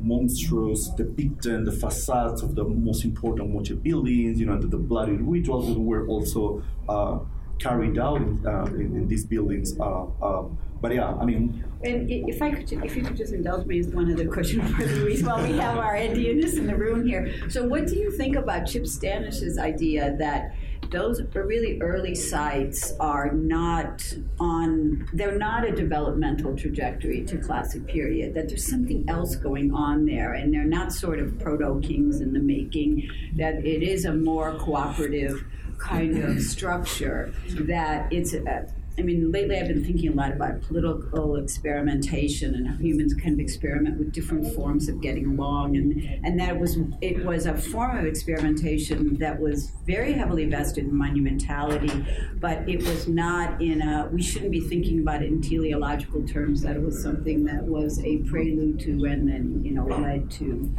monstrous 0.01 0.89
depicting 0.89 1.65
the 1.65 1.71
facades 1.71 2.41
of 2.41 2.55
the 2.55 2.63
most 2.63 3.03
important 3.05 3.49
Moche 3.49 3.73
buildings, 3.81 4.39
you 4.39 4.45
know, 4.45 4.57
the, 4.57 4.67
the 4.67 4.77
bloody 4.77 5.13
rituals 5.13 5.67
that 5.67 5.79
were 5.79 6.07
also 6.07 6.63
uh, 6.87 7.19
carried 7.59 7.97
out 7.97 8.17
in, 8.17 8.45
uh, 8.45 8.65
in, 8.65 8.95
in, 8.95 9.07
these 9.07 9.25
buildings. 9.25 9.79
Uh, 9.79 10.05
um, 10.21 10.57
but 10.81 10.93
yeah, 10.93 11.13
I 11.13 11.25
mean. 11.25 11.63
And 11.83 12.09
if 12.09 12.41
I 12.41 12.51
could, 12.51 12.71
if 12.71 12.95
you 12.95 13.03
could 13.03 13.17
just 13.17 13.33
indulge 13.33 13.65
me 13.65 13.79
with 13.79 13.93
one 13.93 14.11
other 14.11 14.27
question 14.27 14.61
for 14.75 14.85
Luis, 14.85 15.23
while 15.23 15.41
we 15.41 15.57
have 15.57 15.77
our 15.77 15.95
Andeanists 15.95 16.57
in 16.57 16.67
the 16.67 16.75
room 16.75 17.05
here. 17.05 17.33
So, 17.49 17.67
what 17.67 17.87
do 17.87 17.95
you 17.95 18.11
think 18.11 18.35
about 18.35 18.65
Chip 18.65 18.85
Stanish's 18.85 19.57
idea 19.57 20.15
that 20.17 20.55
those 20.91 21.21
really 21.33 21.79
early 21.81 22.15
sites 22.15 22.93
are 22.99 23.31
not 23.31 24.01
on 24.39 25.07
they're 25.13 25.37
not 25.37 25.67
a 25.67 25.71
developmental 25.71 26.55
trajectory 26.55 27.23
to 27.23 27.37
classic 27.37 27.85
period 27.87 28.33
that 28.33 28.49
there's 28.49 28.67
something 28.67 29.05
else 29.07 29.35
going 29.35 29.73
on 29.73 30.05
there 30.05 30.33
and 30.33 30.53
they're 30.53 30.63
not 30.63 30.91
sort 30.91 31.19
of 31.19 31.37
proto 31.39 31.79
kings 31.81 32.21
in 32.21 32.33
the 32.33 32.39
making 32.39 33.07
that 33.35 33.55
it 33.65 33.83
is 33.83 34.05
a 34.05 34.13
more 34.13 34.57
cooperative 34.59 35.43
kind 35.77 36.17
of 36.17 36.41
structure 36.41 37.33
that 37.61 38.11
it's 38.11 38.33
a, 38.33 38.67
I 38.99 39.01
mean, 39.01 39.31
lately 39.31 39.57
I've 39.57 39.69
been 39.69 39.85
thinking 39.85 40.11
a 40.11 40.13
lot 40.13 40.33
about 40.33 40.61
political 40.63 41.37
experimentation 41.37 42.53
and 42.53 42.67
how 42.67 42.75
humans 42.75 43.13
kind 43.13 43.33
of 43.33 43.39
experiment 43.39 43.97
with 43.97 44.11
different 44.11 44.53
forms 44.53 44.89
of 44.89 44.99
getting 44.99 45.25
along, 45.25 45.77
and 45.77 46.19
and 46.25 46.37
that 46.37 46.59
was 46.59 46.77
it 46.99 47.23
was 47.23 47.45
a 47.45 47.55
form 47.55 47.97
of 47.97 48.05
experimentation 48.05 49.15
that 49.15 49.39
was 49.39 49.71
very 49.85 50.11
heavily 50.11 50.45
vested 50.45 50.83
in 50.83 50.91
monumentality, 50.91 52.39
but 52.41 52.67
it 52.67 52.79
was 52.79 53.07
not 53.07 53.61
in 53.61 53.81
a. 53.81 54.09
We 54.11 54.21
shouldn't 54.21 54.51
be 54.51 54.59
thinking 54.59 54.99
about 54.99 55.23
it 55.23 55.27
in 55.27 55.41
teleological 55.41 56.27
terms. 56.27 56.61
That 56.63 56.75
it 56.75 56.81
was 56.81 57.01
something 57.01 57.45
that 57.45 57.63
was 57.63 58.03
a 58.03 58.17
prelude 58.17 58.81
to 58.81 59.05
and 59.05 59.29
then 59.29 59.61
you 59.63 59.71
know 59.71 59.85
led 59.85 60.29
to 60.31 60.75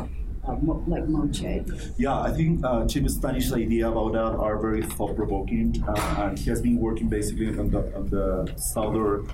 uh, 0.51 0.75
like 0.87 1.07
Moche. 1.09 1.65
Yeah, 1.97 2.21
I 2.21 2.31
think 2.33 2.65
uh, 2.65 2.87
Chip 2.87 3.05
Stanish's 3.05 3.53
idea 3.53 3.89
about 3.89 4.13
that 4.13 4.39
are 4.39 4.59
very 4.59 4.83
thought-provoking, 4.83 5.85
uh, 5.87 6.15
and 6.19 6.39
he 6.39 6.51
has 6.51 6.61
been 6.63 6.79
working 6.79 7.09
basically 7.09 7.49
on 7.59 7.71
the, 7.71 7.79
on 7.97 8.07
the 8.09 8.53
southern 8.57 9.27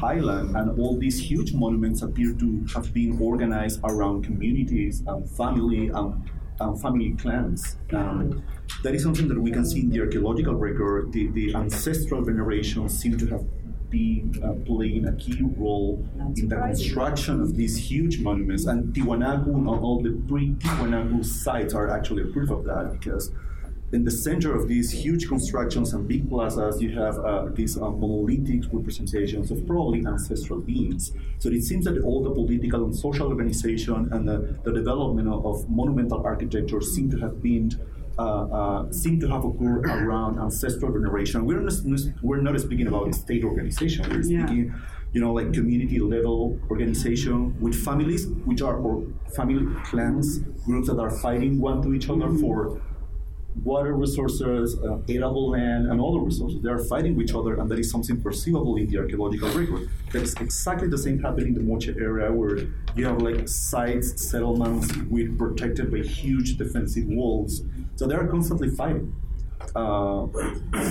highland, 0.00 0.56
and 0.56 0.78
all 0.78 0.96
these 0.96 1.18
huge 1.20 1.52
monuments 1.54 2.02
appear 2.02 2.32
to 2.34 2.66
have 2.74 2.92
been 2.92 3.18
organized 3.20 3.80
around 3.84 4.24
communities 4.24 5.02
and 5.06 5.28
family 5.30 5.88
and, 5.88 6.30
and 6.60 6.80
family 6.80 7.12
clans. 7.12 7.76
Um, 7.92 8.44
that 8.82 8.94
is 8.94 9.02
something 9.02 9.28
that 9.28 9.40
we 9.40 9.50
can 9.50 9.64
see 9.64 9.80
in 9.80 9.90
the 9.90 10.00
archaeological 10.00 10.54
record. 10.54 11.12
The, 11.12 11.28
the 11.28 11.54
ancestral 11.54 12.22
veneration 12.22 12.88
seem 12.88 13.18
to 13.18 13.26
have 13.26 13.44
been 13.94 14.42
uh, 14.42 14.52
playing 14.66 15.06
a 15.06 15.12
key 15.12 15.40
role 15.56 16.04
in 16.36 16.48
the 16.48 16.56
construction 16.56 17.40
of 17.40 17.56
these 17.56 17.76
huge 17.76 18.20
monuments. 18.20 18.66
And 18.66 18.92
Tiwanaku 18.94 19.50
and 19.58 19.68
all 19.68 20.02
the 20.02 20.12
pre-Tiwanaku 20.28 21.24
sites 21.24 21.72
are 21.74 21.88
actually 21.96 22.22
a 22.28 22.30
proof 22.34 22.50
of 22.50 22.64
that 22.64 22.84
because 22.96 23.30
in 23.92 24.02
the 24.04 24.10
center 24.10 24.50
of 24.58 24.66
these 24.66 24.90
huge 24.90 25.28
constructions 25.28 25.92
and 25.94 26.08
big 26.08 26.28
plazas, 26.28 26.82
you 26.82 26.90
have 27.02 27.16
uh, 27.18 27.46
these 27.58 27.76
uh, 27.76 27.88
monolithic 28.02 28.62
representations 28.72 29.52
of 29.52 29.64
probably 29.68 30.00
ancestral 30.04 30.60
beings. 30.60 31.12
So 31.38 31.48
it 31.50 31.62
seems 31.62 31.84
that 31.84 32.02
all 32.02 32.20
the 32.24 32.30
political 32.30 32.84
and 32.86 32.94
social 33.06 33.28
organization 33.28 34.08
and 34.10 34.28
the, 34.28 34.38
the 34.64 34.72
development 34.72 35.28
of, 35.28 35.46
of 35.46 35.70
monumental 35.70 36.26
architecture 36.26 36.80
seem 36.80 37.08
to 37.12 37.18
have 37.18 37.40
been 37.40 37.70
uh, 38.18 38.22
uh, 38.22 38.92
seem 38.92 39.18
to 39.20 39.28
have 39.28 39.44
occurred 39.44 39.86
around 39.86 40.38
ancestral 40.38 40.92
veneration. 40.92 41.44
We're 41.44 41.60
not, 41.60 41.72
we're 42.22 42.40
not 42.40 42.58
speaking 42.60 42.86
about 42.86 43.14
state 43.14 43.44
organization. 43.44 44.08
We're 44.08 44.22
Yeah. 44.22 44.46
speaking, 44.46 44.74
you 45.12 45.20
know, 45.20 45.32
like 45.32 45.52
community 45.52 45.98
level 45.98 46.58
organization 46.70 47.58
with 47.60 47.74
families, 47.74 48.26
which 48.44 48.62
are 48.62 48.76
or 48.76 49.04
family 49.36 49.66
clans, 49.84 50.38
groups 50.66 50.88
that 50.88 50.98
are 50.98 51.10
fighting 51.10 51.60
one 51.60 51.82
to 51.82 51.94
each 51.94 52.08
other 52.08 52.28
for 52.40 52.80
water 53.62 53.94
resources, 53.94 54.78
uh, 54.78 54.98
arable 55.08 55.50
land, 55.50 55.90
and 55.90 56.00
other 56.00 56.18
resources. 56.18 56.60
They 56.60 56.70
are 56.70 56.84
fighting 56.84 57.16
with 57.16 57.28
each 57.28 57.34
other, 57.34 57.54
and 57.60 57.70
that 57.70 57.78
is 57.78 57.90
something 57.90 58.20
perceivable 58.20 58.76
in 58.76 58.88
the 58.88 58.98
archaeological 58.98 59.48
record. 59.50 59.88
That 60.12 60.22
is 60.22 60.34
exactly 60.34 60.88
the 60.88 60.98
same 60.98 61.20
happening 61.20 61.48
in 61.48 61.54
the 61.54 61.60
Moche 61.60 61.88
area, 61.88 62.32
where 62.32 62.58
you 62.96 63.06
have 63.06 63.22
like 63.22 63.48
sites, 63.48 64.20
settlements 64.28 64.94
with 65.08 65.38
protected 65.38 65.90
by 65.90 65.98
huge 65.98 66.56
defensive 66.56 67.06
walls. 67.06 67.62
So 67.96 68.06
they 68.06 68.14
are 68.14 68.26
constantly 68.26 68.70
fighting. 68.70 69.14
Uh, 69.74 70.26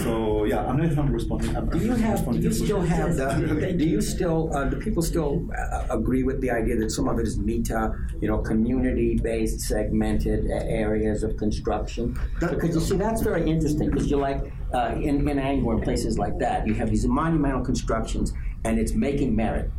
so 0.03 0.45
yeah, 0.45 0.65
I'm 0.65 0.77
not 0.77 1.09
responding. 1.09 1.55
I'm 1.55 1.69
Do 1.69 1.79
you 1.79 1.93
have? 1.93 2.29
Do 2.29 2.37
you 2.37 2.51
still 2.51 2.81
have? 2.81 3.15
The, 3.15 3.73
do 3.77 3.85
you 3.85 4.01
still? 4.01 4.55
Uh, 4.55 4.65
do 4.65 4.79
people 4.79 5.01
still 5.01 5.47
uh, 5.57 5.87
agree 5.89 6.23
with 6.23 6.41
the 6.41 6.51
idea 6.51 6.75
that 6.77 6.91
some 6.91 7.07
of 7.07 7.19
it 7.19 7.27
is 7.27 7.37
mita? 7.37 7.93
You 8.21 8.27
know, 8.29 8.39
community-based, 8.39 9.61
segmented 9.61 10.49
uh, 10.49 10.65
areas 10.83 11.23
of 11.23 11.37
construction. 11.37 12.19
Because 12.39 12.75
you 12.75 12.81
see, 12.81 12.97
that's 12.97 13.21
very 13.21 13.49
interesting. 13.49 13.89
Because 13.89 14.09
you 14.09 14.17
like 14.17 14.51
uh, 14.73 14.95
in 14.95 15.27
in 15.27 15.37
Angkor 15.37 15.73
and 15.75 15.83
places 15.83 16.17
like 16.17 16.37
that, 16.39 16.67
you 16.67 16.73
have 16.73 16.89
these 16.89 17.07
monumental 17.07 17.63
constructions, 17.63 18.33
and 18.65 18.79
it's 18.79 18.93
making 18.93 19.35
merit. 19.35 19.71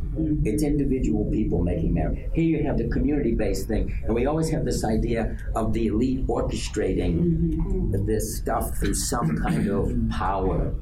It's 0.43 0.63
individual 0.63 1.25
people 1.31 1.63
making 1.63 1.93
merit. 1.93 2.29
Here 2.33 2.43
you 2.43 2.63
have 2.63 2.77
the 2.77 2.87
community-based 2.87 3.67
thing, 3.67 3.93
and 4.03 4.15
we 4.15 4.25
always 4.25 4.49
have 4.49 4.65
this 4.65 4.83
idea 4.83 5.37
of 5.55 5.73
the 5.73 5.87
elite 5.87 6.25
orchestrating 6.27 8.05
this 8.05 8.37
stuff 8.37 8.77
through 8.77 8.93
some 8.93 9.37
kind 9.37 9.67
of 9.67 9.91
power, 10.09 10.73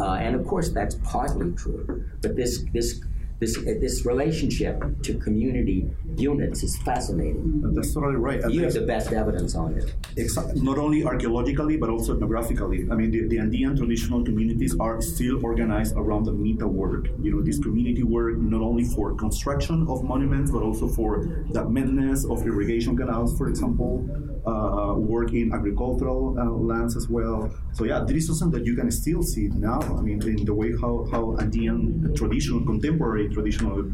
uh, 0.00 0.14
and 0.14 0.34
of 0.34 0.46
course 0.46 0.70
that's 0.70 0.96
partly 0.96 1.52
true. 1.52 2.04
But 2.22 2.36
this 2.36 2.64
this 2.72 3.00
this 3.40 3.56
uh, 3.56 3.74
this 3.80 4.04
relationship 4.06 4.76
to 5.02 5.14
community 5.18 5.90
units 6.16 6.62
is 6.62 6.76
fascinating. 6.84 7.62
That's 7.74 7.94
totally 7.94 8.16
right. 8.16 8.40
And 8.42 8.52
You 8.54 8.64
have 8.64 8.74
the 8.74 8.82
best 8.82 9.12
evidence 9.12 9.54
on 9.54 9.76
it. 9.78 9.94
Exa- 10.16 10.54
not 10.62 10.78
only 10.78 11.04
archaeologically 11.04 11.76
but 11.76 11.88
also 11.88 12.16
ethnographically. 12.16 12.90
I 12.92 12.94
mean, 12.94 13.10
the, 13.10 13.26
the 13.28 13.38
Andean 13.38 13.76
traditional 13.76 14.22
communities 14.24 14.76
are 14.78 15.00
still 15.00 15.44
organized 15.44 15.94
around 15.96 16.24
the 16.24 16.32
mita 16.32 16.68
work. 16.68 17.06
You 17.22 17.34
know, 17.34 17.42
this 17.42 17.58
community 17.58 18.02
work 18.02 18.36
not 18.38 18.60
only 18.60 18.84
for 18.84 19.14
construction 19.14 19.86
of 19.88 20.04
monuments 20.04 20.50
but 20.50 20.62
also 20.62 20.86
for 20.88 21.44
the 21.50 21.68
maintenance 21.68 22.24
of 22.26 22.46
irrigation 22.46 22.96
canals, 22.96 23.36
for 23.38 23.48
example, 23.48 24.06
uh, 24.46 24.94
work 24.96 25.32
in 25.32 25.52
agricultural 25.52 26.36
uh, 26.38 26.44
lands 26.44 26.96
as 26.96 27.08
well. 27.08 27.52
So 27.72 27.84
yeah, 27.84 28.04
this 28.06 28.28
is 28.28 28.38
something 28.38 28.60
that 28.60 28.66
you 28.66 28.76
can 28.76 28.90
still 28.90 29.22
see 29.22 29.48
now. 29.48 29.80
I 29.80 30.00
mean, 30.00 30.22
in 30.26 30.44
the 30.44 30.54
way 30.54 30.72
how 30.80 31.06
how 31.10 31.36
Andean 31.38 32.14
traditional, 32.14 32.64
contemporary 32.64 33.28
traditional 33.28 33.92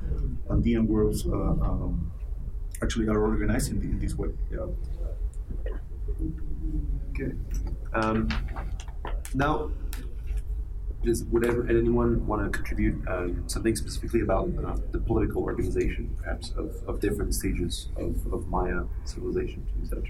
Andean 0.51 0.87
groups. 0.87 1.25
Uh, 1.27 1.33
um, 1.33 2.13
Actually, 2.83 3.09
are 3.09 3.23
organized 3.23 3.73
in, 3.73 3.81
in 3.81 3.99
this 3.99 4.17
way. 4.17 4.29
Yeah. 4.53 4.67
Okay. 7.11 7.33
Um, 7.95 8.29
now, 9.35 9.71
does 11.07 11.25
would 11.25 11.45
anyone 11.71 12.27
want 12.27 12.45
to 12.45 12.51
contribute 12.51 12.97
um, 13.09 13.45
something 13.49 13.75
specifically 13.75 14.21
about 14.21 14.51
uh, 14.65 14.77
the 14.91 14.99
political 14.99 15.43
organization, 15.43 16.15
perhaps 16.23 16.51
of, 16.57 16.75
of 16.87 17.01
different 17.01 17.35
stages 17.35 17.89
of, 17.97 18.33
of 18.33 18.47
Maya 18.49 18.83
civilization? 19.05 19.67
etc.? 19.83 20.03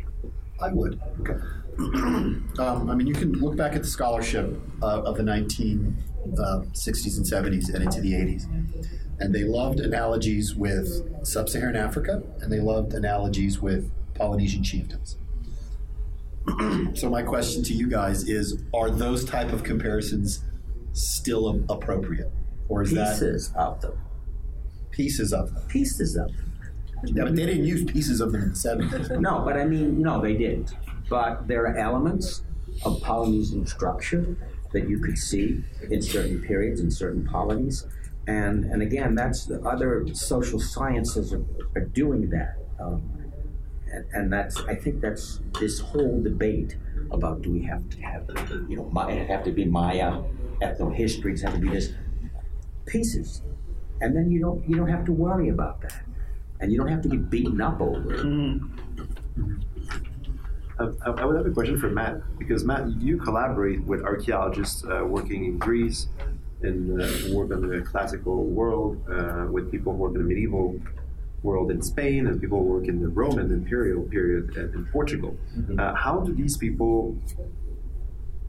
I 0.60 0.73
would. 0.73 1.01
Okay. 1.20 1.39
Um, 2.59 2.89
I 2.89 2.94
mean, 2.94 3.06
you 3.06 3.12
can 3.12 3.32
look 3.32 3.55
back 3.55 3.74
at 3.74 3.82
the 3.82 3.89
scholarship 3.89 4.59
uh, 4.82 5.02
of 5.02 5.18
the 5.18 5.23
1960s 5.23 5.93
and 6.35 7.27
70s 7.27 7.74
and 7.74 7.85
into 7.85 8.01
the 8.01 8.12
80s, 8.12 8.47
and 9.20 9.35
they 9.35 9.44
loved 9.44 9.81
analogies 9.81 10.55
with 10.55 11.27
sub 11.27 11.51
Saharan 11.51 11.77
Africa, 11.77 12.23
and 12.40 12.51
they 12.51 12.60
loved 12.60 12.94
analogies 12.94 13.60
with 13.60 13.90
Polynesian 14.14 14.64
chieftains. 14.64 15.18
so, 16.94 17.10
my 17.10 17.23
question 17.23 17.62
to 17.64 17.74
you 17.74 17.89
guys 17.90 18.27
is 18.27 18.62
Are 18.73 18.89
those 18.89 19.23
type 19.23 19.52
of 19.52 19.62
comparisons 19.62 20.45
still 20.97 21.64
appropriate? 21.68 22.31
Or 22.68 22.82
is 22.82 22.90
that 22.93 23.12
Pieces 23.12 23.51
that. 23.52 23.60
of 23.60 23.81
them. 23.81 24.01
Pieces 24.90 25.32
of 25.32 25.55
them. 25.55 25.62
Pieces 25.68 26.16
of 26.16 26.28
them. 26.28 26.52
Yeah, 27.05 27.24
but 27.24 27.36
they 27.36 27.47
didn't 27.47 27.64
use 27.66 27.85
pieces 27.85 28.20
of 28.20 28.32
them 28.32 28.43
in 28.43 28.48
the 28.51 28.55
70s. 28.55 29.20
No, 29.20 29.43
but 29.44 29.56
I 29.56 29.64
mean, 29.64 30.01
no, 30.01 30.20
they 30.20 30.35
didn't. 30.35 30.74
But 31.09 31.47
there 31.47 31.62
are 31.66 31.77
elements 31.77 32.43
of 32.85 33.01
Polynesian 33.02 33.66
structure 33.66 34.36
that 34.73 34.89
you 34.89 34.98
could 34.98 35.16
see 35.18 35.62
in 35.90 36.02
certain 36.02 36.43
periods 36.43 36.81
in 36.81 36.90
certain 36.90 37.24
polities. 37.27 37.86
And, 38.27 38.64
and 38.64 38.82
again, 38.82 39.14
that's 39.14 39.44
the 39.47 39.60
other 39.62 40.05
social 40.12 40.59
sciences 40.59 41.32
are, 41.32 41.44
are 41.77 41.85
doing 41.85 42.31
that. 42.31 42.56
Um, 42.81 43.32
and, 43.93 44.05
and 44.12 44.32
that's, 44.32 44.59
I 44.62 44.74
think 44.74 45.01
that's 45.01 45.40
this 45.60 45.78
whole 45.78 46.20
debate 46.23 46.77
about 47.12 47.43
do 47.43 47.52
we 47.52 47.62
have 47.62 47.89
to 47.90 48.01
have, 48.02 48.28
you 48.68 48.77
know, 48.77 48.89
Maya, 48.90 49.24
have 49.27 49.44
to 49.44 49.52
be 49.52 49.64
Maya, 49.64 50.23
ethnohistories, 50.60 51.42
have 51.42 51.54
to 51.54 51.60
be 51.60 51.68
this 51.68 51.92
pieces. 52.86 53.42
And 54.00 54.14
then 54.14 54.30
you 54.30 54.40
don't, 54.40 54.68
you 54.68 54.76
don't 54.76 54.88
have 54.88 55.04
to 55.06 55.12
worry 55.12 55.48
about 55.48 55.80
that. 55.82 56.02
And 56.60 56.72
you 56.72 56.78
don't 56.78 56.88
have 56.88 57.02
to 57.02 57.08
be 57.08 57.16
beaten 57.16 57.60
up 57.60 57.80
over 57.80 58.14
it. 58.14 58.60
Uh, 60.78 60.92
I 61.06 61.10
I 61.10 61.24
would 61.24 61.36
have 61.36 61.46
a 61.46 61.50
question 61.50 61.78
for 61.78 61.90
Matt 61.90 62.38
because 62.38 62.64
Matt, 62.64 62.88
you 63.00 63.16
collaborate 63.16 63.82
with 63.84 64.02
archaeologists 64.02 64.84
uh, 64.84 65.04
working 65.04 65.44
in 65.44 65.58
Greece 65.58 66.08
and 66.62 67.00
uh, 67.00 67.04
who 67.04 67.36
work 67.36 67.50
in 67.50 67.66
the 67.68 67.80
classical 67.82 68.44
world 68.44 69.02
uh, 69.10 69.46
with 69.50 69.70
people 69.70 69.92
who 69.92 69.98
work 69.98 70.14
in 70.14 70.22
the 70.22 70.28
medieval 70.28 70.78
world 71.42 71.70
in 71.70 71.80
Spain 71.82 72.26
and 72.26 72.40
people 72.40 72.58
who 72.58 72.64
work 72.64 72.88
in 72.88 73.00
the 73.00 73.08
Roman 73.08 73.52
imperial 73.52 74.02
period 74.02 74.56
in 74.56 74.86
Portugal. 74.92 75.36
Uh, 75.78 75.94
how 75.94 76.20
do 76.20 76.34
these 76.34 76.56
people 76.56 77.16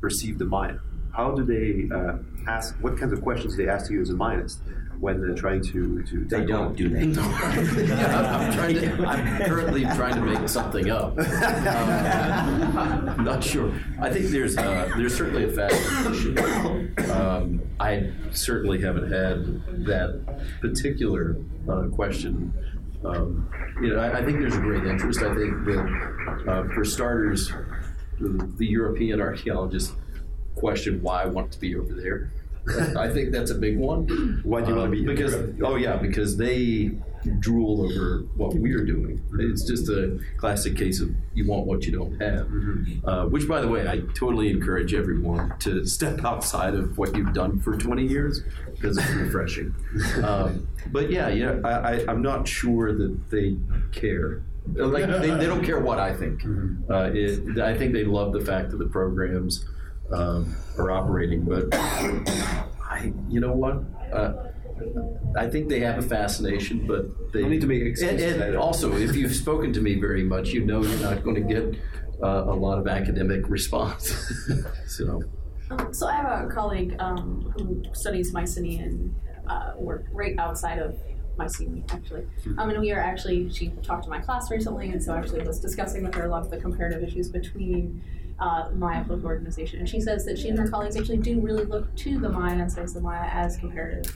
perceive 0.01 0.38
the 0.39 0.45
Maya? 0.45 0.77
How 1.18 1.31
do 1.31 1.44
they 1.44 1.89
uh, 1.94 2.19
ask? 2.48 2.76
What 2.76 2.95
kinds 2.99 3.11
of 3.11 3.23
questions 3.23 3.56
do 3.56 3.65
they 3.65 3.72
ask 3.72 3.89
you 3.89 3.99
as 4.02 4.11
a 4.11 4.14
Mayanist 4.14 4.60
when 4.99 5.19
they're 5.19 5.34
trying 5.34 5.64
to 5.64 6.03
to? 6.03 6.26
They 6.26 6.45
don't, 6.45 6.76
do 6.76 6.89
they? 6.89 7.02
I'm 7.19 8.53
trying 8.53 8.76
to. 8.76 9.07
I'm 9.07 9.45
currently 9.45 9.81
trying 9.85 10.14
to 10.14 10.22
make 10.22 10.48
something 10.48 10.91
up. 10.91 11.18
Um, 11.18 13.10
I'm 13.10 13.23
not 13.23 13.44
sure. 13.44 13.73
I 13.99 14.11
think 14.11 14.27
there's 14.27 14.60
uh, 14.60 14.91
there's 14.95 15.18
certainly 15.18 15.45
a 15.45 15.52
fascination. 15.52 16.94
Um, 17.10 17.61
I 17.80 18.11
certainly 18.31 18.80
haven't 18.80 19.11
had 19.11 19.85
that 19.88 20.22
particular 20.61 21.35
uh, 21.68 21.88
question. 21.95 22.53
Um, 23.03 23.49
you 23.81 23.89
know, 23.95 23.99
I, 23.99 24.19
I 24.19 24.23
think 24.23 24.39
there's 24.39 24.56
a 24.56 24.60
great 24.60 24.84
interest. 24.85 25.23
I 25.23 25.34
think 25.34 25.65
that 25.65 26.44
uh, 26.48 26.64
for 26.76 26.85
starters, 26.85 27.52
the, 28.19 28.52
the 28.57 28.68
European 28.68 29.19
archaeologists 29.19 29.95
question 30.57 31.01
why 31.01 31.23
I 31.23 31.25
want 31.25 31.51
to 31.51 31.59
be 31.59 31.75
over 31.75 31.93
there. 31.93 32.31
I 32.97 33.07
think 33.09 33.31
that's 33.31 33.51
a 33.51 33.55
big 33.55 33.77
one. 33.77 34.41
Why 34.43 34.61
do 34.61 34.71
you 34.71 34.75
want 34.75 34.91
to 34.91 34.97
be 34.97 35.03
Uh, 35.05 35.13
because? 35.13 35.35
Oh 35.61 35.75
yeah, 35.75 35.95
because 35.95 36.35
they 36.35 36.91
drool 37.39 37.81
over 37.81 38.23
what 38.35 38.53
we're 38.55 38.85
doing. 38.85 39.21
It's 39.39 39.63
just 39.63 39.89
a 39.89 40.19
classic 40.38 40.75
case 40.75 41.01
of 41.01 41.09
you 41.34 41.47
want 41.47 41.65
what 41.65 41.85
you 41.85 41.91
don't 41.91 42.19
have. 42.19 42.47
Uh, 43.03 43.25
which, 43.27 43.47
by 43.47 43.61
the 43.61 43.67
way, 43.67 43.88
I 43.88 43.99
totally 44.13 44.49
encourage 44.49 44.93
everyone 44.93 45.53
to 45.59 45.85
step 45.97 46.23
outside 46.25 46.73
of 46.73 46.97
what 46.97 47.15
you've 47.15 47.34
done 47.34 47.59
for 47.59 47.77
20 47.77 48.05
years 48.05 48.43
because 48.71 48.97
it's 48.97 49.09
refreshing. 49.11 49.73
um, 50.23 50.67
but 50.91 51.09
yeah, 51.09 51.29
yeah, 51.29 51.59
I, 51.63 51.71
I, 51.95 52.05
I'm 52.07 52.21
not 52.21 52.47
sure 52.47 52.93
that 52.93 53.29
they 53.29 53.57
care. 53.91 54.43
Like 54.75 55.07
they, 55.07 55.31
they 55.31 55.45
don't 55.45 55.63
care 55.63 55.79
what 55.79 55.99
I 55.99 56.13
think. 56.13 56.43
Uh, 56.89 57.09
it, 57.13 57.57
I 57.59 57.77
think 57.77 57.93
they 57.93 58.03
love 58.03 58.34
the 58.34 58.41
fact 58.41 58.71
that 58.71 58.77
the 58.77 58.88
programs 58.88 59.65
um, 60.11 60.55
are 60.77 60.91
operating, 60.91 61.43
but 61.43 61.67
I, 61.73 63.11
you 63.29 63.39
know 63.39 63.53
what? 63.53 63.84
Uh, 64.13 64.34
I 65.35 65.47
think 65.47 65.69
they 65.69 65.79
have 65.81 65.97
a 65.97 66.01
fascination, 66.07 66.85
but 66.88 67.34
they 67.34 67.41
Don't 67.41 67.51
need 67.51 67.61
to 67.61 67.67
make 67.67 67.81
And, 67.81 67.89
excuses 67.89 68.34
and 68.34 68.41
out 68.41 68.49
of 68.49 68.53
it. 68.55 68.57
also, 68.57 68.95
if 68.95 69.15
you've 69.15 69.35
spoken 69.35 69.73
to 69.73 69.81
me 69.81 69.99
very 69.99 70.23
much, 70.23 70.49
you 70.49 70.65
know 70.65 70.84
you're 70.84 70.99
not 70.99 71.23
going 71.23 71.35
to 71.35 71.41
get 71.41 71.79
uh, 72.21 72.43
a 72.47 72.53
lot 72.53 72.77
of 72.79 72.88
academic 72.88 73.49
response. 73.49 74.15
so. 74.88 75.23
Um, 75.69 75.93
so 75.93 76.07
I 76.07 76.13
have 76.15 76.45
a 76.45 76.47
colleague 76.47 76.95
um, 76.99 77.53
who 77.57 77.84
studies 77.93 78.31
Mycenaean 78.31 79.13
uh, 79.47 79.73
work 79.75 80.05
right 80.13 80.38
outside 80.38 80.79
of 80.79 80.97
Mycenae, 81.38 81.84
actually. 81.89 82.25
Um, 82.57 82.69
and 82.69 82.79
we 82.79 82.91
are 82.91 82.99
actually, 82.99 83.49
she 83.49 83.69
talked 83.84 84.03
to 84.05 84.09
my 84.09 84.19
class 84.19 84.49
recently, 84.49 84.89
and 84.89 85.03
so 85.03 85.13
actually 85.13 85.45
was 85.45 85.59
discussing 85.59 86.03
with 86.03 86.15
her 86.15 86.25
a 86.25 86.29
lot 86.29 86.41
of 86.43 86.49
the 86.49 86.57
comparative 86.57 87.03
issues 87.03 87.29
between 87.29 88.01
uh, 88.39 88.69
Maya 88.73 89.03
political 89.03 89.30
organization. 89.30 89.80
And 89.80 89.89
she 89.89 89.99
says 89.99 90.26
that 90.26 90.38
she 90.38 90.49
and 90.49 90.57
her 90.57 90.68
colleagues 90.68 90.95
actually 90.95 91.18
do 91.18 91.39
really 91.39 91.65
look 91.65 91.93
to 91.97 92.19
the 92.19 92.30
Maya 92.30 92.53
and 92.53 92.72
studies 92.72 92.93
the 92.93 93.01
Maya 93.01 93.27
as 93.31 93.57
comparative 93.57 94.15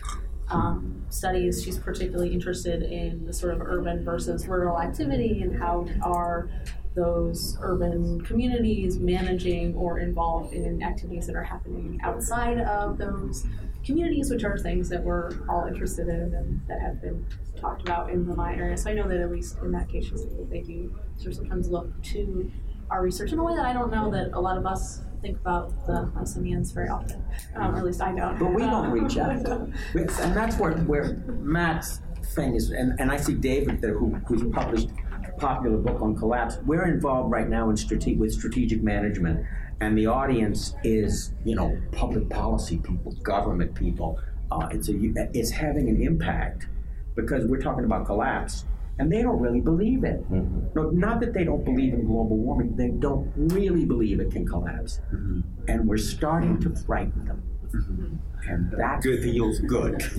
um, 0.49 1.03
studies. 1.09 1.63
She's 1.63 1.77
particularly 1.77 2.33
interested 2.33 2.83
in 2.83 3.25
the 3.25 3.33
sort 3.33 3.53
of 3.53 3.61
urban 3.61 4.03
versus 4.03 4.47
rural 4.47 4.79
activity 4.79 5.41
and 5.41 5.57
how 5.57 5.87
are 6.03 6.49
those 6.93 7.57
urban 7.61 8.19
communities 8.21 8.99
managing 8.99 9.73
or 9.75 9.99
involved 9.99 10.53
in 10.53 10.83
activities 10.83 11.25
that 11.25 11.35
are 11.35 11.43
happening 11.43 11.99
outside 12.03 12.59
of 12.59 12.97
those 12.97 13.45
communities, 13.85 14.29
which 14.29 14.43
are 14.43 14.57
things 14.57 14.89
that 14.89 15.01
we're 15.01 15.31
all 15.47 15.65
interested 15.65 16.07
in 16.07 16.33
and 16.35 16.61
that 16.67 16.81
have 16.81 17.01
been 17.01 17.25
talked 17.59 17.81
about 17.81 18.09
in 18.09 18.27
the 18.27 18.35
Maya 18.35 18.55
area. 18.57 18.77
So 18.77 18.89
I 18.89 18.93
know 18.93 19.07
that 19.07 19.19
at 19.19 19.31
least 19.31 19.57
in 19.59 19.71
that 19.71 19.89
case, 19.89 20.11
they 20.49 20.61
do 20.61 20.93
sort 21.15 21.29
of 21.29 21.35
sometimes 21.35 21.69
look 21.69 22.01
to 22.03 22.51
our 22.91 23.01
research 23.01 23.31
in 23.31 23.39
a 23.39 23.43
way 23.43 23.55
that 23.55 23.65
I 23.65 23.73
don't 23.73 23.89
know 23.89 24.11
that 24.11 24.33
a 24.33 24.39
lot 24.39 24.57
of 24.57 24.65
us 24.65 25.01
think 25.21 25.39
about 25.39 25.85
the 25.87 26.11
Mycenaeans 26.13 26.71
very 26.71 26.89
often. 26.89 27.23
Um, 27.55 27.75
or 27.75 27.79
at 27.79 27.85
least 27.85 28.01
I 28.01 28.13
don't. 28.13 28.37
But 28.37 28.53
we 28.53 28.63
don't 28.63 28.91
reach 28.91 29.17
out. 29.17 29.31
and 29.95 30.35
that's 30.35 30.57
where, 30.57 30.73
where 30.73 31.13
Matt's 31.39 32.01
thing 32.35 32.55
is, 32.55 32.71
and, 32.71 32.99
and 32.99 33.11
I 33.11 33.17
see 33.17 33.33
David 33.33 33.81
there 33.81 33.97
who, 33.97 34.15
who's 34.27 34.43
published 34.51 34.89
a 35.25 35.31
popular 35.39 35.77
book 35.77 36.01
on 36.01 36.15
collapse. 36.15 36.57
We're 36.65 36.87
involved 36.87 37.31
right 37.31 37.47
now 37.47 37.69
in 37.69 37.77
strate- 37.77 38.17
with 38.17 38.33
strategic 38.33 38.83
management, 38.83 39.45
and 39.79 39.97
the 39.97 40.07
audience 40.07 40.75
is, 40.83 41.33
you 41.45 41.55
know, 41.55 41.79
public 41.91 42.29
policy 42.29 42.77
people, 42.77 43.13
government 43.23 43.73
people. 43.73 44.19
Uh, 44.51 44.67
it's, 44.71 44.89
a, 44.89 44.95
it's 45.33 45.49
having 45.49 45.87
an 45.87 46.01
impact 46.01 46.67
because 47.15 47.45
we're 47.45 47.61
talking 47.61 47.85
about 47.85 48.05
collapse 48.05 48.65
and 48.99 49.11
they 49.11 49.21
don't 49.21 49.39
really 49.39 49.61
believe 49.61 50.03
it. 50.03 50.21
Mm-hmm. 50.31 50.67
No, 50.75 50.89
not 50.91 51.19
that 51.21 51.33
they 51.33 51.43
don't 51.43 51.63
believe 51.63 51.93
in 51.93 52.05
global 52.05 52.37
warming, 52.37 52.75
they 52.75 52.89
don't 52.89 53.31
really 53.35 53.85
believe 53.85 54.19
it 54.19 54.31
can 54.31 54.45
collapse. 54.45 54.99
Mm-hmm. 55.13 55.41
And 55.67 55.87
we're 55.87 55.97
starting 55.97 56.59
to 56.61 56.75
frighten 56.75 57.25
them. 57.25 57.43
Mm-hmm. 57.73 58.15
And 58.49 58.71
that 58.71 59.01
good. 59.01 59.23
feels 59.23 59.59
good. 59.59 60.01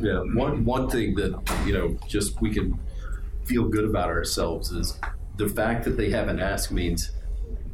yeah, 0.00 0.20
one 0.34 0.64
one 0.64 0.88
thing 0.90 1.14
that 1.14 1.32
you 1.66 1.72
know, 1.72 1.96
just 2.06 2.40
we 2.40 2.52
can 2.52 2.78
feel 3.44 3.68
good 3.68 3.84
about 3.84 4.08
ourselves 4.08 4.70
is 4.70 4.98
the 5.36 5.48
fact 5.48 5.84
that 5.84 5.96
they 5.96 6.10
haven't 6.10 6.38
asked 6.38 6.70
means 6.70 7.12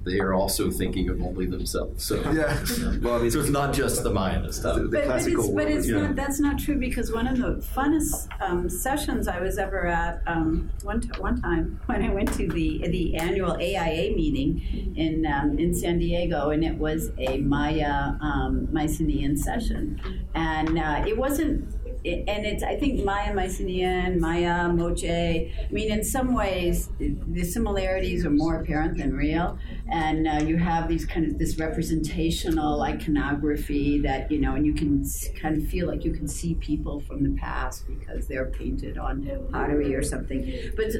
they 0.06 0.20
are 0.20 0.32
also 0.32 0.70
thinking 0.70 1.08
of 1.10 1.20
only 1.20 1.46
themselves. 1.46 2.04
So 2.04 2.16
yeah, 2.30 2.64
well, 3.02 3.16
I 3.16 3.22
mean, 3.22 3.30
so 3.30 3.40
it's 3.40 3.50
not 3.50 3.74
just 3.74 4.04
the 4.04 4.10
Mayan 4.10 4.50
stuff. 4.52 4.76
The, 4.76 4.82
the 4.82 4.88
but, 4.88 5.04
classical, 5.04 5.52
but 5.52 5.68
it's, 5.68 5.88
but 5.88 5.96
it's 5.96 6.06
not, 6.06 6.16
that's 6.16 6.40
not 6.40 6.58
true 6.58 6.78
because 6.78 7.12
one 7.12 7.26
of 7.26 7.38
the 7.38 7.56
funnest 7.74 8.28
um, 8.40 8.68
sessions 8.68 9.26
I 9.26 9.40
was 9.40 9.58
ever 9.58 9.88
at 9.88 10.22
um, 10.28 10.70
one 10.84 11.00
t- 11.00 11.10
one 11.20 11.42
time 11.42 11.80
when 11.86 12.02
I 12.02 12.10
went 12.10 12.32
to 12.34 12.48
the 12.48 12.86
the 12.88 13.16
annual 13.16 13.52
AIA 13.52 14.14
meeting 14.14 14.94
in 14.96 15.26
um, 15.26 15.58
in 15.58 15.74
San 15.74 15.98
Diego, 15.98 16.50
and 16.50 16.64
it 16.64 16.78
was 16.78 17.10
a 17.18 17.38
Maya 17.38 18.12
um, 18.20 18.68
Mycenaean 18.72 19.36
session, 19.36 20.00
and 20.34 20.78
uh, 20.78 21.04
it 21.04 21.18
wasn't 21.18 21.68
and 22.06 22.46
it's 22.46 22.62
I 22.62 22.76
think 22.76 23.04
Maya 23.04 23.34
Mycenaean, 23.34 24.20
Maya 24.20 24.68
Moche. 24.68 25.04
I 25.04 25.68
mean, 25.70 25.90
in 25.90 26.04
some 26.04 26.34
ways, 26.34 26.88
the 26.98 27.44
similarities 27.44 28.24
are 28.24 28.30
more 28.30 28.60
apparent 28.60 28.98
than 28.98 29.14
real, 29.14 29.58
and 29.90 30.28
uh, 30.28 30.44
you 30.44 30.56
have 30.56 30.88
these 30.88 31.04
kind 31.04 31.26
of 31.26 31.38
this 31.38 31.58
representational 31.58 32.82
iconography 32.82 34.00
that 34.00 34.30
you 34.30 34.38
know, 34.38 34.54
and 34.54 34.64
you 34.66 34.74
can 34.74 35.04
kind 35.40 35.56
of 35.60 35.68
feel 35.68 35.86
like 35.86 36.04
you 36.04 36.12
can 36.12 36.28
see 36.28 36.54
people 36.54 37.00
from 37.00 37.22
the 37.22 37.38
past 37.38 37.86
because 37.86 38.26
they're 38.28 38.46
painted 38.46 38.98
on 38.98 39.28
pottery 39.50 39.94
or 39.94 40.02
something. 40.02 40.72
But 40.76 40.92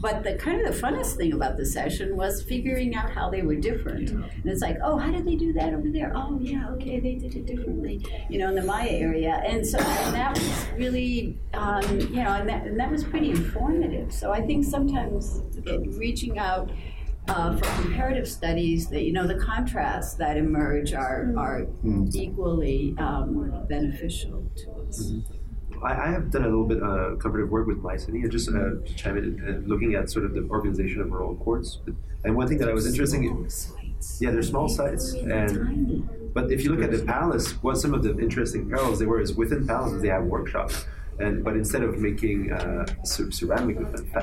but 0.00 0.22
the 0.24 0.34
kind 0.34 0.60
of 0.66 0.74
the 0.74 0.80
funnest 0.80 1.16
thing 1.16 1.32
about 1.32 1.56
the 1.56 1.66
session 1.66 2.16
was 2.16 2.42
figuring 2.42 2.94
out 2.94 3.10
how 3.10 3.30
they 3.30 3.42
were 3.42 3.56
different, 3.56 4.10
and 4.10 4.44
it's 4.44 4.62
like, 4.62 4.78
oh, 4.82 4.98
how 4.98 5.10
did 5.10 5.24
they 5.26 5.36
do 5.36 5.52
that 5.54 5.72
over 5.72 5.88
there? 5.88 6.12
Oh, 6.14 6.38
yeah, 6.40 6.68
okay, 6.70 7.00
they 7.00 7.14
did 7.14 7.34
it 7.34 7.46
differently, 7.46 8.04
you 8.28 8.38
know, 8.38 8.48
in 8.48 8.54
the 8.54 8.62
Maya 8.62 8.90
area, 8.90 9.42
and 9.46 9.66
so 9.66 9.78
and 9.78 10.14
that 10.14 10.38
was 10.50 10.66
really, 10.76 11.38
um, 11.54 12.00
you 12.00 12.22
know, 12.22 12.32
and 12.32 12.48
that, 12.48 12.66
and 12.66 12.78
that 12.78 12.90
was 12.90 13.04
pretty 13.04 13.30
informative. 13.30 14.12
So 14.12 14.32
I 14.32 14.40
think 14.40 14.64
sometimes 14.64 15.42
reaching 15.96 16.38
out 16.38 16.70
uh, 17.28 17.56
for 17.56 17.82
comparative 17.82 18.28
studies, 18.28 18.88
that 18.88 19.02
you 19.02 19.12
know, 19.12 19.26
the 19.26 19.36
contrasts 19.36 20.14
that 20.14 20.36
emerge 20.36 20.92
are 20.92 21.32
are 21.36 21.62
mm-hmm. 21.84 22.06
equally 22.14 22.94
um, 22.98 23.64
beneficial 23.68 24.50
to 24.56 24.70
us. 24.88 25.12
Mm-hmm. 25.12 25.84
I, 25.84 26.08
I, 26.08 26.10
have 26.10 26.30
done 26.30 26.42
a 26.42 26.48
little 26.48 26.66
bit 26.66 26.82
of 26.82 26.82
uh, 26.82 27.16
comparative 27.16 27.50
work 27.50 27.66
with 27.66 27.78
Mycenae, 27.78 28.28
just 28.28 28.50
uh, 28.50 28.52
to 28.52 28.94
chime 28.96 29.16
in, 29.16 29.40
uh, 29.40 29.66
looking 29.66 29.94
at 29.94 30.10
sort 30.10 30.26
of 30.26 30.34
the 30.34 30.46
organization 30.50 31.00
of 31.00 31.10
rural 31.10 31.36
courts. 31.36 31.78
And 32.22 32.36
one 32.36 32.48
thing 32.48 32.58
that 32.58 32.68
I 32.68 32.74
was 32.74 32.86
interested 32.86 33.20
in, 33.22 33.48
yeah, 34.20 34.30
they're 34.30 34.42
small 34.42 34.68
sites, 34.68 35.14
and 35.14 36.06
but 36.32 36.50
if 36.50 36.62
you 36.62 36.74
look 36.74 36.82
at 36.82 36.90
the 36.90 37.04
palace, 37.04 37.52
what 37.62 37.76
some 37.76 37.94
of 37.94 38.02
the 38.02 38.16
interesting 38.18 38.68
parallels 38.68 38.98
they 38.98 39.06
were 39.06 39.20
is 39.20 39.34
within 39.34 39.66
palaces 39.66 40.02
they 40.02 40.08
have 40.08 40.24
workshops. 40.24 40.86
And, 41.18 41.44
but 41.44 41.54
instead 41.54 41.82
of 41.82 41.98
making 41.98 42.50
uh, 42.50 42.86
ceramic 43.04 43.76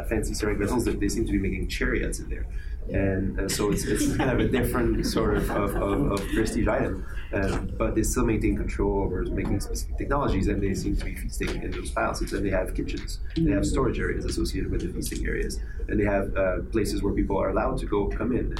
fancy 0.09 0.33
ceramic 0.33 0.59
vessels, 0.59 0.85
they 0.85 1.09
seem 1.09 1.25
to 1.27 1.31
be 1.31 1.37
making 1.37 1.67
chariots 1.67 2.19
in 2.19 2.27
there 2.29 2.47
and 2.89 3.39
uh, 3.39 3.49
so 3.49 3.71
it's, 3.71 3.85
it's 3.85 4.15
kind 4.15 4.31
of 4.31 4.39
a 4.39 4.47
different 4.47 5.05
sort 5.05 5.37
of, 5.37 5.49
of, 5.51 5.75
of, 5.75 6.11
of 6.11 6.27
prestige 6.29 6.67
item. 6.67 7.05
Um, 7.33 7.73
but 7.77 7.93
they 7.93 8.03
still 8.03 8.25
maintain 8.25 8.55
control 8.55 9.03
over 9.03 9.23
making 9.23 9.59
specific 9.59 9.97
technologies, 9.97 10.47
and 10.47 10.63
they 10.63 10.73
seem 10.73 10.95
to 10.95 11.05
be 11.05 11.15
feasting 11.15 11.61
in 11.61 11.71
those 11.71 11.91
palaces. 11.91 12.31
And 12.33 12.45
they 12.45 12.49
have 12.49 12.73
kitchens, 12.73 13.19
they 13.35 13.51
have 13.51 13.65
storage 13.65 13.99
areas 13.99 14.23
associated 14.23 14.71
with 14.71 14.81
the 14.81 14.87
feasting 14.87 15.27
areas, 15.27 15.59
and 15.89 15.99
they 15.99 16.05
have 16.05 16.35
uh, 16.37 16.59
places 16.71 17.03
where 17.03 17.13
people 17.13 17.37
are 17.37 17.49
allowed 17.49 17.77
to 17.79 17.85
go 17.85 18.07
come 18.07 18.31
in, 18.31 18.55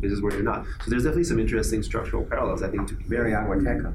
places 0.00 0.20
where 0.20 0.32
they're 0.32 0.42
not. 0.42 0.66
So 0.84 0.90
there's 0.90 1.04
definitely 1.04 1.24
some 1.24 1.38
interesting 1.38 1.82
structural 1.82 2.24
parallels, 2.24 2.62
I 2.62 2.68
think, 2.68 2.88
to 2.88 2.94
very 3.06 3.32
Aguateca 3.32 3.94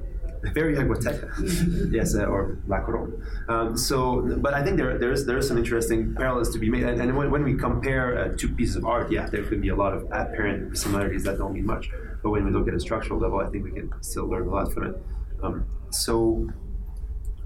very 0.54 0.76
Aguateca, 0.76 1.92
yes, 1.92 2.16
uh, 2.16 2.26
or 2.26 2.58
La 2.68 2.82
Corona. 2.82 3.14
Um, 3.48 3.78
so, 3.78 4.22
but 4.38 4.54
I 4.54 4.64
think 4.64 4.78
there 4.78 4.98
there's 4.98 5.26
there's 5.26 5.48
some 5.48 5.58
interesting 5.58 6.14
parallels 6.16 6.52
to 6.54 6.60
be 6.60 6.70
made, 6.70 6.84
and, 6.84 7.02
and 7.02 7.16
when, 7.18 7.32
when, 7.32 7.44
we 7.44 7.56
compare 7.56 8.18
uh, 8.18 8.36
two 8.38 8.50
pieces 8.50 8.76
of 8.76 8.86
art, 8.86 9.12
yeah, 9.12 9.28
there 9.28 9.44
could 9.44 9.62
be 9.62 9.70
a 9.70 9.76
lot 9.76 9.94
of 9.94 10.04
apparent 10.12 10.78
similarities 10.78 11.24
that 11.24 11.38
don't 11.38 11.54
mean 11.54 11.66
much, 11.66 11.90
but 12.24 12.30
when 12.30 12.46
we 12.46 12.52
look 12.52 12.68
at 12.68 12.74
a 12.74 12.80
structural 12.80 13.20
level, 13.20 13.40
I 13.40 13.48
think 13.50 13.64
we 13.64 13.72
can 13.72 13.92
still 14.02 14.28
learn 14.28 14.48
a 14.48 14.52
lot 14.52 14.72
from 14.74 14.84
it. 14.88 15.04
Um, 15.42 15.66
so. 15.92 16.50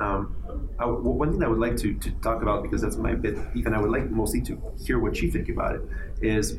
Um, 0.01 0.27
one 0.79 1.33
thing 1.33 1.43
I 1.43 1.49
would 1.49 1.59
like 1.59 1.75
to, 1.75 1.93
to 1.93 2.11
talk 2.21 2.41
about, 2.41 2.63
because 2.63 2.81
that's 2.81 2.95
my 2.95 3.15
bit, 3.15 3.37
even 3.53 3.73
I 3.73 3.81
would 3.81 3.91
like 3.91 4.09
mostly 4.09 4.39
to 4.43 4.57
hear 4.81 4.97
what 4.97 5.21
you 5.21 5.29
think 5.29 5.49
about 5.49 5.75
it, 5.75 5.81
is 6.21 6.57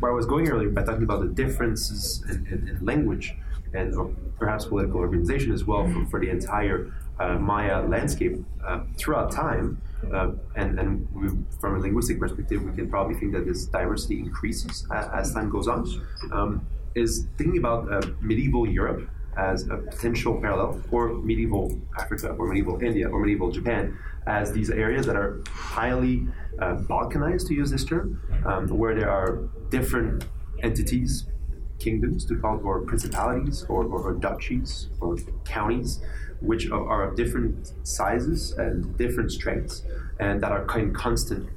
where 0.00 0.12
I 0.12 0.14
was 0.14 0.26
going 0.26 0.48
earlier 0.48 0.68
by 0.68 0.84
talking 0.84 1.02
about 1.02 1.22
the 1.22 1.28
differences 1.28 2.22
in, 2.28 2.46
in, 2.46 2.68
in 2.68 2.84
language 2.84 3.34
and 3.76 3.94
or 3.94 4.10
perhaps 4.38 4.64
political 4.66 5.00
organization 5.00 5.52
as 5.52 5.64
well 5.64 5.88
for, 5.90 6.06
for 6.06 6.20
the 6.20 6.28
entire 6.28 6.92
uh, 7.18 7.34
Maya 7.34 7.86
landscape 7.86 8.36
uh, 8.66 8.80
throughout 8.98 9.30
time. 9.30 9.80
Uh, 10.12 10.32
and 10.56 10.78
and 10.78 11.08
we, 11.14 11.28
from 11.60 11.76
a 11.76 11.78
linguistic 11.78 12.18
perspective, 12.18 12.62
we 12.62 12.72
can 12.72 12.88
probably 12.90 13.14
think 13.14 13.32
that 13.32 13.46
this 13.46 13.66
diversity 13.66 14.18
increases 14.18 14.86
as, 14.92 15.06
as 15.14 15.34
time 15.34 15.48
goes 15.50 15.68
on. 15.68 15.80
Um, 16.32 16.66
is 16.94 17.26
thinking 17.36 17.58
about 17.58 17.92
uh, 17.92 18.00
medieval 18.20 18.66
Europe 18.66 19.08
as 19.36 19.68
a 19.68 19.76
potential 19.76 20.40
parallel 20.40 20.80
for 20.88 21.12
medieval 21.12 21.78
Africa 21.98 22.28
or 22.38 22.48
medieval 22.48 22.82
India 22.82 23.06
or 23.08 23.20
medieval 23.20 23.50
Japan 23.50 23.96
as 24.26 24.52
these 24.52 24.70
areas 24.70 25.06
that 25.06 25.14
are 25.14 25.40
highly 25.48 26.26
uh, 26.58 26.74
balkanized, 26.74 27.46
to 27.48 27.54
use 27.54 27.70
this 27.70 27.84
term, 27.84 28.20
um, 28.46 28.66
where 28.68 28.94
there 28.94 29.10
are 29.10 29.40
different 29.68 30.24
entities 30.62 31.26
kingdoms 31.78 32.24
to 32.24 32.36
call 32.36 32.60
or 32.64 32.80
principalities 32.82 33.64
or, 33.68 33.84
or, 33.84 34.00
or 34.02 34.14
duchies 34.14 34.88
or 35.00 35.16
counties 35.44 36.00
which 36.40 36.70
are, 36.70 37.08
of 37.08 37.16
different 37.16 37.72
sizes 37.82 38.52
and 38.52 38.96
different 38.98 39.32
strengths 39.32 39.82
and 40.20 40.42
that 40.42 40.52
are 40.52 40.66
in 40.78 40.92
constant 40.92 41.48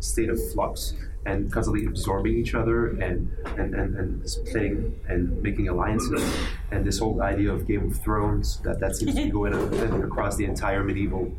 state 0.00 0.28
of 0.28 0.38
flux 0.52 0.94
and 1.26 1.52
constantly 1.52 1.84
absorbing 1.86 2.36
each 2.36 2.54
other 2.54 2.88
and 3.00 3.30
and, 3.58 3.74
and, 3.74 3.96
and 3.96 4.30
splitting 4.30 4.98
and 5.08 5.42
making 5.42 5.68
alliances. 5.68 6.22
And 6.70 6.84
this 6.84 6.98
whole 6.98 7.20
idea 7.22 7.52
of 7.52 7.66
Game 7.66 7.86
of 7.90 8.00
Thrones 8.00 8.58
that, 8.60 8.80
that 8.80 8.96
seems 8.96 9.14
to 9.14 9.24
be 9.24 9.30
going 9.30 9.52
across 10.04 10.36
the 10.36 10.44
entire 10.44 10.84
medieval 10.84 11.32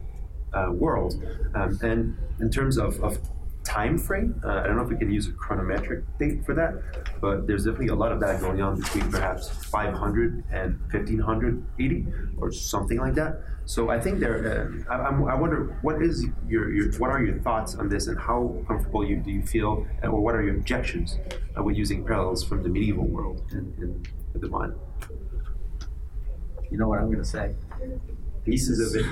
uh, 0.54 0.72
world. 0.72 1.24
Um, 1.56 1.80
and 1.82 2.18
in 2.40 2.50
terms 2.50 2.78
of, 2.78 3.02
of 3.02 3.20
time 3.64 3.98
frame. 3.98 4.42
Uh, 4.44 4.62
I 4.64 4.68
don't 4.68 4.78
know 4.78 4.84
if 4.84 4.90
we 4.90 4.98
can 4.98 5.12
use 5.12 5.28
a 5.28 5.32
chronometric 5.32 6.04
date 6.18 6.46
for 6.46 6.54
that, 6.56 7.22
but 7.22 7.48
there's 7.48 7.66
definitely 7.66 7.88
a 7.88 7.96
lot 7.96 8.12
of 8.12 8.20
that 8.22 8.42
going 8.42 8.62
on 8.62 8.80
between 8.80 9.12
perhaps 9.12 9.50
500 9.50 10.44
and 10.52 10.80
1580 10.92 12.06
or 12.38 12.52
something 12.52 12.98
like 12.98 13.16
that. 13.16 13.42
So 13.66 13.90
I 13.90 14.00
think 14.00 14.20
there. 14.20 14.86
Uh, 14.90 14.94
I, 14.94 15.10
I, 15.10 15.36
wonder 15.36 15.78
what 15.84 16.02
is 16.02 16.26
your, 16.48 16.74
your 16.74 16.92
what 16.94 17.12
are 17.12 17.24
your 17.24 17.38
thoughts 17.40 17.76
on 17.76 17.88
this 17.88 18.08
and 18.08 18.18
how 18.18 18.56
comfortable 18.68 19.06
you 19.06 19.18
do 19.18 19.30
you 19.30 19.44
feel, 19.44 19.86
or 20.02 20.20
what 20.20 20.34
are 20.34 20.42
your 20.42 20.56
objections 20.56 21.20
uh, 21.56 21.62
with 21.62 21.76
using 21.76 22.04
parallels 22.04 22.44
from 22.44 22.64
the 22.64 22.70
medieval 22.70 23.06
world 23.06 23.44
in 23.52 24.04
the 24.34 24.48
mind? 24.48 24.74
You 26.72 26.78
know 26.78 26.88
what 26.88 27.00
I'm 27.00 27.06
going 27.06 27.20
to 27.20 27.26
say 27.26 27.54
pieces 28.46 28.80
of 28.80 29.00
it. 29.00 29.06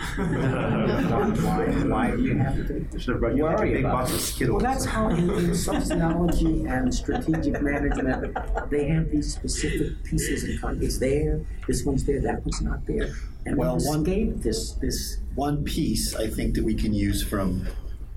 why, 1.43 1.67
why 1.87 2.15
do 2.15 2.23
you 2.23 2.37
have 2.37 2.55
to 2.67 2.99
Should 2.99 3.09
have 3.13 3.19
brought 3.19 3.35
you 3.35 3.43
like 3.43 3.59
a 3.59 3.61
big 3.63 3.79
about 3.85 3.91
box 3.99 4.13
of? 4.13 4.21
Skittles. 4.21 4.61
Well, 4.63 4.71
that's 4.73 4.85
how 4.85 5.09
in, 5.09 5.29
in 5.29 5.55
sociology 5.55 6.65
and 6.65 6.93
strategic 6.93 7.61
management, 7.61 8.35
they 8.69 8.87
have 8.87 9.09
these 9.11 9.33
specific 9.33 10.03
pieces 10.03 10.43
and 10.43 10.61
con- 10.61 10.79
it's 10.81 10.97
there, 10.99 11.45
this 11.67 11.83
one's 11.83 12.03
there, 12.05 12.21
that 12.21 12.41
one's 12.45 12.61
not 12.61 12.85
there. 12.85 13.09
And 13.45 13.57
Well, 13.57 13.77
we 13.77 13.85
one- 13.87 13.99
escape 14.01 14.37
this, 14.41 14.71
this, 14.73 15.17
One 15.35 15.63
piece 15.63 16.15
I 16.15 16.27
think 16.27 16.55
that 16.55 16.63
we 16.63 16.73
can 16.75 16.93
use 16.93 17.23
from 17.23 17.67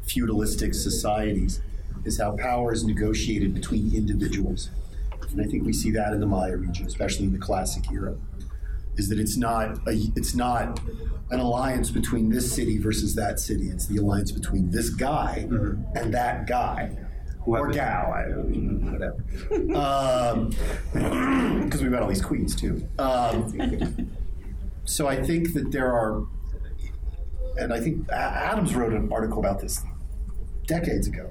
feudalistic 0.06 0.74
societies 0.74 1.60
is 2.04 2.18
how 2.20 2.36
power 2.36 2.72
is 2.72 2.84
negotiated 2.84 3.52
between 3.54 3.94
individuals. 3.94 4.70
And 5.30 5.40
I 5.40 5.44
think 5.44 5.64
we 5.64 5.72
see 5.72 5.90
that 5.92 6.12
in 6.12 6.18
the 6.20 6.26
Maya 6.26 6.56
region, 6.56 6.86
especially 6.86 7.26
in 7.26 7.32
the 7.32 7.38
classic 7.38 7.84
era. 7.92 8.16
Is 9.00 9.08
that 9.08 9.18
it's 9.18 9.38
not 9.38 9.78
a, 9.88 9.92
it's 10.14 10.34
not 10.34 10.78
an 11.30 11.40
alliance 11.40 11.90
between 11.90 12.28
this 12.28 12.52
city 12.54 12.76
versus 12.76 13.14
that 13.14 13.40
city. 13.40 13.68
It's 13.68 13.86
the 13.86 13.96
alliance 13.96 14.30
between 14.30 14.70
this 14.70 14.90
guy 14.90 15.48
and 15.94 16.12
that 16.12 16.46
guy. 16.46 16.94
or 17.46 17.70
gal, 17.70 18.12
I, 18.12 18.24
whatever. 18.24 19.24
Because 21.64 21.82
we've 21.82 21.90
got 21.92 22.02
all 22.02 22.08
these 22.08 22.20
queens 22.20 22.54
too. 22.54 22.86
Um, 22.98 24.10
so 24.84 25.06
I 25.08 25.22
think 25.22 25.54
that 25.54 25.70
there 25.72 25.90
are, 25.92 26.26
and 27.56 27.72
I 27.72 27.80
think 27.80 28.10
Adams 28.10 28.74
wrote 28.74 28.92
an 28.92 29.10
article 29.10 29.38
about 29.38 29.60
this 29.60 29.80
decades 30.66 31.06
ago, 31.08 31.30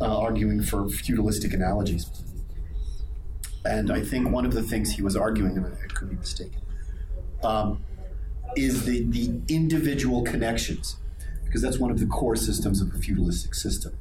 uh, 0.00 0.18
arguing 0.18 0.62
for 0.62 0.88
feudalistic 0.88 1.54
analogies. 1.54 2.10
And 3.64 3.90
I 3.90 4.00
think 4.02 4.30
one 4.30 4.44
of 4.44 4.52
the 4.52 4.62
things 4.62 4.90
he 4.92 5.02
was 5.02 5.16
arguing, 5.16 5.56
and 5.56 5.66
I 5.66 5.86
could 5.94 6.10
be 6.10 6.16
mistaken, 6.16 6.60
um, 7.42 7.84
is 8.56 8.84
the, 8.84 9.04
the 9.04 9.40
individual 9.48 10.22
connections, 10.22 10.96
because 11.44 11.62
that's 11.62 11.78
one 11.78 11.90
of 11.90 11.98
the 11.98 12.06
core 12.06 12.36
systems 12.36 12.80
of 12.80 12.94
a 12.94 12.98
feudalistic 12.98 13.54
system, 13.54 13.96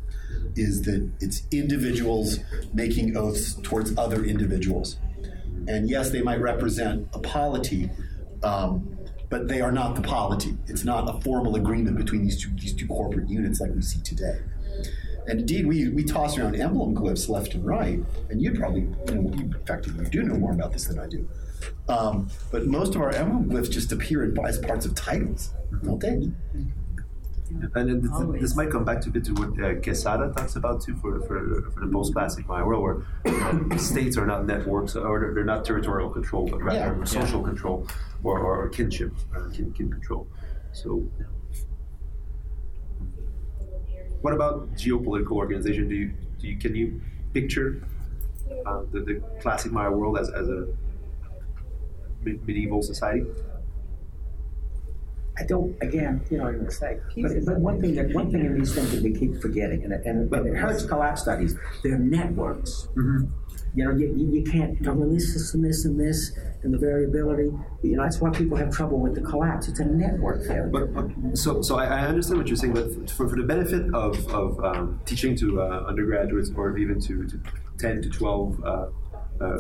is 0.56 0.84
that 0.84 1.10
it's 1.20 1.44
individuals 1.52 2.40
making 2.74 3.16
oaths 3.16 3.56
towards 3.56 3.98
other 3.98 4.24
individuals. 4.24 4.98
And 5.68 5.90
yes, 5.90 6.12
they 6.12 6.22
might 6.22 6.40
represent 6.40 7.08
a 7.14 7.20
polity, 7.20 7.90
um, 8.44 8.98
but 9.30 9.48
they 9.48 9.60
are 9.60 9.72
not 9.72 9.96
the 9.96 10.02
polity. 10.02 10.58
It's 10.68 10.86
not 10.86 11.14
a 11.14 11.20
formal 11.22 11.56
agreement 11.56 11.98
between 11.98 12.24
these 12.24 12.42
two, 12.42 12.50
these 12.56 12.74
two 12.74 12.88
corporate 12.88 13.30
units 13.30 13.60
like 13.60 13.72
we 13.76 13.82
see 13.82 14.02
today. 14.02 14.40
And 15.28 15.42
indeed, 15.42 15.68
we, 15.68 15.90
we 15.90 16.06
toss 16.06 16.38
around 16.38 16.56
emblem 16.56 16.96
glyphs 16.96 17.28
left 17.28 17.54
and 17.54 17.66
right, 17.66 18.00
and 18.30 18.42
you 18.42 18.54
probably, 18.54 18.82
you 18.82 19.16
know, 19.16 19.30
in 19.34 19.56
fact, 19.68 19.86
you 19.86 19.94
do 20.06 20.24
know 20.24 20.36
more 20.36 20.54
about 20.54 20.72
this 20.72 20.86
than 20.86 21.00
I 21.00 21.08
do. 21.08 21.28
Um, 21.90 22.30
but 22.52 22.68
most 22.68 22.96
of 22.96 23.02
our 23.02 23.12
emblem 23.12 23.50
glyphs 23.50 23.70
just 23.72 23.92
appear 23.92 24.24
in, 24.24 24.38
as 24.46 24.60
parts 24.60 24.86
of 24.86 24.94
titles, 24.96 25.52
don't 25.84 26.00
they? 26.00 26.32
And 27.50 27.72
then 27.74 28.02
this, 28.02 28.42
this 28.42 28.56
might 28.58 28.70
come 28.70 28.84
back 28.84 29.00
to 29.02 29.10
a 29.10 29.12
bit 29.12 29.24
to 29.26 29.32
what 29.34 29.50
uh, 29.52 29.76
Quezada 29.80 30.36
talks 30.36 30.58
about 30.58 30.82
too 30.82 30.96
for, 30.98 31.22
for, 31.22 31.72
for 31.72 31.80
the 31.86 31.88
post-classic 31.92 32.46
Maya 32.46 32.66
world, 32.66 32.84
where 32.84 33.34
uh, 33.34 33.78
states 33.78 34.18
are 34.18 34.26
not 34.26 34.46
networks 34.46 34.98
or 34.98 35.20
they're, 35.22 35.34
they're 35.34 35.46
not 35.46 35.64
territorial 35.64 36.10
control, 36.10 36.46
but 36.46 36.62
rather 36.62 36.98
Yeah. 36.98 37.04
social 37.06 37.42
control 37.42 37.88
or, 38.24 38.40
or 38.40 38.68
kinship, 38.70 39.14
or 39.34 39.50
kin, 39.50 39.72
kin 39.72 39.90
control. 39.90 40.28
So, 40.74 41.04
what 44.22 44.34
about 44.34 44.74
geopolitical 44.74 45.32
organization? 45.38 45.88
Do 45.88 45.96
you, 45.96 46.12
do 46.40 46.48
you 46.48 46.58
can 46.58 46.76
you 46.76 47.00
picture 47.34 47.82
uh, 48.66 48.82
the, 48.92 49.00
the 49.02 49.22
classic 49.42 49.72
Maya 49.72 49.92
world 49.92 50.18
as, 50.18 50.30
as 50.30 50.50
a 50.50 50.68
me- 52.24 52.40
medieval 52.46 52.82
society? 52.82 53.26
I 55.40 55.44
don't. 55.44 55.76
Again, 55.82 56.22
you 56.32 56.38
know, 56.38 56.46
what 56.46 56.50
I'm 56.50 56.60
going 56.60 56.70
to 56.70 56.76
say. 56.76 57.00
But, 57.16 57.46
but 57.46 57.60
one 57.60 57.80
thing 57.80 57.96
that 57.96 58.12
one 58.14 58.32
thing 58.32 58.46
in 58.46 58.58
these 58.58 58.74
things 58.74 58.92
that 58.92 59.04
we 59.04 59.14
keep 59.14 59.40
forgetting, 59.40 59.84
and, 59.84 59.94
and, 59.94 60.34
and 60.34 60.48
it 60.48 60.56
hurts 60.56 60.84
collapse 60.86 61.22
studies. 61.22 61.56
They're 61.84 61.98
networks. 62.00 62.88
You 63.76 63.86
know, 63.86 63.92
you, 63.92 64.16
you 64.18 64.32
you 64.32 64.44
can't. 64.44 64.80
You 64.80 64.86
know, 64.88 64.94
well, 64.94 65.10
this, 65.10 65.34
this, 65.34 65.54
and 65.54 65.64
this, 65.64 65.86
and 65.86 66.00
this, 66.00 66.32
and 66.64 66.74
the 66.74 66.80
variability. 66.80 67.52
You 67.84 67.98
know, 67.98 68.04
that's 68.04 68.20
why 68.20 68.32
people 68.32 68.58
have 68.58 68.72
trouble 68.72 69.00
with 69.00 69.14
the 69.14 69.22
collapse. 69.22 69.68
It's 69.68 69.80
a 69.80 69.86
network 69.86 70.44
failure. 70.48 70.70
But, 70.72 70.94
but 70.94 71.38
so, 71.38 71.62
so 71.62 71.78
I, 71.78 71.86
I 71.86 72.08
understand 72.08 72.40
what 72.40 72.48
you're 72.48 72.58
saying, 72.58 72.74
but 72.74 73.10
for, 73.12 73.30
for 73.30 73.36
the 73.36 73.44
benefit 73.44 73.94
of, 73.94 74.28
of 74.34 74.60
um, 74.64 75.00
teaching 75.06 75.36
to 75.38 75.62
uh, 75.62 75.86
undergraduates 75.88 76.50
or 76.56 76.78
even 76.80 77.00
to, 77.02 77.28
to 77.28 77.40
10 77.78 78.02
to 78.02 78.10
12 78.10 78.64
uh, 78.64 78.88
uh, 79.40 79.58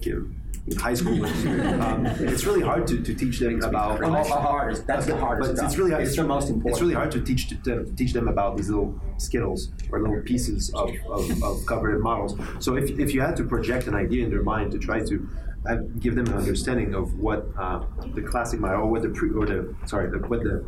give- 0.00 0.30
high 0.74 0.92
schoolers, 0.92 1.80
um, 1.80 2.06
it's 2.06 2.44
really 2.44 2.62
hard 2.62 2.86
to, 2.88 3.00
to 3.00 3.14
teach 3.14 3.38
them 3.38 3.62
about. 3.62 4.00
That's 4.00 4.28
the 4.28 4.34
hardest. 4.34 4.86
That's 4.86 5.06
the 5.06 5.16
hardest 5.16 5.56
But 5.56 5.64
it's 5.64 5.76
really 5.78 5.92
It's 6.02 6.16
the 6.16 6.24
most 6.24 6.50
important. 6.50 6.72
It's 6.72 6.80
really 6.80 6.94
hard 6.94 7.12
to 7.12 7.20
teach 7.20 7.48
to, 7.48 7.56
to 7.56 7.84
teach 7.96 8.12
them 8.12 8.28
about 8.28 8.56
these 8.56 8.68
little 8.68 8.98
skittles 9.18 9.70
or 9.90 10.00
little 10.00 10.20
pieces 10.22 10.70
of, 10.74 10.90
of, 11.08 11.42
of 11.42 11.64
covered 11.66 12.00
models. 12.02 12.38
So 12.58 12.76
if, 12.76 12.98
if 12.98 13.14
you 13.14 13.20
had 13.20 13.36
to 13.36 13.44
project 13.44 13.86
an 13.86 13.94
idea 13.94 14.24
in 14.24 14.30
their 14.30 14.42
mind 14.42 14.72
to 14.72 14.78
try 14.78 15.00
to 15.04 15.28
uh, 15.68 15.76
give 16.00 16.14
them 16.14 16.26
an 16.26 16.34
understanding 16.34 16.94
of 16.94 17.18
what 17.18 17.46
uh, 17.58 17.84
the 18.14 18.22
classic 18.22 18.60
model 18.60 18.82
or 18.82 18.90
what 18.90 19.02
the 19.02 19.08
pre 19.10 19.30
or 19.30 19.46
the 19.46 19.74
sorry 19.86 20.10
the, 20.10 20.18
what 20.26 20.42
the 20.42 20.64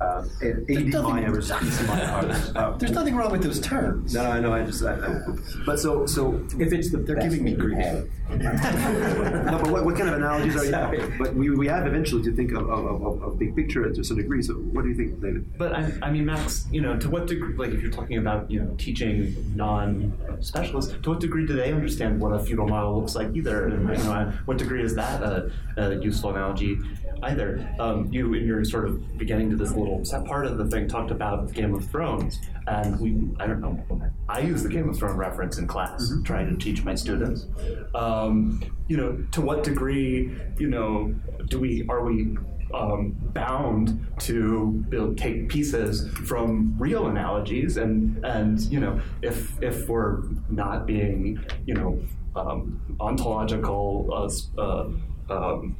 uh, 0.00 0.24
AD 0.42 1.02
Maya 1.02 1.30
versus 1.30 1.50
BC 1.52 1.86
Maya 1.86 2.06
are. 2.06 2.72
Uh, 2.72 2.76
There's 2.76 2.92
nothing 2.92 3.14
wrong 3.14 3.30
with 3.32 3.42
those 3.42 3.60
terms. 3.60 4.14
no, 4.14 4.22
no 4.22 4.30
I 4.30 4.40
know. 4.40 4.52
I 4.52 4.64
just, 4.64 4.82
I, 4.82 4.94
I, 4.94 5.20
but 5.66 5.78
so, 5.78 6.06
so 6.06 6.46
if 6.58 6.72
it's 6.72 6.90
the 6.90 6.98
They're 6.98 7.16
giving 7.16 7.44
me 7.44 7.54
grief. 7.54 7.76
no, 8.30 9.58
but 9.60 9.70
what, 9.70 9.84
what 9.84 9.96
kind 9.96 10.08
of 10.08 10.14
analogies 10.14 10.56
are 10.56 10.94
you? 10.94 11.14
But 11.18 11.34
we, 11.34 11.50
we 11.50 11.66
have 11.66 11.86
eventually 11.86 12.22
to 12.22 12.32
think 12.32 12.52
of, 12.52 12.70
of, 12.70 13.02
of, 13.02 13.22
of 13.22 13.38
big 13.38 13.56
picture 13.56 13.90
to 13.90 14.04
some 14.04 14.16
degree. 14.16 14.42
So, 14.42 14.54
what 14.54 14.82
do 14.82 14.88
you 14.88 14.94
think, 14.94 15.20
David? 15.20 15.58
But 15.58 15.74
I, 15.74 15.92
I 16.02 16.10
mean, 16.10 16.26
Max, 16.26 16.66
you 16.70 16.80
know, 16.80 16.96
to 16.96 17.10
what 17.10 17.26
degree, 17.26 17.54
like 17.56 17.70
if 17.70 17.82
you're 17.82 17.90
talking 17.90 18.18
about, 18.18 18.50
you 18.50 18.60
know, 18.60 18.74
teaching 18.78 19.34
non-specialists, 19.56 20.94
to 21.02 21.10
what 21.10 21.20
degree 21.20 21.46
do 21.46 21.54
they 21.54 21.72
understand 21.72 22.20
what 22.20 22.32
a 22.32 22.38
feudal 22.38 22.68
model 22.68 23.00
looks 23.00 23.14
like 23.14 23.34
either? 23.34 23.66
And, 23.66 23.88
you 23.98 24.04
know, 24.04 24.32
what 24.44 24.58
degree 24.58 24.82
is 24.82 24.94
that 24.94 25.22
a, 25.22 25.50
a 25.76 25.96
useful 25.96 26.30
analogy 26.30 26.78
either? 27.22 27.68
Um, 27.78 28.12
you, 28.12 28.34
in 28.34 28.46
your 28.46 28.64
sort 28.64 28.86
of 28.86 29.18
beginning 29.18 29.50
to 29.50 29.56
this 29.56 29.72
little 29.72 30.04
set 30.04 30.24
part 30.24 30.46
of 30.46 30.58
the 30.58 30.66
thing, 30.66 30.88
talked 30.88 31.10
about 31.10 31.52
Game 31.52 31.74
of 31.74 31.84
Thrones. 31.90 32.40
And 32.66 33.00
we, 33.00 33.28
I 33.42 33.46
don't 33.46 33.60
know, 33.60 34.10
I 34.28 34.40
use 34.40 34.62
the 34.62 34.68
Game 34.68 34.88
of 34.88 34.96
Thrones 34.96 35.16
reference 35.16 35.58
in 35.58 35.66
class, 35.66 36.12
trying 36.24 36.48
to 36.50 36.56
teach 36.56 36.84
my 36.84 36.94
students. 36.94 37.46
Um, 37.94 38.62
you 38.88 38.96
know, 38.96 39.24
to 39.32 39.40
what 39.40 39.64
degree, 39.64 40.34
you 40.58 40.68
know, 40.68 41.14
do 41.48 41.58
we, 41.58 41.86
are 41.88 42.04
we 42.04 42.36
um, 42.72 43.16
bound 43.32 44.06
to 44.20 44.84
build, 44.88 45.18
take 45.18 45.48
pieces 45.48 46.08
from 46.26 46.74
real 46.78 47.08
analogies 47.08 47.76
and 47.76 48.24
and 48.24 48.60
you 48.62 48.78
know 48.78 49.00
if 49.22 49.60
if 49.62 49.88
we're 49.88 50.22
not 50.48 50.86
being 50.86 51.44
you 51.66 51.74
know 51.74 52.00
um, 52.36 52.80
ontological 53.00 54.08
uh, 54.12 54.60
uh, 54.60 54.88
um, 55.30 55.76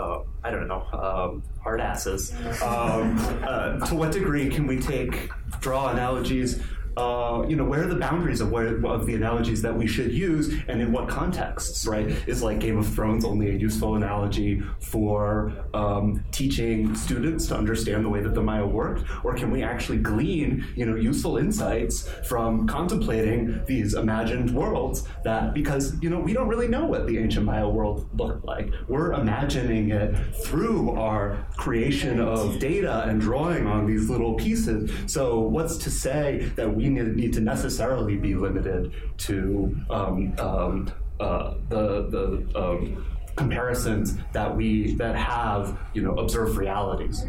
uh, 0.00 0.22
I 0.42 0.50
don't 0.50 0.68
know, 0.68 0.82
um, 0.92 1.42
hard 1.62 1.80
asses. 1.80 2.32
Um, 2.62 3.18
uh, 3.44 3.86
to 3.86 3.94
what 3.94 4.12
degree 4.12 4.48
can 4.48 4.66
we 4.66 4.78
take 4.78 5.30
draw 5.60 5.88
analogies? 5.88 6.62
Uh, 6.96 7.44
you 7.48 7.56
know, 7.56 7.64
where 7.64 7.84
are 7.84 7.86
the 7.86 7.96
boundaries 7.96 8.40
of 8.40 8.50
where 8.50 8.84
of 8.84 9.06
the 9.06 9.14
analogies 9.14 9.62
that 9.62 9.76
we 9.76 9.86
should 9.86 10.12
use, 10.12 10.54
and 10.68 10.80
in 10.80 10.92
what 10.92 11.08
contexts? 11.08 11.86
Right? 11.86 12.06
Is 12.26 12.42
like 12.42 12.60
Game 12.60 12.78
of 12.78 12.88
Thrones 12.88 13.24
only 13.24 13.50
a 13.50 13.54
useful 13.54 13.96
analogy 13.96 14.62
for 14.80 15.52
um, 15.74 16.24
teaching 16.32 16.94
students 16.94 17.46
to 17.48 17.56
understand 17.56 18.04
the 18.04 18.08
way 18.08 18.20
that 18.20 18.34
the 18.34 18.42
Maya 18.42 18.66
worked, 18.66 19.04
or 19.24 19.34
can 19.34 19.50
we 19.50 19.62
actually 19.62 19.98
glean, 19.98 20.66
you 20.76 20.86
know, 20.86 20.96
useful 20.96 21.38
insights 21.38 22.08
from 22.28 22.66
contemplating 22.66 23.64
these 23.66 23.94
imagined 23.94 24.50
worlds? 24.54 25.06
That 25.24 25.54
because 25.54 26.00
you 26.02 26.10
know 26.10 26.18
we 26.18 26.32
don't 26.32 26.48
really 26.48 26.68
know 26.68 26.86
what 26.86 27.06
the 27.06 27.18
ancient 27.18 27.46
Maya 27.46 27.68
world 27.68 28.08
looked 28.18 28.44
like. 28.44 28.72
We're 28.88 29.12
imagining 29.12 29.90
it 29.90 30.14
through 30.44 30.98
our 30.98 31.46
creation 31.56 32.20
of 32.20 32.58
data 32.58 33.04
and 33.04 33.20
drawing 33.20 33.66
on 33.66 33.86
these 33.86 34.08
little 34.08 34.34
pieces. 34.34 34.90
So 35.06 35.40
what's 35.40 35.76
to 35.78 35.90
say 35.90 36.50
that 36.56 36.74
we 36.80 36.88
need, 36.88 37.16
need 37.16 37.32
to 37.34 37.40
necessarily 37.40 38.16
be 38.16 38.34
limited 38.34 38.92
to 39.18 39.76
um, 39.90 40.34
um, 40.38 40.92
uh, 41.18 41.54
the 41.68 42.08
the 42.08 42.58
um, 42.58 43.06
comparisons 43.36 44.16
that 44.32 44.54
we 44.54 44.94
that 44.94 45.16
have 45.16 45.78
you 45.94 46.02
know 46.02 46.14
observed 46.14 46.56
realities? 46.56 47.24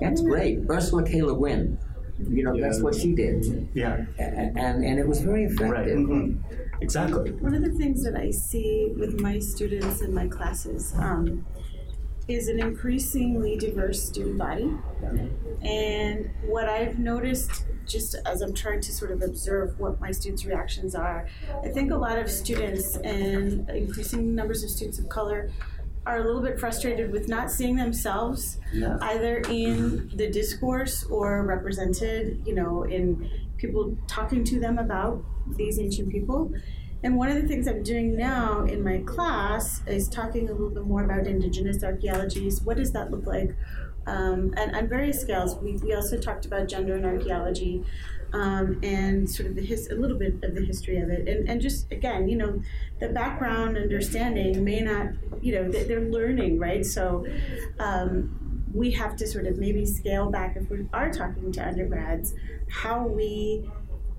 That's 0.00 0.20
great. 0.20 0.58
Ursula 0.70 1.04
K. 1.04 1.22
Le 1.22 1.34
Guin. 1.34 1.78
You 2.30 2.44
know, 2.44 2.60
that's 2.60 2.80
what 2.80 2.94
she 2.94 3.12
did. 3.12 3.68
Yeah. 3.74 4.04
And, 4.18 4.56
and, 4.56 4.84
and 4.84 4.98
it 5.00 5.06
was 5.06 5.20
very 5.20 5.44
effective. 5.44 6.08
Right. 6.08 6.36
Exactly. 6.80 7.32
One 7.32 7.54
of 7.54 7.64
the 7.64 7.72
things 7.72 8.04
that 8.04 8.14
I 8.16 8.30
see 8.30 8.92
with 8.96 9.20
my 9.20 9.40
students 9.40 10.00
in 10.00 10.14
my 10.14 10.28
classes 10.28 10.94
um, 10.96 11.44
is 12.28 12.46
an 12.48 12.60
increasingly 12.60 13.56
diverse 13.56 14.02
student 14.02 14.38
body. 14.38 14.70
And 15.62 16.30
what 16.46 16.68
I've 16.68 16.98
noticed, 16.98 17.64
just 17.86 18.16
as 18.26 18.42
I'm 18.42 18.54
trying 18.54 18.80
to 18.82 18.92
sort 18.92 19.10
of 19.10 19.22
observe 19.22 19.78
what 19.78 20.00
my 20.00 20.10
students' 20.10 20.44
reactions 20.44 20.94
are, 20.94 21.28
I 21.62 21.68
think 21.68 21.90
a 21.92 21.96
lot 21.96 22.18
of 22.18 22.30
students 22.30 22.96
and 22.98 23.68
increasing 23.70 24.34
numbers 24.34 24.62
of 24.62 24.70
students 24.70 24.98
of 24.98 25.08
color 25.08 25.50
are 26.06 26.20
a 26.20 26.24
little 26.24 26.42
bit 26.42 26.60
frustrated 26.60 27.10
with 27.12 27.28
not 27.28 27.50
seeing 27.50 27.76
themselves 27.76 28.58
Yeah. 28.72 28.98
either 29.00 29.38
in 29.48 29.76
mm-hmm. 29.76 30.16
the 30.16 30.30
discourse 30.30 31.04
or 31.04 31.42
represented, 31.44 32.42
you 32.46 32.54
know, 32.54 32.82
in 32.82 33.30
people 33.56 33.96
talking 34.06 34.44
to 34.44 34.60
them 34.60 34.78
about 34.78 35.24
these 35.56 35.78
ancient 35.78 36.10
people. 36.10 36.52
And 37.02 37.16
one 37.16 37.28
of 37.28 37.40
the 37.40 37.46
things 37.46 37.68
I'm 37.68 37.82
doing 37.82 38.16
now 38.16 38.64
in 38.64 38.82
my 38.82 38.98
class 38.98 39.82
is 39.86 40.08
talking 40.08 40.48
a 40.48 40.52
little 40.52 40.70
bit 40.70 40.86
more 40.86 41.04
about 41.04 41.26
indigenous 41.26 41.84
archaeologies. 41.84 42.62
What 42.62 42.78
does 42.78 42.92
that 42.92 43.10
look 43.10 43.26
like? 43.26 43.54
Um, 44.06 44.54
and 44.56 44.74
on 44.74 44.88
various 44.88 45.20
scales. 45.20 45.56
We, 45.56 45.76
we 45.76 45.94
also 45.94 46.18
talked 46.18 46.46
about 46.46 46.68
gender 46.68 46.94
and 46.94 47.04
archaeology. 47.04 47.84
Um, 48.32 48.80
and 48.82 49.30
sort 49.30 49.48
of 49.48 49.54
the 49.54 49.64
his, 49.64 49.88
a 49.90 49.94
little 49.94 50.18
bit 50.18 50.42
of 50.42 50.56
the 50.56 50.64
history 50.64 50.96
of 50.96 51.08
it, 51.08 51.28
and, 51.28 51.48
and 51.48 51.60
just 51.60 51.92
again, 51.92 52.28
you 52.28 52.36
know, 52.36 52.60
the 52.98 53.10
background 53.10 53.76
understanding 53.76 54.64
may 54.64 54.80
not, 54.80 55.06
you 55.40 55.54
know, 55.54 55.70
they're 55.70 56.10
learning, 56.10 56.58
right? 56.58 56.84
So 56.84 57.24
um, 57.78 58.64
we 58.74 58.90
have 58.90 59.14
to 59.16 59.26
sort 59.28 59.46
of 59.46 59.56
maybe 59.58 59.86
scale 59.86 60.30
back 60.30 60.56
if 60.56 60.68
we 60.68 60.84
are 60.92 61.12
talking 61.12 61.52
to 61.52 61.64
undergrads, 61.64 62.34
how 62.68 63.06
we 63.06 63.70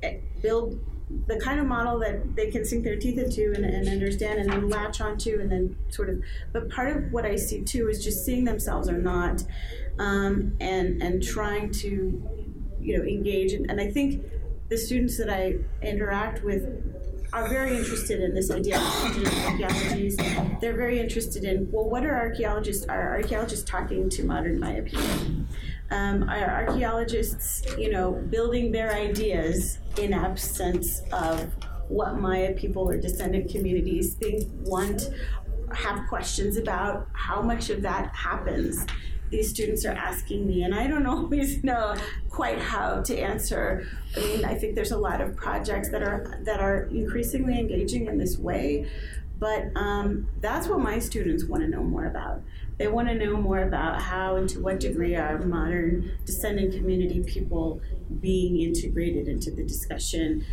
eh, 0.01 0.19
build 0.41 0.79
the 1.27 1.39
kind 1.39 1.59
of 1.59 1.67
model 1.67 1.99
that 1.99 2.35
they 2.35 2.49
can 2.49 2.65
sink 2.65 2.83
their 2.83 2.95
teeth 2.95 3.19
into 3.19 3.53
and, 3.53 3.63
and, 3.63 3.87
understand 3.87 4.39
and 4.39 4.49
then 4.49 4.67
latch 4.69 5.01
onto 5.01 5.39
and 5.39 5.51
then 5.51 5.75
sort 5.89 6.09
of 6.09 6.19
but 6.51 6.67
part 6.69 6.95
of 6.95 7.11
what 7.11 7.25
i 7.25 7.35
see 7.35 7.61
too 7.61 7.87
is 7.89 8.03
just 8.03 8.25
seeing 8.25 8.43
themselves 8.43 8.89
or 8.89 8.97
not 8.97 9.43
um, 9.99 10.55
and 10.59 11.01
and 11.01 11.23
trying 11.23 11.71
to 11.71 12.21
you 12.85 12.97
know 12.97 13.03
engage 13.03 13.53
and, 13.53 13.69
and 13.69 13.81
I 13.81 13.89
think 13.89 14.23
the 14.69 14.77
students 14.77 15.17
that 15.17 15.29
I 15.29 15.55
interact 15.81 16.43
with 16.43 16.63
are 17.33 17.47
very 17.49 17.75
interested 17.75 18.21
in 18.21 18.33
this 18.33 18.49
idea 18.49 18.77
of 18.77 18.83
archaeologies. 19.45 20.15
They're 20.61 20.75
very 20.75 20.99
interested 20.99 21.43
in 21.43 21.69
well, 21.71 21.89
what 21.89 22.05
are 22.05 22.15
archaeologists? 22.15 22.85
Are 22.87 23.15
archaeologists 23.15 23.69
talking 23.69 24.09
to 24.09 24.23
modern 24.23 24.59
Maya 24.59 24.83
people? 24.83 25.05
Um, 25.91 26.27
are 26.29 26.65
archaeologists, 26.65 27.63
you 27.77 27.91
know, 27.91 28.11
building 28.11 28.71
their 28.71 28.93
ideas 28.93 29.77
in 29.99 30.13
absence 30.13 31.01
of 31.11 31.53
what 31.87 32.15
Maya 32.19 32.53
people 32.53 32.89
or 32.89 32.97
descendant 32.97 33.51
communities 33.51 34.15
think, 34.15 34.43
want, 34.61 35.09
have 35.71 36.07
questions 36.09 36.57
about? 36.57 37.07
How 37.13 37.41
much 37.41 37.69
of 37.69 37.81
that 37.83 38.13
happens? 38.15 38.85
these 39.29 39.49
students 39.49 39.85
are 39.85 39.91
asking 39.91 40.45
me, 40.47 40.63
and 40.63 40.73
I 40.73 40.87
don't 40.87 41.05
always 41.15 41.63
know 41.63 41.95
quite 42.29 42.59
how 42.59 43.01
to 43.01 43.17
answer. 43.17 43.85
I 44.15 44.19
mean, 44.19 44.45
I 44.45 44.55
think 44.55 44.75
there's 44.75 44.91
a 44.91 44.97
lot 44.97 45.21
of 45.21 45.35
projects 45.35 45.89
that 45.89 46.01
are 46.01 46.39
that 46.43 46.59
are 46.59 46.83
increasingly 46.91 47.59
engaging 47.59 48.07
in 48.07 48.17
this 48.17 48.37
way, 48.37 48.89
but 49.39 49.65
um, 49.75 50.27
that's 50.39 50.67
what 50.67 50.79
my 50.79 50.99
students 50.99 51.45
want 51.45 51.63
to 51.63 51.69
know 51.69 51.83
more 51.83 52.05
about. 52.05 52.41
They 52.77 52.87
want 52.87 53.07
to 53.07 53.15
know 53.15 53.37
more 53.37 53.63
about 53.63 54.01
how 54.01 54.35
and 54.35 54.49
to 54.49 54.59
what 54.59 54.79
degree 54.79 55.15
are 55.15 55.39
modern 55.39 56.17
descendant 56.25 56.73
community 56.73 57.23
people 57.23 57.81
being 58.19 58.59
integrated 58.59 59.27
into 59.27 59.51
the 59.51 59.63
discussion. 59.63 60.45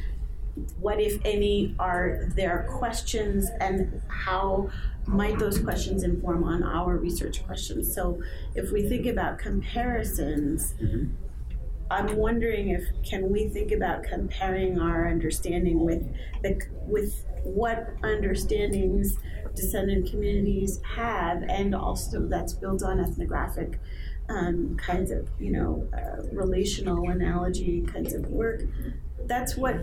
What, 0.78 1.00
if 1.00 1.20
any, 1.24 1.74
are 1.78 2.28
their 2.36 2.68
questions, 2.78 3.48
and 3.60 4.02
how 4.08 4.70
might 5.06 5.38
those 5.38 5.58
questions 5.58 6.04
inform 6.04 6.44
on 6.44 6.62
our 6.62 6.96
research 6.96 7.44
questions? 7.44 7.92
So 7.92 8.22
if 8.54 8.70
we 8.70 8.88
think 8.88 9.06
about 9.06 9.38
comparisons, 9.38 10.74
mm-hmm. 10.74 11.10
I'm 11.92 12.16
wondering 12.16 12.70
if 12.70 12.84
can 13.04 13.30
we 13.30 13.48
think 13.48 13.70
about 13.70 14.02
comparing 14.04 14.80
our 14.80 15.08
understanding 15.08 15.80
with 15.80 16.02
the 16.42 16.58
with 16.86 17.26
what 17.44 18.00
understandings 18.02 19.18
descendant 19.54 20.10
communities 20.10 20.80
have, 20.96 21.42
and 21.42 21.74
also 21.74 22.26
that's 22.26 22.54
built 22.54 22.82
on 22.82 22.98
ethnographic 22.98 23.78
um, 24.30 24.76
kinds 24.78 25.10
of 25.10 25.28
you 25.38 25.52
know 25.52 25.86
uh, 25.92 26.22
relational 26.32 27.10
analogy 27.10 27.82
kinds 27.82 28.14
of 28.14 28.26
work. 28.28 28.62
That's 29.26 29.56
what 29.56 29.76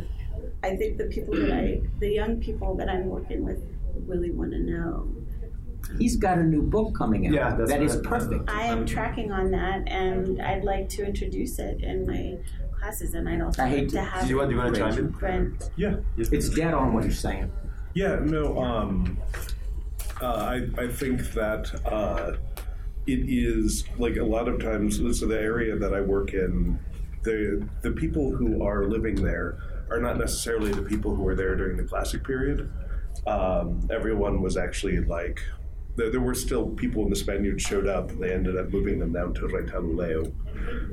I 0.64 0.76
think 0.77 0.98
the 0.98 1.06
people 1.06 1.36
that 1.36 1.52
I, 1.52 1.81
the 1.99 2.10
young 2.10 2.40
people 2.40 2.76
that 2.77 2.90
I'm 2.90 3.06
working 3.06 3.44
with 3.44 3.61
really 4.07 4.31
want 4.31 4.52
to 4.52 4.60
know. 4.60 5.14
He's 5.97 6.18
got 6.18 6.38
a 6.38 6.43
new 6.43 6.61
book 6.61 6.95
coming 6.95 7.27
out. 7.27 7.34
Yeah, 7.34 7.56
that's 7.56 7.72
that 7.72 7.81
is 7.81 7.95
right. 7.95 8.03
perfect. 8.03 8.49
I 8.49 8.64
am 8.64 8.85
tracking 8.85 9.31
on 9.31 9.49
that, 9.51 9.88
and 9.88 10.41
I'd 10.41 10.64
like 10.64 10.88
to 10.89 11.06
introduce 11.06 11.57
it 11.60 11.81
in 11.84 12.06
my 12.06 12.38
classes, 12.80 13.14
and 13.15 13.27
I'd 13.27 13.41
also 13.41 13.64
I 13.64 13.69
hate 13.69 13.80
like 13.81 13.88
to 13.89 13.95
to- 13.95 14.01
have 14.03 14.23
Do 14.23 14.30
you 14.30 14.38
want- 14.38 14.49
do 14.49 14.56
you 14.56 14.61
want 14.61 14.76
to 14.76 14.80
chime 14.81 14.97
in? 14.97 15.07
Brent. 15.10 15.69
Yeah. 15.76 15.95
It's 16.18 16.49
dead 16.49 16.73
on 16.73 16.93
what 16.93 17.03
you're 17.03 17.11
saying. 17.14 17.51
Yeah, 17.95 18.19
no, 18.23 18.57
um, 18.61 19.18
uh, 20.22 20.26
I, 20.26 20.68
I 20.77 20.88
think 20.88 21.31
that 21.34 21.73
uh, 21.85 22.34
it 23.07 23.19
is 23.27 23.85
like 23.97 24.18
a 24.18 24.23
lot 24.23 24.47
of 24.47 24.61
times, 24.61 24.97
so 25.19 25.26
the 25.26 25.39
area 25.39 25.76
that 25.76 25.93
I 25.93 26.01
work 26.01 26.34
in, 26.34 26.77
the, 27.23 27.68
the 27.81 27.91
people 27.91 28.34
who 28.35 28.64
are 28.64 28.85
living 28.85 29.15
there 29.15 29.57
are 29.89 29.99
not 29.99 30.18
necessarily 30.19 30.72
the 30.72 30.84
people 30.84 31.15
who 31.15 31.23
were 31.23 31.35
there 31.35 31.56
during 31.56 31.77
the 31.77 31.84
classic 31.84 32.23
period. 32.23 32.69
Um, 33.26 33.88
everyone 33.91 34.41
was 34.41 34.56
actually 34.56 34.99
like, 34.99 35.41
there, 35.99 36.11
there 36.11 36.21
were 36.21 36.34
still 36.34 36.69
people 36.69 37.01
when 37.03 37.09
the 37.09 37.15
Spaniards 37.15 37.63
showed 37.63 37.88
up, 37.88 38.09
they 38.19 38.34
ended 38.34 38.57
up 38.57 38.69
moving 38.69 38.99
them 38.99 39.13
down 39.13 39.34
to 39.35 39.41
Retalhuleu, 39.41 40.31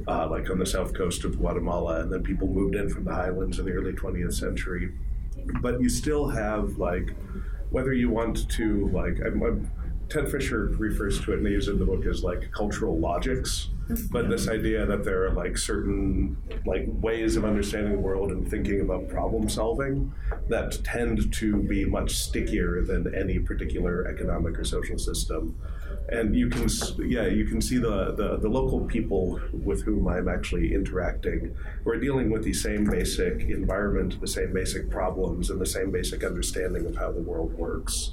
uh, 0.08 0.28
like 0.28 0.50
on 0.50 0.58
the 0.58 0.66
south 0.66 0.94
coast 0.94 1.24
of 1.24 1.38
Guatemala, 1.38 2.00
and 2.00 2.12
then 2.12 2.22
people 2.22 2.48
moved 2.48 2.74
in 2.74 2.88
from 2.88 3.04
the 3.04 3.14
highlands 3.14 3.58
in 3.58 3.64
the 3.64 3.72
early 3.72 3.92
20th 3.92 4.34
century 4.34 4.92
but 5.60 5.80
you 5.80 5.88
still 5.88 6.28
have 6.28 6.78
like 6.78 7.14
whether 7.70 7.92
you 7.92 8.10
want 8.10 8.48
to 8.50 8.88
like 8.88 9.18
I'm, 9.24 9.42
I'm, 9.42 9.70
Ted 10.08 10.30
Fischer 10.30 10.66
refers 10.78 11.20
to 11.24 11.32
it 11.32 11.38
and 11.38 11.46
they 11.46 11.50
use 11.50 11.68
it 11.68 11.72
in 11.72 11.78
the 11.78 11.84
book 11.84 12.06
as 12.06 12.22
like 12.22 12.50
cultural 12.52 12.98
logics. 12.98 13.70
But 14.10 14.28
this 14.28 14.48
idea 14.48 14.84
that 14.84 15.04
there 15.04 15.24
are 15.24 15.30
like 15.30 15.56
certain 15.56 16.36
like 16.64 16.86
ways 16.88 17.36
of 17.36 17.44
understanding 17.44 17.92
the 17.92 17.98
world 17.98 18.32
and 18.32 18.48
thinking 18.48 18.80
about 18.80 19.08
problem 19.08 19.48
solving 19.48 20.12
that 20.48 20.82
tend 20.82 21.32
to 21.34 21.62
be 21.62 21.84
much 21.84 22.16
stickier 22.16 22.82
than 22.82 23.14
any 23.14 23.38
particular 23.38 24.06
economic 24.08 24.58
or 24.58 24.64
social 24.64 24.98
system. 24.98 25.56
And 26.08 26.34
you 26.34 26.48
can, 26.48 26.68
yeah, 26.98 27.26
you 27.26 27.46
can 27.46 27.60
see 27.60 27.78
the, 27.78 28.12
the, 28.12 28.38
the 28.38 28.48
local 28.48 28.80
people 28.80 29.40
with 29.52 29.82
whom 29.84 30.08
I'm 30.08 30.28
actually 30.28 30.74
interacting 30.74 31.56
who 31.84 31.90
are 31.90 32.00
dealing 32.00 32.30
with 32.30 32.42
the 32.42 32.52
same 32.52 32.84
basic 32.84 33.42
environment, 33.42 34.20
the 34.20 34.28
same 34.28 34.52
basic 34.52 34.90
problems, 34.90 35.50
and 35.50 35.60
the 35.60 35.66
same 35.66 35.90
basic 35.90 36.24
understanding 36.24 36.86
of 36.86 36.96
how 36.96 37.12
the 37.12 37.20
world 37.20 37.52
works 37.54 38.12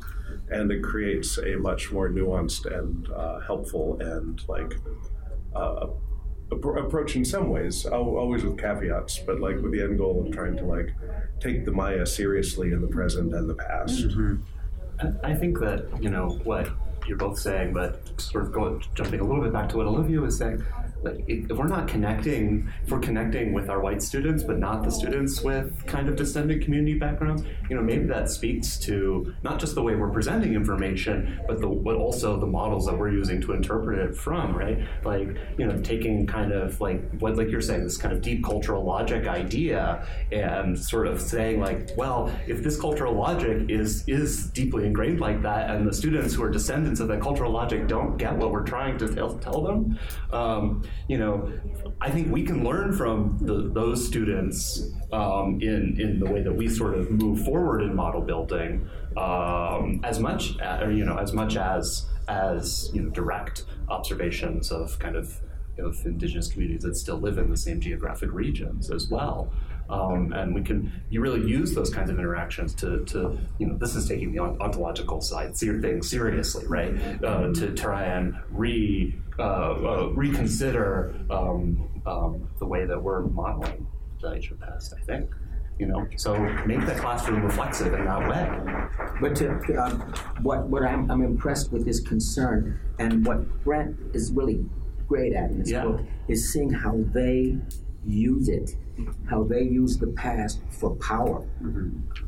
and 0.50 0.72
it 0.72 0.84
creates 0.84 1.38
a 1.38 1.56
much 1.56 1.91
more 1.91 2.10
nuanced 2.10 2.66
and 2.66 3.10
uh, 3.12 3.40
helpful 3.41 4.00
and 4.02 4.48
like 4.48 4.74
uh, 5.56 5.88
approach 6.52 7.16
in 7.16 7.26
some 7.26 7.50
ways, 7.50 7.86
always 7.86 8.44
with 8.44 8.58
caveats, 8.60 9.20
but 9.20 9.40
like 9.40 9.58
with 9.62 9.72
the 9.72 9.82
end 9.82 9.98
goal 9.98 10.26
of 10.26 10.32
trying 10.34 10.56
to 10.58 10.64
like 10.66 10.94
take 11.40 11.66
the 11.66 11.72
Maya 11.72 12.06
seriously 12.06 12.72
in 12.72 12.82
the 12.82 12.88
present 12.88 13.34
and 13.34 13.50
the 13.50 13.56
past. 13.56 14.02
I- 15.00 15.32
I 15.32 15.34
think 15.36 15.60
that 15.60 15.88
you 16.02 16.10
know 16.10 16.40
what 16.44 16.70
you're 17.08 17.18
both 17.18 17.40
saying, 17.40 17.74
but 17.74 18.00
sort 18.22 18.46
of 18.46 18.52
going 18.52 18.82
jumping 18.96 19.20
a 19.20 19.24
little 19.24 19.44
bit 19.44 19.52
back 19.52 19.68
to 19.70 19.78
what 19.78 19.88
Olivia 19.88 20.22
was 20.22 20.38
saying. 20.38 20.64
Like, 21.04 21.24
if 21.28 21.58
we're 21.58 21.68
not 21.68 21.88
connecting, 21.88 22.70
if 22.84 22.92
we're 22.92 23.00
connecting 23.00 23.54
with 23.54 23.70
our 23.70 23.80
white 23.80 24.02
students, 24.02 24.44
but 24.44 24.58
not 24.60 24.84
the 24.84 24.92
students 24.92 25.42
with 25.42 25.86
kind 25.86 26.08
of 26.08 26.16
descendant 26.16 26.64
community 26.64 26.98
backgrounds, 26.98 27.44
you 27.70 27.76
know, 27.76 27.82
maybe 27.82 28.06
that 28.06 28.30
speaks 28.30 28.78
to 28.80 29.34
not 29.44 29.60
just 29.60 29.76
the 29.76 29.82
way 29.82 29.96
we're 29.96 30.10
presenting 30.10 30.54
information, 30.54 31.42
but 31.48 31.60
the 31.60 31.68
but 31.68 31.96
also 31.96 32.40
the 32.40 32.48
models 32.48 32.86
that 32.86 32.98
we're 32.98 33.12
using 33.12 33.42
to 33.42 33.54
interpret 33.54 34.00
it 34.00 34.16
from, 34.16 34.56
right? 34.56 34.80
Like, 35.04 35.30
you 35.58 35.66
know, 35.66 35.80
taking 35.82 36.26
kind 36.26 36.52
of 36.52 36.80
like 36.80 37.02
what 37.20 37.36
like 37.36 37.50
you're 37.50 37.62
saying, 37.62 37.84
this 37.84 37.98
kind 37.98 38.14
of 38.14 38.22
deep 38.22 38.44
cultural 38.44 38.84
logic 38.84 39.28
idea, 39.28 40.08
and 40.32 40.78
sort 40.78 41.08
of 41.08 41.22
saying 41.22 41.60
like, 41.60 41.90
well, 41.98 42.32
if 42.48 42.64
this 42.64 42.80
cultural 42.80 43.14
logic 43.14 43.70
is 43.70 44.08
is 44.08 44.48
deeply 44.52 44.86
ingrained 44.86 45.20
like 45.20 45.42
that, 45.42 45.70
and 45.70 45.88
the 45.88 45.94
students 45.94 46.34
who 46.34 46.44
are 46.44 46.50
descendants 46.50 47.00
of 47.00 47.08
that 47.08 47.22
cultural 47.22 47.52
logic 47.52 47.88
don't 47.88 48.18
get 48.18 48.36
what 48.36 48.52
we're 48.52 48.64
trying 48.64 48.98
to 48.98 49.14
tell, 49.14 49.38
tell 49.38 49.62
them, 49.62 50.00
um, 50.32 50.84
you 51.07 51.18
know, 51.18 51.52
I 51.99 52.10
think 52.10 52.32
we 52.32 52.44
can 52.44 52.64
learn 52.64 52.94
from 52.94 53.38
the, 53.41 53.70
those 53.70 54.06
students 54.06 54.91
um, 55.11 55.60
in 55.61 55.99
in 55.99 56.20
the 56.20 56.26
way 56.26 56.41
that 56.41 56.53
we 56.53 56.70
sort 56.70 56.95
of 56.95 57.11
move 57.11 57.44
forward 57.45 57.82
in 57.82 57.95
model 57.95 58.22
building, 58.22 58.88
um, 59.18 59.99
as 60.03 60.20
much 60.20 60.60
uh, 60.60 60.80
or, 60.84 60.91
you 60.91 61.06
know 61.06 61.18
as 61.18 61.34
much 61.34 61.57
as 61.57 62.06
as 62.28 62.90
you 62.94 63.02
know 63.02 63.10
direct 63.10 63.65
observations 63.90 64.72
of 64.72 64.98
kind 64.99 65.15
of 65.15 65.40
of 65.80 66.06
indigenous 66.06 66.52
communities 66.52 66.84
that 66.84 66.95
still 66.95 67.18
live 67.18 67.38
in 67.38 67.49
the 67.49 67.57
same 67.57 67.82
geographic 67.82 68.32
regions 68.32 68.91
as 68.91 69.10
well. 69.10 69.52
Um, 69.90 70.34
and 70.34 70.56
we 70.56 70.62
can 70.62 70.92
you 71.10 71.22
really 71.22 71.48
use 71.48 71.74
those 71.76 71.90
kinds 71.90 72.10
of 72.10 72.18
interactions 72.18 72.74
to, 72.76 73.04
to 73.06 73.38
you 73.60 73.68
know 73.68 73.78
this 73.78 73.96
is 73.96 74.08
taking 74.08 74.32
the 74.32 74.40
ontological 74.40 75.22
side 75.22 75.58
ser- 75.58 75.82
thing 75.82 76.02
seriously 76.02 76.66
right? 76.68 76.94
Uh, 77.24 77.54
to 77.54 77.74
try 77.74 78.06
and 78.06 78.36
re 78.50 79.16
uh, 79.40 79.42
uh, 79.44 80.10
reconsider 80.14 81.14
um, 81.30 81.90
um, 82.06 82.50
the 82.60 82.66
way 82.66 82.86
that 82.86 83.02
we're 83.02 83.22
modeling 83.22 83.86
the 84.22 84.34
Asia 84.34 84.56
past 84.56 84.94
I 84.98 85.02
think 85.04 85.30
you 85.80 85.88
know? 85.88 86.08
So 86.18 86.38
make 86.66 86.86
the 86.86 86.96
classroom 86.96 87.44
reflexive 87.44 87.94
in 87.94 88.06
that 88.06 88.30
way. 88.30 88.88
But 89.20 89.36
to, 89.38 89.50
um, 89.84 90.00
what 90.42 90.68
what 90.68 90.84
I'm, 90.84 91.10
I'm 91.10 91.22
impressed 91.24 91.72
with 91.72 91.86
this 91.86 92.00
concern, 92.00 92.80
and 93.00 93.26
what 93.26 93.64
Brent 93.64 93.98
is 94.14 94.32
really 94.32 94.64
great 95.08 95.34
at 95.34 95.50
in 95.50 95.60
this 95.60 95.72
Yeah. 95.72 95.84
book 95.86 96.02
is 96.28 96.52
seeing 96.54 96.72
how 96.72 97.00
they 97.12 97.58
use 98.06 98.50
it, 98.50 98.76
how 99.30 99.44
they 99.44 99.64
use 99.64 99.98
the 99.98 100.07
past 100.07 100.61
for 100.70 100.95
power. 100.95 101.45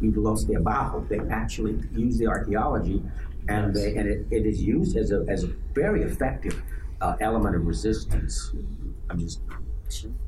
We've 0.01 0.17
lost 0.17 0.47
their 0.47 0.61
Bajo. 0.61 1.07
They 1.07 1.19
actually 1.29 1.79
use 1.91 2.17
the 2.17 2.27
archaeology, 2.27 3.03
and 3.47 3.73
they 3.73 3.95
and 3.95 4.07
it, 4.07 4.25
it 4.31 4.45
is 4.45 4.61
used 4.63 4.97
as 4.97 5.11
a 5.11 5.25
as 5.27 5.43
a 5.43 5.47
very 5.73 6.03
effective 6.03 6.61
uh, 7.01 7.15
element 7.21 7.55
of 7.55 7.65
resistance. 7.65 8.51
I'm 9.09 9.19
just 9.19 9.41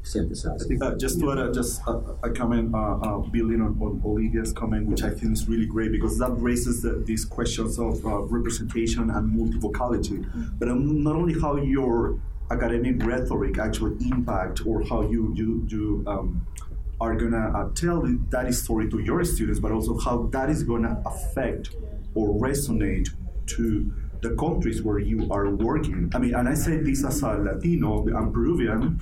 synthesizing. 0.04 0.82
Uh, 0.82 0.96
just 0.96 1.20
to 1.20 1.32
add 1.32 1.40
uh, 1.40 1.52
just 1.52 1.82
a, 1.88 1.92
a 2.24 2.30
comment, 2.30 2.74
uh, 2.74 2.98
uh, 2.98 3.18
building 3.18 3.62
on, 3.62 3.78
on, 3.82 4.02
Olivia's 4.06 4.54
comment, 4.54 4.88
which 4.88 5.04
I 5.04 5.10
think 5.10 5.34
is 5.34 5.48
really 5.48 5.66
great 5.66 5.92
because 5.92 6.18
that 6.20 6.32
raises 6.32 6.82
the, 6.82 7.04
these 7.06 7.26
questions 7.26 7.80
of 7.80 8.06
uh, 8.06 8.20
representation 8.20 9.10
and 9.10 9.36
multivocality, 9.36 10.20
but 10.60 10.70
um, 10.70 11.04
not 11.04 11.16
only 11.16 11.40
how 11.40 11.56
your 11.58 12.20
academic 12.50 13.04
rhetoric 13.04 13.58
actually 13.58 13.98
impact 14.10 14.66
or 14.66 14.84
how 14.84 15.02
you 15.02 15.34
you 15.36 15.66
you 15.68 16.04
um, 16.08 16.46
are 17.00 17.16
gonna 17.16 17.52
uh, 17.56 17.70
tell 17.76 18.02
that 18.30 18.54
story 18.54 18.90
to 18.90 19.00
your 19.00 19.24
students, 19.24 19.60
but 19.60 19.72
also 19.72 19.98
how 20.00 20.28
that 20.32 20.50
is 20.50 20.64
gonna 20.64 21.02
affect 21.06 21.76
or 22.16 22.30
resonate 22.40 23.10
to 23.46 23.92
the 24.22 24.36
countries 24.36 24.82
where 24.82 25.00
you 25.00 25.28
are 25.32 25.50
working. 25.50 26.12
I 26.16 26.18
mean, 26.18 26.34
and 26.34 26.50
I 26.50 26.56
say 26.56 26.78
this 26.78 27.06
as 27.06 27.22
a 27.22 27.34
Latino, 27.38 28.08
I'm 28.16 28.32
Peruvian, 28.32 29.00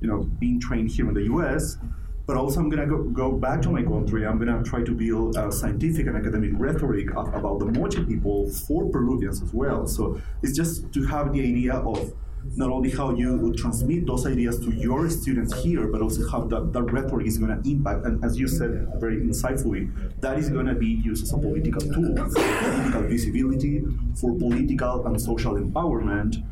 you 0.00 0.08
know, 0.08 0.18
being 0.38 0.60
trained 0.60 0.90
here 0.90 1.08
in 1.08 1.14
the 1.14 1.24
U.S. 1.24 1.78
But 2.26 2.36
also, 2.36 2.60
I'm 2.60 2.68
gonna 2.68 2.86
go, 2.86 3.02
go 3.04 3.32
back 3.32 3.62
to 3.62 3.70
my 3.70 3.82
country. 3.82 4.26
I'm 4.26 4.38
gonna 4.38 4.62
try 4.62 4.82
to 4.82 4.92
build 4.92 5.38
a 5.38 5.50
scientific 5.50 6.06
and 6.06 6.16
academic 6.16 6.50
rhetoric 6.54 7.10
about 7.12 7.58
the 7.58 7.64
Moche 7.64 8.06
people 8.06 8.50
for 8.50 8.90
Peruvians 8.90 9.40
as 9.40 9.54
well. 9.54 9.86
So 9.86 10.20
it's 10.42 10.54
just 10.54 10.92
to 10.92 11.06
have 11.06 11.32
the 11.32 11.40
idea 11.40 11.76
of 11.76 12.12
not 12.56 12.70
only 12.70 12.90
how 12.90 13.14
you 13.14 13.52
transmit 13.54 14.06
those 14.06 14.26
ideas 14.26 14.58
to 14.60 14.70
your 14.72 15.08
students 15.10 15.62
here, 15.62 15.86
but 15.86 16.02
also 16.02 16.28
how 16.28 16.44
that, 16.44 16.72
that 16.72 16.82
rhetoric 16.82 17.26
is 17.26 17.38
going 17.38 17.62
to 17.62 17.70
impact. 17.70 18.04
And 18.04 18.24
as 18.24 18.38
you 18.38 18.48
said 18.48 18.88
very 18.98 19.18
insightfully, 19.18 19.90
that 20.20 20.38
is 20.38 20.48
going 20.50 20.66
to 20.66 20.74
be 20.74 20.86
used 20.86 21.24
as 21.24 21.32
a 21.32 21.38
political 21.38 21.80
tool, 21.80 22.16
for 22.16 22.60
political 22.62 23.02
visibility, 23.02 23.84
for 24.20 24.36
political 24.36 25.06
and 25.06 25.20
social 25.20 25.54
empowerment 25.54 26.42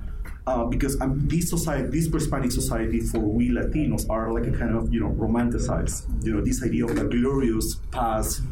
uh, 0.47 0.65
because 0.65 1.01
um, 1.01 1.27
this 1.27 1.51
society, 1.51 1.89
this 1.89 2.07
Hispanic 2.07 2.53
society 2.53 3.01
for 3.01 3.19
we 3.19 3.51
Latinos 3.51 4.09
are 4.09 4.33
like 4.33 4.47
a 4.47 4.53
kind 4.53 4.77
of 4.77 4.93
you 4.93 5.01
know 5.01 5.11
romanticized. 5.11 6.07
You 6.25 6.35
know 6.35 6.41
this 6.41 6.63
idea 6.63 6.85
of 6.85 6.95
the 6.95 7.05
glorious 7.05 7.77
past, 7.91 8.43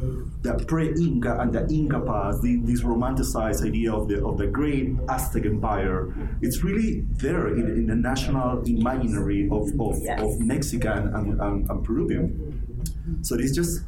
the 0.42 0.54
pre-Inca 0.66 1.38
and 1.40 1.52
the 1.52 1.66
Inca 1.68 2.00
past, 2.00 2.42
the, 2.42 2.60
this 2.64 2.82
romanticized 2.82 3.64
idea 3.64 3.92
of 3.92 4.08
the 4.08 4.24
of 4.24 4.38
the 4.38 4.48
great 4.48 4.96
Aztec 5.08 5.46
empire. 5.46 6.12
It's 6.42 6.64
really 6.64 7.02
there 7.12 7.48
in, 7.48 7.66
in 7.68 7.86
the 7.86 7.96
national 7.96 8.64
imaginary 8.66 9.48
of 9.52 9.68
of, 9.78 9.98
yes. 10.02 10.20
of 10.20 10.40
Mexican 10.40 11.14
and, 11.14 11.40
and, 11.40 11.70
and, 11.70 11.84
Peruvian. 11.84 13.20
So 13.22 13.36
it's 13.36 13.54
just 13.54 13.82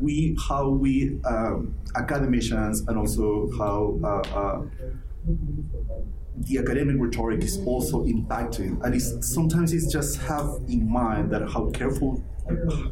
we 0.00 0.36
how 0.48 0.70
we 0.70 1.20
um, 1.26 1.74
academicians 1.96 2.80
and 2.88 2.96
also 2.96 3.50
how. 3.58 3.98
Uh, 4.02 4.38
uh, 4.38 4.62
the 6.38 6.58
academic 6.58 6.96
rhetoric 6.98 7.42
is 7.42 7.58
also 7.64 8.04
impacted, 8.04 8.78
and 8.82 8.94
it's, 8.94 9.34
sometimes 9.34 9.72
it's 9.72 9.90
just 9.90 10.18
have 10.18 10.46
in 10.68 10.90
mind 10.90 11.30
that 11.30 11.48
how 11.48 11.70
careful 11.70 12.22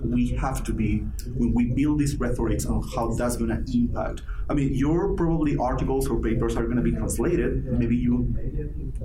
we 0.03 0.29
have 0.31 0.65
to 0.65 0.73
be 0.73 0.99
when 1.37 1.53
we 1.55 1.67
build 1.67 2.01
these 2.01 2.19
rhetorics 2.19 2.67
on 2.67 2.83
how 2.95 3.13
that's 3.15 3.37
going 3.37 3.51
to 3.51 3.79
impact. 3.79 4.23
I 4.49 4.55
mean, 4.55 4.75
your 4.75 5.15
probably 5.15 5.57
articles 5.57 6.09
or 6.09 6.21
papers 6.21 6.57
are 6.57 6.65
going 6.65 6.77
to 6.77 6.83
be 6.83 6.93
translated. 6.93 7.65
Maybe 7.65 7.97
you 7.97 8.35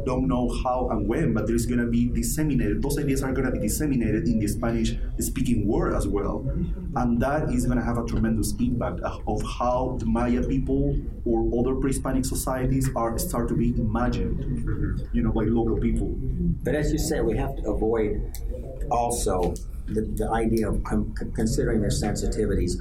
don't 0.05 0.27
know 0.27 0.49
how 0.63 0.89
and 0.91 1.07
when, 1.07 1.33
but 1.33 1.47
there's 1.47 1.65
going 1.65 1.79
to 1.79 1.87
be 1.87 2.09
disseminated. 2.09 2.81
Those 2.81 2.99
ideas 2.99 3.23
are 3.23 3.31
going 3.31 3.45
to 3.45 3.51
be 3.51 3.59
disseminated 3.59 4.27
in 4.27 4.39
the 4.39 4.47
Spanish 4.47 4.95
speaking 5.19 5.65
world 5.65 5.95
as 5.95 6.07
well. 6.07 6.45
And 6.95 7.21
that 7.21 7.49
is 7.49 7.65
going 7.65 7.77
to 7.77 7.83
have 7.83 7.97
a 7.97 8.05
tremendous 8.05 8.53
impact 8.59 8.99
of 9.01 9.41
how 9.43 9.95
the 9.99 10.05
Maya 10.05 10.43
people 10.43 10.97
or 11.25 11.47
other 11.59 11.75
pre 11.75 11.91
Hispanic 11.91 12.25
societies 12.25 12.89
are 12.95 13.17
start 13.17 13.47
to 13.49 13.55
be 13.55 13.69
imagined, 13.69 15.07
you 15.13 15.21
know, 15.21 15.31
by 15.31 15.43
local 15.43 15.77
people. 15.77 16.13
But 16.63 16.75
as 16.75 16.91
you 16.91 16.99
say, 16.99 17.21
we 17.21 17.37
have 17.37 17.55
to 17.57 17.69
avoid 17.69 18.21
also 18.91 19.53
the, 19.87 20.01
the 20.01 20.29
idea 20.31 20.69
of 20.69 20.83
com- 20.83 21.13
considering 21.35 21.81
their 21.81 21.89
sensitivities 21.89 22.73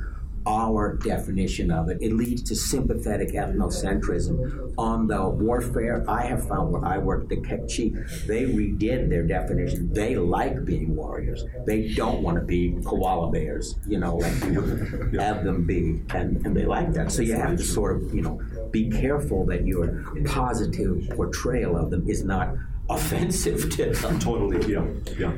our 0.48 0.96
definition 0.96 1.70
of 1.70 1.90
it. 1.90 1.98
It 2.00 2.14
leads 2.14 2.42
to 2.44 2.56
sympathetic 2.56 3.34
ethnocentrism. 3.34 4.72
On 4.78 5.06
the 5.06 5.28
warfare, 5.28 6.04
I 6.08 6.24
have 6.24 6.48
found 6.48 6.72
where 6.72 6.84
I 6.84 6.96
worked, 6.96 7.28
the 7.28 7.36
Kekchi, 7.36 7.92
they 8.26 8.44
redid 8.44 9.10
their 9.10 9.24
definition. 9.24 9.92
They 9.92 10.16
like 10.16 10.64
being 10.64 10.96
warriors. 10.96 11.44
They 11.66 11.88
don't 11.88 12.22
want 12.22 12.38
to 12.38 12.44
be 12.44 12.78
koala 12.84 13.30
bears, 13.30 13.74
you 13.86 13.98
know, 13.98 14.16
like 14.16 14.42
you 14.44 14.60
have 15.18 15.44
them 15.44 15.66
be. 15.66 16.00
And, 16.14 16.44
and 16.46 16.56
they 16.56 16.64
like 16.64 16.94
that. 16.94 17.12
So 17.12 17.20
you 17.20 17.34
have 17.34 17.58
to 17.58 17.62
sort 17.62 17.96
of, 17.96 18.14
you 18.14 18.22
know, 18.22 18.40
be 18.70 18.90
careful 18.90 19.44
that 19.46 19.66
your 19.66 20.02
positive 20.24 21.10
portrayal 21.10 21.76
of 21.76 21.90
them 21.90 22.08
is 22.08 22.24
not 22.24 22.54
offensive 22.90 23.70
to 23.70 23.90
them. 23.90 24.18
Totally, 24.18 24.72
yeah, 24.72 24.84
yeah. 25.18 25.32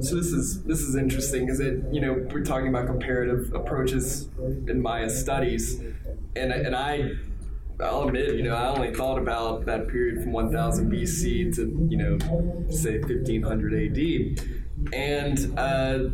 So 0.00 0.16
this 0.16 0.32
is 0.32 0.62
this 0.64 0.80
is 0.80 0.96
interesting. 0.96 1.48
Is 1.48 1.60
it 1.60 1.82
you 1.92 2.00
know 2.00 2.26
we're 2.32 2.44
talking 2.44 2.68
about 2.68 2.86
comparative 2.86 3.52
approaches 3.54 4.28
in 4.66 4.80
Maya 4.82 5.10
studies, 5.10 5.80
and 6.36 6.52
and 6.52 6.74
I. 6.74 7.10
I'll 7.80 8.08
admit, 8.08 8.34
you 8.34 8.42
know, 8.42 8.56
I 8.56 8.70
only 8.70 8.92
thought 8.92 9.18
about 9.18 9.64
that 9.66 9.86
period 9.86 10.20
from 10.24 10.32
1000 10.32 10.90
BC 10.90 11.54
to, 11.54 11.86
you 11.88 11.96
know, 11.96 12.18
say 12.70 12.98
1500 12.98 13.72
AD. 13.72 14.92
And 14.92 15.56
uh, 15.56 16.08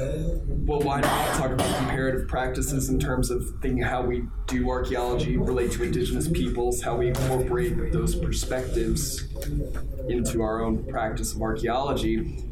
well, 0.00 0.80
why 0.80 1.00
not 1.00 1.36
talk 1.36 1.50
about 1.50 1.76
comparative 1.78 2.28
practices 2.28 2.88
in 2.88 2.98
terms 2.98 3.30
of 3.30 3.44
thinking 3.60 3.82
how 3.82 4.02
we 4.02 4.24
do 4.46 4.68
archaeology, 4.68 5.36
relate 5.36 5.72
to 5.72 5.82
indigenous 5.82 6.28
peoples, 6.28 6.82
how 6.82 6.96
we 6.96 7.08
incorporate 7.08 7.92
those 7.92 8.14
perspectives 8.14 9.28
into 10.08 10.42
our 10.42 10.62
own 10.62 10.84
practice 10.84 11.34
of 11.34 11.42
archaeology? 11.42 12.46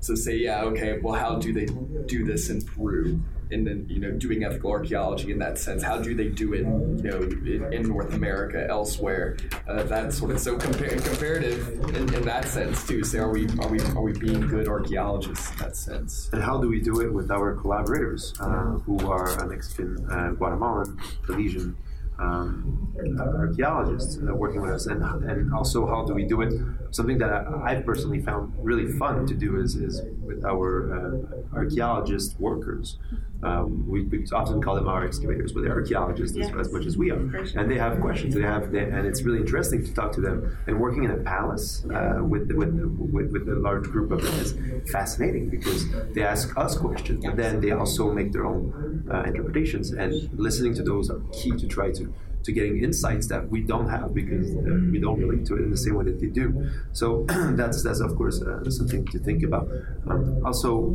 So 0.00 0.14
say, 0.14 0.36
yeah, 0.36 0.62
okay, 0.62 0.98
well, 1.02 1.14
how 1.14 1.36
do 1.36 1.52
they 1.52 1.66
do 2.06 2.24
this 2.24 2.50
in 2.50 2.62
Peru? 2.62 3.20
Then 3.66 3.86
you 3.88 3.98
know 3.98 4.12
doing 4.12 4.44
ethical 4.44 4.70
archaeology 4.70 5.32
in 5.32 5.38
that 5.38 5.58
sense. 5.58 5.82
How 5.82 5.98
do 5.98 6.14
they 6.14 6.28
do 6.28 6.54
it, 6.54 6.60
you 6.60 7.10
know, 7.10 7.22
in, 7.22 7.72
in 7.72 7.88
North 7.88 8.12
America, 8.14 8.66
elsewhere, 8.68 9.36
uh, 9.68 9.82
that 9.84 10.12
sort 10.12 10.30
of 10.32 10.40
so 10.40 10.56
compar- 10.56 11.04
comparative 11.04 11.68
in, 11.96 12.14
in, 12.14 12.22
that 12.24 12.46
sense 12.48 12.86
too. 12.86 13.02
So 13.04 13.20
are 13.20 13.30
we 13.30 13.48
are 13.58 13.68
we 13.68 13.80
are 13.80 14.02
we 14.02 14.12
being 14.12 14.46
good 14.46 14.68
archaeologists 14.68 15.50
in 15.50 15.58
that 15.58 15.76
sense? 15.76 16.30
And 16.32 16.42
how 16.42 16.58
do 16.58 16.68
we 16.68 16.80
do 16.80 17.00
it 17.00 17.12
with 17.12 17.30
our 17.30 17.54
collaborators 17.54 18.34
uh, 18.40 18.78
who 18.86 19.10
are 19.10 19.46
Mexican, 19.46 20.06
uh, 20.10 20.30
Guatemalan, 20.30 20.98
Belizean? 21.26 21.74
Um, 22.20 22.94
archaeologists 23.18 24.18
uh, 24.18 24.34
working 24.34 24.60
with 24.60 24.72
us, 24.72 24.86
and, 24.86 25.02
and 25.02 25.54
also 25.54 25.86
how 25.86 26.04
do 26.04 26.14
we 26.14 26.24
do 26.24 26.42
it? 26.42 26.52
Something 26.90 27.18
that 27.18 27.30
I, 27.30 27.74
have 27.74 27.86
personally 27.86 28.20
found 28.20 28.52
really 28.58 28.92
fun 28.98 29.26
to 29.26 29.34
do 29.34 29.60
is, 29.60 29.76
is 29.76 30.02
with 30.20 30.44
our 30.44 30.70
uh, 30.92 31.56
archaeologist 31.56 32.38
workers. 32.38 32.98
Um, 33.42 33.88
we, 33.88 34.02
we, 34.02 34.26
often 34.32 34.60
call 34.60 34.74
them 34.74 34.86
our 34.86 35.02
excavators, 35.02 35.52
but 35.52 35.62
they're 35.62 35.72
archaeologists 35.72 36.36
yes. 36.36 36.50
as, 36.50 36.66
as, 36.66 36.72
much 36.72 36.84
as 36.84 36.98
we 36.98 37.10
are, 37.10 37.16
and 37.56 37.70
they 37.70 37.78
have 37.78 37.98
questions. 38.00 38.34
They 38.34 38.42
have, 38.42 38.70
they, 38.70 38.80
and 38.80 39.06
it's 39.06 39.22
really 39.22 39.38
interesting 39.38 39.82
to 39.84 39.94
talk 39.94 40.12
to 40.12 40.20
them. 40.20 40.58
And 40.66 40.78
working 40.78 41.04
in 41.04 41.10
a 41.10 41.16
palace 41.16 41.84
uh, 41.94 42.18
with, 42.22 42.52
with, 42.52 42.74
with 42.74 43.30
with 43.32 43.48
a 43.48 43.54
large 43.54 43.84
group 43.84 44.10
of 44.10 44.22
them 44.22 44.34
is 44.40 44.54
fascinating 44.90 45.48
because 45.48 45.86
they 46.12 46.22
ask 46.22 46.56
us 46.56 46.76
questions, 46.76 47.24
but 47.24 47.36
then 47.36 47.60
they 47.60 47.70
also 47.70 48.12
make 48.12 48.32
their 48.32 48.44
own 48.44 49.08
uh, 49.10 49.22
interpretations. 49.22 49.92
And 49.92 50.12
listening 50.38 50.74
to 50.74 50.82
those 50.82 51.10
are 51.10 51.20
key 51.32 51.52
to 51.52 51.66
try 51.66 51.90
to 51.92 52.09
to 52.44 52.52
getting 52.52 52.82
insights 52.82 53.26
that 53.28 53.48
we 53.48 53.60
don't 53.60 53.88
have 53.88 54.14
because 54.14 54.50
uh, 54.56 54.60
we 54.90 54.98
don't 54.98 55.20
relate 55.20 55.46
to 55.46 55.56
it 55.56 55.62
in 55.62 55.70
the 55.70 55.76
same 55.76 55.94
way 55.94 56.04
that 56.04 56.20
they 56.20 56.26
do. 56.26 56.70
So 56.92 57.24
that's 57.28 57.82
that's 57.82 58.00
of 58.00 58.16
course 58.16 58.42
uh, 58.42 58.68
something 58.70 59.06
to 59.06 59.18
think 59.18 59.42
about. 59.42 59.68
Um, 60.08 60.42
also, 60.44 60.94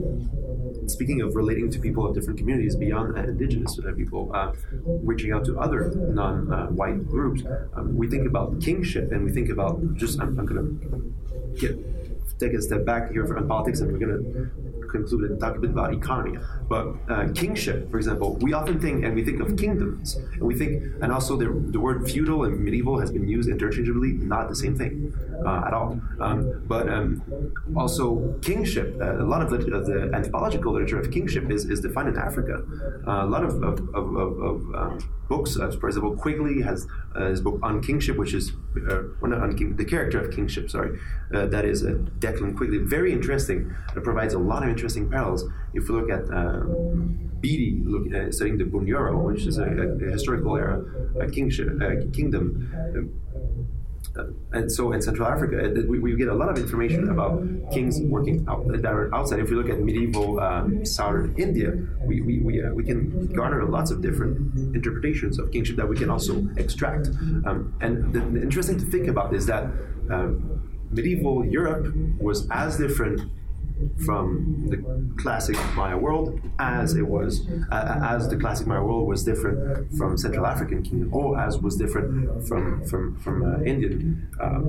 speaking 0.88 1.22
of 1.22 1.36
relating 1.36 1.70
to 1.72 1.80
people 1.80 2.06
of 2.08 2.14
different 2.16 2.40
communities 2.40 2.76
beyond 2.76 3.18
indigenous 3.18 3.80
people, 3.96 4.32
uh, 4.34 4.54
reaching 5.04 5.32
out 5.32 5.46
to 5.46 5.60
other 5.60 5.92
non-white 5.96 7.08
groups, 7.08 7.44
um, 7.76 7.96
we 7.96 8.08
think 8.08 8.28
about 8.28 8.62
kingship 8.62 9.12
and 9.12 9.24
we 9.24 9.32
think 9.32 9.50
about 9.50 9.96
just 9.96 10.20
I'm, 10.20 10.40
I'm 10.40 10.46
going 10.46 10.62
to 10.62 11.60
get 11.60 12.40
take 12.40 12.54
a 12.54 12.62
step 12.62 12.86
back 12.86 13.12
here 13.12 13.26
for 13.26 13.42
politics 13.44 13.80
and 13.80 13.92
we're 13.92 14.00
going 14.00 14.18
to 14.18 14.65
conclude 14.96 15.32
and 15.32 15.40
talk 15.40 15.56
a 15.56 15.60
bit 15.60 15.72
about 15.72 15.94
economy. 15.94 16.38
But 16.68 16.86
uh, 17.10 17.28
kingship, 17.34 17.90
for 17.92 17.98
example, 17.98 18.36
we 18.46 18.54
often 18.54 18.80
think 18.80 19.04
and 19.06 19.16
we 19.16 19.24
think 19.24 19.40
of 19.40 19.58
kingdoms, 19.58 20.16
and 20.16 20.42
we 20.42 20.56
think, 20.56 20.72
and 21.02 21.12
also 21.12 21.36
the, 21.38 21.48
the 21.76 21.80
word 21.80 22.10
feudal 22.10 22.46
and 22.46 22.60
medieval 22.60 23.00
has 23.00 23.12
been 23.12 23.28
used 23.28 23.50
interchangeably, 23.50 24.14
not 24.14 24.50
the 24.50 24.56
same 24.56 24.76
thing 24.76 25.14
uh, 25.46 25.68
at 25.68 25.74
all. 25.74 26.00
Um, 26.20 26.64
but 26.68 26.90
um, 26.90 27.22
also 27.76 28.38
kingship, 28.42 28.98
uh, 29.02 29.24
a 29.26 29.28
lot 29.34 29.42
of 29.42 29.50
the, 29.50 29.58
the, 29.58 30.12
anthropological 30.14 30.74
literature 30.74 31.00
of 31.00 31.12
kingship 31.12 31.52
is, 31.52 31.66
is 31.66 31.82
defined 31.82 32.10
in 32.10 32.18
Africa. 32.18 32.64
Uh, 33.08 33.26
a 33.26 33.30
lot 33.36 33.44
of, 33.44 33.62
of, 33.64 33.80
of, 33.96 34.16
of 34.16 34.76
um, 34.76 35.00
books, 35.28 35.58
uh, 35.58 35.72
for 35.72 35.88
example, 35.88 36.16
Quigley 36.16 36.62
has 36.62 36.88
uh, 37.16 37.30
his 37.30 37.42
book 37.42 37.60
on 37.64 37.82
kingship, 37.82 38.18
which 38.18 38.34
is 38.34 38.52
uh, 38.90 39.04
not 39.22 39.42
on 39.42 39.58
king, 39.58 39.76
the 39.76 39.86
character 39.86 40.20
of 40.20 40.34
kingship. 40.34 40.70
Sorry, 40.70 41.00
uh, 41.34 41.46
that 41.48 41.66
is 41.66 41.84
uh, 41.84 41.98
Declan 42.20 42.56
Quigley. 42.56 42.80
Very 42.80 43.12
interesting. 43.12 43.76
It 43.96 44.04
provides 44.04 44.34
a 44.34 44.40
lot 44.40 44.64
of 44.64 44.70
interesting 44.70 45.10
parallels. 45.10 45.44
If 45.74 45.90
you 45.90 46.00
look 46.00 46.10
at 46.10 46.26
Beattie 47.42 47.82
look, 47.84 48.14
uh, 48.14 48.32
studying 48.32 48.58
the 48.58 48.64
Bunyoro, 48.64 49.24
which 49.24 49.46
is 49.46 49.58
a, 49.58 49.66
a, 49.66 50.12
historical 50.12 50.56
era 50.58 50.84
a 51.20 51.30
kingship, 51.30 51.68
a 51.82 52.06
kingdom 52.12 52.72
um, 52.96 53.12
uh, 54.18 54.26
and 54.52 54.72
so 54.72 54.92
in 54.92 55.02
Central 55.02 55.28
Africa, 55.28 55.58
uh, 55.66 55.82
we, 55.88 56.00
we, 56.00 56.16
get 56.16 56.28
a 56.28 56.34
lot 56.34 56.50
of 56.50 56.58
information 56.58 57.10
about 57.10 57.44
kings 57.72 58.00
working 58.02 58.46
out, 58.48 58.66
that 58.68 58.86
are 58.86 59.14
outside. 59.14 59.40
If 59.40 59.50
we 59.50 59.56
look 59.56 59.70
at 59.70 59.80
medieval 59.80 60.40
um, 60.40 60.86
southern 60.86 61.36
India, 61.38 61.74
we, 62.06 62.22
we, 62.22 62.40
we, 62.40 62.64
uh, 62.64 62.70
we, 62.74 62.84
can 62.84 63.28
garner 63.34 63.64
lots 63.66 63.92
of 63.92 64.02
different 64.02 64.76
interpretations 64.76 65.40
of 65.40 65.52
kingship 65.52 65.76
that 65.78 65.88
we 65.88 65.96
can 65.96 66.10
also 66.10 66.48
extract. 66.58 67.08
Um, 67.46 67.76
and 67.82 68.14
the, 68.14 68.20
the, 68.20 68.42
interesting 68.42 68.78
to 68.80 68.86
think 68.86 69.08
about 69.08 69.34
is 69.34 69.46
that 69.48 69.64
um, 70.10 70.88
medieval 70.92 71.46
Europe 71.46 71.94
was 72.20 72.48
as 72.52 72.78
different 72.78 73.30
from 74.06 74.68
the 74.70 74.78
classic 75.22 75.58
Maya 75.76 75.98
world 75.98 76.40
as 76.60 76.96
it 76.96 77.08
was 77.08 77.48
uh, 77.72 78.00
as 78.04 78.30
the 78.30 78.38
classic 78.38 78.68
Maya 78.68 78.84
world 78.84 79.08
was 79.08 79.24
different 79.24 79.94
from 79.98 80.18
Central 80.18 80.46
African 80.46 80.84
kingdom 80.84 81.14
or 81.14 81.40
as 81.40 81.58
was 81.60 81.76
different 81.76 82.48
from 82.48 82.86
from 82.86 83.18
from 83.20 83.44
uh, 83.44 83.64
Indian 83.64 84.30
uh, 84.40 84.62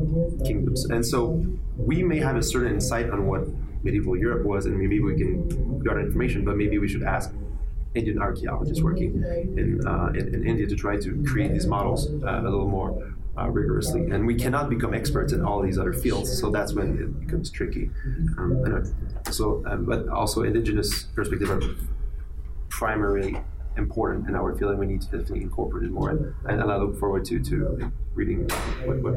kingdoms. 0.44 0.84
And 0.86 1.04
so 1.04 1.44
we 1.76 2.02
may 2.02 2.18
have 2.18 2.36
a 2.36 2.42
certain 2.42 2.74
insight 2.74 3.10
on 3.10 3.26
what 3.26 3.42
medieval 3.82 4.16
Europe 4.16 4.44
was 4.44 4.66
and 4.66 4.78
maybe 4.78 5.00
we 5.00 5.14
can 5.16 5.80
gather 5.84 6.00
information 6.00 6.44
but 6.44 6.56
maybe 6.56 6.78
we 6.78 6.88
should 6.88 7.02
ask 7.02 7.32
Indian 7.94 8.18
archaeologists 8.18 8.82
working 8.82 9.22
in, 9.56 9.80
uh, 9.86 10.08
in, 10.14 10.34
in, 10.34 10.46
India 10.46 10.66
to 10.66 10.76
try 10.76 10.96
to 10.96 11.24
create 11.24 11.52
these 11.52 11.66
models 11.66 12.08
uh, 12.22 12.40
a 12.40 12.42
little 12.42 12.68
more 12.68 12.90
uh, 13.38 13.48
rigorously, 13.48 14.10
and 14.10 14.26
we 14.26 14.34
cannot 14.34 14.70
become 14.70 14.94
experts 14.94 15.32
in 15.32 15.44
all 15.44 15.62
these 15.62 15.78
other 15.78 15.92
fields. 15.92 16.38
So 16.38 16.50
that's 16.50 16.72
when 16.72 16.98
it 16.98 17.20
becomes 17.20 17.50
tricky. 17.50 17.90
Um, 18.38 18.94
so, 19.30 19.62
um, 19.66 19.84
but 19.84 20.08
also 20.08 20.42
indigenous 20.42 21.04
perspective 21.04 21.50
are 21.50 21.60
primarily 22.68 23.36
important, 23.76 24.26
and 24.26 24.36
our 24.36 24.56
feeling 24.56 24.78
we 24.78 24.86
need 24.86 25.02
to 25.02 25.06
definitely 25.06 25.42
incorporate 25.42 25.84
it 25.84 25.92
more. 25.92 26.10
And, 26.10 26.34
and 26.46 26.70
I 26.70 26.76
look 26.76 26.98
forward 26.98 27.24
to 27.26 27.38
to 27.40 27.92
reading 28.14 28.48
what. 28.84 29.02
what 29.02 29.14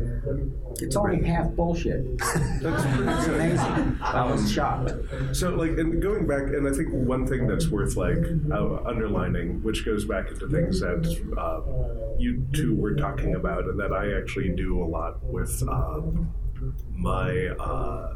it's 0.81 0.95
only 0.95 1.23
half 1.23 1.49
bullshit. 1.51 2.17
that's, 2.17 2.83
that's 2.83 3.27
amazing. 3.27 3.97
I 4.01 4.29
was 4.29 4.51
shocked. 4.51 4.91
So, 5.33 5.51
like, 5.51 5.71
and 5.71 6.01
going 6.01 6.27
back, 6.27 6.43
and 6.43 6.67
I 6.67 6.71
think 6.71 6.89
one 6.91 7.25
thing 7.25 7.47
that's 7.47 7.67
worth 7.69 7.95
like 7.95 8.23
uh, 8.51 8.83
underlining, 8.85 9.63
which 9.63 9.85
goes 9.85 10.05
back 10.05 10.29
into 10.29 10.47
things 10.47 10.79
that 10.81 11.05
uh, 11.37 12.17
you 12.19 12.45
two 12.53 12.75
were 12.75 12.95
talking 12.95 13.35
about, 13.35 13.65
and 13.65 13.79
that 13.79 13.91
I 13.91 14.17
actually 14.17 14.49
do 14.49 14.81
a 14.83 14.85
lot 14.85 15.23
with 15.23 15.63
uh, 15.67 16.01
my 16.93 17.47
uh, 17.59 18.15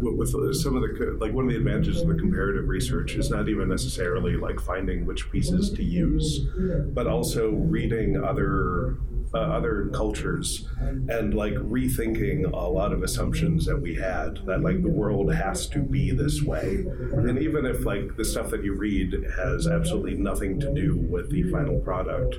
with 0.00 0.30
some 0.56 0.76
of 0.76 0.82
the 0.82 1.16
like 1.20 1.32
one 1.32 1.44
of 1.44 1.50
the 1.50 1.56
advantages 1.56 2.02
of 2.02 2.08
the 2.08 2.14
comparative 2.14 2.68
research 2.68 3.14
is 3.14 3.30
not 3.30 3.48
even 3.48 3.68
necessarily 3.68 4.36
like 4.36 4.60
finding 4.60 5.06
which 5.06 5.30
pieces 5.30 5.70
to 5.72 5.82
use, 5.82 6.46
but 6.92 7.06
also 7.06 7.50
reading 7.50 8.22
other 8.22 8.98
uh, 9.34 9.38
other 9.38 9.90
cultures 9.92 10.68
and 10.80 11.34
like 11.34 11.54
rethinking 11.54 12.50
a 12.50 12.56
lot 12.56 12.92
of 12.92 13.02
assumptions 13.02 13.66
that 13.66 13.76
we 13.76 13.94
had 13.94 14.38
that 14.46 14.62
like 14.62 14.82
the 14.82 14.88
world 14.88 15.32
has 15.34 15.66
to 15.66 15.80
be 15.80 16.10
this 16.12 16.42
way. 16.42 16.84
And 17.12 17.38
even 17.38 17.66
if 17.66 17.84
like 17.84 18.16
the 18.16 18.24
stuff 18.24 18.50
that 18.50 18.64
you 18.64 18.74
read 18.74 19.14
has 19.36 19.66
absolutely 19.66 20.14
nothing 20.14 20.60
to 20.60 20.72
do 20.72 20.96
with 20.96 21.30
the 21.30 21.42
final 21.50 21.78
product 21.80 22.36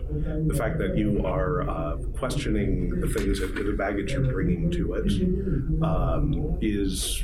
the 0.47 0.53
fact 0.53 0.77
that 0.77 0.97
you 0.97 1.25
are 1.25 1.67
uh, 1.69 1.97
questioning 2.17 2.99
the 3.01 3.07
things 3.07 3.39
that 3.39 3.53
the 3.55 3.73
baggage 3.73 4.13
you're 4.13 4.31
bringing 4.31 4.71
to 4.71 4.93
it 4.93 5.83
um, 5.83 6.57
is 6.61 7.23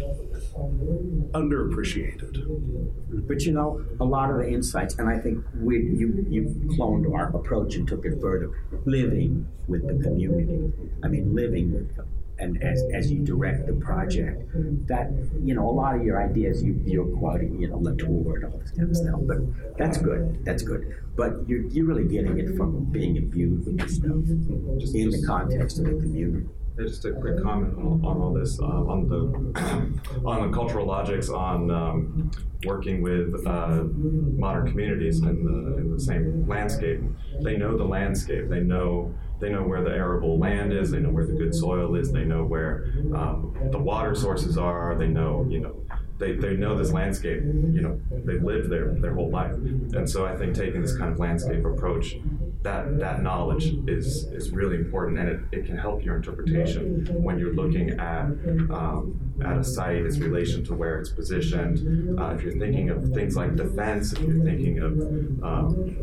underappreciated 1.34 3.28
but 3.28 3.42
you 3.42 3.52
know 3.52 3.84
a 4.00 4.06
lot 4.06 4.30
of 4.30 4.38
the 4.38 4.48
insights 4.48 4.96
and 5.00 5.10
i 5.10 5.18
think 5.18 5.44
we 5.60 5.78
you 5.78 6.26
you've 6.30 6.52
cloned 6.76 7.12
our 7.14 7.36
approach 7.36 7.76
and 7.76 7.88
took 7.88 8.06
it 8.06 8.20
further 8.22 8.50
living 8.86 9.48
with 9.68 9.88
the 9.88 10.04
community. 10.04 10.72
I 11.04 11.08
mean, 11.08 11.36
living 11.36 11.74
with 11.74 11.96
them. 11.96 12.08
And 12.40 12.62
as, 12.64 12.84
as 12.94 13.12
you 13.12 13.20
direct 13.20 13.68
the 13.68 13.74
project, 13.74 14.42
that, 14.88 15.12
you 15.42 15.54
know, 15.54 15.70
a 15.70 15.72
lot 15.72 15.96
of 15.96 16.04
your 16.04 16.22
ideas, 16.22 16.64
you, 16.64 16.82
you're 16.84 17.06
quoting, 17.06 17.62
you 17.62 17.70
know, 17.70 17.78
Latour 17.78 18.38
and 18.38 18.46
all 18.46 18.60
this 18.60 18.72
kind 18.72 18.90
of 18.90 18.98
stuff, 18.98 19.20
but 19.24 19.78
that's 19.78 19.98
good. 20.00 20.44
That's 20.44 20.64
good. 20.64 20.96
But 21.16 21.48
you're, 21.48 21.68
you're 21.68 21.86
really 21.86 22.06
getting 22.06 22.40
it 22.40 22.58
from 22.58 22.86
being 22.86 23.18
imbued 23.18 23.66
with 23.66 23.78
this 23.78 23.96
stuff 23.96 24.26
just, 24.80 24.96
in 24.96 25.12
the 25.12 25.24
context 25.26 25.78
of 25.80 25.86
the 25.86 25.92
community. 25.92 26.48
Just 26.78 27.06
a 27.06 27.12
quick 27.12 27.42
comment 27.44 27.78
on, 27.78 28.02
on 28.04 28.22
all 28.22 28.34
this, 28.34 28.60
uh, 28.60 28.66
on 28.66 29.08
the 29.08 29.18
on 30.26 30.50
the 30.50 30.56
cultural 30.56 30.88
logics 30.88 31.30
on 31.30 31.70
um, 31.70 32.32
working 32.66 33.04
with 33.04 33.46
uh, 33.46 33.84
modern 34.38 34.68
communities 34.68 35.20
in 35.20 35.46
the 35.46 35.78
in 35.78 35.92
the 35.92 36.00
same 36.00 36.48
landscape. 36.48 37.00
They 37.42 37.58
know 37.58 37.78
the 37.78 37.84
landscape. 37.84 38.50
They 38.50 38.62
know 38.62 39.14
they 39.40 39.50
know 39.50 39.62
where 39.64 39.84
the 39.84 39.92
arable 39.92 40.40
land 40.40 40.74
is. 40.74 40.90
They 40.90 41.00
know 41.00 41.10
where 41.10 41.28
the 41.28 41.34
good 41.34 41.54
soil 41.54 41.96
is. 41.96 42.12
They 42.12 42.24
know 42.24 42.44
where 42.44 42.86
um, 43.14 43.56
the 43.72 43.78
water 43.80 44.16
sources 44.16 44.58
are. 44.58 44.96
They 44.96 45.08
know, 45.08 45.46
you 45.50 45.60
know, 45.60 45.76
they, 46.18 46.32
they 46.32 46.56
know 46.56 46.78
this 46.78 46.92
landscape. 46.92 47.42
You 47.44 47.82
know, 47.82 48.02
they've 48.24 48.42
lived 48.42 48.70
there 48.70 48.96
their 49.00 49.14
whole 49.14 49.30
life. 49.30 49.54
And 49.54 50.10
so 50.10 50.26
I 50.26 50.36
think 50.36 50.56
taking 50.56 50.82
this 50.82 50.98
kind 50.98 51.12
of 51.12 51.20
landscape 51.20 51.66
approach 51.66 52.16
that 52.64 53.00
that 53.00 53.22
knowledge 53.22 53.76
is 53.88 54.26
is 54.32 54.52
really 54.52 54.78
important, 54.78 55.20
and 55.20 55.30
it, 55.30 55.40
it 55.52 55.66
can 55.66 55.78
help 55.78 56.04
your 56.04 56.16
interpretation 56.16 57.06
when 57.22 57.38
you're 57.38 57.54
looking 57.54 57.92
at 58.00 58.26
um, 58.72 59.20
at 59.44 59.58
a 59.58 59.64
site, 59.64 59.98
its 59.98 60.18
relation 60.18 60.64
to 60.66 60.74
where 60.74 61.00
it's 61.00 61.10
positioned. 61.10 62.20
Uh, 62.20 62.30
if 62.36 62.42
you're 62.42 62.58
thinking 62.58 62.90
of 62.90 63.12
things 63.14 63.36
like 63.36 63.56
defense, 63.56 64.14
if 64.14 64.22
you're 64.22 64.44
thinking 64.44 64.80
of 64.80 64.94
um, 65.44 65.98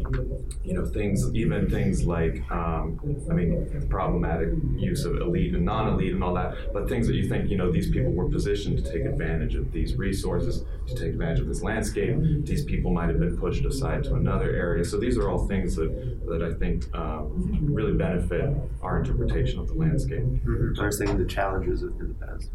you 0.64 0.74
know 0.74 0.84
things, 0.84 1.34
even 1.34 1.70
things 1.70 2.04
like 2.04 2.42
um, 2.50 3.00
I 3.30 3.34
mean 3.34 3.86
problematic 3.88 4.50
use 4.76 5.04
of 5.04 5.16
elite 5.16 5.54
and 5.54 5.64
non-elite 5.64 6.12
and 6.12 6.22
all 6.22 6.34
that, 6.34 6.72
but 6.72 6.88
things 6.88 7.06
that 7.06 7.14
you 7.14 7.28
think 7.28 7.50
you 7.50 7.56
know 7.56 7.72
these 7.72 7.90
people 7.90 8.12
were 8.12 8.28
positioned 8.28 8.84
to 8.84 8.92
take 8.92 9.04
advantage 9.04 9.54
of 9.54 9.72
these 9.72 9.96
resources, 9.96 10.64
to 10.86 10.94
take 10.94 11.08
advantage 11.08 11.40
of 11.40 11.48
this 11.48 11.62
landscape. 11.62 12.16
These 12.44 12.64
people 12.64 12.90
might 12.90 13.08
have 13.08 13.20
been 13.20 13.38
pushed 13.38 13.64
aside 13.64 14.04
to 14.04 14.14
another 14.14 14.54
area. 14.54 14.84
So 14.84 14.98
these 14.98 15.16
are 15.16 15.30
all 15.30 15.46
things 15.46 15.74
that 15.76 16.20
that 16.26 16.42
I 16.42 16.50
I 16.50 16.54
think 16.54 16.94
um, 16.94 17.58
really 17.62 17.92
benefit 17.92 18.50
our 18.82 18.98
interpretation 18.98 19.60
of 19.60 19.68
the 19.68 19.74
landscape. 19.74 20.20
Mm-hmm. 20.20 20.78
Understanding 20.78 21.18
the 21.18 21.24
challenges 21.24 21.82
in 21.82 21.96
the 21.98 22.26
past. 22.26 22.50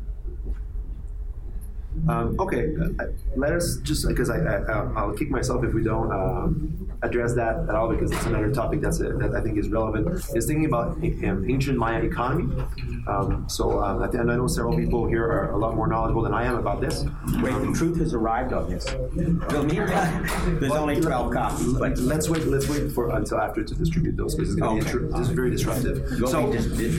Um, 2.07 2.35
okay, 2.39 2.75
uh, 2.99 3.05
let 3.35 3.53
us 3.53 3.77
just 3.83 4.07
because 4.07 4.29
I, 4.29 4.37
I 4.37 5.05
will 5.05 5.15
kick 5.15 5.29
myself 5.29 5.63
if 5.63 5.73
we 5.73 5.83
don't 5.83 6.11
um, 6.11 6.91
address 7.01 7.33
that 7.33 7.57
at 7.67 7.75
all 7.75 7.89
because 7.89 8.11
it's 8.11 8.25
another 8.25 8.51
topic 8.53 8.81
that's 8.81 8.99
a, 8.99 9.13
that 9.13 9.33
I 9.35 9.41
think 9.41 9.57
is 9.57 9.69
relevant. 9.69 10.07
Is 10.35 10.45
thinking 10.45 10.65
about 10.65 10.97
um, 10.97 11.45
ancient 11.49 11.77
Maya 11.77 12.01
economy. 12.01 12.53
Um, 13.07 13.45
so 13.47 13.79
uh, 13.79 14.07
I, 14.11 14.17
I 14.17 14.23
know 14.23 14.47
several 14.47 14.77
people 14.77 15.07
here 15.07 15.23
are 15.23 15.51
a 15.51 15.57
lot 15.57 15.75
more 15.75 15.87
knowledgeable 15.87 16.21
than 16.21 16.33
I 16.33 16.45
am 16.45 16.57
about 16.57 16.81
this. 16.81 17.03
Wait, 17.41 17.53
the 17.53 17.73
truth 17.75 17.97
has 17.99 18.13
arrived 18.13 18.53
on 18.53 18.69
this. 18.69 18.85
There's 19.13 20.71
only 20.71 21.01
twelve 21.01 21.33
copies, 21.33 21.73
but 21.73 21.97
let's 21.97 22.29
wait. 22.29 22.45
Let's 22.45 22.69
wait 22.69 22.91
for 22.91 23.15
until 23.15 23.39
after 23.39 23.63
to 23.63 23.75
distribute 23.75 24.15
those 24.17 24.35
because 24.35 24.51
it's 24.51 24.59
going 24.59 24.81
to 24.81 24.87
okay. 24.89 24.97
be 24.99 25.11
this 25.11 25.21
is 25.21 25.29
very 25.29 25.49
disruptive. 25.49 26.07
so, 26.27 26.51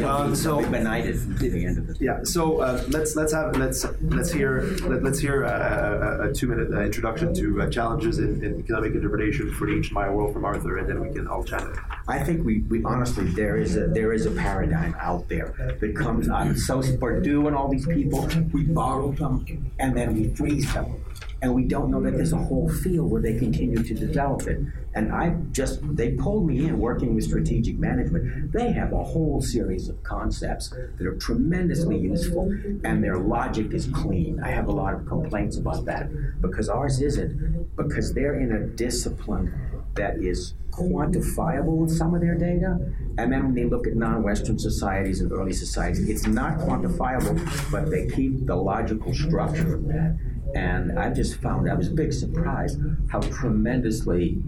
uh, 0.05 0.35
so 0.35 0.61
benighted 0.71 1.17
at 1.17 1.39
the 1.39 1.65
end 1.65 1.79
of 1.79 1.91
it. 1.91 1.97
Yeah. 2.01 2.21
So 2.25 2.61
uh, 2.61 2.83
let's 2.89 3.15
let's 3.17 3.33
have 3.33 3.57
let's 3.57 3.87
let's 4.03 4.33
hear 4.33 4.63
let, 4.89 5.05
us 5.05 5.19
hear 5.19 5.45
a, 5.45 6.21
a, 6.23 6.31
a 6.31 6.33
two 6.33 6.47
minute 6.47 6.73
uh, 6.73 6.81
introduction 6.81 7.35
to 7.35 7.63
uh, 7.63 7.71
challenges 7.71 8.19
in, 8.19 8.43
in, 8.45 8.61
economic 8.61 8.95
interpretation 8.95 9.53
for 9.53 9.69
ancient 9.71 9.93
Maya 9.93 10.13
world 10.13 10.33
from 10.33 10.45
Arthur, 10.45 10.79
and 10.79 10.89
then 10.89 11.01
we 11.01 11.13
can 11.13 11.27
all 11.27 11.45
chat. 11.45 11.67
I 12.09 12.19
think 12.19 12.45
we, 12.45 12.61
we 12.63 12.83
honestly 12.85 13.27
there 13.27 13.57
is 13.57 13.77
a 13.77 13.87
there 13.89 14.13
is 14.13 14.27
a 14.27 14.31
paradigm 14.31 14.95
out 15.01 15.29
there 15.29 15.77
that 15.81 15.97
comes 15.97 16.29
out. 16.29 16.57
So 16.57 16.81
Bourdieu 16.81 17.47
and 17.47 17.57
all 17.57 17.69
these 17.69 17.87
people, 17.87 18.29
we 18.53 18.65
borrow 18.65 19.13
them 19.13 19.45
and 19.79 19.97
then 19.97 20.15
we 20.15 20.35
freeze 20.35 20.73
them 20.73 21.06
and 21.43 21.55
we 21.55 21.65
don't 21.65 21.91
know 21.91 22.03
that 22.03 22.13
there's 22.13 22.33
a 22.33 22.39
whole 22.39 22.69
field 22.69 23.11
where 23.11 23.21
they 23.21 23.39
continue 23.39 23.83
to 23.83 23.95
develop 23.95 24.47
it. 24.47 24.59
And 24.95 25.13
I 25.13 25.37
just, 25.53 25.81
they 25.95 26.13
pulled 26.13 26.47
me 26.47 26.67
in 26.67 26.79
working 26.79 27.15
with 27.15 27.25
strategic 27.25 27.79
management. 27.79 28.53
They 28.53 28.73
have 28.73 28.93
a 28.93 29.05
whole 29.05 29.43
series 29.43 29.89
of 29.91 30.03
concepts 30.03 30.71
that 30.71 31.07
are 31.07 31.17
tremendously 31.17 31.99
useful, 31.99 32.51
and 32.85 33.05
their 33.05 33.19
logic 33.19 33.75
is 33.75 33.87
clean. 33.93 34.41
I 34.43 34.49
have 34.49 34.69
a 34.69 34.73
lot 34.73 34.95
of 34.95 35.07
complaints 35.07 35.59
about 35.59 35.85
that 35.85 36.09
because 36.41 36.71
ours 36.71 37.03
isn't, 37.03 37.77
because 37.77 38.15
they're 38.15 38.41
in 38.41 38.53
a 38.53 38.67
discipline 38.67 39.53
that 39.97 40.17
is 40.19 40.55
quantifiable 40.71 41.77
with 41.77 41.91
some 41.91 42.15
of 42.15 42.21
their 42.21 42.35
data. 42.35 42.79
And 43.19 43.33
then 43.33 43.45
when 43.45 43.55
they 43.55 43.65
look 43.65 43.87
at 43.87 43.97
non 43.97 44.23
Western 44.23 44.59
societies 44.59 45.21
and 45.21 45.33
early 45.33 45.53
societies, 45.53 46.09
it's 46.09 46.27
not 46.27 46.59
quantifiable, 46.59 47.71
but 47.71 47.91
they 47.91 48.07
keep 48.07 48.47
the 48.47 48.57
logical 48.57 49.15
structure 49.15 49.75
of 49.75 49.87
that. 49.89 50.19
And 50.57 50.99
I 50.99 51.13
just 51.13 51.41
found 51.43 51.71
I 51.71 51.75
was 51.75 51.89
a 51.89 51.95
big 51.95 52.13
surprise 52.13 52.79
how 53.11 53.21
tremendously 53.21 54.43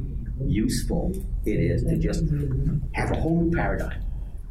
useful 0.45 1.13
it 1.45 1.61
is 1.61 1.83
to 1.85 1.99
just 1.99 2.25
have 2.93 3.11
a 3.11 3.21
whole 3.21 3.43
new 3.43 3.55
paradigm. 3.55 4.03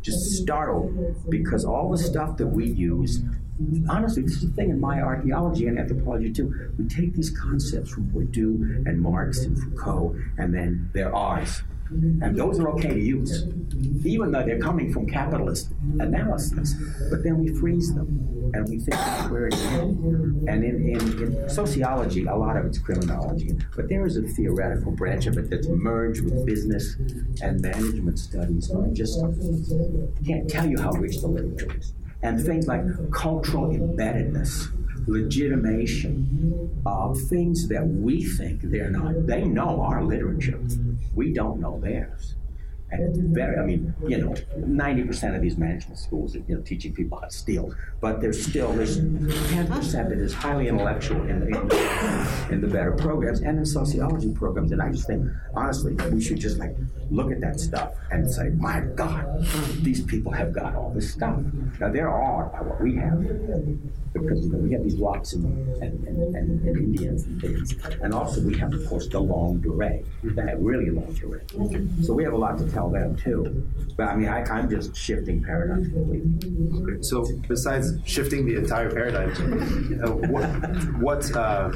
Just 0.02 0.20
start 0.42 0.70
over 0.70 1.16
because 1.30 1.66
all 1.66 1.90
the 1.90 1.98
stuff 1.98 2.38
that 2.38 2.48
we 2.48 2.68
use 2.68 3.24
honestly, 3.90 4.22
this 4.24 4.34
is 4.34 4.50
the 4.50 4.56
thing 4.56 4.70
in 4.70 4.80
my 4.80 5.02
archaeology 5.02 5.68
and 5.68 5.80
anthropology 5.80 6.32
too. 6.32 6.72
We 6.78 6.88
take 6.88 7.16
these 7.16 7.32
concepts 7.32 7.90
from 7.90 8.06
Bourdieu 8.12 8.86
and 8.86 9.02
Marx 9.02 9.40
and 9.40 9.58
Foucault, 9.58 10.16
and 10.38 10.54
then 10.54 10.90
they're 10.94 11.14
ours. 11.14 11.64
And 11.90 12.36
those 12.36 12.60
are 12.60 12.70
okay 12.70 12.90
to 12.90 13.00
use, 13.00 13.46
even 14.06 14.32
though 14.32 14.44
they're 14.44 14.60
coming 14.60 14.92
from 14.92 15.08
capitalist 15.08 15.72
analysis. 16.00 16.76
But 17.10 17.24
then 17.24 17.38
we 17.38 17.54
freeze 17.54 17.94
them 17.94 18.52
and 18.54 18.68
we 18.70 18.80
think 18.80 18.96
about 18.96 19.32
where 19.32 19.48
it's 19.48 19.62
in. 19.64 20.46
And 20.48 20.64
in, 20.64 20.90
in, 20.90 21.24
in 21.24 21.50
sociology, 21.50 22.26
a 22.26 22.36
lot 22.36 22.58
of 22.58 22.66
it's 22.66 22.78
criminology, 22.78 23.58
but 23.76 23.90
there 23.90 24.06
is 24.06 24.18
a 24.18 24.24
theoretical 24.24 24.92
branch 24.92 25.26
of 25.28 25.38
it 25.38 25.50
that's 25.50 25.68
merged 25.68 26.24
with 26.24 26.46
business 26.46 26.96
and 27.42 27.62
management 27.62 28.20
studies. 28.20 28.70
And 28.70 28.86
I 28.86 28.94
just 28.94 29.20
can't 30.26 30.50
tell 30.50 30.68
you 30.68 30.80
how 30.80 30.92
rich 30.92 31.22
the 31.22 31.28
literature 31.28 31.78
is. 31.78 31.94
And 32.24 32.44
things 32.44 32.68
like 32.68 32.82
cultural 33.12 33.68
embeddedness 33.68 34.72
legitimation 35.08 36.82
of 36.86 37.20
things 37.30 37.68
that 37.70 37.88
we 37.88 38.24
think 38.24 38.62
they're 38.64 38.92
not. 38.92 39.26
They 39.26 39.44
know 39.44 39.82
our 39.82 40.04
literature. 40.04 40.60
We 41.16 41.34
don't 41.34 41.60
know 41.60 41.80
theirs. 41.80 42.36
And 42.90 43.04
it's 43.04 43.18
very, 43.20 43.58
I 43.58 43.66
mean, 43.66 43.94
you 44.08 44.18
know, 44.18 44.34
90% 44.58 45.36
of 45.36 45.42
these 45.42 45.58
management 45.58 46.00
schools 46.00 46.36
are, 46.36 46.44
you 46.48 46.56
know, 46.56 46.62
teaching 46.62 46.94
people 46.94 47.20
how 47.20 47.26
to 47.26 47.34
steal. 47.34 47.74
But 48.00 48.22
there's 48.22 48.46
still, 48.46 48.72
there's 48.72 49.00
10% 49.00 50.10
that 50.10 50.18
is 50.18 50.34
highly 50.34 50.70
intellectual 50.70 51.22
in, 51.24 51.44
in, 51.44 51.72
in 52.52 52.62
the 52.62 52.68
better 52.72 52.94
programs 52.94 53.42
and 53.42 53.58
in 53.58 53.66
sociology 53.66 54.32
programs. 54.32 54.72
And 54.72 54.82
I 54.82 54.90
just 54.92 55.06
think, 55.06 55.30
honestly, 55.54 55.96
we 56.12 56.22
should 56.22 56.40
just 56.40 56.60
like 56.60 56.76
look 57.10 57.32
at 57.32 57.42
that 57.42 57.60
stuff 57.60 57.94
and 58.12 58.30
say, 58.30 58.50
my 58.50 58.82
God, 58.96 59.46
these 59.82 60.02
people 60.02 60.32
have 60.32 60.54
got 60.54 60.76
all 60.76 60.92
this 60.92 61.12
stuff. 61.12 61.42
Now, 61.80 61.92
they're 61.92 62.14
awed 62.14 62.54
by 62.54 62.62
what 62.62 62.82
we 62.82 62.96
have 62.96 63.20
because 64.14 64.46
you 64.46 64.52
know, 64.52 64.58
we 64.60 64.72
have 64.72 64.84
these 64.84 64.96
rocks 64.96 65.34
and, 65.34 65.46
and, 65.82 66.08
and, 66.08 66.36
and, 66.36 66.68
and 66.68 66.78
Indians 66.78 67.24
and 67.24 67.42
things. 67.42 67.76
And 68.02 68.14
also 68.14 68.42
we 68.42 68.58
have, 68.58 68.74
of 68.74 68.88
course, 68.88 69.08
the 69.08 69.20
longue 69.20 69.62
durée, 69.62 70.06
that 70.24 70.60
really 70.60 70.90
longue 70.90 71.16
durée. 71.16 72.06
So 72.06 72.14
we 72.14 72.24
have 72.24 72.34
a 72.34 72.38
lot 72.38 72.58
to 72.58 72.70
tell 72.78 72.90
them 72.90 73.16
too. 73.16 73.42
But 73.98 74.10
I 74.10 74.16
mean, 74.16 74.30
I, 74.30 74.44
I'm 74.44 74.70
just 74.70 74.96
shifting 74.96 75.44
paradigms 75.44 75.88
completely. 75.90 77.02
So 77.02 77.26
besides 77.48 77.94
shifting 78.06 78.46
the 78.46 78.56
entire 78.56 78.92
paradigm, 78.92 79.32
uh, 80.04 80.12
what 80.34 80.48
what 81.02 81.36
uh, 81.36 81.70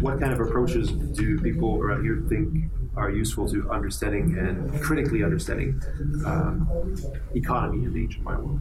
what 0.00 0.18
kind 0.18 0.32
of 0.32 0.40
approaches 0.40 0.90
do 0.90 1.38
people 1.38 1.78
around 1.80 2.02
here 2.02 2.24
think 2.28 2.70
are 2.96 3.10
useful 3.10 3.48
to 3.48 3.70
understanding 3.70 4.36
and 4.36 4.82
critically 4.82 5.22
understanding 5.22 5.80
uh, 6.26 6.54
economy 7.36 7.84
in 7.84 7.92
the 7.92 8.02
ancient 8.02 8.24
Maya 8.24 8.40
world? 8.40 8.60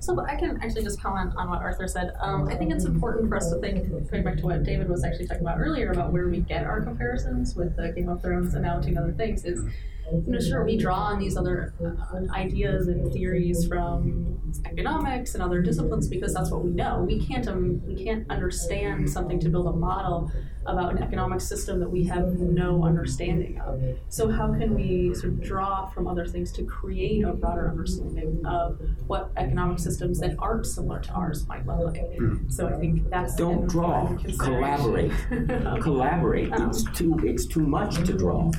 So 0.00 0.20
I 0.20 0.36
can 0.36 0.60
actually 0.62 0.82
just 0.82 1.00
comment 1.00 1.32
on 1.36 1.48
what 1.48 1.60
Arthur 1.62 1.88
said. 1.88 2.12
Um, 2.20 2.48
I 2.48 2.54
think 2.54 2.70
it's 2.70 2.84
important 2.84 3.30
for 3.30 3.36
us 3.36 3.50
to 3.50 3.58
think, 3.58 3.88
going 4.10 4.22
back 4.22 4.36
to 4.36 4.44
what 4.44 4.62
David 4.62 4.88
was 4.90 5.02
actually 5.04 5.26
talking 5.26 5.42
about 5.42 5.58
earlier 5.58 5.90
about 5.90 6.12
where 6.12 6.28
we 6.28 6.40
get 6.40 6.64
our 6.64 6.82
comparisons 6.82 7.56
with 7.56 7.74
the 7.74 7.90
Game 7.92 8.10
of 8.10 8.20
Thrones 8.20 8.52
analogy 8.54 8.90
and 8.90 8.98
other 8.98 9.14
things 9.14 9.46
is 9.46 9.64
you 10.12 10.24
know, 10.26 10.40
sure, 10.40 10.64
we 10.64 10.76
draw 10.76 10.96
on 10.96 11.18
these 11.18 11.36
other 11.36 11.74
uh, 11.84 12.32
ideas 12.32 12.88
and 12.88 13.12
theories 13.12 13.66
from 13.66 14.52
economics 14.66 15.34
and 15.34 15.42
other 15.42 15.60
disciplines 15.60 16.08
because 16.08 16.34
that's 16.34 16.50
what 16.50 16.64
we 16.64 16.70
know. 16.70 17.04
We 17.06 17.24
can't 17.24 17.46
um, 17.48 17.84
we 17.86 18.02
can't 18.02 18.28
understand 18.30 19.10
something 19.10 19.38
to 19.40 19.48
build 19.48 19.66
a 19.66 19.72
model 19.72 20.30
about 20.68 20.92
an 20.92 21.02
economic 21.02 21.40
system 21.40 21.80
that 21.80 21.90
we 21.90 22.04
have 22.04 22.38
no 22.38 22.84
understanding 22.84 23.58
of. 23.60 23.82
So 24.08 24.30
how 24.30 24.52
can 24.52 24.74
we 24.74 25.14
sort 25.14 25.32
of 25.32 25.42
draw 25.42 25.88
from 25.88 26.06
other 26.06 26.26
things 26.26 26.52
to 26.52 26.64
create 26.64 27.24
a 27.24 27.32
broader 27.32 27.68
understanding 27.68 28.42
of 28.44 28.78
what 29.06 29.30
economic 29.36 29.78
systems 29.78 30.20
that 30.20 30.36
aren't 30.38 30.66
similar 30.66 31.00
to 31.00 31.12
ours 31.12 31.46
might 31.48 31.66
look 31.66 31.96
like? 31.96 32.18
Mm. 32.18 32.52
So 32.52 32.68
I 32.68 32.78
think 32.78 33.08
that's 33.08 33.34
don't 33.34 33.66
draw, 33.66 34.14
collaborate, 34.38 35.12
collaborate. 35.80 36.50
It's 36.52 36.84
too 36.92 37.18
it's 37.24 37.46
too 37.46 37.66
much 37.66 37.96
to 38.04 38.12
draw, 38.12 38.50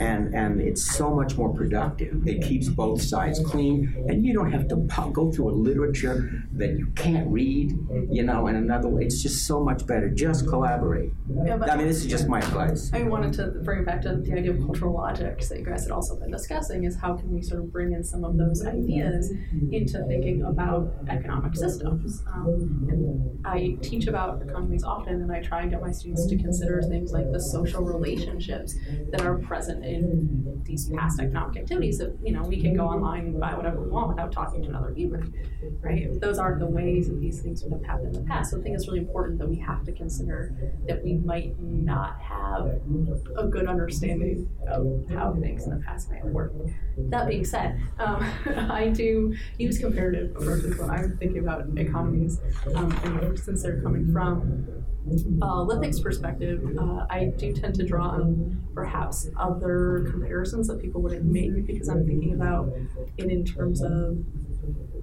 and 0.00 0.34
and 0.34 0.60
it's 0.60 0.96
so 0.96 1.14
much 1.14 1.36
more 1.36 1.52
productive. 1.52 2.26
It 2.26 2.42
keeps 2.42 2.68
both 2.68 3.00
sides 3.00 3.40
clean, 3.40 4.04
and 4.08 4.24
you 4.24 4.34
don't 4.34 4.52
have 4.52 4.68
to 4.68 4.76
go 5.12 5.32
through 5.32 5.50
a 5.50 5.56
literature 5.56 6.44
that 6.52 6.78
you 6.78 6.86
can't 6.94 7.26
read. 7.28 7.72
You 8.10 8.22
know, 8.22 8.48
and 8.48 8.56
another 8.56 8.88
way, 8.88 9.04
it's 9.04 9.22
just 9.22 9.46
so 9.46 9.60
much 9.60 9.86
better. 9.86 10.10
Just 10.10 10.46
collaborate. 10.46 11.12
Yeah, 11.44 11.53
I 11.62 11.76
mean, 11.76 11.86
this 11.86 11.98
is 11.98 12.06
just 12.06 12.28
my 12.28 12.38
advice. 12.38 12.90
I 12.92 13.02
wanted 13.02 13.32
to 13.34 13.46
bring 13.62 13.80
it 13.80 13.86
back 13.86 14.02
to 14.02 14.16
the 14.16 14.32
idea 14.32 14.52
of 14.52 14.58
cultural 14.58 14.94
logics 14.94 15.48
that 15.48 15.58
you 15.58 15.64
guys 15.64 15.82
had 15.84 15.92
also 15.92 16.18
been 16.18 16.30
discussing 16.30 16.84
is 16.84 16.96
how 16.96 17.14
can 17.16 17.32
we 17.32 17.42
sort 17.42 17.60
of 17.60 17.72
bring 17.72 17.92
in 17.92 18.02
some 18.02 18.24
of 18.24 18.36
those 18.36 18.64
ideas 18.64 19.32
into 19.70 20.04
thinking 20.06 20.42
about 20.42 20.94
economic 21.08 21.54
systems. 21.54 22.22
Um, 22.26 22.88
and 22.90 23.46
I 23.46 23.76
teach 23.82 24.06
about 24.06 24.42
economies 24.42 24.84
often, 24.84 25.22
and 25.22 25.32
I 25.32 25.40
try 25.40 25.62
and 25.62 25.70
get 25.70 25.80
my 25.80 25.92
students 25.92 26.26
to 26.26 26.36
consider 26.36 26.82
things 26.82 27.12
like 27.12 27.30
the 27.32 27.40
social 27.40 27.82
relationships 27.82 28.76
that 29.10 29.22
are 29.22 29.38
present 29.38 29.84
in 29.84 30.62
these 30.64 30.90
past 30.90 31.20
economic 31.20 31.56
activities. 31.56 31.98
That 31.98 32.16
you 32.22 32.32
know, 32.32 32.42
we 32.42 32.60
can 32.60 32.76
go 32.76 32.86
online 32.86 33.26
and 33.26 33.40
buy 33.40 33.54
whatever 33.54 33.80
we 33.80 33.90
want 33.90 34.08
without 34.08 34.32
talking 34.32 34.62
to 34.62 34.68
another 34.68 34.92
human, 34.94 35.32
right? 35.80 36.08
Those 36.20 36.38
aren't 36.38 36.60
the 36.60 36.66
ways 36.66 37.08
that 37.08 37.20
these 37.20 37.40
things 37.40 37.62
would 37.62 37.72
have 37.72 37.84
happened 37.84 38.16
in 38.16 38.22
the 38.22 38.28
past. 38.28 38.50
So 38.50 38.58
I 38.58 38.62
think 38.62 38.74
it's 38.74 38.86
really 38.88 39.00
important 39.00 39.38
that 39.38 39.48
we 39.48 39.58
have 39.58 39.84
to 39.84 39.92
consider 39.92 40.54
that 40.88 41.02
we 41.04 41.14
might 41.14 41.43
not 41.58 42.20
have 42.20 42.80
a 43.36 43.46
good 43.46 43.66
understanding 43.66 44.48
of 44.68 45.04
how 45.10 45.34
things 45.34 45.64
in 45.64 45.70
the 45.70 45.84
past 45.84 46.10
may 46.10 46.18
have 46.18 46.26
worked. 46.26 46.56
That 47.10 47.28
being 47.28 47.44
said, 47.44 47.80
um, 47.98 48.24
I 48.70 48.88
do 48.88 49.34
use 49.58 49.78
comparative 49.78 50.36
approaches 50.36 50.78
when 50.78 50.90
I'm 50.90 51.16
thinking 51.18 51.38
about 51.38 51.66
economies, 51.76 52.40
um, 52.74 52.92
and 53.04 53.38
since 53.38 53.62
they're 53.62 53.82
coming 53.82 54.12
from 54.12 54.84
uh, 55.42 55.62
Lithic's 55.62 56.00
perspective, 56.00 56.62
uh, 56.78 57.06
I 57.10 57.32
do 57.36 57.52
tend 57.52 57.74
to 57.74 57.84
draw 57.84 58.08
on 58.08 58.62
perhaps 58.74 59.28
other 59.38 60.06
comparisons 60.10 60.68
that 60.68 60.80
people 60.80 61.02
wouldn't 61.02 61.24
make 61.24 61.66
because 61.66 61.88
I'm 61.88 62.06
thinking 62.06 62.32
about 62.34 62.72
it 63.18 63.30
in 63.30 63.44
terms 63.44 63.82
of 63.82 64.18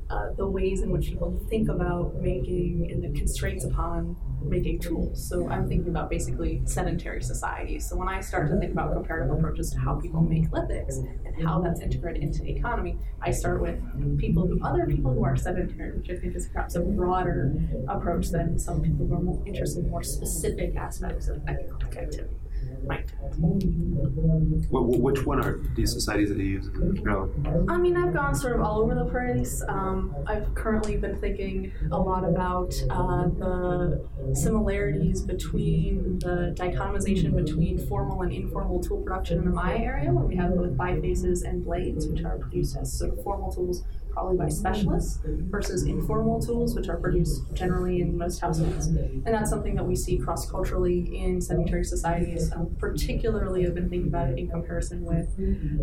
uh, 0.09 0.34
the 0.35 0.47
ways 0.47 0.81
in 0.81 0.91
which 0.91 1.07
people 1.07 1.39
think 1.49 1.69
about 1.69 2.15
making 2.15 2.89
and 2.91 3.03
the 3.03 3.18
constraints 3.18 3.63
upon 3.63 4.18
making 4.43 4.80
tools. 4.80 5.27
So 5.30 5.47
I'm 5.49 5.68
thinking 5.68 5.89
about 5.89 6.09
basically 6.09 6.61
sedentary 6.65 7.22
societies. 7.22 7.88
So 7.88 7.95
when 7.95 8.07
I 8.07 8.22
start 8.22 8.49
to 8.49 8.57
think 8.57 8.72
about 8.72 8.93
comparative 8.93 9.31
approaches 9.31 9.72
to 9.72 9.80
how 9.80 9.95
people 9.95 10.22
make 10.22 10.49
lithics 10.49 10.97
and 10.97 11.45
how 11.45 11.61
that's 11.61 11.81
integrated 11.81 12.23
into 12.23 12.41
the 12.41 12.51
economy, 12.51 12.97
I 13.22 13.31
start 13.31 13.61
with 13.61 13.80
people 14.18 14.47
who 14.47 14.59
other 14.63 14.85
people 14.85 15.13
who 15.13 15.23
are 15.23 15.35
sedentary, 15.35 15.97
which 15.97 16.09
I 16.09 16.15
think 16.15 16.35
is 16.35 16.47
perhaps 16.47 16.76
a 16.76 16.81
broader 16.81 17.53
approach 17.88 18.30
than 18.30 18.57
some 18.57 18.81
people 18.81 19.07
who 19.07 19.15
are 19.15 19.22
more 19.22 19.41
interested 19.45 19.85
in 19.85 19.91
more 19.91 20.03
specific 20.03 20.76
aspects 20.76 21.27
of 21.27 21.41
economic 21.47 21.97
activity. 21.97 22.40
Well, 24.69 24.83
which 24.85 25.25
one 25.25 25.43
are 25.43 25.59
these 25.75 25.91
societies 25.91 26.29
that 26.29 26.37
you 26.37 26.43
use? 26.43 26.69
I 27.69 27.77
mean, 27.77 27.97
I've 27.97 28.13
gone 28.13 28.35
sort 28.35 28.55
of 28.55 28.61
all 28.61 28.79
over 28.81 28.95
the 28.95 29.05
place. 29.05 29.63
Um, 29.67 30.15
I've 30.27 30.53
currently 30.55 30.97
been 30.97 31.17
thinking 31.19 31.71
a 31.91 31.97
lot 31.97 32.23
about 32.23 32.73
uh, 32.89 33.27
the 33.27 34.05
similarities 34.33 35.21
between 35.21 36.19
the 36.19 36.55
dichotomization 36.57 37.35
between 37.35 37.85
formal 37.87 38.21
and 38.21 38.31
informal 38.31 38.81
tool 38.81 39.01
production 39.01 39.39
in 39.39 39.45
the 39.45 39.51
Maya 39.51 39.77
area, 39.77 40.11
where 40.11 40.25
we 40.25 40.35
have 40.35 40.55
both 40.55 40.71
bifaces 40.71 41.43
and 41.43 41.63
blades, 41.63 42.07
which 42.07 42.23
are 42.23 42.37
produced 42.37 42.77
as 42.77 42.91
sort 42.91 43.11
of 43.11 43.23
formal 43.23 43.51
tools 43.51 43.83
probably 44.11 44.38
by 44.38 44.49
specialists 44.49 45.19
versus 45.25 45.83
informal 45.83 46.41
tools, 46.41 46.75
which 46.75 46.89
are 46.89 46.97
produced 46.97 47.41
generally 47.53 48.01
in 48.01 48.17
most 48.17 48.39
households. 48.39 48.88
And 48.88 49.25
that's 49.25 49.49
something 49.49 49.75
that 49.75 49.85
we 49.85 49.95
see 49.95 50.17
cross 50.17 50.49
culturally 50.49 51.17
in 51.17 51.41
sedentary 51.41 51.83
societies. 51.83 52.51
Um, 52.51 52.75
particularly, 52.79 53.65
I've 53.65 53.75
been 53.75 53.89
thinking 53.89 54.09
about 54.09 54.29
it 54.29 54.38
in 54.38 54.49
comparison 54.49 55.03
with 55.03 55.27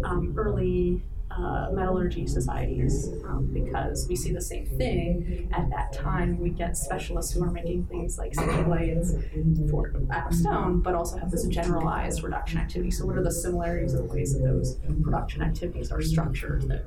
um, 0.05 0.35
early 0.37 1.03
uh, 1.31 1.69
metallurgy 1.73 2.27
societies 2.27 3.09
um, 3.27 3.49
because 3.53 4.07
we 4.09 4.17
see 4.17 4.33
the 4.33 4.41
same 4.41 4.67
thing 4.67 5.49
at 5.53 5.69
that 5.71 5.93
time. 5.93 6.39
We 6.39 6.51
get 6.51 6.77
specialists 6.77 7.33
who 7.33 7.45
are 7.45 7.51
making 7.51 7.87
things 7.87 8.19
like 8.19 8.35
sickle 8.35 8.65
blades 8.65 9.15
for 9.71 9.93
out 10.11 10.29
of 10.29 10.35
stone, 10.35 10.81
but 10.81 10.95
also 10.95 11.19
have 11.19 11.31
this 11.31 11.47
generalized 11.47 12.23
reduction 12.23 12.59
activity. 12.59 12.91
So, 12.91 13.07
what 13.07 13.17
are 13.17 13.23
the 13.23 13.31
similarities 13.31 13.95
of 13.95 14.09
the 14.09 14.15
ways 14.15 14.33
that 14.33 14.43
those 14.43 14.79
production 15.03 15.43
activities 15.43 15.93
are 15.93 16.03
structured 16.03 16.63
that 16.69 16.85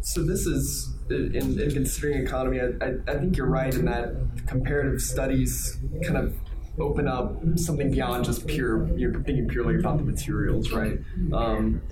so 0.00 0.22
this 0.22 0.46
is 0.46 0.96
in, 1.10 1.60
in 1.60 1.70
considering 1.70 2.22
economy. 2.26 2.60
I, 2.60 2.84
I, 2.84 2.94
I, 3.06 3.18
think 3.18 3.36
you're 3.36 3.46
right 3.46 3.74
in 3.74 3.84
that 3.86 4.14
comparative 4.46 5.00
studies 5.00 5.78
kind 6.04 6.16
of 6.16 6.34
open 6.80 7.08
up 7.08 7.40
something 7.56 7.90
beyond 7.90 8.24
just 8.24 8.46
pure. 8.46 8.88
You're 8.96 9.14
thinking 9.14 9.48
purely 9.48 9.76
about 9.76 9.98
the 9.98 10.04
materials, 10.04 10.72
right? 10.72 10.98
Um, 11.32 11.82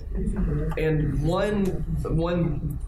and 0.77 1.21
one 1.23 1.65
one 2.03 2.79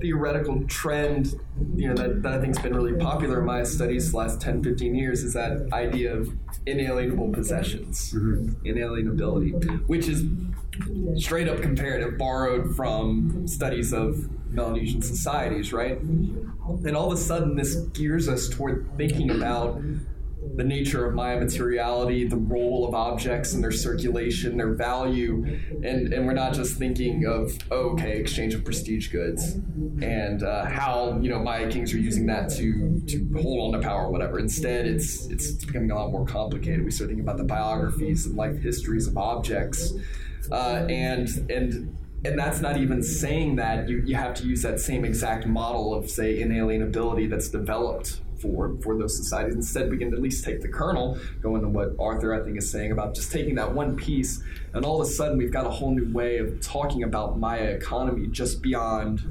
theoretical 0.00 0.64
trend, 0.66 1.34
you 1.74 1.88
know, 1.88 1.94
that, 1.94 2.22
that 2.22 2.34
I 2.34 2.40
think's 2.40 2.58
been 2.58 2.74
really 2.74 2.94
popular 2.94 3.40
in 3.40 3.46
Maya 3.46 3.66
studies 3.66 4.10
the 4.10 4.16
last 4.16 4.40
10, 4.40 4.62
15 4.62 4.94
years 4.94 5.22
is 5.22 5.34
that 5.34 5.72
idea 5.72 6.14
of 6.14 6.30
inalienable 6.66 7.30
possessions, 7.32 8.12
mm-hmm. 8.12 8.66
inalienability, 8.66 9.86
which 9.88 10.08
is 10.08 10.24
straight 11.16 11.48
up 11.48 11.60
comparative, 11.60 12.16
borrowed 12.18 12.76
from 12.76 13.46
studies 13.46 13.92
of 13.92 14.28
Melanesian 14.50 15.02
societies, 15.02 15.72
right? 15.72 15.98
And 16.00 16.96
all 16.96 17.12
of 17.12 17.18
a 17.18 17.20
sudden, 17.20 17.56
this 17.56 17.76
gears 17.92 18.28
us 18.28 18.48
toward 18.48 18.90
thinking 18.96 19.30
about 19.30 19.82
the 20.58 20.64
nature 20.64 21.06
of 21.06 21.14
Maya 21.14 21.38
materiality, 21.38 22.26
the 22.26 22.36
role 22.36 22.84
of 22.88 22.92
objects 22.92 23.52
and 23.52 23.62
their 23.62 23.70
circulation, 23.70 24.56
their 24.56 24.74
value, 24.74 25.60
and 25.84 26.12
and 26.12 26.26
we're 26.26 26.32
not 26.32 26.52
just 26.52 26.76
thinking 26.76 27.26
of 27.26 27.56
oh, 27.70 27.90
okay 27.90 28.18
exchange 28.18 28.54
of 28.54 28.64
prestige 28.64 29.06
goods 29.06 29.52
and 30.02 30.42
uh, 30.42 30.64
how 30.64 31.16
you 31.20 31.30
know 31.30 31.38
Maya 31.38 31.70
kings 31.70 31.94
are 31.94 31.98
using 31.98 32.26
that 32.26 32.50
to 32.56 33.00
to 33.06 33.40
hold 33.40 33.72
on 33.72 33.80
to 33.80 33.86
power 33.86 34.06
or 34.06 34.10
whatever. 34.10 34.40
Instead, 34.40 34.84
it's 34.84 35.26
it's 35.26 35.64
becoming 35.64 35.92
a 35.92 35.94
lot 35.94 36.10
more 36.10 36.26
complicated. 36.26 36.84
We 36.84 36.90
start 36.90 37.10
thinking 37.10 37.24
about 37.24 37.36
the 37.36 37.44
biographies 37.44 38.26
and 38.26 38.34
life 38.34 38.60
histories 38.60 39.06
of 39.06 39.16
objects, 39.16 39.92
uh, 40.50 40.86
and 40.88 41.28
and 41.48 41.96
and 42.24 42.36
that's 42.36 42.60
not 42.60 42.76
even 42.76 43.00
saying 43.00 43.54
that 43.56 43.88
you, 43.88 44.02
you 44.04 44.16
have 44.16 44.34
to 44.34 44.44
use 44.44 44.62
that 44.62 44.80
same 44.80 45.04
exact 45.04 45.46
model 45.46 45.94
of 45.94 46.10
say 46.10 46.42
inalienability 46.42 47.30
that's 47.30 47.48
developed 47.48 48.22
for 48.40 48.76
for 48.82 48.96
those 48.98 49.16
societies. 49.16 49.54
Instead, 49.54 49.90
we 49.90 49.98
can 49.98 50.12
at 50.12 50.20
least 50.20 50.44
take 50.44 50.60
the 50.60 50.68
kernel, 50.68 51.18
go 51.40 51.56
into 51.56 51.68
what 51.68 51.90
Arthur 51.98 52.34
I 52.34 52.44
think 52.44 52.58
is 52.58 52.70
saying 52.70 52.92
about 52.92 53.14
just 53.14 53.32
taking 53.32 53.54
that 53.56 53.72
one 53.72 53.96
piece, 53.96 54.42
and 54.74 54.84
all 54.84 55.00
of 55.00 55.06
a 55.06 55.10
sudden 55.10 55.38
we've 55.38 55.52
got 55.52 55.66
a 55.66 55.70
whole 55.70 55.90
new 55.90 56.12
way 56.12 56.38
of 56.38 56.60
talking 56.60 57.02
about 57.02 57.38
Maya 57.38 57.64
economy 57.64 58.26
just 58.28 58.62
beyond 58.62 59.22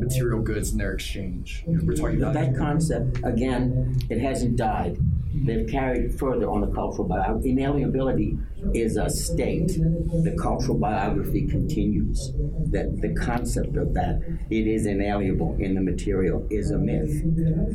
material 0.00 0.40
goods 0.40 0.70
and 0.70 0.80
their 0.80 0.92
exchange. 0.92 1.64
We're 1.66 1.94
talking 1.94 2.22
about 2.22 2.34
that 2.34 2.56
concept 2.56 3.20
again. 3.24 3.96
It 4.10 4.20
hasn't 4.20 4.56
died. 4.56 4.98
They've 5.44 5.68
carried 5.68 6.18
further 6.18 6.48
on 6.50 6.62
the 6.62 6.68
cultural 6.68 7.06
biography. 7.06 7.54
Inalienability 7.54 8.38
is 8.74 8.96
a 8.96 9.08
state. 9.08 9.68
The 9.68 10.36
cultural 10.40 10.78
biography 10.78 11.46
continues. 11.46 12.32
That 12.70 13.00
the 13.00 13.14
concept 13.14 13.76
of 13.76 13.94
that 13.94 14.20
it 14.50 14.66
is 14.66 14.86
inalienable 14.86 15.56
in 15.58 15.74
the 15.74 15.80
material 15.80 16.46
is 16.50 16.70
a 16.70 16.78
myth. 16.78 17.10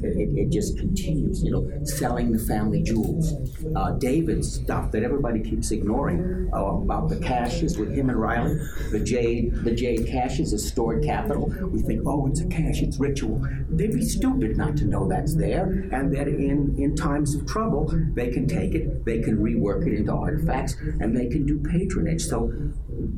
It, 0.04 0.38
it, 0.38 0.52
just 0.52 0.78
continues. 0.78 1.44
You 1.44 1.52
know, 1.52 1.86
selling 1.86 2.32
the 2.32 2.40
family 2.40 2.84
jewels. 2.84 3.34
Uh, 3.76 3.92
David's 3.94 4.54
stuff 4.54 4.92
that 4.92 5.04
everybody 5.04 5.42
keeps 5.42 5.72
ignoring 5.72 6.50
uh, 6.54 6.58
about 6.58 7.10
the 7.10 7.18
caches 7.18 7.78
with 7.78 7.96
him 7.96 8.10
and 8.10 8.20
Riley. 8.20 8.56
The 8.92 9.00
jade, 9.00 9.56
the 9.64 9.72
jade 9.72 10.08
caches 10.08 10.54
is 10.54 10.68
stored 10.68 11.04
capital. 11.04 11.48
We 11.72 11.82
think, 11.82 12.02
oh, 12.06 12.28
it's 12.28 12.42
a 12.42 12.48
cache, 12.48 12.82
it's 12.82 13.00
ritual. 13.00 13.42
They'd 13.70 13.94
be 13.94 14.04
stupid 14.04 14.58
not 14.58 14.76
to 14.78 14.86
know 14.86 15.08
that's 15.08 15.36
there, 15.36 15.66
and 15.92 16.14
that 16.16 16.28
in 16.28 16.76
in 16.78 16.96
times 16.96 17.36
of 17.36 17.46
trouble, 17.46 17.92
they 18.14 18.30
can 18.32 18.48
take 18.48 18.74
it, 18.74 19.06
they 19.06 19.20
can 19.20 19.38
rework 19.38 19.88
it 19.88 19.94
into 19.94 20.14
artifacts, 20.14 20.76
and 21.00 21.16
they 21.16 21.28
can 21.28 21.46
do 21.46 21.60
patronage. 21.60 22.22
So 22.22 22.52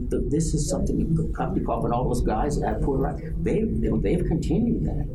the, 0.10 0.26
this 0.30 0.54
is 0.54 0.70
something 0.70 1.16
Kopytoff 1.34 1.86
and 1.86 1.94
all 1.94 2.06
those 2.06 2.22
guys 2.22 2.60
that 2.60 2.68
have 2.68 2.82
put 2.82 3.00
like 3.00 3.18
they 3.42 3.64
they've 3.64 4.26
continued 4.26 4.86
that. 4.86 5.08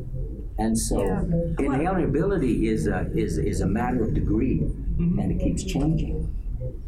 And 0.59 0.77
so 0.77 1.01
yeah. 1.01 1.21
inalienability 1.57 2.67
is 2.67 2.87
a, 2.87 3.09
is, 3.15 3.37
is 3.37 3.61
a 3.61 3.65
matter 3.65 4.03
of 4.03 4.13
degree, 4.13 4.59
mm-hmm. 4.59 5.17
and 5.17 5.31
it 5.31 5.41
keeps 5.41 5.63
changing. 5.63 6.35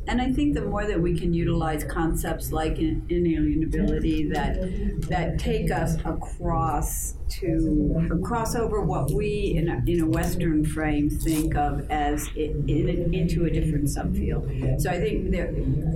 And 0.08 0.20
I 0.20 0.32
think 0.32 0.56
the 0.56 0.62
more 0.62 0.86
that 0.86 1.00
we 1.00 1.18
can 1.18 1.34
utilize 1.34 1.84
concepts 1.84 2.52
like 2.52 2.76
inalienability 2.76 4.34
that 4.34 5.08
that 5.10 5.40
take 5.40 5.72
us 5.72 5.96
across 6.04 7.16
to 7.30 8.20
cross 8.24 8.56
over 8.56 8.82
what 8.82 9.12
we 9.12 9.54
in 9.56 9.70
a, 9.70 9.82
in 9.90 10.02
a 10.02 10.06
Western 10.06 10.66
frame 10.66 11.10
think 11.10 11.56
of 11.56 11.90
as 11.90 12.28
in, 12.36 12.68
in, 12.68 13.14
into 13.14 13.46
a 13.46 13.50
different 13.50 13.86
subfield. 13.86 14.82
So 14.82 14.90
I 14.90 15.00
think 15.00 15.32
there, 15.32 15.54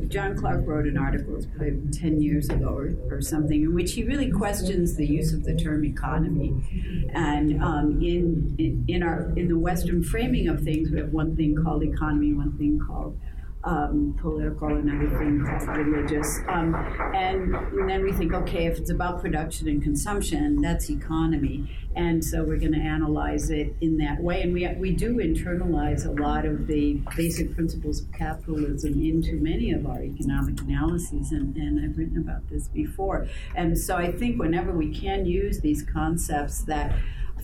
John 0.07 0.37
Clark 0.37 0.65
wrote 0.65 0.85
an 0.85 0.97
article 0.97 1.43
probably 1.57 1.81
ten 1.91 2.21
years 2.21 2.47
ago 2.49 2.69
or, 2.69 2.95
or, 3.09 3.21
something 3.21 3.63
in 3.63 3.73
which 3.73 3.93
he 3.93 4.03
really 4.03 4.31
questions 4.31 4.95
the 4.95 5.05
use 5.05 5.33
of 5.33 5.43
the 5.43 5.55
term 5.55 5.83
economy. 5.83 6.53
And 7.13 7.61
um, 7.61 8.01
in, 8.01 8.55
in 8.59 8.85
in 8.87 9.03
our 9.03 9.33
in 9.35 9.47
the 9.47 9.57
Western 9.57 10.03
framing 10.03 10.47
of 10.47 10.61
things, 10.61 10.91
we 10.91 10.99
have 10.99 11.11
one 11.11 11.35
thing 11.35 11.55
called 11.61 11.83
economy, 11.83 12.33
one 12.33 12.55
thing 12.57 12.79
called 12.79 13.19
um, 13.65 14.15
political 14.21 14.67
and 14.67 14.89
everything 14.89 15.39
religious. 15.39 16.39
Um, 16.47 16.75
and, 17.15 17.55
and, 17.55 17.89
then 17.89 18.03
we 18.03 18.13
think, 18.13 18.31
okay, 18.33 18.67
if 18.67 18.77
it's 18.77 18.91
about 18.91 19.21
production 19.21 19.67
and 19.67 19.81
consumption, 19.81 20.61
that's 20.61 20.89
economy. 20.89 21.69
And 21.95 22.23
so 22.23 22.43
we're 22.43 22.57
going 22.57 22.73
to 22.73 22.79
analyze 22.79 23.49
it 23.49 23.75
in 23.81 23.97
that 23.97 24.21
way. 24.21 24.43
And 24.43 24.53
we, 24.53 24.67
we 24.77 24.91
do 24.91 25.15
internalize 25.15 26.05
a 26.05 26.11
lot 26.21 26.45
of 26.45 26.67
the 26.67 27.01
basic 27.15 27.55
principles 27.55 28.01
of 28.01 28.11
capitalism 28.11 28.93
into 29.01 29.37
many 29.37 29.71
of 29.71 29.87
our 29.87 30.03
economic 30.03 30.61
analyses. 30.61 31.31
And, 31.31 31.55
and 31.55 31.83
I've 31.83 31.97
written 31.97 32.17
about 32.17 32.47
this 32.49 32.67
before. 32.67 33.27
And 33.55 33.77
so 33.77 33.95
I 33.95 34.11
think 34.11 34.39
whenever 34.39 34.73
we 34.73 34.93
can 34.93 35.25
use 35.25 35.61
these 35.61 35.83
concepts 35.83 36.63
that 36.63 36.95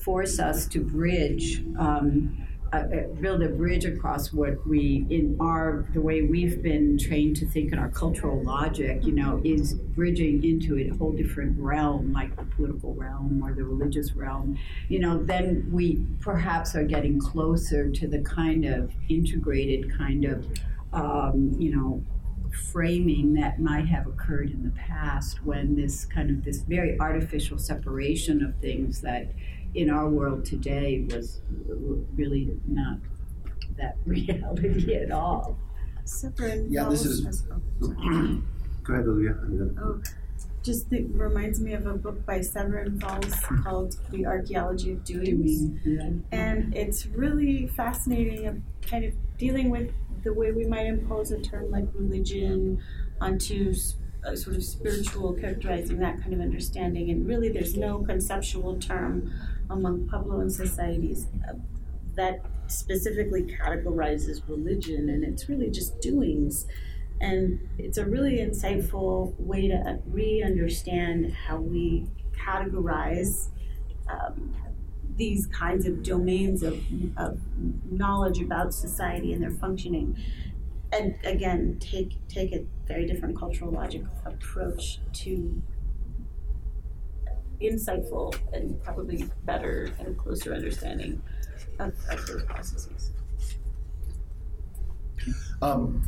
force 0.03 0.39
us 0.39 0.67
to 0.67 0.81
bridge. 0.81 1.63
Um, 1.79 2.47
uh, 2.73 2.83
build 3.19 3.41
a 3.43 3.49
bridge 3.49 3.83
across 3.83 4.31
what 4.31 4.65
we 4.65 5.05
in 5.09 5.35
our 5.41 5.85
the 5.93 5.99
way 5.99 6.21
we've 6.21 6.63
been 6.63 6.97
trained 6.97 7.35
to 7.35 7.45
think 7.45 7.73
in 7.73 7.79
our 7.79 7.89
cultural 7.89 8.41
logic 8.43 9.03
you 9.03 9.11
know 9.11 9.41
is 9.43 9.73
bridging 9.73 10.41
into 10.43 10.77
a 10.77 10.87
whole 10.97 11.11
different 11.11 11.57
realm 11.59 12.13
like 12.13 12.33
the 12.37 12.45
political 12.55 12.93
realm 12.93 13.41
or 13.43 13.53
the 13.53 13.63
religious 13.63 14.13
realm. 14.13 14.57
You 14.87 14.99
know 14.99 15.21
then 15.21 15.67
we 15.71 16.05
perhaps 16.21 16.73
are 16.75 16.85
getting 16.85 17.19
closer 17.19 17.89
to 17.89 18.07
the 18.07 18.19
kind 18.19 18.63
of 18.65 18.91
integrated 19.09 19.91
kind 19.97 20.23
of 20.23 20.45
um, 20.93 21.53
you 21.59 21.75
know 21.75 22.03
framing 22.71 23.33
that 23.33 23.59
might 23.59 23.87
have 23.87 24.07
occurred 24.07 24.51
in 24.51 24.63
the 24.63 24.71
past 24.71 25.43
when 25.43 25.75
this 25.75 26.05
kind 26.05 26.29
of 26.29 26.43
this 26.43 26.59
very 26.61 26.99
artificial 26.99 27.57
separation 27.57 28.43
of 28.43 28.55
things 28.59 29.01
that 29.01 29.31
in 29.73 29.89
our 29.89 30.09
world 30.09 30.45
today 30.45 31.07
was 31.11 31.41
really 32.15 32.51
not 32.67 32.97
that 33.77 33.97
reality 34.05 34.95
at 34.95 35.11
all. 35.11 35.57
yeah, 36.69 36.89
this 36.89 37.05
is. 37.05 37.41
Go 38.83 38.93
ahead, 38.93 39.05
Olivia. 39.05 39.35
Oh, 39.79 40.01
just 40.63 40.87
think, 40.89 41.11
reminds 41.13 41.59
me 41.59 41.73
of 41.73 41.85
a 41.87 41.93
book 41.93 42.25
by 42.25 42.41
Severin 42.41 42.99
Fowles 42.99 43.25
mm-hmm. 43.25 43.63
called 43.63 43.95
The 44.11 44.25
Archaeology 44.25 44.91
of 44.91 45.03
Doings. 45.03 45.71
And 46.31 46.75
it's 46.75 47.05
really 47.07 47.67
fascinating 47.67 48.47
of 48.47 48.57
kind 48.81 49.05
of 49.05 49.13
dealing 49.37 49.69
with 49.69 49.91
the 50.23 50.33
way 50.33 50.51
we 50.51 50.65
might 50.65 50.85
impose 50.85 51.31
a 51.31 51.39
term 51.39 51.71
like 51.71 51.85
religion 51.93 52.81
onto 53.19 53.73
a 54.23 54.29
uh, 54.29 54.35
sort 54.35 54.55
of 54.55 54.63
spiritual 54.63 55.33
characterizing 55.33 55.97
that 55.97 56.21
kind 56.21 56.33
of 56.33 56.41
understanding. 56.41 57.09
And 57.09 57.27
really, 57.27 57.49
there's 57.49 57.75
no 57.75 58.03
conceptual 58.03 58.77
term 58.77 59.33
among 59.71 60.07
Puebloan 60.07 60.51
societies 60.51 61.27
uh, 61.47 61.53
that 62.15 62.41
specifically 62.67 63.43
categorizes 63.43 64.41
religion, 64.47 65.09
and 65.09 65.23
it's 65.23 65.49
really 65.49 65.69
just 65.69 65.99
doings. 66.01 66.65
And 67.19 67.59
it's 67.77 67.97
a 67.97 68.05
really 68.05 68.37
insightful 68.39 69.39
way 69.39 69.67
to 69.67 69.99
re 70.07 70.41
understand 70.43 71.33
how 71.33 71.57
we 71.57 72.07
categorize 72.33 73.49
um, 74.09 74.55
these 75.15 75.45
kinds 75.47 75.85
of 75.85 76.01
domains 76.03 76.63
of, 76.63 76.81
of 77.17 77.39
knowledge 77.89 78.41
about 78.41 78.73
society 78.73 79.33
and 79.33 79.43
their 79.43 79.51
functioning. 79.51 80.17
And 80.91 81.15
again, 81.23 81.77
take, 81.79 82.15
take 82.27 82.53
a 82.53 82.65
very 82.87 83.05
different 83.05 83.37
cultural 83.37 83.71
logic 83.71 84.01
approach 84.25 84.99
to 85.13 85.61
insightful 87.61 88.35
and 88.53 88.81
probably 88.83 89.29
better 89.45 89.91
and 89.99 90.17
closer 90.17 90.53
understanding 90.53 91.21
of, 91.79 91.93
of 92.09 92.25
those 92.27 92.43
processes. 92.43 93.11
Um, 95.61 96.01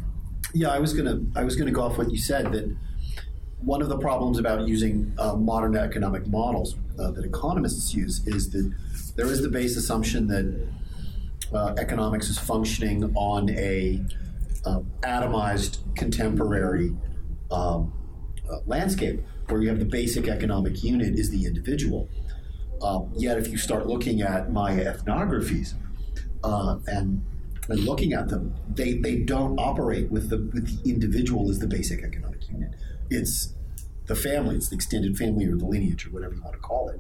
yeah, 0.54 0.70
I 0.70 0.80
was 0.80 0.94
gonna 0.94 1.22
I 1.36 1.44
was 1.44 1.56
gonna 1.56 1.72
go 1.72 1.84
off 1.84 1.98
what 1.98 2.12
you 2.12 2.18
said 2.18 2.52
that 2.54 2.76
one 3.62 3.82
of 3.82 3.90
the 3.90 3.98
problems 3.98 4.40
about 4.40 4.68
using 4.68 5.14
uh, 5.18 5.36
modern 5.36 5.76
economic 5.76 6.28
models 6.28 6.76
uh, 7.00 7.12
that 7.12 7.24
economists 7.24 7.94
use 7.94 8.26
is 8.28 8.50
that 8.52 8.74
there 9.16 9.28
is 9.28 9.42
the 9.42 9.50
base 9.50 9.78
assumption 9.78 10.28
that 10.28 10.68
uh, 11.54 11.74
economics 11.78 12.30
is 12.30 12.38
functioning 12.38 13.14
on 13.16 13.50
a 13.52 14.04
uh, 14.66 14.80
atomized 15.02 15.80
contemporary 15.96 16.96
um, 17.52 17.94
uh, 18.52 18.58
landscape 18.66 19.22
where 19.48 19.62
you 19.62 19.70
have 19.70 19.80
the 19.80 19.86
basic 19.86 20.28
economic 20.28 20.84
unit 20.84 21.18
is 21.18 21.30
the 21.30 21.46
individual. 21.46 22.10
Um, 22.82 23.12
yet, 23.16 23.38
if 23.38 23.48
you 23.48 23.58
start 23.58 23.88
looking 23.88 24.22
at 24.22 24.52
Maya 24.52 24.94
ethnographies 24.94 25.74
uh, 26.44 26.78
and, 26.88 27.24
and 27.70 27.80
looking 27.80 28.14
at 28.14 28.30
them, 28.30 28.54
they, 28.70 28.96
they 28.96 29.18
don't 29.18 29.58
operate 29.58 30.12
with 30.12 30.30
the 30.30 30.38
with 30.54 30.66
the 30.68 30.90
individual 30.90 31.50
as 31.50 31.60
the 31.60 31.68
basic 31.68 32.04
economic 32.04 32.50
unit. 32.50 32.72
It's 33.10 33.54
the 34.06 34.16
family, 34.16 34.56
it's 34.56 34.70
the 34.70 34.76
extended 34.76 35.18
family 35.18 35.46
or 35.46 35.56
the 35.56 35.66
lineage 35.66 36.06
or 36.08 36.10
whatever 36.12 36.36
you 36.36 36.42
want 36.44 36.56
to 36.56 36.60
call 36.60 36.90
it, 36.90 37.00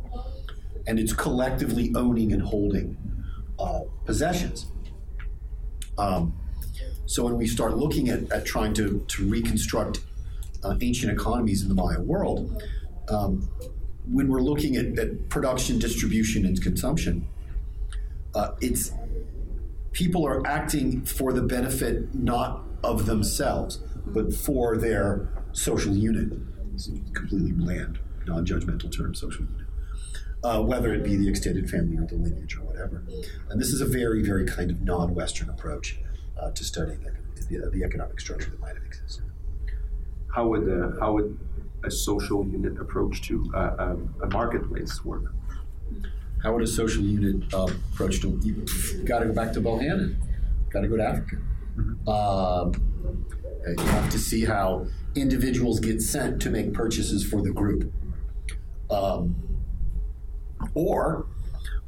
and 0.88 0.99
it's 0.99 1.14
collectively 1.14 1.91
owning 1.95 2.32
and 2.32 2.41
holding 2.41 2.98
uh, 3.60 3.82
possessions. 4.06 4.68
Um, 5.98 6.34
so 7.06 7.24
when 7.24 7.38
we 7.38 7.48
start 7.48 7.78
looking 7.78 8.10
at, 8.10 8.32
at 8.32 8.45
trying 8.45 8.74
to, 8.76 9.06
to 9.07 9.30
reconstruct 9.30 9.99
uh, 10.64 10.76
ancient 10.81 11.11
economies 11.11 11.61
in 11.61 11.69
the 11.69 11.76
Maya 11.76 11.99
world, 11.99 12.61
um, 13.10 13.48
when 14.10 14.27
we're 14.27 14.41
looking 14.41 14.76
at, 14.76 14.98
at, 14.99 15.30
production, 15.30 15.80
distribution, 15.80 16.45
and 16.45 16.61
consumption, 16.61 17.27
uh, 18.35 18.52
it's 18.61 18.91
people 19.91 20.26
are 20.26 20.45
acting 20.45 21.03
for 21.03 21.31
the 21.34 21.41
benefit 21.41 22.14
not 22.14 22.64
of 22.84 23.06
themselves, 23.06 23.77
but 24.07 24.34
for 24.34 24.77
their 24.77 25.30
social 25.53 25.95
unit. 25.95 26.38
It's 26.73 26.90
completely 27.14 27.52
bland, 27.52 27.99
non 28.26 28.45
judgmental 28.45 28.95
term, 28.95 29.14
social 29.14 29.45
unit. 29.45 29.68
Uh, 30.44 30.61
whether 30.61 30.94
it 30.94 31.06
be 31.06 31.15
the 31.15 31.30
extended 31.30 31.69
family 31.69 31.98
or 31.98 32.06
the 32.06 32.15
lineage 32.15 32.57
or 32.57 32.64
whatever. 32.64 33.02
And 33.49 33.61
this 33.61 33.69
is 33.69 33.80
a 33.80 33.85
very, 33.85 34.22
very 34.23 34.45
kind 34.45 34.72
of 34.72 34.81
non 34.81 35.15
Western 35.15 35.49
approach 35.49 35.98
uh, 36.38 36.52
to 36.52 36.64
studying 36.65 36.99
the, 37.49 37.69
the, 37.72 37.84
economic 37.84 38.19
structure 38.19 38.49
that 38.49 38.60
might 38.60 38.76
have 38.76 38.84
existed. 38.84 39.23
How 40.34 40.48
would, 40.48 40.68
uh, 40.68 41.00
how 41.00 41.14
would 41.14 41.38
a 41.86 41.92
social 41.92 42.46
unit 42.46 42.80
approach 42.80 43.22
to 43.28 43.52
uh, 43.54 43.76
um, 43.78 44.16
a 44.24 44.28
marketplace 44.28 45.06
work? 45.06 45.34
How 46.42 46.54
would 46.54 46.64
a 46.64 46.68
social 46.68 47.04
unit 47.04 47.54
uh, 47.54 47.68
approach 47.94 48.20
to? 48.22 48.40
You 48.42 48.66
got 49.06 49.20
to 49.20 49.28
go 49.28 49.34
back 49.34 49.54
to 49.54 49.62
Bohannan. 49.62 50.16
Got 50.72 50.82
to 50.82 50.88
go 50.88 50.98
to 50.98 51.04
Africa. 51.04 51.38
Mm-hmm. 51.78 52.10
Um, 52.10 53.26
you 53.66 53.84
have 53.86 54.10
to 54.10 54.18
see 54.18 54.44
how 54.44 54.88
individuals 55.16 55.80
get 55.80 56.02
sent 56.02 56.42
to 56.42 56.50
make 56.50 56.74
purchases 56.74 57.24
for 57.24 57.42
the 57.42 57.52
group. 57.52 57.94
Um, 58.90 59.36
or 60.74 61.28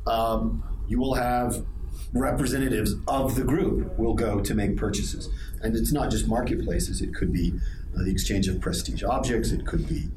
um, 0.05 0.63
you 0.87 0.99
will 0.99 1.15
have 1.15 1.65
representatives 2.13 2.95
of 3.07 3.35
the 3.35 3.43
group 3.43 3.97
will 3.97 4.13
go 4.13 4.39
to 4.39 4.53
make 4.55 4.77
purchases. 4.77 5.29
And 5.61 5.75
it's 5.75 5.91
not 5.91 6.11
just 6.11 6.27
marketplaces, 6.27 7.01
it 7.01 7.13
could 7.13 7.33
be 7.33 7.53
uh, 7.97 8.03
the 8.03 8.11
exchange 8.11 8.47
of 8.47 8.59
prestige 8.59 9.03
objects, 9.03 9.51
it 9.51 9.65
could 9.65 9.87
be 9.87 10.09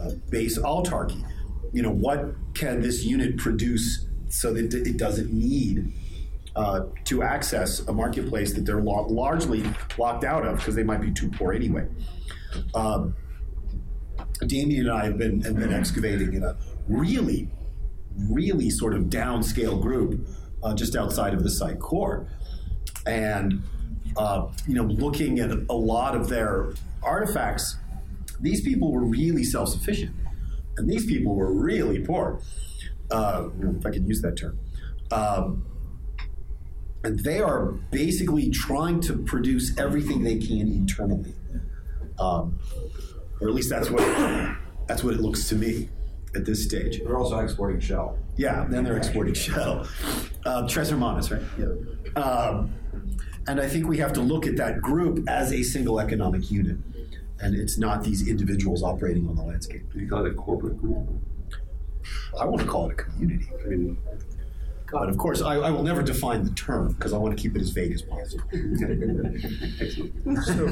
uh, 0.00 0.10
base 0.30 0.58
autarky. 0.58 1.24
You 1.72 1.82
know, 1.82 1.90
what 1.90 2.34
can 2.54 2.80
this 2.80 3.04
unit 3.04 3.36
produce 3.36 4.06
so 4.28 4.52
that 4.52 4.72
it 4.74 4.96
doesn't 4.96 5.32
need 5.32 5.92
uh, 6.56 6.86
to 7.04 7.22
access 7.22 7.80
a 7.86 7.92
marketplace 7.92 8.52
that 8.54 8.66
they're 8.66 8.82
lo- 8.82 9.06
largely 9.08 9.64
locked 9.98 10.24
out 10.24 10.44
of 10.46 10.56
because 10.56 10.74
they 10.74 10.82
might 10.82 11.00
be 11.00 11.12
too 11.12 11.30
poor 11.30 11.52
anyway. 11.52 11.86
Um, 12.74 13.14
Damien 14.46 14.88
and 14.88 14.90
I 14.90 15.04
have 15.04 15.18
been, 15.18 15.42
have 15.42 15.56
been 15.56 15.72
excavating 15.72 16.34
in 16.34 16.42
a 16.42 16.56
really, 16.88 17.48
really 18.16 18.70
sort 18.70 18.94
of 18.94 19.04
downscale 19.04 19.80
group 19.80 20.26
uh, 20.62 20.74
just 20.74 20.96
outside 20.96 21.34
of 21.34 21.42
the 21.42 21.50
site 21.50 21.78
core. 21.78 22.28
And, 23.06 23.62
uh, 24.16 24.48
you 24.66 24.74
know, 24.74 24.84
looking 24.84 25.38
at 25.40 25.50
a 25.50 25.74
lot 25.74 26.14
of 26.14 26.28
their 26.28 26.72
artifacts, 27.02 27.76
these 28.40 28.62
people 28.62 28.92
were 28.92 29.04
really 29.04 29.44
self 29.44 29.68
sufficient. 29.68 30.14
And 30.76 30.88
these 30.88 31.06
people 31.06 31.34
were 31.34 31.52
really 31.52 32.00
poor, 32.00 32.40
uh, 33.10 33.48
if 33.78 33.84
I 33.84 33.90
could 33.90 34.06
use 34.08 34.22
that 34.22 34.36
term. 34.36 34.58
Um, 35.10 35.66
and 37.02 37.18
they 37.20 37.40
are 37.40 37.72
basically 37.90 38.50
trying 38.50 39.00
to 39.02 39.16
produce 39.16 39.76
everything 39.78 40.22
they 40.22 40.38
can 40.38 40.68
internally, 40.68 41.34
um, 42.18 42.58
or 43.40 43.48
at 43.48 43.54
least 43.54 43.70
that's 43.70 43.90
what 43.90 44.02
that's 44.86 45.02
what 45.02 45.14
it 45.14 45.20
looks 45.20 45.48
to 45.48 45.56
me 45.56 45.88
at 46.34 46.44
this 46.44 46.64
stage. 46.64 47.00
They're 47.02 47.16
also 47.16 47.38
exporting 47.38 47.80
shell. 47.80 48.18
Yeah, 48.36 48.66
then 48.68 48.84
they're 48.84 48.96
exporting 48.96 49.34
shell. 49.34 49.86
Uh, 50.44 50.68
Tres 50.68 50.90
Hermanos, 50.90 51.30
right? 51.30 51.42
Yeah. 51.58 52.22
Um, 52.22 52.72
and 53.50 53.60
I 53.60 53.66
think 53.66 53.88
we 53.88 53.98
have 53.98 54.12
to 54.12 54.20
look 54.20 54.46
at 54.46 54.56
that 54.58 54.80
group 54.80 55.28
as 55.28 55.52
a 55.52 55.64
single 55.64 55.98
economic 55.98 56.52
unit, 56.52 56.76
and 57.40 57.56
it's 57.56 57.78
not 57.78 58.04
these 58.04 58.28
individuals 58.28 58.84
operating 58.84 59.28
on 59.28 59.34
the 59.34 59.42
landscape. 59.42 59.92
Do 59.92 59.98
you 59.98 60.08
call 60.08 60.24
it 60.24 60.30
a 60.30 60.34
corporate 60.34 60.78
group? 60.80 61.08
I 62.40 62.44
want 62.44 62.60
to 62.62 62.68
call 62.68 62.88
it 62.88 62.92
a 62.92 62.94
community. 62.94 63.48
I 63.60 63.66
mean, 63.66 63.98
but 64.92 65.08
of 65.08 65.18
course, 65.18 65.42
I, 65.42 65.56
I 65.56 65.70
will 65.70 65.82
never 65.82 66.00
define 66.00 66.44
the 66.44 66.52
term 66.52 66.92
because 66.92 67.12
I 67.12 67.18
want 67.18 67.36
to 67.36 67.42
keep 67.42 67.56
it 67.56 67.62
as 67.62 67.70
vague 67.70 67.92
as 67.92 68.02
possible. 68.02 68.44
so, 70.44 70.68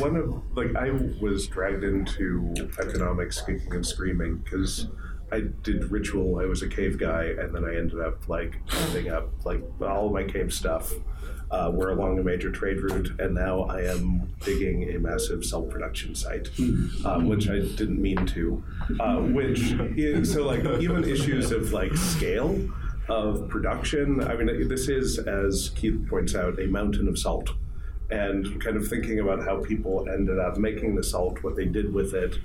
one 0.00 0.16
of 0.16 0.56
like 0.56 0.76
I 0.76 0.90
was 1.20 1.48
dragged 1.48 1.82
into 1.82 2.54
economics, 2.78 3.40
kicking 3.40 3.74
and 3.74 3.84
screaming 3.84 4.36
because 4.36 4.86
I 5.32 5.40
did 5.62 5.90
ritual. 5.90 6.38
I 6.38 6.44
was 6.46 6.62
a 6.62 6.68
cave 6.68 6.98
guy, 6.98 7.24
and 7.24 7.54
then 7.54 7.64
I 7.64 7.76
ended 7.76 8.00
up 8.00 8.28
like 8.28 8.56
ending 8.72 9.08
up 9.08 9.44
like 9.44 9.62
all 9.80 10.10
my 10.10 10.24
cave 10.24 10.52
stuff 10.52 10.92
uh, 11.50 11.70
were 11.72 11.90
along 11.90 12.18
a 12.18 12.22
major 12.22 12.50
trade 12.50 12.80
route, 12.80 13.10
and 13.18 13.34
now 13.34 13.62
I 13.62 13.82
am 13.82 14.34
digging 14.40 14.94
a 14.94 14.98
massive 14.98 15.44
self 15.44 15.68
production 15.68 16.14
site, 16.14 16.48
uh, 17.04 17.20
which 17.20 17.48
I 17.48 17.60
didn't 17.60 18.00
mean 18.00 18.26
to. 18.26 18.62
Uh, 19.00 19.16
which 19.16 19.60
is, 19.96 20.32
so 20.32 20.44
like 20.46 20.64
even 20.80 21.04
issues 21.04 21.52
of 21.52 21.72
like 21.72 21.94
scale 21.96 22.68
of 23.08 23.48
production. 23.48 24.22
I 24.22 24.34
mean, 24.36 24.68
this 24.68 24.88
is, 24.88 25.18
as 25.18 25.70
Keith 25.76 26.06
points 26.08 26.34
out, 26.34 26.60
a 26.60 26.66
mountain 26.66 27.08
of 27.08 27.18
salt. 27.18 27.50
And 28.08 28.60
kind 28.62 28.76
of 28.76 28.86
thinking 28.86 29.18
about 29.18 29.44
how 29.44 29.64
people 29.64 30.08
ended 30.08 30.38
up 30.38 30.58
making 30.58 30.94
the 30.94 31.02
salt, 31.02 31.42
what 31.42 31.56
they 31.56 31.64
did 31.64 31.92
with 31.92 32.14
it, 32.14 32.38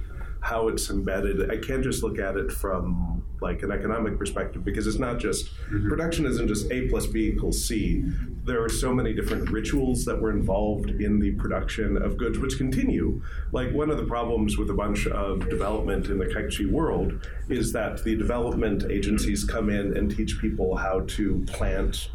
how 0.52 0.68
it's 0.68 0.90
embedded. 0.90 1.50
I 1.50 1.58
can't 1.58 1.82
just 1.82 2.04
look 2.04 2.20
at 2.20 2.36
it 2.36 2.52
from 2.52 3.24
like 3.40 3.64
an 3.64 3.72
economic 3.72 4.18
perspective 4.20 4.66
because 4.66 4.86
it's 4.86 5.00
not 5.00 5.18
just 5.18 5.46
mm-hmm. 5.46 5.88
production 5.88 6.26
isn't 6.26 6.48
just 6.50 6.70
A 6.72 6.90
plus 6.90 7.08
B 7.08 7.30
equals 7.30 7.66
C. 7.66 8.04
There 8.44 8.62
are 8.62 8.70
so 8.70 8.94
many 8.94 9.14
different 9.14 9.50
rituals 9.50 10.04
that 10.06 10.22
were 10.22 10.30
involved 10.30 10.90
in 10.90 11.20
the 11.20 11.32
production 11.36 11.96
of 11.96 12.18
goods, 12.18 12.38
which 12.38 12.58
continue. 12.58 13.22
Like 13.54 13.72
one 13.72 13.90
of 13.90 13.98
the 13.98 14.04
problems 14.04 14.58
with 14.58 14.70
a 14.70 14.74
bunch 14.74 15.08
of 15.08 15.50
development 15.50 16.08
in 16.08 16.18
the 16.18 16.26
Kekchi 16.26 16.70
world 16.70 17.28
is 17.48 17.72
that 17.72 18.04
the 18.04 18.16
development 18.18 18.92
agencies 18.92 19.46
come 19.46 19.70
in 19.70 19.96
and 19.96 20.14
teach 20.14 20.38
people 20.42 20.76
how 20.76 21.06
to 21.16 21.44
plant 21.48 22.10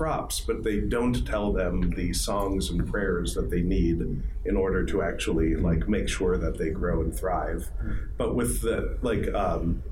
crops, 0.00 0.40
but 0.40 0.64
they 0.64 0.80
don't 0.80 1.26
tell 1.26 1.52
them 1.52 1.90
the 1.90 2.10
songs 2.14 2.70
and 2.70 2.90
prayers 2.90 3.34
that 3.34 3.50
they 3.50 3.60
need 3.60 4.00
in 4.46 4.56
order 4.56 4.82
to 4.82 5.02
actually 5.02 5.54
like 5.56 5.90
make 5.90 6.08
sure 6.08 6.38
that 6.38 6.56
they 6.56 6.70
grow 6.70 7.02
and 7.02 7.14
thrive. 7.14 7.70
But 8.16 8.34
with 8.34 8.62
the 8.62 8.96
like 9.02 9.28
um, 9.34 9.82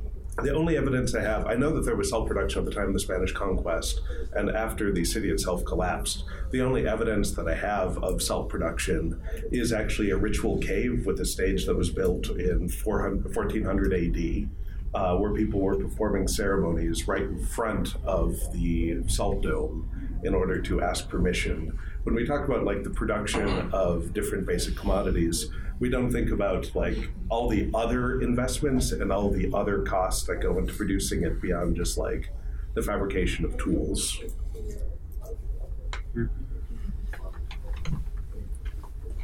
the 0.42 0.54
only 0.54 0.78
evidence 0.78 1.14
I 1.14 1.20
have, 1.20 1.46
I 1.46 1.56
know 1.56 1.74
that 1.74 1.82
there 1.82 1.94
was 1.94 2.08
self 2.08 2.26
production 2.26 2.60
at 2.60 2.64
the 2.64 2.70
time 2.70 2.86
of 2.86 2.94
the 2.94 3.00
Spanish 3.00 3.32
conquest 3.32 4.00
and 4.32 4.48
after 4.48 4.90
the 4.94 5.04
city 5.04 5.28
itself 5.28 5.62
collapsed. 5.66 6.24
The 6.52 6.62
only 6.62 6.88
evidence 6.88 7.32
that 7.32 7.46
I 7.46 7.54
have 7.56 8.02
of 8.02 8.22
self 8.22 8.48
production 8.48 9.20
is 9.52 9.74
actually 9.74 10.08
a 10.08 10.16
ritual 10.16 10.56
cave 10.56 11.04
with 11.04 11.20
a 11.20 11.26
stage 11.26 11.66
that 11.66 11.76
was 11.76 11.90
built 11.90 12.30
in 12.30 12.70
1400 12.70 13.92
AD 13.92 14.48
uh, 14.94 15.16
where 15.16 15.32
people 15.32 15.60
were 15.60 15.76
performing 15.76 16.26
ceremonies 16.26 17.06
right 17.06 17.22
in 17.22 17.38
front 17.38 17.94
of 18.04 18.36
the 18.52 18.96
salt 19.06 19.42
dome 19.42 19.88
in 20.24 20.34
order 20.34 20.60
to 20.60 20.82
ask 20.82 21.08
permission. 21.08 21.78
When 22.04 22.14
we 22.14 22.26
talk 22.26 22.46
about 22.46 22.64
like 22.64 22.82
the 22.82 22.90
production 22.90 23.70
of 23.72 24.12
different 24.12 24.46
basic 24.46 24.76
commodities, 24.76 25.50
we 25.78 25.88
don't 25.88 26.10
think 26.10 26.30
about 26.30 26.74
like 26.74 27.10
all 27.28 27.48
the 27.48 27.70
other 27.74 28.20
investments 28.20 28.92
and 28.92 29.12
all 29.12 29.30
the 29.30 29.50
other 29.54 29.82
costs 29.82 30.26
that 30.26 30.36
go 30.40 30.58
into 30.58 30.72
producing 30.72 31.22
it 31.22 31.40
beyond 31.40 31.76
just 31.76 31.98
like 31.98 32.30
the 32.74 32.82
fabrication 32.82 33.44
of 33.44 33.56
tools. 33.58 34.18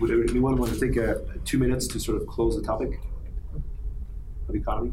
Would 0.00 0.30
anyone 0.30 0.56
want 0.56 0.74
to 0.74 0.80
take 0.80 0.98
uh, 0.98 1.14
two 1.44 1.58
minutes 1.58 1.86
to 1.88 2.00
sort 2.00 2.20
of 2.20 2.26
close 2.26 2.56
the 2.56 2.62
topic 2.62 3.00
of 4.48 4.54
economy? 4.54 4.92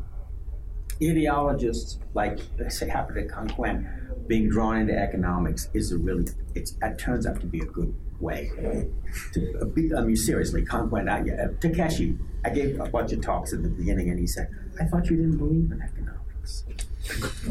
Ideologists 1.03 1.99
like 2.13 2.39
say 2.69 2.89
Harper 2.89 3.23
Conquent 3.23 3.87
being 4.27 4.49
drawn 4.49 4.77
into 4.77 4.97
economics 4.97 5.69
is 5.73 5.91
a 5.91 5.97
really 5.97 6.25
it's 6.55 6.75
it 6.81 6.97
turns 6.97 7.25
out 7.25 7.39
to 7.41 7.47
be 7.47 7.59
a 7.59 7.65
good 7.65 7.93
way. 8.19 8.51
To, 9.33 9.65
be, 9.65 9.93
I 9.95 10.01
mean, 10.01 10.15
seriously, 10.15 10.63
Conquent, 10.63 11.09
I, 11.09 11.21
uh, 11.21 11.47
Takeshi, 11.59 12.17
I 12.45 12.49
gave 12.49 12.79
a 12.79 12.85
bunch 12.85 13.11
of 13.11 13.21
talks 13.21 13.51
at 13.51 13.63
the 13.63 13.69
beginning, 13.69 14.09
and 14.09 14.19
he 14.19 14.27
said, 14.27 14.47
"I 14.79 14.85
thought 14.85 15.09
you 15.09 15.17
didn't 15.17 15.37
believe 15.37 15.71
in 15.71 15.81
economics." 15.81 16.63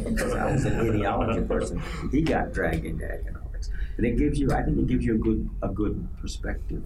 because 0.05 0.33
I 0.33 0.53
was 0.53 0.65
an 0.65 0.81
ideology 0.81 1.43
person. 1.43 1.83
He 2.11 2.23
got 2.23 2.53
dragged 2.53 2.85
into 2.85 3.05
economics, 3.05 3.71
but 3.97 4.05
it 4.05 4.17
gives 4.17 4.39
you, 4.39 4.53
I 4.53 4.63
think, 4.63 4.79
it 4.79 4.87
gives 4.87 5.05
you 5.05 5.17
a 5.17 5.19
good 5.19 5.51
a 5.63 5.69
good 5.69 6.09
perspective. 6.21 6.83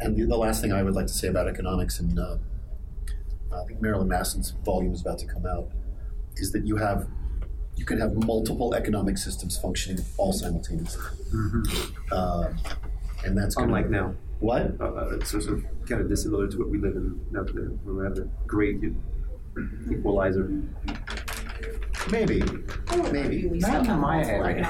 And 0.00 0.16
the, 0.16 0.24
the 0.24 0.36
last 0.36 0.60
thing 0.60 0.72
I 0.72 0.82
would 0.82 0.94
like 0.94 1.06
to 1.06 1.12
say 1.12 1.28
about 1.28 1.48
economics 1.48 2.00
and 2.00 2.18
uh, 2.18 2.36
I 3.54 3.64
think 3.66 3.80
Marilyn 3.80 4.08
Masson's 4.08 4.50
volume 4.64 4.92
is 4.92 5.00
about 5.02 5.18
to 5.18 5.26
come 5.26 5.46
out, 5.46 5.70
is 6.36 6.52
that 6.52 6.66
you 6.66 6.76
have 6.76 7.08
you 7.76 7.84
can 7.84 7.98
have 7.98 8.14
multiple 8.26 8.74
economic 8.74 9.16
systems 9.16 9.58
functioning 9.58 10.04
all 10.18 10.32
simultaneously, 10.32 11.02
mm-hmm. 11.32 11.92
uh, 12.12 12.48
and 13.24 13.36
that's 13.36 13.56
unlike 13.56 13.88
now. 13.88 14.14
What? 14.40 14.74
Uh, 14.80 14.84
uh, 14.84 15.16
it's 15.16 15.30
sort 15.30 15.46
of 15.46 15.64
kind 15.88 16.00
of 16.00 16.08
dissimilar 16.08 16.48
to 16.48 16.58
what 16.58 16.68
we 16.68 16.78
live 16.78 16.96
in 16.96 17.20
now. 17.30 17.44
Today, 17.44 17.72
we 17.84 18.04
have 18.04 18.16
the 18.16 18.28
great 18.46 18.80
equalizer. 19.90 20.50
Maybe. 22.10 22.42
Maybe. 23.12 23.48
Not 23.54 23.80
in 23.80 23.86
the 23.86 23.96
Maya 23.96 24.26
area. 24.26 24.62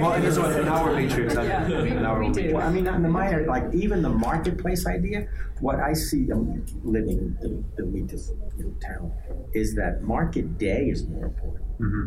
Well, 0.00 0.12
and 0.12 0.24
this 0.24 0.38
one, 0.38 0.52
an 0.52 0.68
hour 0.68 0.94
matrix. 0.94 1.34
Yeah, 1.34 1.68
we- 1.82 1.90
an 1.90 2.04
hour 2.04 2.24
we 2.24 2.30
do. 2.32 2.54
Well, 2.54 2.66
I 2.66 2.70
mean, 2.72 2.86
in 2.86 3.02
the 3.02 3.08
Maya, 3.08 3.44
like 3.46 3.72
even 3.74 4.02
the 4.02 4.08
marketplace 4.08 4.86
idea, 4.86 5.28
what 5.60 5.78
I 5.80 5.92
see 5.92 6.24
them 6.24 6.64
living 6.82 7.36
in 7.42 7.64
the 7.76 7.86
weakest 7.86 8.32
in 8.58 8.74
town 8.80 9.12
is 9.52 9.74
that 9.74 10.02
market 10.02 10.58
day 10.58 10.88
is 10.88 11.06
more 11.06 11.26
important. 11.26 11.62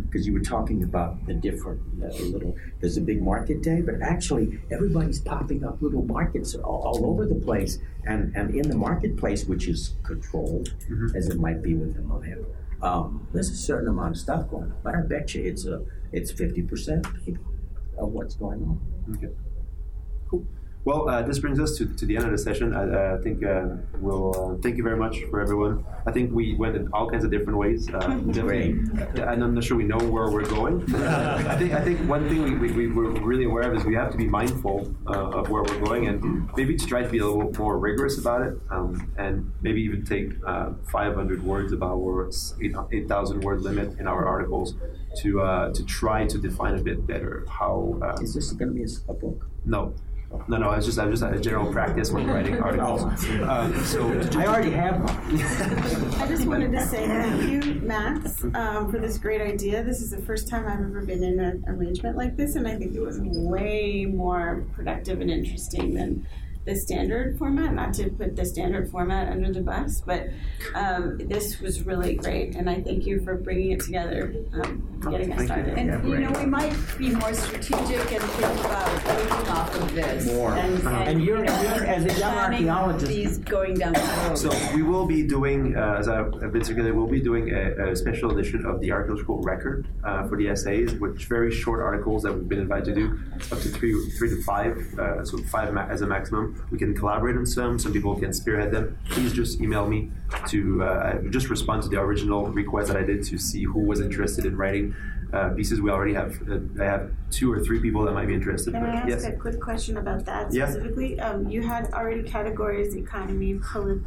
Because 0.06 0.26
you 0.26 0.32
were 0.32 0.40
talking 0.40 0.84
about 0.84 1.26
the 1.26 1.34
different 1.34 1.82
uh, 2.02 2.08
little, 2.24 2.56
there's 2.80 2.96
a 2.96 3.02
big 3.02 3.22
market 3.22 3.62
day, 3.62 3.82
but 3.82 3.96
actually 4.02 4.58
everybody's 4.72 5.20
popping 5.20 5.66
up 5.66 5.82
little 5.82 6.04
markets 6.06 6.56
all, 6.56 6.82
all 6.86 7.06
over 7.06 7.26
the 7.26 7.36
place. 7.36 7.78
And, 8.06 8.34
and 8.38 8.56
in 8.56 8.70
the 8.70 8.76
marketplace, 8.78 9.44
which 9.46 9.68
is 9.68 9.96
controlled, 10.04 10.74
as 11.14 11.28
it 11.28 11.40
might 11.40 11.62
be 11.62 11.74
with 11.74 11.94
the 11.96 12.02
Maya, 12.04 12.38
um, 12.82 13.28
there's 13.34 13.50
a 13.50 13.56
certain 13.56 13.88
amount 13.88 14.12
of 14.12 14.18
stuff 14.18 14.50
going 14.50 14.72
on. 14.72 14.78
But 14.84 14.96
I 14.96 15.02
bet 15.02 15.34
you 15.34 15.44
it's 15.44 15.66
a, 15.66 15.84
it's 16.12 16.32
50% 16.32 17.26
maybe 17.26 17.40
of 17.98 18.10
what's 18.10 18.36
going 18.36 18.64
on. 18.64 19.16
Okay. 19.16 19.34
Cool. 20.30 20.46
Well, 20.86 21.10
uh, 21.10 21.24
this 21.24 21.40
brings 21.40 21.60
us 21.60 21.76
to, 21.78 21.88
to 21.88 22.06
the 22.06 22.16
end 22.16 22.26
of 22.26 22.32
the 22.32 22.38
session. 22.38 22.76
I, 22.76 22.84
uh, 22.84 23.18
I 23.18 23.24
think 23.24 23.44
uh, 23.44 23.70
we'll 24.00 24.54
uh, 24.54 24.62
thank 24.62 24.78
you 24.78 24.84
very 24.84 24.98
much 24.98 25.18
for 25.32 25.42
everyone. 25.42 25.84
I 26.06 26.12
think 26.12 26.32
we 26.32 26.54
went 26.54 26.76
in 26.76 26.88
all 26.94 27.10
kinds 27.10 27.26
of 27.26 27.32
different 27.32 27.58
ways. 27.58 27.90
Uh, 27.92 27.98
definitely- 28.32 28.76
and 29.24 29.44
I'm 29.44 29.56
not 29.56 29.64
sure 29.64 29.78
we 29.78 29.84
know 29.84 29.98
where 29.98 30.30
we're 30.30 30.46
going. 30.46 30.84
I 30.96 31.58
think 31.58 31.74
I 31.74 31.82
think 31.82 32.08
one 32.08 32.30
thing 32.30 32.44
we, 32.44 32.68
we, 32.68 32.72
we 32.72 32.88
were 32.88 33.10
really 33.20 33.46
aware 33.46 33.72
of 33.72 33.76
is 33.76 33.84
we 33.84 33.96
have 33.96 34.12
to 34.12 34.18
be 34.18 34.28
mindful 34.28 34.94
uh, 35.08 35.40
of 35.40 35.50
where 35.50 35.64
we're 35.64 35.80
going 35.80 36.08
and 36.08 36.52
maybe 36.56 36.76
to 36.78 36.86
try 36.86 37.02
to 37.02 37.10
be 37.10 37.18
a 37.18 37.26
little 37.26 37.52
more 37.58 37.80
rigorous 37.80 38.20
about 38.20 38.44
it 38.44 38.54
um, 38.70 39.12
and 39.18 39.52
maybe 39.64 39.82
even 39.82 40.06
take 40.06 40.34
uh, 40.46 40.70
500 40.92 41.44
words 41.44 41.74
about 41.74 41.98
words, 41.98 42.54
8,000 42.62 43.42
word 43.44 43.64
limit 43.64 44.00
in 44.00 44.08
our 44.08 44.28
articles 44.28 44.76
to 45.22 45.42
uh, 45.42 45.74
to 45.74 45.84
try 45.84 46.28
to 46.28 46.38
define 46.38 46.76
a 46.76 46.84
bit 46.84 47.08
better 47.08 47.44
how. 47.50 47.98
Is 48.22 48.36
this 48.36 48.52
going 48.52 48.70
to 48.70 48.76
be 48.76 48.84
a, 48.84 49.12
a 49.12 49.16
book? 49.16 49.48
no. 49.66 49.96
No, 50.48 50.58
no, 50.58 50.72
it's 50.72 50.86
just 50.86 51.00
I 51.00 51.06
was 51.06 51.20
just 51.20 51.30
had 51.30 51.40
a 51.40 51.42
general 51.42 51.72
practice 51.72 52.12
when 52.12 52.28
writing 52.28 52.60
articles. 52.62 53.04
Um, 53.04 53.84
so 53.86 54.08
I 54.40 54.46
already 54.46 54.72
have 54.72 55.02
one. 55.02 55.42
I 56.22 56.28
just 56.28 56.46
wanted 56.46 56.72
to 56.72 56.86
say 56.86 57.08
thank 57.08 57.66
you, 57.66 57.82
Max, 57.82 58.44
um, 58.54 58.92
for 58.92 59.00
this 59.00 59.18
great 59.18 59.42
idea. 59.42 59.84
This 59.84 60.02
is 60.02 60.12
the 60.12 60.22
first 60.22 60.48
time 60.48 60.68
I've 60.68 60.80
ever 60.80 61.06
been 61.06 61.24
in 61.24 61.40
an 61.40 61.64
arrangement 61.68 62.18
like 62.18 62.36
this, 62.36 62.56
and 62.56 62.68
I 62.68 62.76
think 62.76 62.96
it 62.96 63.02
was 63.02 63.20
way 63.22 64.06
more 64.06 64.66
productive 64.74 65.22
and 65.22 65.30
interesting 65.30 65.94
than 65.94 66.26
the 66.66 66.76
standard 66.76 67.38
format. 67.38 67.74
Not 67.74 67.94
to 67.96 68.10
put 68.10 68.36
the 68.36 68.46
standard 68.46 68.90
format 68.90 69.32
under 69.32 69.54
the 69.54 69.62
bus, 69.62 70.02
but 70.02 70.28
um, 70.74 71.18
this 71.20 71.60
was 71.62 71.86
really 71.86 72.16
great, 72.16 72.56
and 72.56 72.70
I 72.70 72.82
thank 72.82 73.06
you 73.06 73.22
for 73.24 73.36
bringing 73.36 73.72
it 73.72 73.82
together, 73.82 74.34
um, 74.54 75.00
getting 75.10 75.32
us 75.34 75.46
started. 75.46 75.78
And 75.78 76.08
you 76.10 76.18
know, 76.20 76.32
we 76.40 76.46
might 76.48 76.74
be 76.98 77.12
more 77.12 77.34
strategic 77.34 78.12
and 78.12 78.24
think 78.24 78.66
about 78.66 79.04
building 79.06 79.48
off 79.50 79.76
of 79.76 79.94
this. 79.96 80.26
More. 80.34 80.54
And, 80.56 80.76
Uh-huh. 80.76 80.90
and, 80.90 81.10
And 81.10 81.22
you're- 81.24 81.40
you 81.40 81.46
know, 81.46 81.62
you're- 81.76 81.88
as 81.88 82.04
a 82.06 82.20
young 82.20 82.34
planning 82.34 82.70
archaeologist- 82.70 83.06
These 83.12 83.38
going 83.40 83.76
down 83.76 83.94
the 83.94 84.26
road. 84.28 84.38
So 84.38 84.50
we 84.76 84.82
will 84.82 85.06
be 85.06 85.22
doing, 85.28 85.76
uh, 85.78 85.98
as 86.00 86.08
I've 86.08 86.52
been 86.52 86.62
together, 86.64 86.94
we'll 86.94 87.08
be 87.08 87.22
doing 87.22 87.52
a, 87.54 87.92
a 87.92 87.96
special 87.96 88.32
edition 88.32 88.66
of 88.66 88.82
the 88.82 88.92
archaeological 88.92 89.42
record 89.44 89.88
uh, 90.04 90.28
for 90.28 90.36
the 90.38 90.50
essays, 90.50 90.94
which 90.96 91.26
very 91.26 91.52
short 91.52 91.82
articles 91.82 92.24
that 92.24 92.34
we've 92.34 92.50
been 92.50 92.60
invited 92.60 92.86
to 92.86 92.94
do, 92.96 93.20
up 93.52 93.60
to 93.60 93.70
three, 93.70 93.94
three 94.18 94.30
to 94.30 94.42
five, 94.44 94.78
uh, 95.00 95.24
so 95.24 95.38
five 95.44 95.72
ma- 95.74 95.86
as 95.88 96.02
a 96.02 96.08
maximum. 96.08 96.55
We 96.72 96.78
can 96.78 96.94
collaborate 96.96 97.38
on 97.38 97.46
some. 97.46 97.78
Some 97.80 97.94
people 97.94 98.16
can 98.20 98.34
spearhead 98.34 98.72
them. 98.72 98.98
Please 99.10 99.34
just 99.34 99.62
email 99.62 99.88
me 99.88 100.12
to 100.48 100.84
uh, 100.84 101.22
just 101.30 101.50
respond 101.50 101.84
to 101.84 101.90
the 101.90 102.00
original 102.00 102.48
request 102.48 102.88
that 102.90 102.98
I 102.98 103.04
did 103.04 103.24
to 103.26 103.38
see 103.38 103.64
who 103.64 103.80
was 103.82 104.02
interested 104.02 104.46
in 104.46 104.58
writing 104.58 104.96
uh, 105.34 105.50
pieces. 105.50 105.82
We 105.82 105.90
already 105.92 106.14
have, 106.14 106.40
uh, 106.50 106.60
I 106.82 106.86
have 106.86 107.12
two 107.30 107.52
or 107.52 107.60
three 107.60 107.80
people 107.80 108.04
that 108.06 108.14
might 108.14 108.28
be 108.28 108.34
interested. 108.34 108.74
Can 108.74 108.86
I 108.86 108.96
ask 108.96 109.08
yes. 109.10 109.24
a 109.26 109.34
quick 109.34 109.60
question 109.60 109.98
about 109.98 110.26
that 110.26 110.54
Yeah. 110.54 110.66
specifically? 110.70 111.20
Um, 111.20 111.50
you 111.50 111.62
had 111.62 111.92
already 111.94 112.24
categories 112.24 112.96
economy, 112.96 113.60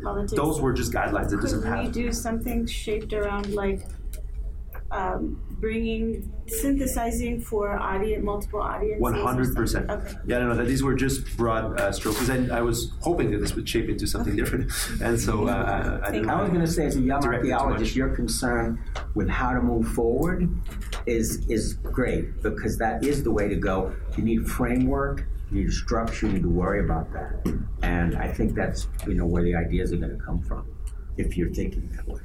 politics. 0.02 0.32
Those 0.32 0.60
were 0.60 0.72
just 0.72 0.92
guidelines. 0.92 1.32
It 1.32 1.40
doesn't 1.40 1.62
Could 1.62 1.72
we 1.78 1.84
have. 1.84 1.92
do 1.92 2.12
something 2.12 2.66
shaped 2.66 3.12
around 3.12 3.54
like 3.54 3.82
um, 4.90 5.40
bringing 5.60 6.32
synthesizing 6.46 7.40
for 7.40 7.78
audience, 7.78 8.24
multiple 8.24 8.60
audiences? 8.60 9.22
Hundred 9.22 9.54
percent. 9.54 9.86
something? 9.88 10.06
Okay. 10.06 10.18
Yeah, 10.26 10.38
no, 10.38 10.54
no. 10.54 10.64
These 10.64 10.82
were 10.82 10.94
just 10.94 11.36
broad 11.36 11.78
uh, 11.78 11.92
strokes, 11.92 12.28
and 12.28 12.52
I 12.52 12.62
was 12.62 12.92
hoping 13.00 13.30
that 13.32 13.38
this 13.38 13.54
would 13.54 13.68
shape 13.68 13.88
into 13.88 14.06
something 14.06 14.34
different, 14.36 14.72
and 15.02 15.20
so 15.20 15.48
uh, 15.48 16.00
I 16.02 16.10
didn't. 16.10 16.30
I 16.30 16.40
was 16.40 16.50
going 16.50 16.62
to 16.62 16.66
say, 16.66 16.86
as 16.86 16.96
a 16.96 17.00
young 17.00 17.20
direct 17.20 17.44
it 17.44 17.48
too 17.48 17.52
archaeologist, 17.52 17.96
your 17.96 18.08
concern 18.08 18.82
with 19.14 19.28
how 19.28 19.52
to 19.52 19.60
move 19.60 19.88
forward 19.88 20.48
is 21.06 21.46
is 21.48 21.74
great 21.74 22.42
because 22.42 22.78
that 22.78 23.04
is 23.04 23.22
the 23.22 23.30
way 23.30 23.48
to 23.48 23.56
go. 23.56 23.94
You 24.16 24.24
need 24.24 24.46
framework, 24.46 25.26
you 25.50 25.60
need 25.60 25.68
a 25.68 25.72
structure, 25.72 26.26
you 26.26 26.34
need 26.34 26.42
to 26.42 26.48
worry 26.48 26.80
about 26.80 27.12
that, 27.12 27.46
and 27.82 28.16
I 28.16 28.32
think 28.32 28.54
that's 28.54 28.86
you 29.06 29.14
know 29.14 29.26
where 29.26 29.42
the 29.42 29.54
ideas 29.54 29.92
are 29.92 29.96
going 29.96 30.16
to 30.16 30.24
come 30.24 30.40
from 30.42 30.66
if 31.18 31.36
you're 31.36 31.52
thinking 31.52 31.90
that 31.96 32.08
way. 32.08 32.20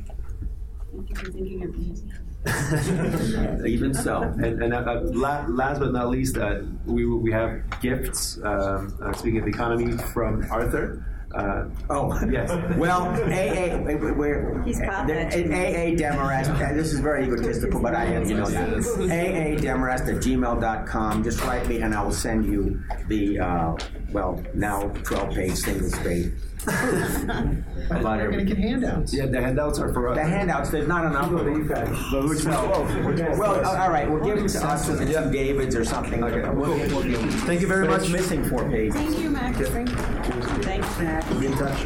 Thank 0.94 1.10
you 1.10 1.15
for 1.15 1.31
thinking 1.31 1.64
of 1.64 1.77
me. 1.77 1.95
Even 3.65 3.93
so. 3.93 4.21
And, 4.21 4.63
and 4.63 4.73
uh, 4.73 4.77
uh, 4.79 5.01
last 5.13 5.79
but 5.79 5.93
not 5.93 6.09
least, 6.09 6.37
uh, 6.37 6.59
we 6.85 7.05
we 7.05 7.31
have 7.31 7.61
gifts. 7.79 8.37
Um, 8.43 8.97
uh, 9.01 9.13
speaking 9.13 9.39
of 9.39 9.45
the 9.45 9.51
economy, 9.51 9.97
from 10.13 10.45
Arthur. 10.51 11.05
Uh, 11.33 11.65
oh 11.89 12.13
yes. 12.29 12.49
Well, 12.77 13.07
AA, 13.07 13.81
we're 13.81 14.61
He's 14.63 14.79
got. 14.79 15.09
AA 15.09 15.95
Demarest, 15.95 16.49
and 16.61 16.77
this 16.77 16.93
is 16.93 16.99
very 16.99 17.25
egotistical, 17.25 17.79
but 17.81 17.95
I 17.95 18.05
am, 18.05 18.25
you 18.25 18.37
know 18.37 18.45
that. 18.45 18.73
AA 18.73 19.59
Demarest 19.59 20.07
at 20.13 20.21
gmail.com. 20.21 21.23
Just 21.23 21.41
write 21.43 21.67
me, 21.67 21.81
and 21.81 21.95
I 21.95 22.03
will 22.03 22.11
send 22.11 22.45
you 22.45 22.83
the, 23.07 23.39
uh, 23.39 23.75
well, 24.14 24.41
now 24.53 24.88
12 25.03 25.35
page 25.35 25.56
single 25.56 25.90
space. 25.90 26.31
About 26.65 28.19
We're 28.19 28.31
going 28.31 28.45
to 28.45 28.48
get 28.56 28.57
handouts. 28.57 29.14
Yeah, 29.14 29.26
the 29.26 29.41
handouts 29.41 29.80
are 29.80 29.91
for 29.91 30.07
us. 30.10 30.15
The 30.15 30.23
handouts, 30.23 30.69
there's 30.69 30.88
not 30.88 31.06
enough 31.06 31.30
of 31.31 31.44
them. 31.44 31.68
No. 31.68 33.35
Well, 33.38 33.65
all 33.65 33.90
right, 33.90 34.10
we'll 34.10 34.23
give 34.23 34.38
them 34.38 34.48
to 34.48 34.68
us 34.68 34.90
or 34.90 34.95
the 34.95 35.06
two 35.06 35.31
Davids 35.31 35.76
or 35.76 35.84
something. 35.84 36.23
Okay. 36.23 36.49
We'll, 36.49 36.69
we'll 36.69 37.03
give 37.03 37.19
them. 37.19 37.30
Thank 37.31 37.60
you 37.61 37.68
very 37.68 37.85
But 37.85 37.91
much. 37.91 38.02
It's 38.03 38.11
missing 38.11 38.45
four 38.45 38.69
pages. 38.69 38.95
Thank 38.95 39.19
you, 39.19 39.30
Max. 39.30 39.57
Thank 39.69 39.90
you. 39.90 39.95
Thanks, 39.95 40.99
Matt. 40.99 41.40
Be 41.40 41.48
in 41.48 41.57
touch. 41.57 41.85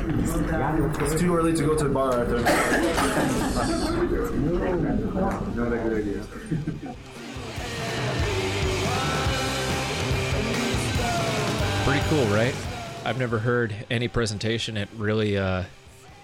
It's 1.02 1.20
too 1.20 1.36
early 1.36 1.54
to 1.54 1.64
go 1.64 1.76
to 1.76 1.84
the 1.84 1.90
bar, 1.90 2.20
Arthur. 2.20 2.38
Not 5.56 5.74
a 5.74 5.78
good 5.78 5.98
idea. 5.98 6.24
Cool, 12.10 12.26
right? 12.28 12.56
I've 13.04 13.20
never 13.20 13.38
heard 13.38 13.76
any 13.90 14.08
presentation 14.08 14.78
at 14.78 14.88
really 14.96 15.38
uh, 15.38 15.64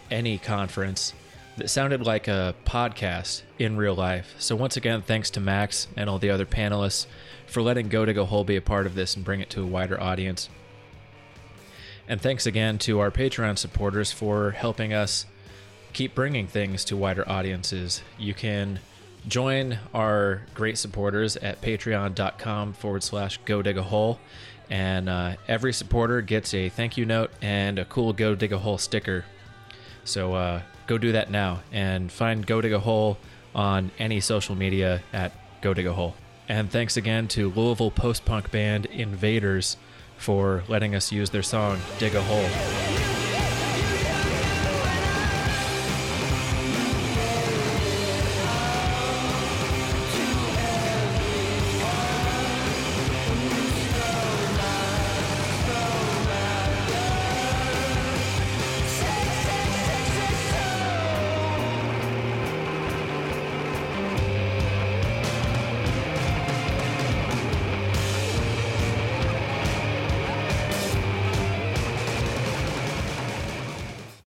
any 0.09 0.37
conference 0.37 1.13
that 1.57 1.69
sounded 1.69 2.05
like 2.05 2.29
a 2.29 2.55
podcast 2.63 3.41
in 3.59 3.75
real 3.75 3.93
life. 3.93 4.33
So 4.39 4.55
once 4.55 4.77
again, 4.77 5.01
thanks 5.01 5.29
to 5.31 5.41
Max 5.41 5.87
and 5.97 6.09
all 6.09 6.19
the 6.19 6.29
other 6.29 6.45
panelists 6.45 7.05
for 7.47 7.61
letting 7.61 7.89
Go 7.89 8.05
Dig 8.05 8.17
a 8.17 8.23
Hole 8.23 8.45
be 8.45 8.55
a 8.55 8.61
part 8.61 8.85
of 8.85 8.95
this 8.95 9.17
and 9.17 9.25
bring 9.25 9.41
it 9.41 9.49
to 9.49 9.61
a 9.61 9.65
wider 9.65 9.99
audience. 9.99 10.47
And 12.07 12.21
thanks 12.21 12.45
again 12.45 12.77
to 12.79 13.01
our 13.01 13.11
Patreon 13.11 13.57
supporters 13.57 14.13
for 14.13 14.51
helping 14.51 14.93
us 14.93 15.25
keep 15.91 16.15
bringing 16.15 16.47
things 16.47 16.85
to 16.85 16.95
wider 16.95 17.27
audiences. 17.29 18.03
You 18.17 18.33
can 18.33 18.79
join 19.27 19.79
our 19.93 20.43
great 20.53 20.77
supporters 20.77 21.37
at 21.37 21.61
patreon.com 21.61 22.73
forward 22.73 23.03
slash 23.03 23.37
go 23.45 23.61
dig 23.61 23.77
a 23.77 23.83
hole. 23.83 24.19
And 24.73 25.07
uh, 25.07 25.35
every 25.47 25.71
supporter 25.71 26.21
gets 26.21 26.51
a 26.55 26.67
thank 26.67 26.97
you 26.97 27.05
note 27.05 27.29
and 27.43 27.77
a 27.77 27.85
cool 27.85 28.11
Go 28.11 28.33
Dig 28.33 28.51
a 28.51 28.57
Hole 28.57 28.79
sticker. 28.79 29.23
So 30.03 30.33
uh, 30.33 30.61
go 30.87 30.97
do 30.97 31.11
that 31.11 31.29
now 31.29 31.61
and 31.71 32.11
find 32.11 32.43
Go 32.43 32.59
Dig 32.59 32.73
a 32.73 32.79
Hole 32.79 33.19
on 33.53 33.91
any 33.99 34.19
social 34.19 34.55
media 34.55 35.03
at 35.13 35.31
Go 35.61 35.75
Dig 35.75 35.85
a 35.85 35.93
Hole. 35.93 36.15
And 36.49 36.71
thanks 36.71 36.97
again 36.97 37.27
to 37.29 37.51
Louisville 37.51 37.91
post 37.91 38.25
punk 38.25 38.49
band 38.49 38.87
Invaders 38.87 39.77
for 40.17 40.63
letting 40.67 40.95
us 40.95 41.11
use 41.11 41.29
their 41.29 41.43
song 41.43 41.77
Dig 41.99 42.15
a 42.15 42.23
Hole. 42.23 43.02